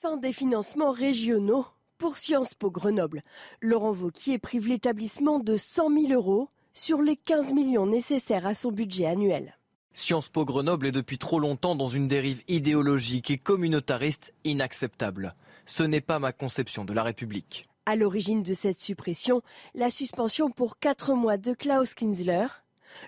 Fin 0.01 0.17
des 0.17 0.33
financements 0.33 0.91
régionaux 0.91 1.65
pour 1.97 2.17
Sciences 2.17 2.53
Po 2.53 2.71
Grenoble. 2.71 3.21
Laurent 3.61 3.91
Vauquier 3.91 4.37
prive 4.37 4.67
l'établissement 4.67 5.39
de 5.39 5.57
100 5.57 5.89
000 6.07 6.13
euros 6.13 6.49
sur 6.73 7.01
les 7.01 7.15
15 7.15 7.53
millions 7.53 7.85
nécessaires 7.85 8.45
à 8.47 8.55
son 8.55 8.71
budget 8.71 9.05
annuel. 9.05 9.57
Sciences 9.93 10.29
Po 10.29 10.43
Grenoble 10.43 10.87
est 10.87 10.91
depuis 10.91 11.17
trop 11.17 11.39
longtemps 11.39 11.75
dans 11.75 11.87
une 11.87 12.07
dérive 12.07 12.41
idéologique 12.47 13.29
et 13.29 13.37
communautariste 13.37 14.33
inacceptable. 14.43 15.35
Ce 15.65 15.83
n'est 15.83 16.01
pas 16.01 16.19
ma 16.19 16.31
conception 16.31 16.83
de 16.83 16.93
la 16.93 17.03
République. 17.03 17.67
À 17.85 17.95
l'origine 17.95 18.43
de 18.43 18.53
cette 18.53 18.79
suppression, 18.79 19.41
la 19.75 19.89
suspension 19.89 20.49
pour 20.49 20.79
quatre 20.79 21.13
mois 21.13 21.37
de 21.37 21.53
Klaus 21.53 21.93
Kinsler, 21.93 22.47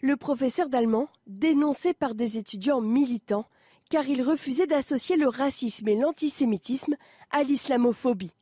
le 0.01 0.15
professeur 0.15 0.69
d'allemand 0.69 1.07
dénoncé 1.27 1.93
par 1.93 2.13
des 2.13 2.37
étudiants 2.37 2.81
militants 2.81 3.47
car 3.89 4.07
il 4.07 4.21
refusait 4.21 4.67
d'associer 4.67 5.15
le 5.15 5.27
racisme 5.27 5.87
et 5.87 5.95
l'antisémitisme 5.95 6.95
à 7.31 7.43
l'islamophobie, 7.43 8.33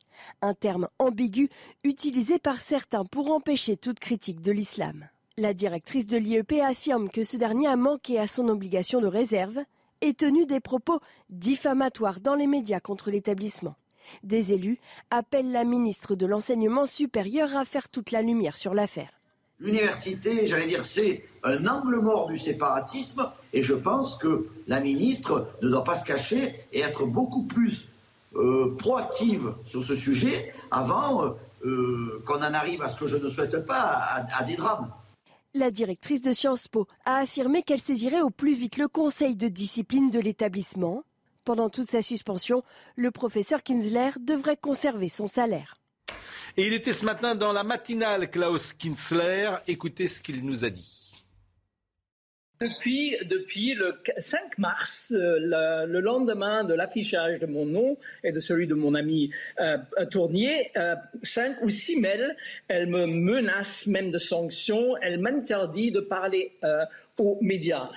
un 0.42 0.54
terme 0.54 0.88
ambigu 0.98 1.48
utilisé 1.82 2.38
par 2.38 2.60
certains 2.60 3.04
pour 3.04 3.30
empêcher 3.32 3.76
toute 3.76 4.00
critique 4.00 4.40
de 4.40 4.52
l'islam. 4.52 5.08
La 5.36 5.54
directrice 5.54 6.06
de 6.06 6.16
l'IEP 6.16 6.60
affirme 6.62 7.08
que 7.08 7.24
ce 7.24 7.36
dernier 7.36 7.66
a 7.66 7.76
manqué 7.76 8.20
à 8.20 8.26
son 8.26 8.48
obligation 8.48 9.00
de 9.00 9.08
réserve 9.08 9.58
et 10.00 10.14
tenu 10.14 10.46
des 10.46 10.60
propos 10.60 11.00
diffamatoires 11.30 12.20
dans 12.20 12.34
les 12.34 12.46
médias 12.46 12.80
contre 12.80 13.10
l'établissement. 13.10 13.74
Des 14.22 14.52
élus 14.52 14.78
appellent 15.10 15.50
la 15.50 15.64
ministre 15.64 16.14
de 16.14 16.26
l'Enseignement 16.26 16.86
supérieur 16.86 17.56
à 17.56 17.64
faire 17.64 17.88
toute 17.88 18.10
la 18.10 18.22
lumière 18.22 18.56
sur 18.56 18.74
l'affaire. 18.74 19.10
L'université, 19.60 20.46
j'allais 20.46 20.66
dire, 20.66 20.84
c'est 20.84 21.24
un 21.42 21.66
angle 21.66 22.00
mort 22.00 22.28
du 22.28 22.36
séparatisme 22.36 23.30
et 23.52 23.62
je 23.62 23.74
pense 23.74 24.16
que 24.16 24.48
la 24.66 24.80
ministre 24.80 25.48
ne 25.62 25.68
doit 25.68 25.84
pas 25.84 25.96
se 25.96 26.04
cacher 26.04 26.54
et 26.72 26.80
être 26.80 27.06
beaucoup 27.06 27.44
plus 27.44 27.88
proactive 28.78 29.54
sur 29.66 29.82
ce 29.84 29.94
sujet 29.94 30.52
avant 30.70 31.34
euh, 31.64 32.22
qu'on 32.26 32.42
en 32.42 32.54
arrive 32.54 32.82
à 32.82 32.88
ce 32.88 32.96
que 32.96 33.06
je 33.06 33.16
ne 33.16 33.30
souhaite 33.30 33.64
pas, 33.64 34.26
à 34.36 34.44
des 34.44 34.56
drames. 34.56 34.92
La 35.54 35.70
directrice 35.70 36.20
de 36.20 36.32
Sciences 36.32 36.68
Po 36.68 36.86
a 37.06 37.18
affirmé 37.18 37.62
qu'elle 37.62 37.80
saisirait 37.80 38.20
au 38.20 38.30
plus 38.30 38.54
vite 38.54 38.76
le 38.76 38.88
conseil 38.88 39.36
de 39.36 39.48
discipline 39.48 40.10
de 40.10 40.18
l'établissement. 40.18 41.04
Pendant 41.44 41.70
toute 41.70 41.88
sa 41.88 42.02
suspension, 42.02 42.62
le 42.96 43.10
professeur 43.10 43.62
Kinsler 43.62 44.10
devrait 44.20 44.56
conserver 44.56 45.08
son 45.08 45.26
salaire. 45.26 45.76
Et 46.56 46.66
il 46.66 46.74
était 46.74 46.92
ce 46.92 47.04
matin 47.04 47.34
dans 47.34 47.52
la 47.52 47.64
matinale, 47.64 48.30
Klaus 48.30 48.72
Kinsler. 48.72 49.50
Écoutez 49.66 50.08
ce 50.08 50.20
qu'il 50.20 50.44
nous 50.44 50.64
a 50.64 50.70
dit. 50.70 51.03
Depuis, 52.64 53.74
le 53.74 53.94
5 54.18 54.58
mars, 54.58 55.12
euh, 55.12 55.86
le, 55.86 56.00
lendemain 56.00 56.64
de 56.64 56.72
l'affichage 56.72 57.38
de 57.38 57.46
mon 57.46 57.66
nom 57.66 57.98
et 58.22 58.32
de 58.32 58.40
celui 58.40 58.66
de 58.66 58.74
mon 58.74 58.94
ami 58.94 59.30
euh, 59.60 59.76
Tournier, 60.10 60.70
euh, 60.76 60.94
cinq 61.22 61.56
ou 61.62 61.68
six 61.68 62.00
mails, 62.00 62.34
elle 62.68 62.86
me 62.86 63.06
menace 63.06 63.86
même 63.86 64.10
de 64.10 64.18
sanctions, 64.18 64.96
elle 65.02 65.18
m'interdit 65.18 65.90
de 65.90 66.00
parler 66.00 66.52
aux 67.18 67.38
médias. 67.40 67.88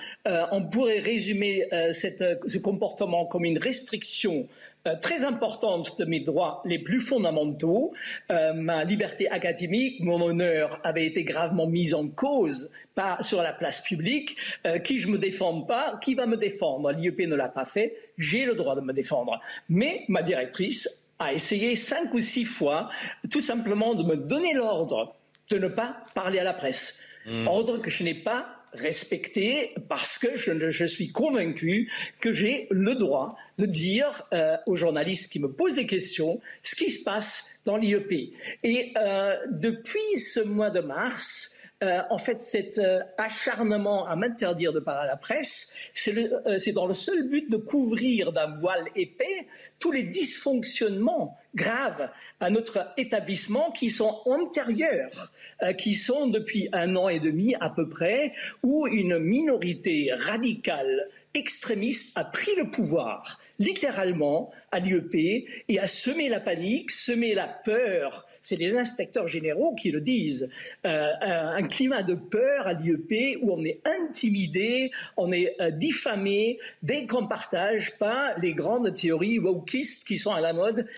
on 0.52 0.62
pourrait 0.62 1.00
résumer 1.00 1.68
ce 1.92 2.58
comportement 2.58 3.26
comme 3.26 3.44
une 3.44 3.58
restriction 3.58 4.46
euh, 4.46 4.67
très 4.96 5.24
importante 5.24 5.98
de 5.98 6.04
mes 6.04 6.20
droits 6.20 6.62
les 6.64 6.78
plus 6.78 7.00
fondamentaux. 7.00 7.92
Euh, 8.30 8.52
ma 8.52 8.84
liberté 8.84 9.28
académique, 9.28 10.00
mon 10.00 10.20
honneur 10.20 10.80
avait 10.84 11.06
été 11.06 11.24
gravement 11.24 11.66
mis 11.66 11.94
en 11.94 12.08
cause 12.08 12.70
pas 12.94 13.22
sur 13.22 13.42
la 13.42 13.52
place 13.52 13.80
publique. 13.80 14.36
Euh, 14.66 14.78
qui 14.78 14.98
je 14.98 15.08
me 15.08 15.18
défends 15.18 15.62
pas, 15.62 15.98
qui 16.02 16.14
va 16.14 16.26
me 16.26 16.36
défendre? 16.36 16.90
L'IEP 16.92 17.20
ne 17.20 17.36
l'a 17.36 17.48
pas 17.48 17.64
fait, 17.64 17.96
j'ai 18.18 18.44
le 18.44 18.54
droit 18.54 18.74
de 18.74 18.80
me 18.80 18.92
défendre. 18.92 19.40
Mais 19.68 20.04
ma 20.08 20.22
directrice 20.22 21.06
a 21.18 21.32
essayé 21.32 21.74
cinq 21.76 22.12
ou 22.14 22.20
six 22.20 22.44
fois 22.44 22.90
tout 23.30 23.40
simplement 23.40 23.94
de 23.94 24.02
me 24.02 24.16
donner 24.16 24.52
l'ordre 24.52 25.14
de 25.50 25.58
ne 25.58 25.68
pas 25.68 25.96
parler 26.14 26.38
à 26.38 26.44
la 26.44 26.52
presse. 26.52 27.00
Mmh. 27.26 27.46
Ordre 27.46 27.78
que 27.78 27.90
je 27.90 28.04
n'ai 28.04 28.14
pas 28.14 28.57
respecter 28.78 29.74
parce 29.88 30.18
que 30.18 30.36
je, 30.36 30.84
suis 30.84 31.08
convaincu 31.08 31.90
que 32.20 32.32
j'ai 32.32 32.66
le 32.70 32.94
droit 32.94 33.36
de 33.58 33.66
dire 33.66 34.22
euh, 34.32 34.56
aux 34.66 34.76
journalistes 34.76 35.30
qui 35.30 35.40
me 35.40 35.50
posent 35.50 35.74
des 35.74 35.86
questions 35.86 36.40
ce 36.62 36.74
qui 36.74 36.90
se 36.90 37.02
passe 37.02 37.60
dans 37.64 37.76
l'IEP. 37.76 38.32
Et 38.62 38.92
euh, 38.96 39.36
depuis 39.50 40.18
ce 40.18 40.40
mois 40.40 40.70
de 40.70 40.80
mars, 40.80 41.57
euh, 41.84 42.00
en 42.10 42.18
fait, 42.18 42.36
cet 42.38 42.78
euh, 42.78 43.00
acharnement 43.18 44.04
à 44.06 44.16
m'interdire 44.16 44.72
de 44.72 44.80
parler 44.80 45.04
à 45.08 45.12
la 45.12 45.16
presse, 45.16 45.72
euh, 46.08 46.58
c'est 46.58 46.72
dans 46.72 46.86
le 46.86 46.94
seul 46.94 47.28
but 47.28 47.48
de 47.48 47.56
couvrir 47.56 48.32
d'un 48.32 48.58
voile 48.58 48.86
épais 48.96 49.46
tous 49.78 49.92
les 49.92 50.02
dysfonctionnements 50.02 51.38
graves 51.54 52.10
à 52.40 52.50
notre 52.50 52.88
établissement 52.96 53.70
qui 53.70 53.90
sont 53.90 54.20
antérieurs, 54.26 55.32
qui 55.76 55.94
sont 55.94 56.26
depuis 56.26 56.68
un 56.72 56.94
an 56.96 57.08
et 57.08 57.20
demi 57.20 57.54
à 57.60 57.70
peu 57.70 57.88
près, 57.88 58.32
où 58.62 58.86
une 58.88 59.18
minorité 59.18 60.12
radicale 60.12 61.08
extrémiste 61.34 62.16
a 62.16 62.24
pris 62.24 62.54
le 62.56 62.70
pouvoir 62.70 63.40
littéralement 63.58 64.52
à 64.70 64.78
l'IEP 64.78 65.48
et 65.68 65.78
a 65.80 65.86
semé 65.86 66.28
la 66.28 66.40
panique, 66.40 66.90
semé 66.90 67.34
la 67.34 67.48
peur 67.48 68.27
c'est 68.40 68.56
les 68.56 68.76
inspecteurs 68.76 69.28
généraux 69.28 69.74
qui 69.74 69.90
le 69.90 70.00
disent, 70.00 70.48
euh, 70.86 71.12
un, 71.20 71.62
climat 71.62 72.02
de 72.02 72.14
peur 72.14 72.66
à 72.66 72.72
l'IEP 72.72 73.38
où 73.42 73.52
on 73.52 73.64
est 73.64 73.80
intimidé, 73.84 74.90
on 75.16 75.32
est 75.32 75.54
euh, 75.60 75.70
diffamé 75.70 76.58
dès 76.82 77.06
qu'on 77.06 77.26
partage 77.26 77.96
pas 77.98 78.34
les 78.38 78.54
grandes 78.54 78.94
théories 78.94 79.38
wokistes 79.38 80.06
qui 80.06 80.16
sont 80.16 80.32
à 80.32 80.40
la 80.40 80.52
mode. 80.52 80.88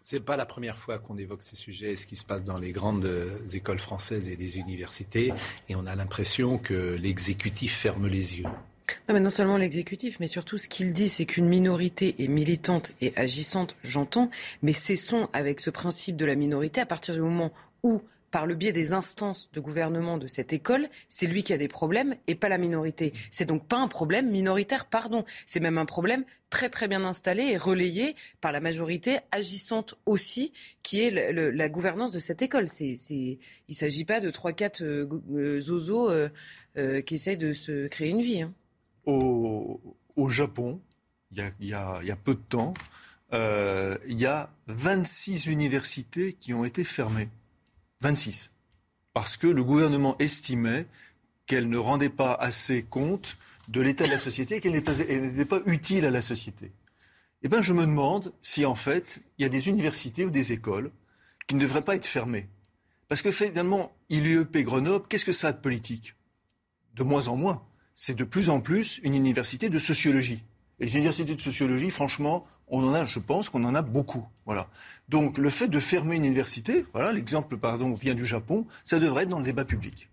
C'est 0.00 0.20
pas 0.20 0.36
la 0.36 0.44
première 0.44 0.76
fois 0.76 0.98
qu'on 0.98 1.16
évoque 1.16 1.42
ces 1.42 1.56
sujets, 1.56 1.96
ce 1.96 2.06
qui 2.06 2.16
se 2.16 2.24
passe 2.24 2.42
dans 2.42 2.58
les 2.58 2.72
grandes 2.72 3.08
écoles 3.54 3.78
françaises 3.78 4.28
et 4.28 4.36
les 4.36 4.58
universités, 4.58 5.32
et 5.70 5.76
on 5.76 5.86
a 5.86 5.94
l'impression 5.94 6.58
que 6.58 6.94
l'exécutif 7.00 7.74
ferme 7.74 8.06
les 8.06 8.38
yeux. 8.38 8.44
Non, 9.08 9.14
mais 9.14 9.20
non 9.20 9.30
seulement 9.30 9.56
l'exécutif, 9.56 10.18
mais 10.20 10.26
surtout 10.26 10.58
ce 10.58 10.68
qu'il 10.68 10.92
dit, 10.92 11.08
c'est 11.08 11.26
qu'une 11.26 11.46
minorité 11.46 12.16
est 12.18 12.28
militante 12.28 12.92
et 13.00 13.12
agissante, 13.16 13.76
j'entends, 13.82 14.30
mais 14.62 14.72
cessons 14.72 15.28
avec 15.32 15.60
ce 15.60 15.70
principe 15.70 16.16
de 16.16 16.24
la 16.24 16.34
minorité 16.34 16.80
à 16.80 16.86
partir 16.86 17.14
du 17.14 17.20
moment 17.20 17.52
où, 17.82 18.02
par 18.30 18.46
le 18.46 18.54
biais 18.54 18.72
des 18.72 18.92
instances 18.92 19.50
de 19.52 19.60
gouvernement 19.60 20.18
de 20.18 20.26
cette 20.26 20.52
école, 20.52 20.88
c'est 21.08 21.26
lui 21.26 21.42
qui 21.44 21.52
a 21.52 21.56
des 21.56 21.68
problèmes 21.68 22.16
et 22.26 22.34
pas 22.34 22.48
la 22.48 22.58
minorité. 22.58 23.12
C'est 23.30 23.44
donc 23.44 23.66
pas 23.66 23.76
un 23.76 23.88
problème 23.88 24.30
minoritaire, 24.30 24.86
pardon. 24.86 25.24
C'est 25.46 25.60
même 25.60 25.78
un 25.78 25.84
problème 25.84 26.24
très 26.50 26.68
très 26.68 26.88
bien 26.88 27.04
installé 27.04 27.44
et 27.44 27.56
relayé 27.56 28.16
par 28.40 28.52
la 28.52 28.60
majorité 28.60 29.18
agissante 29.32 29.94
aussi, 30.06 30.52
qui 30.82 31.00
est 31.00 31.10
la 31.10 31.68
gouvernance 31.68 32.12
de 32.12 32.18
cette 32.18 32.42
école. 32.42 32.66
Il 32.80 33.38
ne 33.68 33.74
s'agit 33.74 34.04
pas 34.04 34.20
de 34.20 34.30
trois 34.30 34.52
quatre 34.52 34.82
euh, 34.82 35.08
euh, 35.32 35.60
zozos 35.60 36.10
euh, 36.10 37.00
qui 37.02 37.14
essayent 37.14 37.38
de 37.38 37.52
se 37.52 37.86
créer 37.86 38.08
une 38.08 38.20
vie. 38.20 38.42
Hein 38.42 38.52
au, 39.06 40.28
Japon, 40.28 40.80
il 41.32 41.52
y, 41.60 41.74
a, 41.74 42.16
peu 42.22 42.34
de 42.34 42.40
temps, 42.40 42.74
euh, 43.32 43.96
il 44.06 44.18
y 44.18 44.26
a 44.26 44.50
26 44.68 45.46
universités 45.46 46.32
qui 46.32 46.54
ont 46.54 46.64
été 46.64 46.84
fermées. 46.84 47.28
26. 48.00 48.52
Parce 49.12 49.36
que 49.36 49.46
le 49.46 49.62
gouvernement 49.62 50.16
estimait 50.18 50.86
qu'elles 51.46 51.68
ne 51.68 51.78
rendaient 51.78 52.08
pas 52.08 52.34
assez 52.34 52.82
compte 52.82 53.36
de 53.68 53.80
l'état 53.80 54.06
de 54.06 54.10
la 54.10 54.18
société, 54.18 54.60
qu'elles 54.60 54.72
n'étaient 54.72 55.44
pas, 55.44 55.60
utiles 55.66 56.06
à 56.06 56.10
la 56.10 56.22
société. 56.22 56.72
Eh 57.42 57.48
bien, 57.48 57.62
je 57.62 57.72
me 57.72 57.82
demande 57.82 58.32
si, 58.42 58.64
en 58.64 58.74
fait, 58.74 59.20
il 59.38 59.42
y 59.42 59.44
a 59.44 59.50
des 59.50 59.68
universités 59.68 60.24
ou 60.24 60.30
des 60.30 60.52
écoles 60.52 60.90
qui 61.46 61.54
ne 61.54 61.60
devraient 61.60 61.82
pas 61.82 61.96
être 61.96 62.06
fermées. 62.06 62.48
Parce 63.08 63.20
que, 63.20 63.30
finalement, 63.30 63.94
IUEP 64.08 64.58
Grenoble, 64.58 65.06
qu'est-ce 65.08 65.26
que 65.26 65.32
ça 65.32 65.48
a 65.48 65.52
de 65.52 65.60
politique? 65.60 66.14
De 66.94 67.02
moins 67.02 67.28
en 67.28 67.36
moins 67.36 67.62
c'est 67.94 68.16
de 68.16 68.24
plus 68.24 68.50
en 68.50 68.60
plus 68.60 69.00
une 69.02 69.14
université 69.14 69.68
de 69.68 69.78
sociologie. 69.78 70.42
Et 70.80 70.86
les 70.86 70.96
universités 70.96 71.34
de 71.34 71.40
sociologie, 71.40 71.90
franchement, 71.90 72.44
on 72.68 72.84
en 72.84 72.94
a, 72.94 73.04
je 73.04 73.18
pense 73.18 73.48
qu'on 73.48 73.64
en 73.64 73.74
a 73.74 73.82
beaucoup. 73.82 74.26
Voilà. 74.46 74.68
Donc 75.08 75.38
le 75.38 75.50
fait 75.50 75.68
de 75.68 75.80
fermer 75.80 76.16
une 76.16 76.24
université, 76.24 76.84
voilà, 76.92 77.12
l'exemple 77.12 77.56
pardon 77.56 77.92
vient 77.94 78.14
du 78.14 78.26
Japon, 78.26 78.66
ça 78.82 78.98
devrait 78.98 79.24
être 79.24 79.28
dans 79.28 79.38
le 79.38 79.44
débat 79.44 79.64
public 79.64 80.08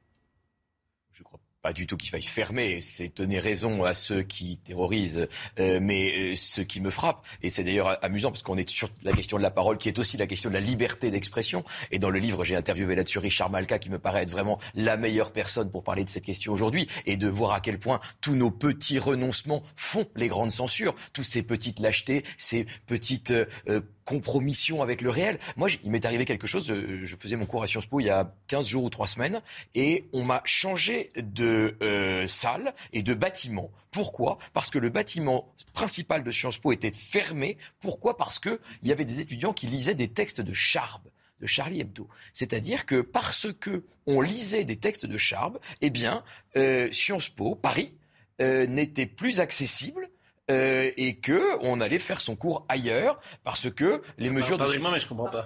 pas 1.61 1.73
du 1.73 1.85
tout 1.85 1.95
qu'il 1.95 2.09
faille 2.09 2.23
fermer, 2.23 2.81
c'est 2.81 3.17
donner 3.17 3.37
raison 3.37 3.83
à 3.83 3.93
ceux 3.93 4.23
qui 4.23 4.57
terrorisent, 4.57 5.27
euh, 5.59 5.79
mais 5.81 6.31
euh, 6.31 6.35
ce 6.35 6.61
qui 6.61 6.81
me 6.81 6.89
frappe, 6.89 7.25
et 7.43 7.49
c'est 7.49 7.63
d'ailleurs 7.63 8.03
amusant 8.03 8.31
parce 8.31 8.41
qu'on 8.41 8.57
est 8.57 8.69
sur 8.69 8.89
la 9.03 9.11
question 9.13 9.37
de 9.37 9.43
la 9.43 9.51
parole, 9.51 9.77
qui 9.77 9.87
est 9.87 9.99
aussi 9.99 10.17
la 10.17 10.25
question 10.25 10.49
de 10.49 10.55
la 10.55 10.59
liberté 10.59 11.11
d'expression. 11.11 11.63
Et 11.91 11.99
dans 11.99 12.09
le 12.09 12.17
livre, 12.17 12.43
j'ai 12.43 12.55
interviewé 12.55 12.95
là-dessus 12.95 13.19
Richard 13.19 13.51
Malka, 13.51 13.77
qui 13.77 13.89
me 13.89 13.99
paraît 13.99 14.23
être 14.23 14.31
vraiment 14.31 14.59
la 14.73 14.97
meilleure 14.97 15.31
personne 15.31 15.69
pour 15.69 15.83
parler 15.83 16.03
de 16.03 16.09
cette 16.09 16.25
question 16.25 16.51
aujourd'hui, 16.51 16.87
et 17.05 17.15
de 17.15 17.27
voir 17.27 17.53
à 17.53 17.59
quel 17.59 17.77
point 17.77 17.99
tous 18.21 18.35
nos 18.35 18.51
petits 18.51 18.97
renoncements 18.97 19.61
font 19.75 20.07
les 20.15 20.29
grandes 20.29 20.51
censures, 20.51 20.95
tous 21.13 21.23
ces 21.23 21.43
petites 21.43 21.79
lâchetés, 21.79 22.23
ces 22.37 22.65
petites 22.87 23.31
euh, 23.31 23.81
compromission 24.05 24.81
avec 24.81 25.01
le 25.01 25.09
réel. 25.09 25.39
Moi, 25.55 25.69
il 25.83 25.91
m'est 25.91 26.05
arrivé 26.05 26.25
quelque 26.25 26.47
chose, 26.47 26.67
je, 26.67 27.15
faisais 27.15 27.35
mon 27.35 27.45
cours 27.45 27.63
à 27.63 27.67
Sciences 27.67 27.85
Po 27.85 27.99
il 27.99 28.05
y 28.05 28.09
a 28.09 28.33
15 28.47 28.67
jours 28.67 28.83
ou 28.83 28.89
3 28.89 29.07
semaines, 29.07 29.41
et 29.75 30.05
on 30.13 30.23
m'a 30.23 30.41
changé 30.45 31.11
de 31.15 31.75
euh, 31.81 32.27
salle 32.27 32.73
et 32.93 33.03
de 33.03 33.13
bâtiment. 33.13 33.71
Pourquoi? 33.91 34.37
Parce 34.53 34.69
que 34.69 34.79
le 34.79 34.89
bâtiment 34.89 35.53
principal 35.73 36.23
de 36.23 36.31
Sciences 36.31 36.57
Po 36.57 36.71
était 36.71 36.91
fermé. 36.91 37.57
Pourquoi? 37.79 38.17
Parce 38.17 38.39
qu'il 38.39 38.59
y 38.83 38.91
avait 38.91 39.05
des 39.05 39.19
étudiants 39.19 39.53
qui 39.53 39.67
lisaient 39.67 39.95
des 39.95 40.09
textes 40.09 40.41
de 40.41 40.53
Charb 40.53 41.01
de 41.41 41.47
Charlie 41.47 41.81
Hebdo. 41.81 42.07
C'est-à-dire 42.33 42.85
que 42.85 43.01
parce 43.01 43.47
que 43.51 43.83
on 44.05 44.21
lisait 44.21 44.63
des 44.63 44.75
textes 44.75 45.07
de 45.07 45.17
Charb, 45.17 45.57
eh 45.81 45.89
bien, 45.89 46.23
euh, 46.55 46.91
Sciences 46.91 47.29
Po, 47.29 47.55
Paris, 47.55 47.95
euh, 48.41 48.67
n'était 48.67 49.07
plus 49.07 49.39
accessible 49.39 50.10
euh, 50.51 50.91
et 50.97 51.15
que 51.15 51.57
on 51.61 51.81
allait 51.81 51.99
faire 51.99 52.21
son 52.21 52.35
cours 52.35 52.65
ailleurs 52.69 53.19
parce 53.43 53.71
que 53.71 54.01
les 54.17 54.29
mesures. 54.29 54.57
Pardonnez-moi, 54.57 54.91
mais 54.91 54.99
je 54.99 55.07
comprends 55.07 55.29
pas. 55.29 55.45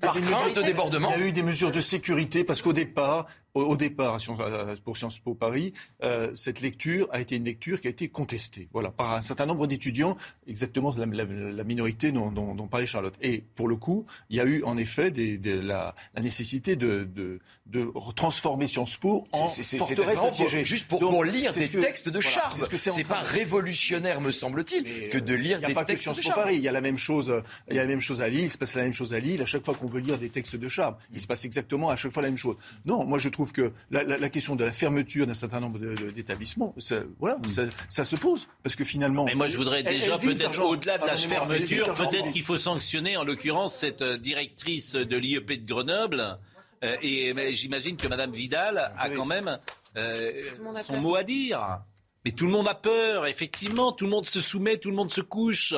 Par 0.00 0.18
crainte 0.20 0.56
de 0.56 0.62
débordement. 0.62 1.12
Il 1.16 1.20
y 1.20 1.24
a 1.24 1.28
eu 1.28 1.32
des 1.32 1.42
mesures 1.42 1.72
de 1.72 1.80
sécurité 1.80 2.44
parce 2.44 2.62
qu'au 2.62 2.72
départ, 2.72 3.26
au, 3.64 3.76
départ, 3.76 4.18
pour 4.84 4.96
Sciences 4.96 5.18
Po 5.18 5.34
Paris, 5.34 5.72
euh, 6.02 6.30
cette 6.34 6.60
lecture 6.60 7.08
a 7.10 7.20
été 7.20 7.36
une 7.36 7.44
lecture 7.44 7.80
qui 7.80 7.86
a 7.86 7.90
été 7.90 8.08
contestée 8.08 8.68
voilà, 8.72 8.90
par 8.90 9.14
un 9.14 9.20
certain 9.20 9.46
nombre 9.46 9.66
d'étudiants, 9.66 10.16
exactement 10.46 10.92
la, 10.96 11.06
la, 11.06 11.64
minorité 11.64 12.12
dont, 12.12 12.30
dont, 12.30 12.68
parlait 12.68 12.86
Charlotte. 12.86 13.14
Et 13.22 13.44
pour 13.54 13.68
le 13.68 13.76
coup, 13.76 14.04
il 14.30 14.36
y 14.36 14.40
a 14.40 14.44
eu 14.44 14.62
en 14.64 14.76
effet 14.76 15.10
des, 15.10 15.38
la, 15.62 15.94
nécessité 16.20 16.76
de, 16.76 17.04
de, 17.04 17.40
de, 17.66 17.90
transformer 18.14 18.66
Sciences 18.66 18.96
Po 18.96 19.24
en 19.32 19.46
forteresse 19.46 20.24
assiégée. 20.24 20.64
Juste 20.64 20.88
pour, 20.88 21.00
pour 21.00 21.24
lire 21.24 21.52
des 21.54 21.68
textes 21.68 22.08
de 22.08 22.20
voilà, 22.20 22.48
C'est 22.76 23.04
pas 23.04 23.20
révolutionnaire, 23.20 24.20
me 24.20 24.30
semble-t-il, 24.30 25.08
que 25.08 25.18
de 25.18 25.34
lire 25.34 25.60
des 25.60 25.74
textes 25.86 26.14
de 26.14 26.22
Charme. 26.22 26.50
Il 26.52 26.60
y 26.60 26.68
a 26.68 26.72
la 26.72 26.80
même 26.80 26.98
chose, 26.98 27.42
il 27.70 27.76
y 27.76 27.78
a 27.78 27.82
la 27.82 27.88
même 27.88 28.00
chose 28.00 28.22
à 28.22 28.28
Lille, 28.28 28.44
il 28.44 28.50
se 28.50 28.58
passe 28.58 28.74
la 28.74 28.82
même 28.82 28.92
chose 28.92 29.14
à 29.14 29.18
Lille. 29.18 29.40
À 29.42 29.46
chaque 29.46 29.64
fois 29.64 29.74
qu'on 29.74 29.85
veut 29.86 30.00
lire 30.00 30.18
des 30.18 30.30
textes 30.30 30.56
de 30.56 30.68
Charme, 30.68 30.96
il 31.12 31.20
se 31.20 31.26
passe 31.26 31.44
exactement 31.44 31.90
à 31.90 31.96
chaque 31.96 32.12
fois 32.12 32.22
la 32.22 32.28
même 32.28 32.38
chose. 32.38 32.56
Non, 32.84 33.04
moi 33.04 33.18
je 33.18 33.28
trouve 33.28 33.52
que 33.52 33.72
la, 33.90 34.28
question 34.28 34.56
de 34.56 34.64
la 34.64 34.72
fermeture 34.72 35.26
d'un 35.26 35.34
certain 35.34 35.60
nombre 35.60 35.78
d'établissements, 36.10 36.74
ça, 36.78 37.00
voilà, 37.18 37.38
mm. 37.38 37.70
ça, 37.88 38.04
se 38.04 38.16
pose. 38.16 38.48
Parce 38.62 38.76
que 38.76 38.84
finalement. 38.84 39.24
Mais 39.24 39.34
moi, 39.34 39.48
je 39.48 39.56
voudrais 39.56 39.82
déjà, 39.82 40.18
peut-être 40.18 40.60
au-delà 40.60 40.98
de 40.98 41.06
la 41.06 41.16
fermeture, 41.16 41.94
peut-être 41.94 42.30
qu'il 42.30 42.42
faut 42.42 42.58
sanctionner, 42.58 43.16
en 43.16 43.24
l'occurrence, 43.24 43.76
cette 43.76 44.02
euh, 44.02 44.18
directrice 44.18 44.94
de 44.94 45.16
l'IEP 45.16 45.64
de 45.64 45.66
Grenoble. 45.66 46.38
Euh, 46.84 46.96
et 47.00 47.34
j'imagine 47.54 47.96
que 47.96 48.06
Mme 48.06 48.32
Vidal 48.32 48.92
a 48.98 49.10
quand 49.10 49.24
même 49.24 49.58
euh, 49.96 50.30
son 50.82 51.00
mot 51.00 51.16
à 51.16 51.22
dire. 51.22 51.80
Mais 52.24 52.32
tout 52.32 52.46
le 52.46 52.52
monde 52.52 52.68
a 52.68 52.74
peur, 52.74 53.26
effectivement. 53.26 53.92
Tout 53.92 54.04
le 54.04 54.10
monde 54.10 54.26
se 54.26 54.40
soumet, 54.40 54.76
tout 54.78 54.90
le 54.90 54.96
monde 54.96 55.10
se 55.10 55.20
couche. 55.20 55.74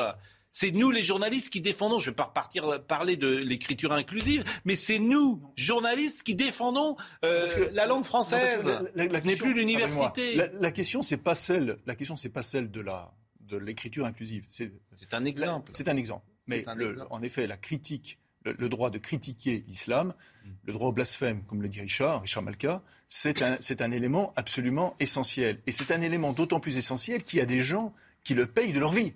C'est 0.61 0.73
nous, 0.73 0.91
les 0.91 1.05
journalistes, 1.05 1.51
qui 1.51 1.61
défendons, 1.61 2.01
je 2.01 2.07
ne 2.07 2.11
vais 2.11 2.17
pas 2.17 2.25
repartir 2.25 2.85
parler 2.85 3.17
de 3.17 3.29
l'écriture 3.29 3.93
inclusive, 3.93 4.43
mais 4.65 4.75
c'est 4.75 4.99
nous, 4.99 5.41
journalistes, 5.55 6.25
qui 6.25 6.35
défendons 6.35 6.97
euh, 7.25 7.47
la 7.75 7.87
langue 7.87 8.05
française. 8.05 8.65
Ce 8.65 9.25
n'est 9.25 9.37
plus 9.37 9.55
l'université. 9.55 10.35
La, 10.59 10.73
question, 10.73 11.01
c'est 11.01 11.17
pas 11.17 11.37
celle, 11.37 11.79
la 11.87 11.95
question, 11.95 12.17
c'est 12.17 12.29
pas 12.29 12.43
celle 12.43 12.73
de 12.73 12.81
la 12.81 13.15
de 13.39 13.57
l'écriture 13.57 14.05
inclusive. 14.05 14.47
C'est 14.49 14.73
un 15.13 15.25
exemple. 15.25 15.71
C'est 15.73 15.87
un 15.87 15.97
exemple. 15.97 16.27
Mais 16.49 16.65
en 17.09 17.23
effet, 17.23 17.47
la 17.47 17.57
critique, 17.57 18.19
le, 18.45 18.69
droit 18.69 18.91
de 18.91 18.99
critiquer 18.99 19.63
l'islam, 19.69 20.13
mm. 20.45 20.51
le 20.65 20.73
droit 20.73 20.89
au 20.89 20.93
blasphème, 20.93 21.45
comme 21.45 21.63
le 21.63 21.69
dit 21.69 21.83
Richard, 21.83 22.23
Richard 22.23 22.43
Malka, 22.43 22.83
c'est 23.07 23.43
un, 23.43 23.59
un 23.79 23.91
élément 23.93 24.33
absolument 24.35 24.97
essentiel. 24.99 25.61
Et 25.69 25.73
c'est 25.73 25.93
un 25.93 26.01
élément 26.01 26.33
d'autant 26.33 26.59
plus 26.59 26.79
essentiel 26.79 27.23
qu'il 27.23 27.39
y 27.39 27.43
a 27.43 27.47
des 27.47 27.61
gens 27.61 27.95
qui 28.25 28.35
le 28.35 28.47
payent 28.47 28.73
de 28.73 28.81
leur 28.81 28.91
vie. 28.91 29.15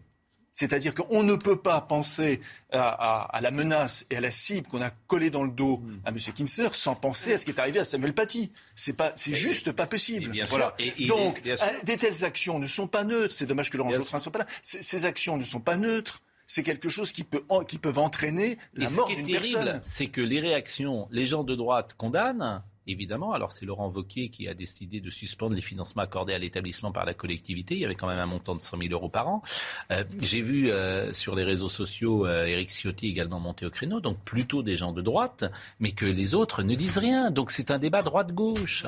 C'est-à-dire 0.52 0.94
qu'on 0.94 1.22
ne 1.22 1.34
peut 1.34 1.56
pas 1.56 1.80
penser 1.80 2.40
à, 2.70 3.38
la 3.40 3.50
menace 3.50 4.04
et 4.10 4.16
à 4.16 4.20
la 4.20 4.30
cible 4.30 4.68
qu'on 4.68 4.82
a 4.82 4.90
collée 4.90 5.30
dans 5.30 5.44
le 5.44 5.50
dos 5.50 5.78
hmm. 5.78 6.00
à 6.04 6.10
M. 6.10 6.18
Kinser 6.18 6.68
sans 6.72 6.94
penser 6.94 7.34
à 7.34 7.38
ce 7.38 7.44
qui 7.44 7.52
est 7.52 7.58
arrivé 7.58 7.80
à 7.80 7.84
Samuel 7.84 8.12
Paty. 8.12 8.52
C'est 8.74 8.96
pas, 8.96 9.12
c'est 9.14 9.34
juste 9.34 9.72
pas 9.72 9.86
possible. 9.86 10.30
voilà. 10.48 10.76
Donc, 11.08 11.42
des 11.84 11.96
telles 11.96 12.24
actions 12.24 12.58
ne 12.58 12.66
sont 12.66 12.86
pas 12.86 13.04
neutres. 13.04 13.34
C'est 13.34 13.46
dommage 13.46 13.70
que 13.70 13.76
Laurent 13.76 13.92
Geoffrin 13.92 14.18
ne 14.18 14.22
soit 14.22 14.32
pas 14.32 14.40
là. 14.40 14.46
Ces 14.62 15.04
actions 15.04 15.36
ne 15.36 15.44
sont 15.44 15.60
pas 15.60 15.76
neutres 15.76 16.22
c'est 16.46 16.62
quelque 16.62 16.90
chose 16.90 17.12
qui, 17.12 17.24
peut, 17.24 17.42
qui 17.66 17.78
peuvent 17.78 17.98
entraîner 17.98 18.58
la 18.74 18.90
mort 18.90 19.08
d'une 19.08 19.26
personne. 19.26 19.42
Ce 19.42 19.48
qui 19.48 19.56
est 19.56 19.60
terrible, 19.62 19.80
c'est 19.84 20.06
que 20.08 20.20
les 20.20 20.38
réactions, 20.38 21.08
les 21.10 21.24
gens 21.24 21.44
de 21.44 21.54
droite 21.54 21.94
condamnent, 21.96 22.62
évidemment. 22.86 23.32
Alors 23.32 23.52
c'est 23.52 23.64
Laurent 23.64 23.90
Wauquiez 23.90 24.28
qui 24.28 24.48
a 24.48 24.54
décidé 24.54 25.00
de 25.00 25.10
suspendre 25.10 25.54
les 25.54 25.62
financements 25.62 26.02
accordés 26.02 26.34
à 26.34 26.38
l'établissement 26.38 26.92
par 26.92 27.04
la 27.04 27.14
collectivité. 27.14 27.74
Il 27.74 27.80
y 27.80 27.84
avait 27.84 27.94
quand 27.94 28.06
même 28.06 28.18
un 28.18 28.26
montant 28.26 28.54
de 28.54 28.60
100 28.60 28.78
000 28.78 28.92
euros 28.92 29.08
par 29.08 29.28
an. 29.28 29.42
Euh, 29.90 30.04
j'ai 30.20 30.40
vu 30.40 30.70
euh, 30.70 31.12
sur 31.12 31.34
les 31.34 31.44
réseaux 31.44 31.68
sociaux 31.68 32.26
euh, 32.26 32.46
Eric 32.46 32.70
Ciotti 32.70 33.08
également 33.08 33.40
monter 33.40 33.66
au 33.66 33.70
créneau, 33.70 34.00
donc 34.00 34.18
plutôt 34.24 34.62
des 34.62 34.76
gens 34.76 34.92
de 34.92 35.02
droite, 35.02 35.44
mais 35.80 35.92
que 35.92 36.06
les 36.06 36.34
autres 36.34 36.62
ne 36.62 36.74
disent 36.74 36.98
rien. 36.98 37.30
Donc 37.30 37.50
c'est 37.50 37.70
un 37.70 37.78
débat 37.78 38.02
droite-gauche. 38.02 38.86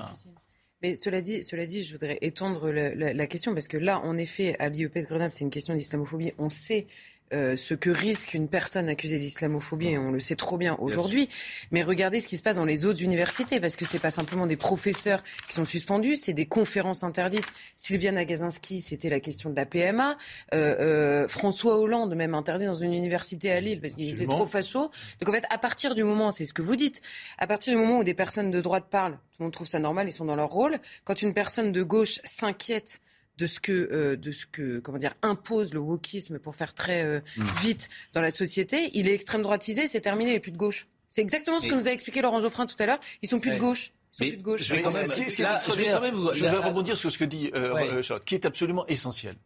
Mais 0.82 0.94
cela 0.94 1.22
dit, 1.22 1.42
cela 1.42 1.64
dit, 1.64 1.82
je 1.82 1.92
voudrais 1.92 2.18
étendre 2.20 2.70
la, 2.70 3.14
la, 3.14 3.26
question 3.26 3.54
parce 3.54 3.68
que 3.68 3.78
là, 3.78 4.00
en 4.00 4.18
effet, 4.18 4.54
à 4.58 4.68
l'IEP 4.68 4.98
de 4.98 5.06
Grenoble, 5.06 5.32
c'est 5.32 5.40
une 5.40 5.50
question 5.50 5.74
d'islamophobie. 5.74 6.32
On 6.36 6.50
sait 6.50 6.86
euh, 7.32 7.56
ce 7.56 7.74
que 7.74 7.90
risque 7.90 8.34
une 8.34 8.48
personne 8.48 8.88
accusée 8.88 9.18
d'islamophobie, 9.18 9.88
et 9.88 9.98
on 9.98 10.12
le 10.12 10.20
sait 10.20 10.36
trop 10.36 10.56
bien 10.56 10.76
aujourd'hui. 10.78 11.28
Mais 11.70 11.82
regardez 11.82 12.20
ce 12.20 12.28
qui 12.28 12.36
se 12.36 12.42
passe 12.42 12.56
dans 12.56 12.64
les 12.64 12.84
autres 12.84 13.02
universités, 13.02 13.60
parce 13.60 13.76
que 13.76 13.84
c'est 13.84 13.98
pas 13.98 14.10
simplement 14.10 14.46
des 14.46 14.56
professeurs 14.56 15.22
qui 15.48 15.54
sont 15.54 15.64
suspendus, 15.64 16.16
c'est 16.16 16.32
des 16.32 16.46
conférences 16.46 17.02
interdites. 17.02 17.46
Sylviane 17.76 18.18
Agazinski, 18.18 18.82
c'était 18.82 19.08
la 19.08 19.20
question 19.20 19.50
de 19.50 19.56
la 19.56 19.66
PMA. 19.66 20.16
Euh, 20.52 20.76
euh, 20.80 21.28
François 21.28 21.78
Hollande, 21.78 22.14
même 22.14 22.34
interdit 22.34 22.66
dans 22.66 22.74
une 22.74 22.92
université 22.92 23.50
à 23.50 23.60
Lille, 23.60 23.80
parce 23.80 23.94
qu'il 23.94 24.08
était 24.10 24.26
trop 24.26 24.46
facho. 24.46 24.90
Donc 25.20 25.28
en 25.28 25.32
fait, 25.32 25.44
à 25.50 25.58
partir 25.58 25.94
du 25.94 26.04
moment, 26.04 26.30
c'est 26.30 26.44
ce 26.44 26.52
que 26.52 26.62
vous 26.62 26.76
dites, 26.76 27.00
à 27.38 27.46
partir 27.46 27.72
du 27.72 27.80
moment 27.80 27.98
où 27.98 28.04
des 28.04 28.14
personnes 28.14 28.50
de 28.50 28.60
droite 28.60 28.86
parlent, 28.90 29.14
tout 29.14 29.40
le 29.40 29.44
monde 29.44 29.52
trouve 29.52 29.66
ça 29.66 29.78
normal, 29.78 30.08
ils 30.08 30.12
sont 30.12 30.26
dans 30.26 30.36
leur 30.36 30.50
rôle. 30.50 30.78
Quand 31.04 31.20
une 31.22 31.34
personne 31.34 31.72
de 31.72 31.82
gauche 31.82 32.20
s'inquiète 32.22 33.00
de 33.36 33.46
ce 33.46 33.60
que, 33.60 33.72
euh, 33.72 34.16
de 34.16 34.32
ce 34.32 34.46
que 34.46 34.78
comment 34.78 34.98
dire, 34.98 35.14
impose 35.22 35.74
le 35.74 35.80
wokisme 35.80 36.38
pour 36.38 36.54
faire 36.54 36.74
très 36.74 37.02
euh, 37.02 37.20
mm. 37.36 37.46
vite 37.60 37.88
dans 38.12 38.20
la 38.20 38.30
société, 38.30 38.90
il 38.94 39.08
est 39.08 39.14
extrême 39.14 39.42
droitisé, 39.42 39.88
c'est 39.88 40.00
terminé, 40.00 40.30
il 40.30 40.34
n'est 40.34 40.40
plus 40.40 40.52
de 40.52 40.56
gauche. 40.56 40.86
C'est 41.08 41.22
exactement 41.22 41.60
ce 41.60 41.68
que 41.68 41.74
nous 41.74 41.86
a 41.86 41.92
expliqué 41.92 42.22
Laurent 42.22 42.40
Geoffrin 42.40 42.66
tout 42.66 42.74
à 42.80 42.86
l'heure. 42.86 42.98
Ils 43.22 43.28
sont 43.28 43.38
plus 43.38 43.52
de 43.52 43.58
gauche. 43.58 43.92
Ils 44.14 44.16
sont 44.16 44.24
plus 44.30 44.36
de 44.36 44.42
gauche. 44.42 44.62
Je 44.62 44.74
vais, 44.74 44.82
quand 44.82 46.00
même, 46.00 46.16
je 46.32 46.44
vais 46.44 46.50
rebondir 46.50 46.96
sur 46.96 47.12
ce 47.12 47.18
que 47.18 47.24
dit 47.24 47.52
euh, 47.54 48.02
Charlotte, 48.02 48.24
qui 48.24 48.34
est 48.34 48.46
absolument 48.46 48.84
essentiel. 48.86 49.36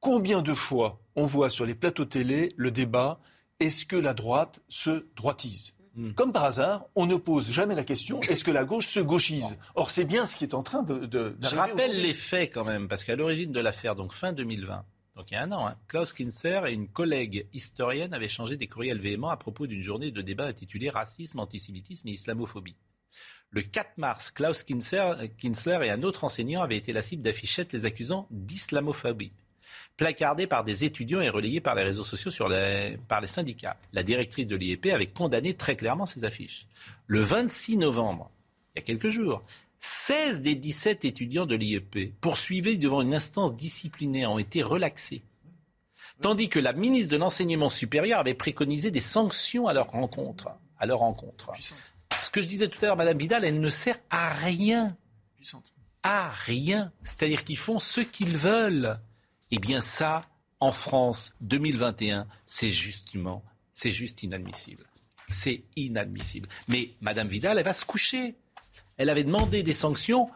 Combien 0.00 0.42
de 0.42 0.52
fois 0.52 1.00
on 1.14 1.24
voit 1.24 1.48
sur 1.48 1.64
les 1.64 1.76
plateaux 1.76 2.04
télé 2.04 2.52
le 2.56 2.72
débat 2.72 3.20
est-ce 3.58 3.86
que 3.86 3.96
la 3.96 4.14
droite 4.14 4.60
se 4.68 5.06
droitise? 5.16 5.75
Hmm. 5.96 6.12
Comme 6.12 6.32
par 6.32 6.44
hasard, 6.44 6.86
on 6.94 7.06
ne 7.06 7.16
pose 7.16 7.50
jamais 7.50 7.74
la 7.74 7.82
question 7.82 8.20
est-ce 8.22 8.44
que 8.44 8.50
la 8.50 8.66
gauche 8.66 8.86
se 8.86 9.00
gauchise? 9.00 9.56
Or, 9.74 9.90
c'est 9.90 10.04
bien 10.04 10.26
ce 10.26 10.36
qui 10.36 10.44
est 10.44 10.54
en 10.54 10.62
train 10.62 10.82
de. 10.82 11.06
de 11.06 11.34
Je 11.40 11.56
rappelle 11.56 12.00
les 12.02 12.12
faits 12.12 12.52
quand 12.52 12.64
même, 12.64 12.86
parce 12.86 13.02
qu'à 13.02 13.16
l'origine 13.16 13.50
de 13.50 13.60
l'affaire, 13.60 13.96
donc 13.96 14.12
fin 14.12 14.34
2020, 14.34 14.84
donc 15.16 15.30
il 15.30 15.34
y 15.34 15.36
a 15.38 15.42
un 15.42 15.50
an, 15.52 15.66
hein, 15.66 15.76
Klaus 15.88 16.12
Kinzer 16.12 16.66
et 16.66 16.74
une 16.74 16.88
collègue 16.88 17.48
historienne 17.54 18.12
avaient 18.12 18.28
changé 18.28 18.58
des 18.58 18.66
courriels 18.66 19.00
véhéments 19.00 19.30
à 19.30 19.38
propos 19.38 19.66
d'une 19.66 19.80
journée 19.80 20.10
de 20.10 20.20
débat 20.20 20.44
intitulée 20.44 20.90
Racisme, 20.90 21.40
antisémitisme 21.40 22.06
et 22.08 22.12
islamophobie. 22.12 22.76
Le 23.50 23.62
4 23.62 23.96
mars, 23.96 24.30
Klaus 24.30 24.62
Kinsler 24.62 25.14
et 25.82 25.90
un 25.90 26.02
autre 26.02 26.24
enseignant 26.24 26.62
avaient 26.62 26.76
été 26.76 26.92
la 26.92 27.00
cible 27.00 27.22
d'affichettes 27.22 27.72
les 27.72 27.86
accusant 27.86 28.26
d'islamophobie 28.30 29.32
placardé 29.96 30.46
par 30.46 30.64
des 30.64 30.84
étudiants 30.84 31.20
et 31.20 31.30
relayé 31.30 31.60
par 31.60 31.74
les 31.74 31.82
réseaux 31.82 32.04
sociaux 32.04 32.30
sur 32.30 32.52
par 33.08 33.20
les 33.20 33.26
syndicats. 33.26 33.76
La 33.92 34.02
directrice 34.02 34.46
de 34.46 34.56
l'IEP 34.56 34.86
avait 34.86 35.06
condamné 35.06 35.54
très 35.54 35.76
clairement 35.76 36.06
ces 36.06 36.24
affiches. 36.24 36.66
Le 37.06 37.20
26 37.20 37.78
novembre, 37.78 38.30
il 38.74 38.78
y 38.78 38.82
a 38.82 38.82
quelques 38.82 39.08
jours, 39.08 39.42
16 39.78 40.40
des 40.40 40.54
17 40.54 41.04
étudiants 41.04 41.46
de 41.46 41.54
l'IEP 41.54 42.12
poursuivis 42.20 42.78
devant 42.78 43.02
une 43.02 43.14
instance 43.14 43.54
disciplinaire 43.54 44.30
ont 44.30 44.38
été 44.38 44.62
relaxés. 44.62 45.22
Tandis 46.22 46.48
que 46.48 46.58
la 46.58 46.72
ministre 46.72 47.12
de 47.12 47.18
l'Enseignement 47.18 47.68
supérieur 47.68 48.20
avait 48.20 48.34
préconisé 48.34 48.90
des 48.90 49.00
sanctions 49.00 49.68
à 49.68 49.74
leur 49.74 49.90
rencontre. 49.90 50.48
À 50.78 50.86
leur 50.86 51.00
rencontre. 51.00 51.52
Ce 52.18 52.30
que 52.30 52.40
je 52.40 52.46
disais 52.46 52.68
tout 52.68 52.78
à 52.82 52.86
l'heure, 52.86 52.96
Madame 52.96 53.18
Vidal, 53.18 53.44
elle 53.44 53.60
ne 53.60 53.70
sert 53.70 53.98
à 54.10 54.30
rien. 54.30 54.96
À 56.02 56.30
rien. 56.30 56.92
C'est-à-dire 57.02 57.44
qu'ils 57.44 57.58
font 57.58 57.78
ce 57.78 58.00
qu'ils 58.00 58.36
veulent. 58.36 58.98
Eh 59.50 59.58
bien 59.58 59.80
ça, 59.80 60.22
en 60.60 60.72
France 60.72 61.32
2021, 61.40 62.26
c'est 62.46 62.70
justement, 62.70 63.44
c'est 63.74 63.90
juste 63.90 64.22
inadmissible. 64.22 64.84
C'est 65.28 65.64
inadmissible. 65.76 66.48
Mais 66.68 66.90
Madame 67.00 67.28
Vidal, 67.28 67.58
elle 67.58 67.64
va 67.64 67.72
se 67.72 67.84
coucher. 67.84 68.36
Elle 68.96 69.10
avait 69.10 69.24
demandé 69.24 69.62
des 69.62 69.72
sanctions. 69.72 70.28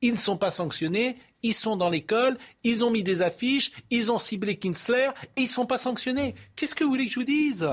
Ils 0.00 0.12
ne 0.12 0.18
sont 0.18 0.36
pas 0.36 0.50
sanctionnés. 0.50 1.18
Ils 1.42 1.54
sont 1.54 1.76
dans 1.76 1.88
l'école. 1.88 2.36
Ils 2.62 2.84
ont 2.84 2.90
mis 2.90 3.02
des 3.02 3.22
affiches. 3.22 3.70
Ils 3.90 4.10
ont 4.10 4.18
ciblé 4.18 4.56
Kinsler. 4.56 5.10
ils 5.36 5.44
ne 5.44 5.48
sont 5.48 5.66
pas 5.66 5.78
sanctionnés. 5.78 6.34
Qu'est-ce 6.56 6.74
que 6.74 6.84
vous 6.84 6.90
voulez 6.90 7.06
que 7.06 7.12
je 7.12 7.20
vous 7.20 7.24
dise? 7.24 7.68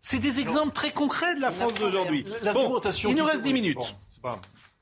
C'est 0.00 0.18
des 0.18 0.40
exemples 0.40 0.72
très 0.72 0.92
concrets 0.92 1.34
de 1.34 1.40
la 1.40 1.50
France 1.50 1.74
d'aujourd'hui. 1.74 2.24
Bon, 2.54 2.80
il 3.08 3.14
nous 3.14 3.24
reste 3.24 3.42
10 3.42 3.52
minutes. 3.52 3.94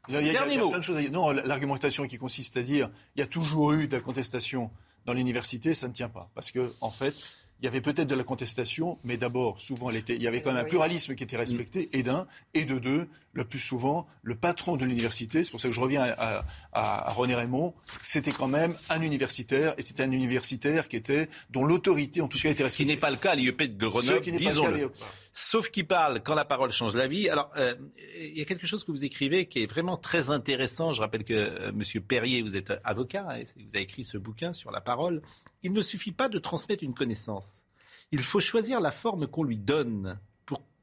Dernier 0.08 0.56
mot. 0.56 0.72
Non, 1.10 1.30
l'argumentation 1.32 2.06
qui 2.06 2.16
consiste 2.16 2.56
à 2.56 2.62
dire 2.62 2.90
il 3.14 3.20
y 3.20 3.22
a 3.22 3.26
toujours 3.26 3.72
eu 3.72 3.88
de 3.88 3.96
la 3.96 4.02
contestation 4.02 4.70
dans 5.08 5.14
l'université, 5.14 5.72
ça 5.72 5.88
ne 5.88 5.94
tient 5.94 6.10
pas. 6.10 6.28
Parce 6.34 6.52
que, 6.52 6.70
en 6.82 6.90
fait, 6.90 7.14
il 7.60 7.64
y 7.64 7.66
avait 7.66 7.80
peut-être 7.80 8.06
de 8.06 8.14
la 8.14 8.24
contestation, 8.24 8.98
mais 9.04 9.16
d'abord, 9.16 9.58
souvent, 9.58 9.90
il 9.90 10.22
y 10.22 10.26
avait 10.26 10.42
quand 10.42 10.52
même 10.52 10.66
un 10.66 10.68
pluralisme 10.68 11.14
qui 11.14 11.24
était 11.24 11.38
respecté, 11.38 11.88
et 11.94 12.02
d'un, 12.02 12.26
et 12.52 12.66
de 12.66 12.78
deux, 12.78 13.08
le 13.38 13.44
plus 13.44 13.58
souvent, 13.60 14.06
le 14.22 14.34
patron 14.34 14.76
de 14.76 14.84
l'université, 14.84 15.42
c'est 15.42 15.50
pour 15.50 15.60
ça 15.60 15.68
que 15.68 15.74
je 15.74 15.80
reviens 15.80 16.14
à, 16.18 17.12
René 17.12 17.34
Raymond, 17.34 17.74
c'était 18.02 18.32
quand 18.32 18.48
même 18.48 18.74
un 18.90 19.00
universitaire, 19.00 19.74
et 19.78 19.82
c'était 19.82 20.02
un 20.02 20.10
universitaire 20.10 20.88
qui 20.88 20.96
était, 20.96 21.28
dont 21.50 21.64
l'autorité, 21.64 22.20
en 22.20 22.28
tout 22.28 22.38
cas, 22.38 22.50
était 22.50 22.64
respectée. 22.64 22.72
Ce 22.72 22.76
qui 22.76 22.86
n'est 22.86 23.00
pas 23.00 23.10
le 23.10 23.16
cas 23.16 23.32
à 23.32 23.34
l'IEP 23.36 23.76
de 23.76 23.86
Grenoble, 23.86 24.20
disons-le. 24.20 24.90
Sauf 25.32 25.70
qu'il 25.70 25.86
parle 25.86 26.20
quand 26.20 26.34
la 26.34 26.44
parole 26.44 26.72
change 26.72 26.94
la 26.94 27.06
vie. 27.06 27.28
Alors, 27.28 27.50
euh, 27.56 27.74
il 28.18 28.36
y 28.36 28.42
a 28.42 28.44
quelque 28.44 28.66
chose 28.66 28.82
que 28.82 28.90
vous 28.90 29.04
écrivez 29.04 29.46
qui 29.46 29.62
est 29.62 29.66
vraiment 29.66 29.96
très 29.96 30.30
intéressant. 30.30 30.92
Je 30.92 31.00
rappelle 31.00 31.22
que 31.22 31.34
euh, 31.34 31.72
Monsieur 31.72 32.00
Perrier, 32.00 32.42
vous 32.42 32.56
êtes 32.56 32.72
avocat, 32.82 33.24
hein, 33.30 33.40
vous 33.56 33.76
avez 33.76 33.84
écrit 33.84 34.02
ce 34.02 34.18
bouquin 34.18 34.52
sur 34.52 34.72
la 34.72 34.80
parole. 34.80 35.22
Il 35.62 35.72
ne 35.72 35.82
suffit 35.82 36.10
pas 36.10 36.28
de 36.28 36.40
transmettre 36.40 36.82
une 36.82 36.94
connaissance. 36.94 37.62
Il 38.10 38.20
faut 38.20 38.40
choisir 38.40 38.80
la 38.80 38.90
forme 38.90 39.28
qu'on 39.28 39.44
lui 39.44 39.58
donne 39.58 40.18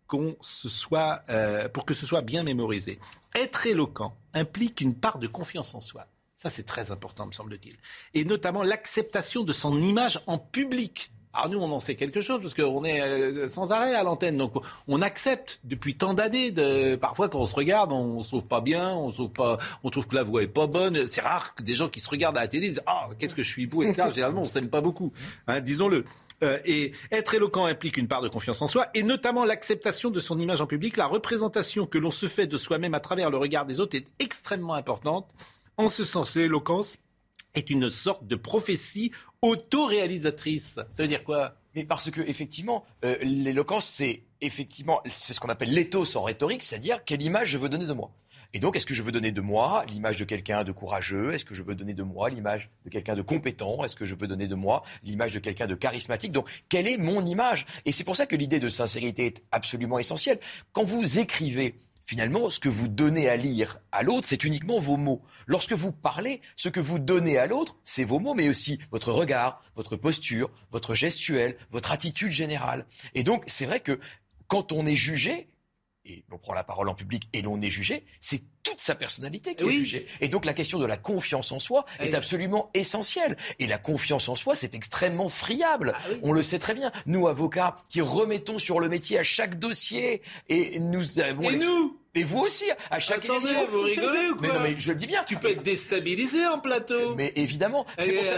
qu'on 0.08 0.36
se 0.42 0.70
soit, 0.70 1.24
euh, 1.30 1.68
pour 1.70 1.86
que 1.86 1.94
ce 1.94 2.06
soit 2.06 2.22
bien 2.22 2.44
mémorisé. 2.44 3.00
Être 3.34 3.68
éloquent 3.68 4.16
implique 4.34 4.82
une 4.82 4.96
part 4.96 5.20
de 5.20 5.28
confiance 5.28 5.76
en 5.76 5.82
soi. 5.82 6.08
Ça, 6.36 6.50
c'est 6.50 6.64
très 6.64 6.92
important, 6.92 7.26
me 7.26 7.32
semble-t-il. 7.32 7.78
Et 8.14 8.26
notamment 8.26 8.64
l'acceptation 8.64 9.44
de 9.44 9.54
son 9.54 9.82
image 9.82 10.20
en 10.28 10.38
public. 10.38 11.12
Alors 11.36 11.50
nous, 11.50 11.60
on 11.60 11.72
en 11.72 11.80
sait 11.80 11.96
quelque 11.96 12.22
chose 12.22 12.40
parce 12.42 12.54
qu'on 12.54 12.86
est 12.86 13.02
euh, 13.02 13.50
sans 13.50 13.72
arrêt 13.74 13.94
à 13.94 14.04
l'antenne. 14.04 14.38
Donc 14.38 14.54
on 14.88 15.02
accepte 15.02 15.60
depuis 15.66 15.96
tant 15.96 16.14
d'années. 16.14 16.52
De... 16.52 16.96
Parfois, 16.96 17.28
quand 17.28 17.40
on 17.40 17.46
se 17.46 17.56
regarde, 17.56 17.92
on 17.92 18.24
se 18.24 18.30
trouve 18.30 18.46
pas 18.46 18.62
bien, 18.62 18.94
on 18.94 19.12
trouve 19.12 19.32
pas, 19.32 19.58
on 19.84 19.90
trouve 19.90 20.08
que 20.08 20.16
la 20.16 20.24
voix 20.24 20.44
est 20.44 20.48
pas 20.48 20.68
bonne. 20.68 21.08
C'est 21.08 21.22
rare 21.22 21.54
que 21.54 21.64
des 21.64 21.76
gens 21.76 21.90
qui 21.90 22.00
se 22.00 22.10
regardent 22.10 22.38
à 22.38 22.42
la 22.42 22.48
télé 22.48 22.70
disent 22.70 22.84
ah 22.86 23.10
qu'est-ce 23.20 23.36
que 23.36 23.44
je 23.44 23.50
suis 23.50 23.68
beau 23.68 23.84
et 23.84 23.92
ça. 23.94 24.10
Généralement, 24.10 24.44
on 24.44 24.48
s'aime 24.48 24.70
pas 24.70 24.82
beaucoup. 24.82 25.12
Hein, 25.48 25.60
disons-le. 25.60 26.06
Euh, 26.44 26.60
et 26.66 26.92
être 27.12 27.34
éloquent 27.34 27.66
implique 27.66 27.98
une 27.98 28.08
part 28.08 28.22
de 28.22 28.28
confiance 28.28 28.62
en 28.62 28.68
soi, 28.68 28.88
et 28.94 29.04
notamment 29.04 29.46
l'acceptation 29.46 30.10
de 30.10 30.20
son 30.20 30.38
image 30.40 30.62
en 30.62 30.68
public. 30.68 30.98
La 30.98 31.08
représentation 31.08 31.86
que 31.86 31.98
l'on 31.98 32.12
se 32.12 32.28
fait 32.28 32.48
de 32.48 32.58
soi-même 32.58 32.94
à 32.94 33.00
travers 33.00 33.30
le 33.30 33.38
regard 33.38 33.66
des 33.66 33.80
autres 33.80 33.96
est 33.96 34.12
extrêmement 34.20 34.74
importante. 34.74 35.34
En 35.78 35.88
ce 35.88 36.04
sens, 36.04 36.36
l'éloquence 36.36 36.98
est 37.54 37.70
une 37.70 37.90
sorte 37.90 38.28
de 38.28 38.36
prophétie 38.36 39.12
autoréalisatrice. 39.42 40.80
Ça 40.90 41.04
veut 41.04 41.08
dire 41.08 41.24
quoi? 41.24 41.56
Mais 41.74 41.86
parce 41.86 42.10
que 42.10 42.22
effectivement, 42.22 42.86
euh, 43.04 43.18
l'éloquence, 43.22 43.86
c'est 43.86 44.24
effectivement, 44.46 45.02
c'est 45.10 45.34
ce 45.34 45.40
qu'on 45.40 45.50
appelle 45.50 45.72
l'éthos 45.72 46.16
en 46.16 46.24
rhétorique, 46.24 46.64
c'est-à-dire 46.64 47.04
quelle 47.04 47.22
image 47.22 47.50
je 47.50 47.58
veux 47.58 47.70
donner 47.70 47.86
de 47.86 47.94
moi. 47.94 48.12
Et 48.54 48.60
donc, 48.60 48.78
est-ce 48.78 48.86
que 48.86 48.94
je 48.94 49.04
veux 49.04 49.12
donner 49.12 49.34
de 49.34 49.42
moi 49.42 49.84
l'image 49.90 50.18
de 50.18 50.24
quelqu'un 50.24 50.64
de 50.64 50.72
courageux? 50.72 51.34
Est-ce 51.34 51.44
que 51.44 51.54
je 51.54 51.62
veux 51.62 51.76
donner 51.76 51.94
de 51.94 52.04
moi 52.04 52.30
l'image 52.30 52.70
de 52.86 52.90
quelqu'un 52.90 53.16
de 53.16 53.22
compétent? 53.22 53.84
Est-ce 53.84 53.98
que 53.98 54.06
je 54.06 54.16
veux 54.16 54.28
donner 54.28 54.48
de 54.48 54.56
moi 54.56 54.84
l'image 55.04 55.34
de 55.34 55.40
quelqu'un 55.40 55.68
de 55.68 55.76
charismatique? 55.76 56.32
Donc, 56.32 56.50
quelle 56.70 56.88
est 56.88 56.98
mon 56.98 57.26
image? 57.26 57.66
Et 57.84 57.92
c'est 57.92 58.06
pour 58.06 58.16
ça 58.16 58.26
que 58.26 58.36
l'idée 58.38 58.60
de 58.60 58.70
sincérité 58.70 59.26
est 59.26 59.44
absolument 59.52 60.00
essentielle. 60.00 60.40
Quand 60.72 60.86
vous 60.86 61.20
écrivez, 61.20 61.76
finalement, 62.02 62.50
ce 62.50 62.62
que 62.62 62.70
vous 62.70 62.88
donnez 62.88 63.28
à 63.28 63.36
lire 63.36 63.80
à 63.92 64.04
l'autre, 64.04 64.26
c'est 64.26 64.46
uniquement 64.46 64.80
vos 64.80 64.96
mots. 64.96 65.22
Lorsque 65.48 65.74
vous 65.74 65.92
parlez, 65.92 66.40
ce 66.56 66.70
que 66.70 66.80
vous 66.80 67.00
donnez 67.00 67.38
à 67.38 67.48
l'autre, 67.48 67.76
c'est 67.84 68.06
vos 68.06 68.20
mots, 68.20 68.36
mais 68.36 68.48
aussi 68.48 68.80
votre 68.92 69.12
regard, 69.12 69.62
votre 69.76 69.98
posture, 69.98 70.50
votre 70.72 70.96
gestuelle, 70.96 71.58
votre 71.72 71.92
attitude 71.92 72.32
générale. 72.32 72.86
Et 73.16 73.24
donc, 73.24 73.44
c'est 73.48 73.66
vrai 73.66 73.82
que 73.82 74.00
quand 74.48 74.72
on 74.72 74.86
est 74.86 74.96
jugé, 74.96 75.50
et 76.06 76.24
on 76.32 76.38
prend 76.38 76.54
la 76.54 76.64
parole 76.64 76.90
en 76.90 76.96
public 76.96 77.28
et 77.34 77.42
l'on 77.42 77.60
est 77.62 77.70
jugé, 77.70 78.06
c'est 78.20 78.44
toute 78.66 78.82
sa 78.82 78.96
personnalité 78.96 79.56
qui 79.56 79.64
est 79.64 79.72
jugée. 79.72 80.06
Et 80.20 80.28
donc 80.28 80.44
la 80.44 80.54
question 80.54 80.80
de 80.80 80.86
la 80.86 80.98
confiance 80.98 81.52
en 81.54 81.60
soi 81.60 81.86
est 82.00 82.14
absolument 82.14 82.72
essentielle. 82.74 83.38
Et 83.60 83.68
la 83.68 83.78
confiance 83.78 84.28
en 84.28 84.36
soi, 84.36 84.56
c'est 84.56 84.74
extrêmement 84.74 85.30
friable. 85.30 85.94
Ah 85.96 86.10
on 86.24 86.34
le 86.34 86.44
sait 86.44 86.60
très 86.60 86.74
bien. 86.74 86.92
Nous, 87.06 87.28
avocats, 87.28 87.76
qui 87.88 88.02
remettons 88.02 88.58
sur 88.58 88.80
le 88.80 88.90
métier 88.90 89.20
à 89.20 89.24
chaque 89.24 89.60
dossier, 89.60 90.22
et 90.50 90.80
nous 90.80 91.20
avons... 91.20 91.50
Et 91.50 91.58
nous 91.58 91.98
et 92.18 92.24
vous 92.24 92.40
aussi, 92.40 92.64
à 92.90 93.00
chaque 93.00 93.26
Attendez, 93.26 93.54
vous 93.70 93.82
rigolez 93.82 94.30
ou 94.30 94.36
quoi 94.38 94.42
mais 94.48 94.54
non, 94.54 94.60
mais 94.62 94.76
je 94.78 94.90
le 94.90 94.96
dis 94.96 95.06
bien. 95.06 95.24
Tu 95.26 95.36
peux 95.36 95.50
être 95.50 95.64
déstabilisé 95.64 96.46
en 96.48 96.60
plateau. 96.60 97.14
Mais 97.16 97.34
évidemment. 97.36 97.86
C'est 98.00 98.14
pour 98.14 98.26
ça. 98.26 98.36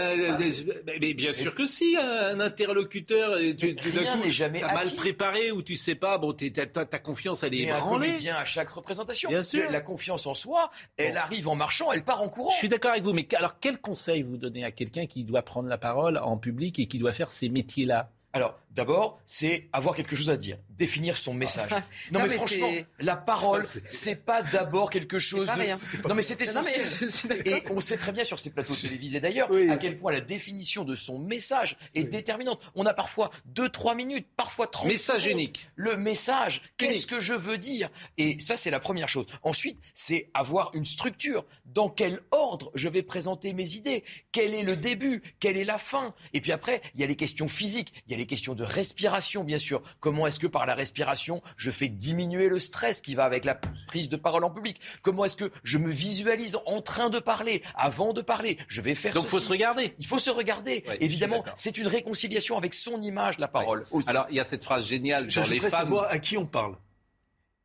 mais 1.00 1.14
bien 1.14 1.32
sûr 1.32 1.54
que 1.54 1.64
si, 1.64 1.96
un 1.96 2.40
interlocuteur, 2.40 3.38
tu, 3.56 3.76
tu 3.76 3.90
coup, 3.92 4.28
jamais 4.28 4.60
t'as 4.60 4.74
mal 4.74 4.90
préparé 4.96 5.52
ou 5.52 5.62
tu 5.62 5.76
sais 5.76 5.94
pas, 5.94 6.18
bon, 6.18 6.32
ta, 6.32 6.66
ta 6.66 6.98
confiance, 6.98 7.44
elle 7.44 7.54
est 7.54 7.66
mais 7.66 7.78
ébranlée. 7.78 8.08
un 8.08 8.10
comédien 8.10 8.36
à 8.36 8.44
chaque 8.44 8.70
représentation. 8.70 9.30
Bien 9.30 9.42
sûr. 9.42 9.70
La 9.70 9.80
confiance 9.80 10.17
en 10.26 10.34
soi, 10.34 10.70
elle 10.96 11.16
arrive 11.16 11.48
en 11.48 11.54
marchant, 11.54 11.92
elle 11.92 12.04
part 12.04 12.22
en 12.22 12.28
courant. 12.28 12.50
Je 12.50 12.56
suis 12.56 12.68
d'accord 12.68 12.92
avec 12.92 13.02
vous, 13.02 13.12
mais 13.12 13.26
alors 13.34 13.58
quel 13.60 13.78
conseil 13.80 14.22
vous 14.22 14.36
donnez 14.36 14.64
à 14.64 14.70
quelqu'un 14.70 15.06
qui 15.06 15.24
doit 15.24 15.42
prendre 15.42 15.68
la 15.68 15.78
parole 15.78 16.18
en 16.18 16.36
public 16.36 16.78
et 16.78 16.86
qui 16.86 16.98
doit 16.98 17.12
faire 17.12 17.30
ces 17.30 17.48
métiers-là? 17.48 18.10
Alors, 18.34 18.58
d'abord, 18.70 19.18
c'est 19.24 19.68
avoir 19.72 19.96
quelque 19.96 20.14
chose 20.14 20.28
à 20.30 20.36
dire, 20.36 20.58
définir 20.70 21.16
son 21.16 21.32
message. 21.34 21.70
Non, 22.12 22.20
Non, 22.20 22.22
mais, 22.26 22.28
mais 22.28 22.34
franchement, 22.36 22.70
la 23.00 23.16
parole, 23.16 23.64
c'est- 23.84 24.16
pas 24.16 24.42
d'abord 24.42 24.90
quelque 24.90 25.18
chose 25.18 25.46
de. 25.48 25.52
Non, 25.52 25.58
mais 25.58 25.76
c'est 25.76 26.04
Non, 26.06 26.14
mais 26.14 26.22
essentiel. 26.22 26.86
d'accord. 27.24 27.46
Et 27.46 27.62
on 27.70 27.80
sait 27.80 27.96
très 27.96 28.12
bien 28.12 28.24
sur 28.24 28.38
ces 28.38 28.50
plateaux 28.50 28.74
télévisés 28.74 29.20
d'ailleurs 29.20 29.50
à 29.70 29.76
quel 29.76 29.96
point 29.96 30.12
la 30.12 30.20
définition 30.20 30.84
de 30.84 30.94
son 30.94 31.18
message 31.18 31.76
est 31.94 32.04
déterminante. 32.04 32.70
On 32.74 32.84
a 32.86 32.94
parfois 32.94 33.30
2-3 33.54 33.94
minutes, 33.96 34.26
parfois 34.36 34.66
30 34.66 34.86
Message 34.88 35.22
secondes. 35.22 35.38
unique. 35.38 35.68
Le 35.76 35.96
message, 35.96 36.62
qu'est-ce 36.76 37.06
que 37.06 37.20
je 37.20 37.32
veux 37.34 37.58
dire? 37.58 37.90
Et 38.18 38.38
ça, 38.40 38.56
c'est 38.56 38.70
la 38.70 38.80
première 38.80 39.08
chose. 39.08 39.26
Ensuite, 39.42 39.78
c'est 39.94 40.30
avoir 40.34 40.70
une 40.74 40.84
structure. 40.84 41.44
Dans 41.64 41.88
quel 41.88 42.20
ordre 42.30 42.70
je 42.74 42.88
vais 42.88 43.02
présenter 43.02 43.52
mes 43.52 43.74
idées? 43.76 44.04
Quel 44.32 44.54
est 44.54 44.62
le 44.62 44.76
début? 44.76 45.22
Quelle 45.40 45.56
est 45.56 45.64
la 45.64 45.78
fin? 45.78 46.14
Et 46.32 46.40
puis 46.40 46.52
après, 46.52 46.80
il 46.94 47.00
y 47.00 47.04
a 47.04 47.06
les 47.06 47.16
questions 47.16 47.48
physiques, 47.48 47.92
il 48.06 48.12
y 48.12 48.14
a 48.14 48.17
les 48.18 48.26
questions 48.26 48.54
de 48.54 48.64
respiration, 48.64 49.44
bien 49.44 49.58
sûr. 49.58 49.82
Comment 50.00 50.26
est-ce 50.26 50.38
que 50.38 50.46
par 50.46 50.66
la 50.66 50.74
respiration, 50.74 51.40
je 51.56 51.70
fais 51.70 51.88
diminuer 51.88 52.48
le 52.48 52.58
stress 52.58 53.00
qui 53.00 53.14
va 53.14 53.24
avec 53.24 53.44
la 53.44 53.54
prise 53.86 54.08
de 54.08 54.16
parole 54.16 54.44
en 54.44 54.50
public? 54.50 54.78
Comment 55.02 55.24
est-ce 55.24 55.36
que 55.36 55.50
je 55.62 55.78
me 55.78 55.90
visualise 55.90 56.58
en 56.66 56.82
train 56.82 57.08
de 57.10 57.18
parler 57.18 57.62
Avant 57.74 58.12
de 58.12 58.20
parler, 58.20 58.58
je 58.68 58.80
vais 58.80 58.94
faire 58.94 59.14
Donc, 59.14 59.24
ceci. 59.24 59.36
faut 59.36 59.40
se 59.42 59.48
regarder. 59.48 59.94
Il 59.98 60.06
faut 60.06 60.18
se 60.18 60.30
regarder. 60.30 60.84
Ouais, 60.86 60.98
Évidemment, 61.00 61.44
c'est 61.54 61.78
une 61.78 61.86
réconciliation 61.86 62.58
avec 62.58 62.74
son 62.74 63.00
image, 63.02 63.38
la 63.38 63.48
parole. 63.48 63.84
aussi. 63.92 64.08
Alors, 64.10 64.26
il 64.30 64.36
y 64.36 64.40
a 64.40 64.44
cette 64.44 64.64
phrase 64.64 64.84
géniale 64.84 65.30
Je 65.30 65.40
dans 65.40 65.46
les 65.46 65.60
femmes. 65.60 65.70
savoir 65.70 66.10
à 66.10 66.18
qui 66.18 66.36
on 66.36 66.46
parle. 66.46 66.76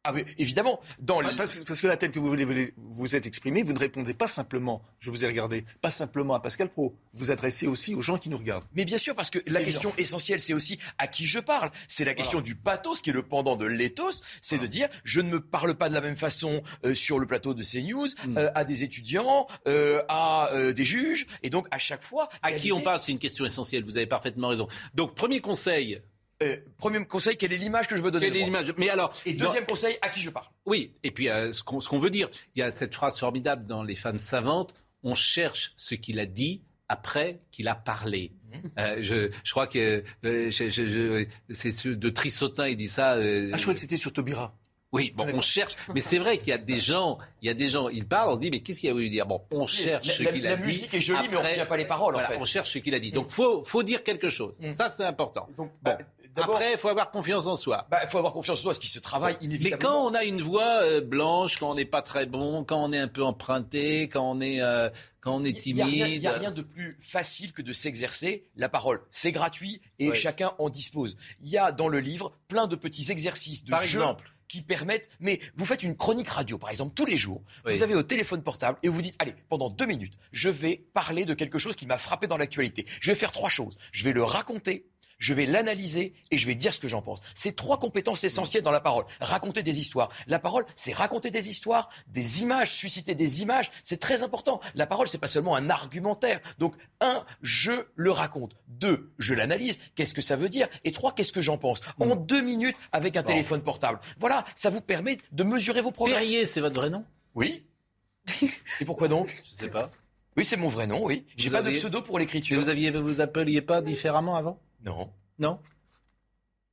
Ah, 0.05 0.11
mais 0.11 0.25
évidemment, 0.37 0.81
dans 0.99 1.19
Ah, 1.21 1.31
parce, 1.37 1.59
parce 1.63 1.79
que 1.79 1.87
là, 1.87 1.95
tel 1.95 2.11
que 2.11 2.19
vous 2.19 2.27
voulez- 2.27 2.73
vous 2.77 3.15
êtes 3.15 3.25
exprimé, 3.25 3.63
vous 3.63 3.71
ne 3.73 3.79
répondez 3.79 4.13
pas 4.13 4.27
simplement, 4.27 4.81
je 4.99 5.09
vous 5.09 5.23
ai 5.23 5.27
regardé, 5.27 5.63
pas 5.81 5.91
simplement 5.91 6.33
à 6.33 6.41
Pascal 6.41 6.69
Pro. 6.69 6.93
Vous 7.13 7.31
adressez 7.31 7.67
aussi 7.67 7.95
aux 7.95 8.01
gens 8.01 8.17
qui 8.17 8.27
nous 8.29 8.37
regardent. 8.37 8.65
Mais 8.75 8.83
bien 8.83 8.97
sûr, 8.97 9.15
parce 9.15 9.29
que 9.29 9.39
la 9.39 9.61
évident. 9.61 9.63
question 9.65 9.93
essentielle, 9.97 10.41
c'est 10.41 10.53
aussi 10.53 10.77
à 10.97 11.07
qui 11.07 11.25
je 11.25 11.39
parle. 11.39 11.71
C'est 11.87 12.03
la 12.03 12.13
question 12.13 12.41
du 12.41 12.53
pathos, 12.55 12.99
qui 13.01 13.11
est 13.11 13.13
le 13.13 13.23
pendant 13.23 13.55
de 13.55 13.65
l'éthos. 13.65 14.21
C'est 14.41 14.57
de 14.57 14.67
dire, 14.67 14.89
je 15.05 15.21
ne 15.21 15.29
me 15.29 15.39
parle 15.39 15.75
pas 15.75 15.87
de 15.87 15.93
la 15.93 16.01
même 16.01 16.17
façon 16.17 16.61
euh, 16.85 16.93
sur 16.93 17.17
le 17.19 17.25
plateau 17.25 17.53
de 17.53 17.63
CNews, 17.63 18.07
Hmm. 18.27 18.37
euh, 18.37 18.51
à 18.55 18.65
des 18.65 18.83
étudiants, 18.83 19.47
euh, 19.67 20.01
à 20.09 20.49
euh, 20.53 20.73
des 20.73 20.83
juges. 20.83 21.27
Et 21.43 21.49
donc, 21.49 21.67
à 21.71 21.77
chaque 21.77 22.03
fois... 22.03 22.27
À 22.41 22.51
qui 22.51 22.71
on 22.73 22.81
parle, 22.81 22.99
c'est 22.99 23.11
une 23.13 23.19
question 23.19 23.45
essentielle. 23.45 23.83
Vous 23.85 23.95
avez 23.95 24.05
parfaitement 24.07 24.49
raison. 24.49 24.67
Donc, 24.93 25.15
premier 25.15 25.39
conseil. 25.39 26.01
Euh, 26.43 26.57
premier 26.77 27.05
conseil, 27.05 27.37
quelle 27.37 27.53
est 27.53 27.57
l'image 27.57 27.87
que 27.87 27.95
je 27.95 28.01
veux 28.01 28.11
donner 28.11 28.25
Quelle 28.27 28.33
de 28.33 28.39
est 28.39 28.49
moi 28.49 28.61
l'image? 28.61 28.75
Mais 28.77 28.89
alors, 28.89 29.11
Et 29.25 29.33
dans- 29.33 29.45
deuxième 29.45 29.65
conseil, 29.65 29.97
à 30.01 30.09
qui 30.09 30.19
je 30.19 30.29
parle? 30.29 30.45
Oui, 30.65 30.93
et 31.03 31.11
puis 31.11 31.29
euh, 31.29 31.51
ce 31.51 31.63
qu'on 31.63 31.97
veut 31.97 32.09
dire, 32.09 32.29
il 32.55 32.59
y 32.59 32.61
a 32.61 32.71
cette 32.71 32.93
phrase 32.93 33.19
formidable 33.19 33.65
dans 33.65 33.83
Les 33.83 33.95
femmes 33.95 34.19
savantes, 34.19 34.73
on 35.03 35.15
cherche 35.15 35.73
ce 35.75 35.95
qu'il 35.95 36.19
a 36.19 36.25
dit 36.25 36.61
après 36.89 37.39
qu'il 37.51 37.67
a 37.67 37.75
parlé. 37.75 38.31
Mmh. 38.51 38.57
Euh, 38.79 38.97
je, 39.01 39.29
je 39.43 39.51
crois 39.51 39.67
que 39.67 40.03
c'est 40.21 41.71
ce- 41.71 41.89
de 41.89 42.09
Trissotin, 42.09 42.67
il 42.67 42.75
dit 42.75 42.87
ça. 42.87 43.11
Ah, 43.13 43.21
je 43.21 43.61
crois 43.61 43.73
que 43.73 43.79
c'était 43.79 43.97
sur 43.97 44.13
Taubira. 44.13 44.55
oui, 44.91 45.11
bon, 45.15 45.25
on 45.33 45.41
cherche, 45.41 45.75
mais 45.95 46.01
c'est 46.01 46.19
vrai 46.19 46.37
qu'il 46.37 46.49
y 46.49 46.51
a 46.53 46.59
des 46.59 46.79
gens, 46.79 47.17
il 47.41 47.47
y 47.47 47.49
a 47.49 47.55
des 47.55 47.67
gens, 47.67 47.89
ils 47.89 48.05
parlent, 48.07 48.29
on 48.29 48.35
se 48.35 48.41
dit, 48.41 48.51
mais 48.51 48.59
qu'est-ce 48.59 48.79
qu'il 48.79 48.89
a 48.91 48.93
voulu 48.93 49.09
dire? 49.09 49.25
Bon, 49.25 49.41
on 49.49 49.65
cherche 49.65 50.05
la- 50.07 50.13
ce 50.13 50.21
la- 50.23 50.31
qu'il 50.31 50.43
la 50.43 50.51
a 50.51 50.55
dit. 50.55 50.67
musique 50.67 50.93
est 50.93 51.01
jolie, 51.01 51.27
mais 51.31 51.37
on 51.37 51.41
retient 51.41 51.65
pas 51.65 51.77
les 51.77 51.85
paroles, 51.87 52.15
en 52.15 52.19
fait. 52.19 52.37
On 52.39 52.43
cherche 52.43 52.71
ce 52.71 52.77
qu'il 52.77 52.93
a 52.93 52.99
dit. 52.99 53.11
Donc, 53.11 53.29
faut, 53.29 53.63
faut 53.63 53.81
dire 53.81 54.03
quelque 54.03 54.29
chose. 54.29 54.53
Ça, 54.73 54.89
c'est 54.89 55.03
important. 55.03 55.47
Donc, 55.57 55.71
Bon. 55.71 55.71
bah, 55.81 55.97
Après, 56.35 56.71
il 56.73 56.77
faut 56.77 56.87
avoir 56.89 57.11
confiance 57.11 57.45
en 57.47 57.55
soi. 57.55 57.87
Bah, 57.91 57.99
il 58.03 58.09
faut 58.09 58.17
avoir 58.17 58.33
confiance 58.33 58.59
en 58.59 58.63
soi, 58.63 58.73
ce 58.73 58.79
qui 58.79 58.87
se 58.87 58.99
travaille 58.99 59.37
Mais 59.41 59.45
inévitablement. 59.47 59.91
quand 59.91 60.11
on 60.11 60.13
a 60.15 60.23
une 60.23 60.41
voix 60.41 60.81
euh, 60.83 61.01
blanche, 61.01 61.57
quand 61.57 61.69
on 61.71 61.75
n'est 61.75 61.85
pas 61.85 62.01
très 62.01 62.25
bon, 62.25 62.63
quand 62.63 62.83
on 62.83 62.91
est 62.91 62.97
un 62.99 63.07
peu 63.07 63.23
emprunté, 63.23 64.09
quand 64.09 64.31
on 64.31 64.41
est, 64.41 64.61
euh, 64.61 64.89
quand 65.21 65.35
on 65.35 65.43
est 65.43 65.65
Il 65.65 65.75
n'y 65.75 65.81
a, 65.81 65.85
rien- 65.85 66.05
timide. 66.07 66.25
a 66.27 66.51
de 66.51 66.61
plus 66.61 66.97
facile 66.99 67.53
que 67.53 67.61
de 67.61 67.73
s'exercer 67.73 68.47
la 68.55 68.69
parole. 68.69 69.01
C'est 69.09 69.31
gratuit 69.31 69.81
et 69.99 70.09
Ouais. 70.09 70.15
chacun 70.15 70.53
en 70.59 70.69
dispose. 70.69 71.15
Il 71.41 71.49
y 71.49 71.57
a 71.57 71.71
dans 71.71 71.87
le 71.87 71.99
livre 71.99 72.33
plein 72.47 72.67
de 72.67 72.75
petits 72.75 73.11
exercices 73.11 73.63
de 73.65 73.69
Par 73.71 73.83
exemple 73.83 74.29
qui 74.49 74.61
permettent. 74.61 75.09
Mais 75.19 75.39
vous 75.55 75.65
faites 75.65 75.81
une 75.83 75.95
chronique 75.95 76.27
radio, 76.29 76.57
par 76.59 76.69
exemple, 76.69 76.93
tous 76.93 77.05
les 77.05 77.17
jours. 77.17 77.41
Oui. 77.65 77.77
Vous 77.77 77.81
avez 77.83 77.95
au 77.95 78.03
téléphone 78.03 78.43
portable 78.43 78.77
et 78.83 78.87
vous 78.89 79.01
dites 79.01 79.15
allez, 79.17 79.33
pendant 79.49 79.69
deux 79.69 79.85
minutes, 79.85 80.17
je 80.31 80.49
vais 80.49 80.85
parler 80.93 81.25
de 81.25 81.33
quelque 81.33 81.57
chose 81.57 81.75
qui 81.75 81.87
m'a 81.87 81.97
frappé 81.97 82.27
dans 82.27 82.37
l'actualité. 82.37 82.85
Je 82.99 83.09
vais 83.11 83.15
faire 83.15 83.31
trois 83.31 83.49
choses. 83.49 83.77
Je 83.91 84.03
vais 84.03 84.13
le 84.13 84.23
raconter. 84.23 84.85
Je 85.19 85.33
vais 85.33 85.45
l'analyser 85.45 86.13
et 86.31 86.37
je 86.37 86.47
vais 86.47 86.55
dire 86.55 86.73
ce 86.73 86.79
que 86.79 86.87
j'en 86.87 87.01
pense. 87.01 87.19
C'est 87.33 87.55
trois 87.55 87.79
compétences 87.79 88.23
essentielles 88.23 88.63
dans 88.63 88.71
la 88.71 88.79
parole. 88.79 89.05
Raconter 89.21 89.63
des 89.63 89.79
histoires. 89.79 90.09
La 90.27 90.39
parole, 90.39 90.65
c'est 90.75 90.93
raconter 90.93 91.31
des 91.31 91.49
histoires, 91.49 91.89
des 92.07 92.41
images, 92.41 92.73
susciter 92.73 93.15
des 93.15 93.41
images. 93.41 93.71
C'est 93.83 93.99
très 93.99 94.23
important. 94.23 94.59
La 94.75 94.87
parole, 94.87 95.07
c'est 95.07 95.17
pas 95.17 95.27
seulement 95.27 95.55
un 95.55 95.69
argumentaire. 95.69 96.39
Donc, 96.59 96.75
un, 97.01 97.23
je 97.41 97.71
le 97.95 98.11
raconte. 98.11 98.55
Deux, 98.67 99.13
je 99.17 99.33
l'analyse. 99.33 99.79
Qu'est-ce 99.95 100.13
que 100.13 100.21
ça 100.21 100.35
veut 100.35 100.49
dire? 100.49 100.67
Et 100.83 100.91
trois, 100.91 101.13
qu'est-ce 101.13 101.31
que 101.31 101.41
j'en 101.41 101.57
pense? 101.57 101.81
En 101.99 102.15
deux 102.15 102.41
minutes 102.41 102.77
avec 102.91 103.17
un 103.17 103.23
téléphone 103.23 103.61
portable. 103.61 103.99
Voilà, 104.17 104.45
ça 104.55 104.69
vous 104.69 104.81
permet 104.81 105.17
de 105.31 105.43
mesurer 105.43 105.81
vos 105.81 105.91
progrès. 105.91 106.15
Perrier, 106.15 106.45
c'est 106.45 106.61
votre 106.61 106.75
vrai 106.75 106.89
nom? 106.89 107.05
Oui. 107.35 107.65
Et 108.79 108.85
pourquoi 108.85 109.07
donc? 109.07 109.35
Je 109.45 109.53
sais 109.53 109.69
pas. 109.69 109.89
Oui, 110.35 110.45
c'est 110.45 110.57
mon 110.57 110.67
vrai 110.67 110.87
nom, 110.87 111.03
oui. 111.05 111.25
J'ai 111.37 111.49
pas 111.49 111.61
de 111.61 111.71
pseudo 111.71 112.01
pour 112.01 112.17
l'écriture. 112.17 112.59
vous 112.59 112.69
aviez, 112.69 112.89
vous 112.91 113.21
appeliez 113.21 113.61
pas 113.61 113.81
différemment 113.81 114.35
avant? 114.35 114.59
Non. 114.85 115.09
Non 115.39 115.59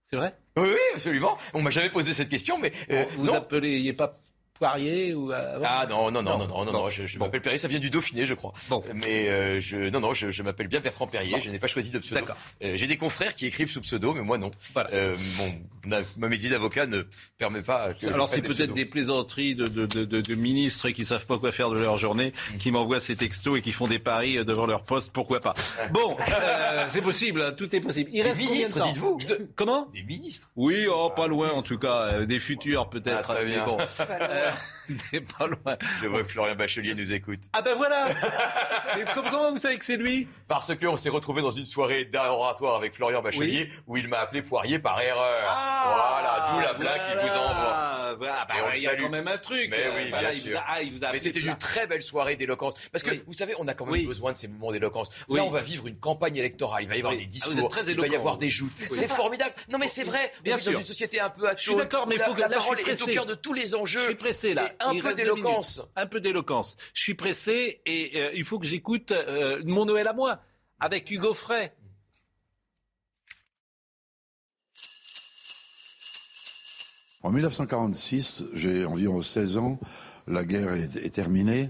C'est 0.05 0.16
vrai? 0.16 0.37
Oui, 0.57 0.69
oui, 0.69 0.78
absolument. 0.95 1.39
On 1.55 1.62
m'a 1.62 1.70
jamais 1.70 1.91
posé 1.91 2.12
cette 2.12 2.28
question, 2.28 2.59
mais 2.59 2.73
euh, 2.91 3.05
Vous 3.16 3.27
non. 3.27 3.35
appeliez 3.35 3.93
pas 3.93 4.19
Poirier 4.55 5.15
ou 5.15 5.32
Ah 5.32 5.87
non, 5.89 6.11
non, 6.11 6.23
non, 6.23 6.37
non, 6.37 6.47
non, 6.47 6.65
non, 6.66 6.73
non, 6.73 6.91
je, 6.91 7.19
m'appelle 7.19 7.41
Perrier, 7.41 7.59
ça 7.59 7.66
vient 7.66 7.78
du 7.78 7.89
Dauphiné, 7.89 8.27
je 8.27 8.35
crois. 8.35 8.53
Bon. 8.69 8.85
Mais 8.95 9.59
je, 9.59 9.89
non, 9.89 10.01
non, 10.01 10.12
je, 10.12 10.43
m'appelle 10.43 10.69
bien 10.69 10.81
Bertrand 10.81 11.07
Perrier, 11.07 11.41
je 11.41 11.49
n'ai 11.51 11.59
pas 11.59 11.66
choisi 11.66 11.89
de 11.89 11.99
pseudo. 11.99 12.20
D'accord. 12.20 12.37
J'ai 12.61 12.87
des 12.87 12.99
confrères 12.99 13.35
qui 13.35 13.47
écrivent 13.47 13.70
sous 13.70 13.81
pseudo, 13.81 14.12
mais 14.12 14.20
moi 14.20 14.37
non. 14.37 14.51
Voilà. 14.74 14.91
mon, 15.39 15.61
ma 15.85 16.28
métier 16.28 16.51
d'avocat 16.51 16.86
ne 16.86 17.02
permet 17.39 17.62
pas 17.62 17.94
que 17.94 18.07
Alors 18.07 18.28
c'est 18.28 18.43
peut-être 18.43 18.73
des 18.74 18.85
plaisanteries 18.85 19.55
de, 19.55 19.66
de, 19.66 19.86
de, 19.86 20.05
de, 20.05 20.35
ministres 20.35 20.90
qui 20.90 21.05
savent 21.05 21.27
pas 21.27 21.39
quoi 21.39 21.52
faire 21.52 21.70
de 21.70 21.78
leur 21.78 21.98
journée, 21.98 22.32
mm. 22.55 22.59
qui 22.59 22.70
m'envoient 22.70 23.01
ces 23.01 23.16
textos 23.16 23.59
et 23.59 23.62
qui 23.62 23.73
font 23.73 23.89
des 23.89 23.98
paris 23.98 24.44
devant 24.44 24.66
leur 24.66 24.82
poste, 24.82 25.12
pourquoi 25.12 25.40
pas. 25.40 25.55
Bon, 25.93 26.16
c'est 26.89 27.02
possible, 27.02 27.43
hein, 27.43 27.52
tout 27.52 27.74
est 27.74 27.81
possible. 27.81 28.11
Il 28.12 28.23
reste 28.23 28.40
des 28.40 28.47
ministres, 28.47 28.82
dites-vous 28.82 29.19
Comment 29.57 29.86
Des 29.93 30.02
ministres 30.02 30.51
Oui, 30.57 30.86
oh, 30.90 31.11
pas 31.15 31.27
loin 31.27 31.51
en 31.51 31.62
tout 31.62 31.78
cas, 31.78 32.24
des 32.24 32.39
futurs 32.39 32.89
peut-être. 32.90 33.35
Ah, 33.36 33.44
bien. 33.44 33.65
bon, 33.65 33.78
pas 35.38 35.46
loin. 35.46 35.76
Je 36.02 36.06
vois 36.08 36.22
que 36.22 36.28
Florian 36.30 36.54
Bachelier 36.54 36.94
nous 36.94 37.12
écoute. 37.12 37.40
Ah 37.52 37.62
ben 37.62 37.76
voilà 37.76 38.08
Comment 39.14 39.52
vous 39.52 39.58
savez 39.58 39.78
que 39.78 39.84
c'est 39.84 39.96
lui? 39.96 40.28
Parce 40.48 40.74
qu'on 40.76 40.96
s'est 40.96 41.08
retrouvé 41.08 41.42
dans 41.42 41.50
une 41.50 41.66
soirée 41.66 42.04
d'un 42.04 42.24
oratoire 42.24 42.76
avec 42.76 42.94
Florian 42.94 43.22
Bachelier 43.22 43.70
où 43.86 43.96
il 43.96 44.08
m'a 44.08 44.18
appelé 44.18 44.42
Poirier 44.42 44.78
par 44.78 45.00
erreur. 45.00 45.42
Ah, 45.46 46.50
voilà, 46.52 46.52
d'où 46.52 46.60
la 46.66 46.78
blague 46.78 47.00
qu'il 47.08 47.20
vous 47.20 47.36
envoie. 47.36 47.99
Voilà, 48.19 48.47
bah, 48.49 48.55
il 48.74 48.82
y 48.82 48.87
a 48.87 48.97
quand 48.97 49.09
même 49.09 49.28
un 49.28 49.39
truc. 49.39 49.69
Mais 49.70 49.89
oui, 49.97 50.11
bien 50.11 50.31
sûr. 50.31 50.62
Mais 51.12 51.19
c'était 51.19 51.41
une 51.41 51.57
très 51.57 51.87
belle 51.87 52.03
soirée 52.03 52.37
d'éloquence. 52.37 52.74
Parce 52.93 53.05
que 53.05 53.11
vous 53.27 53.32
savez, 53.32 53.55
on 53.59 53.69
a 53.69 53.74
quand 53.74 53.87
même 53.87 54.07
besoin 54.07 54.32
de 54.32 54.37
ces 54.37 54.49
moments 54.49 54.73
d'éloquence. 54.73 55.09
Là, 55.28 55.45
on 55.45 55.51
va 55.51 55.61
vivre 55.61 55.87
une 55.87 55.97
campagne 55.97 56.37
électorale. 56.37 56.82
Il 56.82 56.89
va 56.89 56.97
y 56.97 56.99
avoir 56.99 57.16
des 57.16 57.24
ah, 57.24 57.27
discours, 57.27 57.70
il 57.87 57.97
va 57.97 58.07
y 58.07 58.16
avoir 58.16 58.39
des 58.39 58.51
joutes. 58.51 58.73
C'est 58.91 59.09
formidable. 59.09 59.55
Non, 59.70 59.78
mais 59.78 59.89
c'est 59.89 60.05
vrai. 60.05 60.32
Bien 60.43 60.57
sûr. 60.57 60.73
Dans 60.73 60.78
une 60.78 60.85
société 60.85 61.20
un 61.20 61.31
peu 61.31 61.49
à 61.49 61.57
Je 61.57 61.62
suis 61.62 61.77
d'accord, 61.77 62.07
mais 62.07 62.16
il 62.16 62.23
faut 62.23 62.35
que 62.35 62.41
la 62.41 62.49
parole 62.49 62.78
est 62.81 63.03
au 63.03 63.07
cœur 63.07 63.27
de 63.27 63.35
tous 63.35 63.53
les 63.53 63.74
enjeux. 63.74 64.01
Je 64.01 64.07
suis 64.07 64.15
pressé 64.15 64.55
là. 64.55 64.70
Un 64.81 64.99
peu 64.99 65.15
d'éloquence. 65.15 65.82
Un 65.97 66.07
peu 66.07 66.20
d'éloquence. 66.20 66.77
Je 66.95 67.03
suis 67.03 67.15
pressé 67.15 67.81
et 67.87 68.12
euh, 68.15 68.31
il 68.35 68.45
faut 68.45 68.59
que 68.59 68.66
j'écoute 68.66 69.12
euh, 69.12 69.61
mon 69.65 69.85
Noël 69.85 70.07
à 70.09 70.12
moi 70.12 70.41
avec 70.78 71.11
Hugo 71.11 71.35
Frey. 71.35 71.73
En 77.22 77.32
1946, 77.32 78.44
j'ai 78.55 78.86
environ 78.86 79.20
16 79.20 79.59
ans, 79.59 79.78
la 80.26 80.42
guerre 80.42 80.72
est, 80.72 81.14
terminée. 81.14 81.68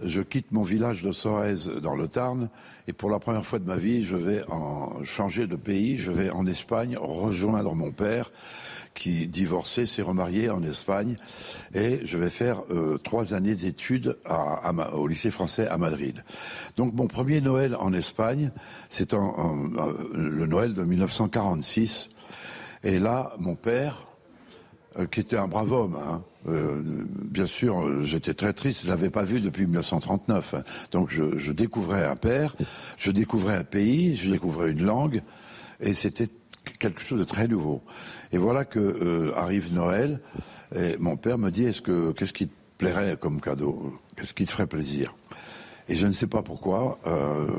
Je 0.00 0.22
quitte 0.22 0.52
mon 0.52 0.62
village 0.62 1.02
de 1.02 1.10
Sorèze 1.10 1.68
dans 1.68 1.96
le 1.96 2.06
Tarn 2.06 2.48
et 2.86 2.92
pour 2.92 3.10
la 3.10 3.18
première 3.18 3.44
fois 3.44 3.58
de 3.58 3.64
ma 3.64 3.74
vie, 3.74 4.04
je 4.04 4.14
vais 4.14 4.44
en 4.48 5.02
changer 5.02 5.48
de 5.48 5.56
pays. 5.56 5.96
Je 5.96 6.12
vais 6.12 6.30
en 6.30 6.46
Espagne 6.46 6.96
rejoindre 6.96 7.74
mon 7.74 7.90
père 7.90 8.30
qui 8.94 9.26
divorçait, 9.26 9.84
s'est 9.84 10.02
remarié 10.02 10.48
en 10.48 10.62
Espagne 10.62 11.16
et 11.74 12.06
je 12.06 12.16
vais 12.16 12.30
faire 12.30 12.62
euh, 12.70 12.96
trois 12.98 13.34
années 13.34 13.56
d'études 13.56 14.16
au 14.92 15.08
lycée 15.08 15.30
français 15.30 15.66
à 15.66 15.76
Madrid. 15.76 16.22
Donc 16.76 16.94
mon 16.94 17.08
premier 17.08 17.40
Noël 17.40 17.74
en 17.74 17.92
Espagne, 17.92 18.52
c'est 18.90 19.12
le 19.12 20.46
Noël 20.46 20.72
de 20.72 20.84
1946 20.84 22.10
et 22.84 23.00
là, 23.00 23.32
mon 23.40 23.56
père 23.56 24.06
euh, 24.98 25.06
qui 25.06 25.20
était 25.20 25.36
un 25.36 25.48
brave 25.48 25.72
homme. 25.72 25.96
Hein. 25.96 26.22
Euh, 26.46 26.82
bien 27.06 27.46
sûr, 27.46 28.04
j'étais 28.04 28.34
très 28.34 28.52
triste, 28.52 28.82
je 28.84 28.88
l'avais 28.88 29.10
pas 29.10 29.24
vu 29.24 29.40
depuis 29.40 29.64
1939. 29.64 30.54
Hein. 30.54 30.62
Donc 30.92 31.10
je, 31.10 31.50
découvrais 31.52 32.04
un 32.04 32.16
père, 32.16 32.54
je 32.96 33.10
découvrais 33.10 33.56
un 33.56 33.64
pays, 33.64 34.14
je 34.14 34.30
découvrais 34.30 34.70
une 34.70 34.84
langue, 34.84 35.22
et 35.80 35.94
c'était 35.94 36.28
quelque 36.78 37.00
chose 37.00 37.18
de 37.18 37.24
très 37.24 37.48
nouveau. 37.48 37.82
Et 38.30 38.38
voilà 38.38 38.64
que 38.64 38.78
euh, 38.78 39.36
arrive 39.36 39.74
Noël, 39.74 40.20
et 40.74 40.96
mon 40.98 41.16
père 41.16 41.38
me 41.38 41.50
dit, 41.50 41.64
est-ce 41.64 41.82
que 41.82 42.12
qu'est-ce 42.12 42.32
qui 42.32 42.46
te 42.46 42.54
plairait 42.78 43.16
comme 43.16 43.40
cadeau? 43.40 43.98
Qu'est-ce 44.16 44.34
qui 44.34 44.44
te 44.44 44.50
ferait 44.50 44.66
plaisir? 44.66 45.14
Et 45.88 45.96
je 45.96 46.06
ne 46.06 46.12
sais 46.12 46.26
pas 46.26 46.42
pourquoi, 46.42 46.98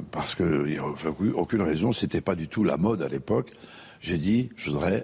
parce 0.10 0.34
qu'il 0.34 0.64
n'y 0.64 0.78
a 0.78 0.86
aucune 1.36 1.62
raison, 1.62 1.92
c'était 1.92 2.22
pas 2.22 2.34
du 2.34 2.48
tout 2.48 2.64
la 2.64 2.76
mode 2.76 3.04
à 3.04 3.08
l'époque. 3.08 3.52
J'ai 4.02 4.18
dit, 4.18 4.50
je 4.56 4.72
voudrais 4.72 5.04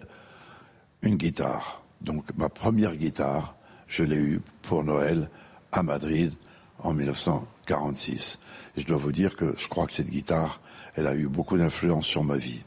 une 1.04 1.18
guitare. 1.18 1.81
Donc 2.02 2.26
ma 2.36 2.50
première 2.50 2.96
guitare, 2.96 3.56
je 3.88 4.04
l'ai 4.04 4.18
eue 4.18 4.42
pour 4.62 4.84
Noël 4.84 5.30
à 5.72 5.84
Madrid 5.84 6.34
en 6.80 6.94
1946. 6.94 8.40
Et 8.76 8.82
je 8.82 8.88
dois 8.88 8.98
vous 8.98 9.12
dire 9.12 9.36
que 9.36 9.54
je 9.58 9.68
crois 9.68 9.86
que 9.86 9.94
cette 9.94 10.10
guitare, 10.10 10.62
elle 10.96 11.08
a 11.08 11.16
eu 11.16 11.28
beaucoup 11.28 11.58
d'influence 11.58 12.06
sur 12.06 12.24
ma 12.24 12.38
vie. 12.38 12.64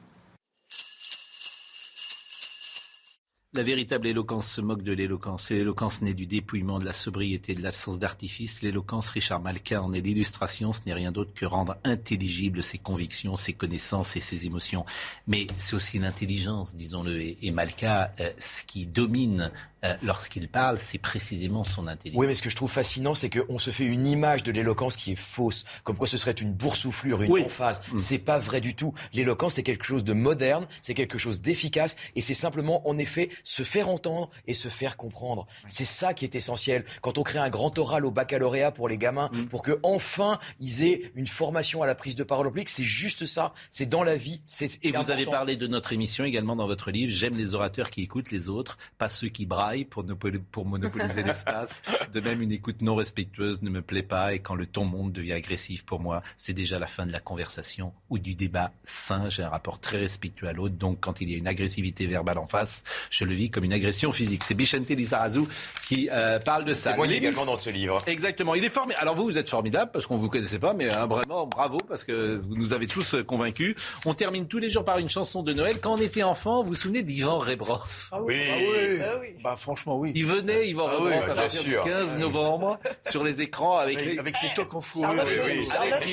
La 3.56 3.62
véritable 3.62 4.08
éloquence 4.08 4.50
se 4.50 4.60
moque 4.60 4.82
de 4.82 4.92
l'éloquence. 4.92 5.48
L'éloquence 5.50 6.02
naît 6.02 6.12
du 6.12 6.26
dépouillement, 6.26 6.80
de 6.80 6.84
la 6.84 6.92
sobriété, 6.92 7.54
de 7.54 7.62
l'absence 7.62 8.00
d'artifice. 8.00 8.62
L'éloquence, 8.62 9.10
Richard 9.10 9.38
Malka 9.38 9.80
en 9.80 9.92
est 9.92 10.00
l'illustration. 10.00 10.72
Ce 10.72 10.80
n'est 10.86 10.92
rien 10.92 11.12
d'autre 11.12 11.32
que 11.34 11.46
rendre 11.46 11.76
intelligibles 11.84 12.64
ses 12.64 12.78
convictions, 12.78 13.36
ses 13.36 13.52
connaissances 13.52 14.16
et 14.16 14.20
ses 14.20 14.44
émotions. 14.44 14.84
Mais 15.28 15.46
c'est 15.56 15.76
aussi 15.76 16.00
l'intelligence, 16.00 16.74
disons-le. 16.74 17.20
Et, 17.20 17.52
Malka, 17.52 18.12
euh, 18.18 18.28
ce 18.40 18.64
qui 18.64 18.86
domine 18.86 19.52
euh, 19.84 19.94
lorsqu'il 20.02 20.48
parle, 20.48 20.78
c'est 20.80 20.98
précisément 20.98 21.62
son 21.62 21.86
intelligence. 21.86 22.18
Oui, 22.18 22.26
mais 22.26 22.34
ce 22.34 22.42
que 22.42 22.48
je 22.48 22.56
trouve 22.56 22.70
fascinant, 22.70 23.14
c'est 23.14 23.28
qu'on 23.28 23.58
se 23.58 23.70
fait 23.70 23.84
une 23.84 24.06
image 24.06 24.42
de 24.42 24.50
l'éloquence 24.50 24.96
qui 24.96 25.12
est 25.12 25.16
fausse, 25.16 25.64
comme 25.82 25.96
quoi 25.96 26.06
ce 26.06 26.16
serait 26.16 26.32
une 26.32 26.52
boursouflure, 26.52 27.22
une 27.22 27.44
emphase. 27.44 27.82
Mm. 27.92 27.96
C'est 27.98 28.18
pas 28.18 28.38
vrai 28.38 28.60
du 28.60 28.74
tout. 28.74 28.94
L'éloquence, 29.12 29.54
c'est 29.54 29.62
quelque 29.62 29.84
chose 29.84 30.02
de 30.02 30.14
moderne, 30.14 30.66
c'est 30.80 30.94
quelque 30.94 31.18
chose 31.18 31.42
d'efficace, 31.42 31.96
et 32.16 32.22
c'est 32.22 32.34
simplement, 32.34 32.88
en 32.88 32.96
effet, 32.96 33.28
se 33.44 33.62
faire 33.62 33.88
entendre 33.88 34.30
et 34.48 34.54
se 34.54 34.68
faire 34.68 34.96
comprendre. 34.96 35.46
C'est 35.66 35.84
ça 35.84 36.14
qui 36.14 36.24
est 36.24 36.34
essentiel. 36.34 36.84
Quand 37.02 37.18
on 37.18 37.22
crée 37.22 37.38
un 37.38 37.50
grand 37.50 37.78
oral 37.78 38.04
au 38.04 38.10
baccalauréat 38.10 38.72
pour 38.72 38.88
les 38.88 38.98
gamins, 38.98 39.30
mm. 39.32 39.44
pour 39.44 39.62
que 39.62 39.78
enfin 39.82 40.40
ils 40.58 40.82
aient 40.82 41.12
une 41.14 41.26
formation 41.26 41.82
à 41.82 41.86
la 41.86 41.94
prise 41.94 42.16
de 42.16 42.24
parole 42.24 42.48
publique, 42.48 42.70
c'est 42.70 42.82
juste 42.82 43.26
ça. 43.26 43.54
C'est 43.70 43.86
dans 43.86 44.02
la 44.02 44.16
vie. 44.16 44.40
Et 44.82 44.90
vous 44.90 45.10
avez 45.10 45.26
parlé 45.26 45.56
de 45.56 45.66
notre 45.66 45.92
émission 45.92 46.24
également 46.24 46.56
dans 46.56 46.66
votre 46.66 46.90
livre. 46.90 47.12
J'aime 47.12 47.36
les 47.36 47.54
orateurs 47.54 47.90
qui 47.90 48.02
écoutent 48.02 48.30
les 48.30 48.48
autres, 48.48 48.78
pas 48.98 49.08
ceux 49.08 49.28
qui 49.28 49.46
braillent 49.46 49.84
pour, 49.84 50.04
pour 50.50 50.66
monopoliser 50.66 51.22
l'espace. 51.24 51.82
De 52.12 52.20
même, 52.20 52.40
une 52.40 52.52
écoute 52.52 52.80
non 52.80 52.94
respectueuse 52.94 53.62
ne 53.62 53.70
me 53.70 53.82
plaît 53.82 54.02
pas 54.02 54.34
et 54.34 54.38
quand 54.38 54.54
le 54.54 54.66
ton 54.66 54.84
monte 54.84 55.12
devient 55.12 55.32
agressif 55.32 55.84
pour 55.84 56.00
moi, 56.00 56.22
c'est 56.36 56.54
déjà 56.54 56.78
la 56.78 56.86
fin 56.86 57.06
de 57.06 57.12
la 57.12 57.20
conversation 57.20 57.92
ou 58.08 58.18
du 58.18 58.34
débat 58.34 58.72
sain. 58.84 59.28
J'ai 59.28 59.42
un 59.42 59.50
rapport 59.50 59.80
très 59.80 59.98
respectueux 59.98 60.48
à 60.48 60.52
l'autre. 60.52 60.76
Donc 60.76 61.00
quand 61.00 61.20
il 61.20 61.30
y 61.30 61.34
a 61.34 61.36
une 61.36 61.46
agressivité 61.46 62.06
verbale 62.06 62.38
en 62.38 62.46
face, 62.46 62.82
je 63.10 63.24
le 63.24 63.33
vis 63.34 63.50
comme 63.50 63.64
une 63.64 63.72
agression 63.72 64.12
physique. 64.12 64.44
C'est 64.44 64.54
Bichente 64.54 64.88
Lizarazu 64.88 65.42
qui 65.86 66.08
euh, 66.12 66.38
parle 66.38 66.64
de 66.64 66.74
ça. 66.74 66.94
Moi 66.94 67.06
également 67.06 67.44
dans 67.44 67.56
ce 67.56 67.70
livre. 67.70 68.02
Exactement. 68.06 68.54
Il 68.54 68.64
est 68.64 68.70
formidable. 68.70 69.02
Alors 69.02 69.16
vous, 69.16 69.24
vous 69.24 69.38
êtes 69.38 69.48
formidable 69.50 69.90
parce 69.92 70.06
qu'on 70.06 70.16
vous 70.16 70.28
connaissait 70.28 70.58
pas, 70.58 70.74
mais 70.74 70.90
hein, 70.90 71.06
vraiment 71.06 71.46
bravo 71.46 71.78
parce 71.88 72.04
que 72.04 72.36
vous 72.36 72.56
nous 72.56 72.72
avez 72.72 72.86
tous 72.86 73.14
euh, 73.14 73.24
convaincus. 73.24 73.74
On 74.06 74.14
termine 74.14 74.46
tous 74.46 74.58
les 74.58 74.70
jours 74.70 74.84
par 74.84 74.98
une 74.98 75.08
chanson 75.08 75.42
de 75.42 75.52
Noël. 75.52 75.78
Quand 75.80 75.94
on 75.94 76.00
était 76.00 76.22
enfant, 76.22 76.62
vous 76.62 76.68
vous 76.68 76.74
souvenez 76.74 77.02
d'Ivan 77.02 77.38
Rebrov? 77.38 78.08
Ah 78.12 78.22
oui. 78.22 78.42
Ah 78.50 78.56
oui. 78.58 78.98
Ah 79.02 79.18
oui. 79.20 79.28
Bah 79.42 79.56
franchement 79.56 79.98
oui. 79.98 80.12
Il 80.14 80.26
venait 80.26 80.68
Ivan 80.68 80.86
ah 80.88 80.94
Rebrov 80.94 81.30
à 81.30 81.34
partir 81.34 81.64
du 81.64 81.76
15 81.84 82.18
novembre 82.18 82.78
sur 83.02 83.22
les 83.24 83.42
écrans 83.42 83.78
avec 83.78 83.94
avec, 84.18 84.36
ses 84.36 84.52
toques 84.54 84.74
en 84.74 84.80
fourrure. 84.80 85.10
Oui, 85.26 85.32
oui. 85.44 85.68
Avec 85.78 86.08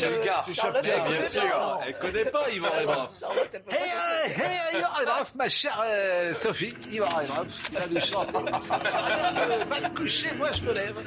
Charlotte, 0.53 0.83
bien 0.83 1.21
sûr. 1.23 1.79
Elle 1.85 1.93
connaît 1.95 2.25
pas 2.25 2.49
Ivan 2.51 2.69
Rebrov. 2.79 3.09
Hey, 3.69 3.77
hey, 4.37 4.77
Ivan 4.79 4.89
Rebrov, 4.99 5.31
ma 5.35 5.49
chère 5.49 5.83
euh, 7.01 7.45
Sophie. 7.45 7.71
Ivan 7.71 7.79
Rebrov 7.79 7.93
de 7.93 7.99
chanter. 7.99 8.51
Va 9.69 9.81
te 9.89 9.95
coucher, 9.95 10.29
moi 10.37 10.51
je 10.51 10.63
me 10.63 10.73
lève. 10.73 10.97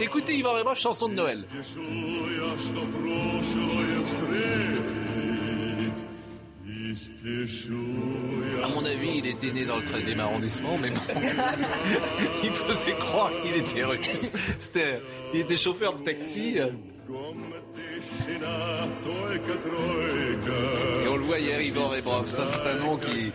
Écoutez 0.00 0.36
Yvan 0.36 0.52
Rebrov, 0.52 0.76
chanson 0.76 1.08
de 1.08 1.14
Noël. 1.14 1.44
À 8.62 8.68
mon 8.68 8.84
avis, 8.84 9.18
il 9.18 9.26
était 9.26 9.52
né 9.52 9.64
dans 9.64 9.76
le 9.76 9.82
13e 9.82 10.18
arrondissement, 10.20 10.78
mais 10.80 10.90
bon, 10.90 11.00
il 12.42 12.50
faisait 12.50 12.94
croire 12.94 13.30
qu'il 13.42 13.56
était 13.56 13.84
russe. 13.84 14.32
C'était, 14.58 15.00
il 15.32 15.40
était 15.40 15.56
chauffeur 15.56 15.94
de 15.94 16.02
taxi. 16.04 16.58
Et 17.08 17.12
on 21.08 21.16
le 21.16 21.22
voit 21.22 21.38
hier, 21.38 21.58
Yvan 21.60 21.88
Rebrov. 21.88 22.26
Ça, 22.26 22.44
c'est 22.44 22.60
un 22.68 22.74
nom 22.76 22.98
qui, 22.98 23.32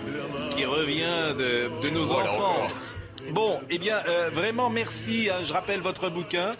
qui 0.52 0.66
revient 0.66 1.34
de, 1.38 1.72
de 1.82 1.90
nos 1.90 2.12
enfances. 2.12 2.96
Bon, 3.32 3.60
eh 3.70 3.80
bien, 3.80 4.00
euh, 4.08 4.30
vraiment 4.32 4.70
merci. 4.70 5.30
Hein. 5.32 5.44
je 5.46 5.54
rappelle 5.54 5.80
votre 5.80 6.10
bouquin. 6.10 6.52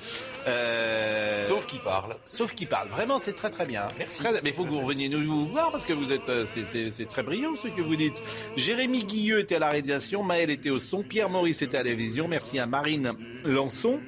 Euh... 0.48 1.44
Sauf 1.44 1.68
qui 1.68 1.78
parle. 1.78 2.16
Sauf 2.26 2.56
qui 2.56 2.66
parle. 2.66 2.88
Vraiment, 2.88 3.20
c'est 3.20 3.34
très 3.34 3.50
très 3.50 3.66
bien. 3.66 3.86
Merci. 3.98 4.24
Mais 4.44 4.50
il 4.50 4.54
faut 4.54 4.64
que 4.64 4.70
vous 4.70 4.80
reveniez 4.80 5.10
nous 5.10 5.46
voir 5.48 5.72
parce 5.72 5.86
que 5.86 5.94
vous 5.94 6.12
êtes, 6.12 6.28
euh, 6.30 6.46
c'est 6.46 7.10
très 7.10 7.22
brillant 7.22 7.56
ce 7.56 7.68
que 7.68 7.82
vous 7.82 7.96
dites. 7.96 8.22
Jérémy 8.56 9.04
Guilleux 9.04 9.40
était 9.40 9.56
à 9.56 9.60
la 9.60 9.70
réalisation, 9.70 10.24
Maël 10.24 10.50
était 10.50 10.70
au 10.70 10.80
son, 10.80 11.04
Pierre 11.04 11.30
Maurice 11.30 11.62
était 11.62 11.78
à 11.78 11.84
la 11.84 11.94
vision. 11.94 12.28
Merci 12.28 12.60
à 12.60 12.66
Marine 12.66 13.14
Lançon 13.44 14.00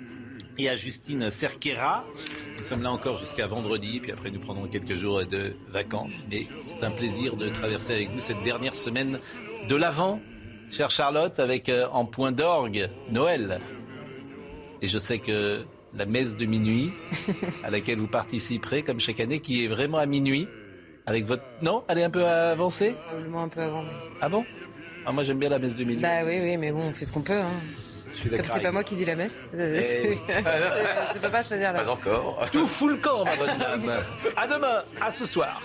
et 0.57 0.69
à 0.69 0.75
Justine 0.75 1.29
Cerquera. 1.31 2.05
Nous 2.57 2.63
sommes 2.63 2.81
là 2.83 2.91
encore 2.91 3.17
jusqu'à 3.17 3.47
vendredi, 3.47 3.99
puis 3.99 4.11
après 4.11 4.31
nous 4.31 4.39
prendrons 4.39 4.67
quelques 4.67 4.95
jours 4.95 5.25
de 5.25 5.55
vacances. 5.69 6.25
Mais 6.31 6.43
c'est 6.61 6.83
un 6.83 6.91
plaisir 6.91 7.35
de 7.35 7.49
traverser 7.49 7.93
avec 7.93 8.09
vous 8.11 8.19
cette 8.19 8.41
dernière 8.43 8.75
semaine 8.75 9.19
de 9.67 9.75
l'Avent, 9.75 10.19
chère 10.71 10.91
Charlotte, 10.91 11.39
avec 11.39 11.69
euh, 11.69 11.87
en 11.91 12.05
point 12.05 12.31
d'orgue 12.31 12.89
Noël. 13.09 13.59
Et 14.81 14.87
je 14.87 14.97
sais 14.97 15.19
que 15.19 15.63
la 15.93 16.05
messe 16.05 16.35
de 16.35 16.45
minuit, 16.45 16.91
à 17.63 17.69
laquelle 17.71 17.99
vous 17.99 18.07
participerez, 18.07 18.83
comme 18.83 18.99
chaque 18.99 19.19
année, 19.19 19.39
qui 19.39 19.63
est 19.65 19.67
vraiment 19.67 19.97
à 19.97 20.05
minuit, 20.05 20.47
avec 21.05 21.25
votre... 21.25 21.43
Non 21.61 21.83
Elle 21.87 21.99
est 21.99 22.03
un 22.03 22.09
peu 22.09 22.25
avancée? 22.25 22.93
Probablement 23.07 23.43
un 23.43 23.47
peu 23.47 23.61
avant. 23.61 23.83
Ah 24.21 24.29
bon? 24.29 24.43
Ah, 25.05 25.11
Moi 25.11 25.23
j'aime 25.23 25.37
bien 25.39 25.49
la 25.49 25.59
messe 25.59 25.75
de 25.75 25.83
minuit. 25.83 26.01
Bah 26.01 26.23
oui, 26.25 26.39
oui, 26.41 26.57
mais 26.57 26.71
bon, 26.71 26.81
on 26.89 26.93
fait 26.93 27.05
ce 27.05 27.11
qu'on 27.11 27.21
peut. 27.21 27.33
Hein. 27.39 27.51
Comme 28.23 28.45
c'est 28.45 28.61
pas 28.61 28.71
moi 28.71 28.83
qui 28.83 28.95
dis 28.95 29.05
la 29.05 29.15
messe. 29.15 29.41
Euh, 29.53 29.79
Eh 29.79 30.13
je 31.13 31.19
peux 31.19 31.29
pas 31.29 31.43
choisir 31.43 31.73
la 31.73 31.79
Pas 31.81 31.89
encore. 31.89 32.47
Tout 32.51 32.67
fout 32.67 32.91
le 32.91 32.97
camp, 32.97 33.23
ma 33.25 33.35
bonne 33.35 33.57
dame. 33.57 33.91
À 34.37 34.47
demain, 34.47 34.81
à 35.01 35.11
ce 35.11 35.25
soir. 35.25 35.61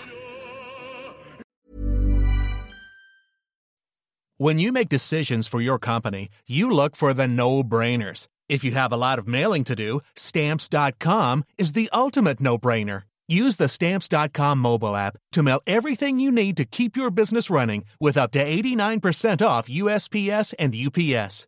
When 4.37 4.57
you 4.57 4.71
make 4.71 4.89
decisions 4.89 5.47
for 5.47 5.61
your 5.61 5.77
company, 5.77 6.29
you 6.47 6.71
look 6.71 6.95
for 6.95 7.13
the 7.13 7.27
no-brainers. 7.27 8.27
If 8.49 8.63
you 8.63 8.71
have 8.71 8.91
a 8.91 8.97
lot 8.97 9.19
of 9.19 9.27
mailing 9.27 9.63
to 9.65 9.75
do, 9.75 10.01
stamps.com 10.15 11.43
is 11.59 11.73
the 11.73 11.89
ultimate 11.93 12.39
no-brainer. 12.41 13.03
Use 13.27 13.55
the 13.57 13.67
stamps.com 13.69 14.57
mobile 14.57 14.95
app 14.95 15.15
to 15.33 15.43
mail 15.43 15.61
everything 15.67 16.19
you 16.19 16.31
need 16.31 16.57
to 16.57 16.65
keep 16.65 16.97
your 16.97 17.11
business 17.11 17.49
running 17.49 17.85
with 17.99 18.17
up 18.17 18.31
to 18.31 18.43
89% 18.43 19.45
off 19.45 19.69
USPS 19.69 20.53
and 20.59 20.75
UPS. 20.75 21.47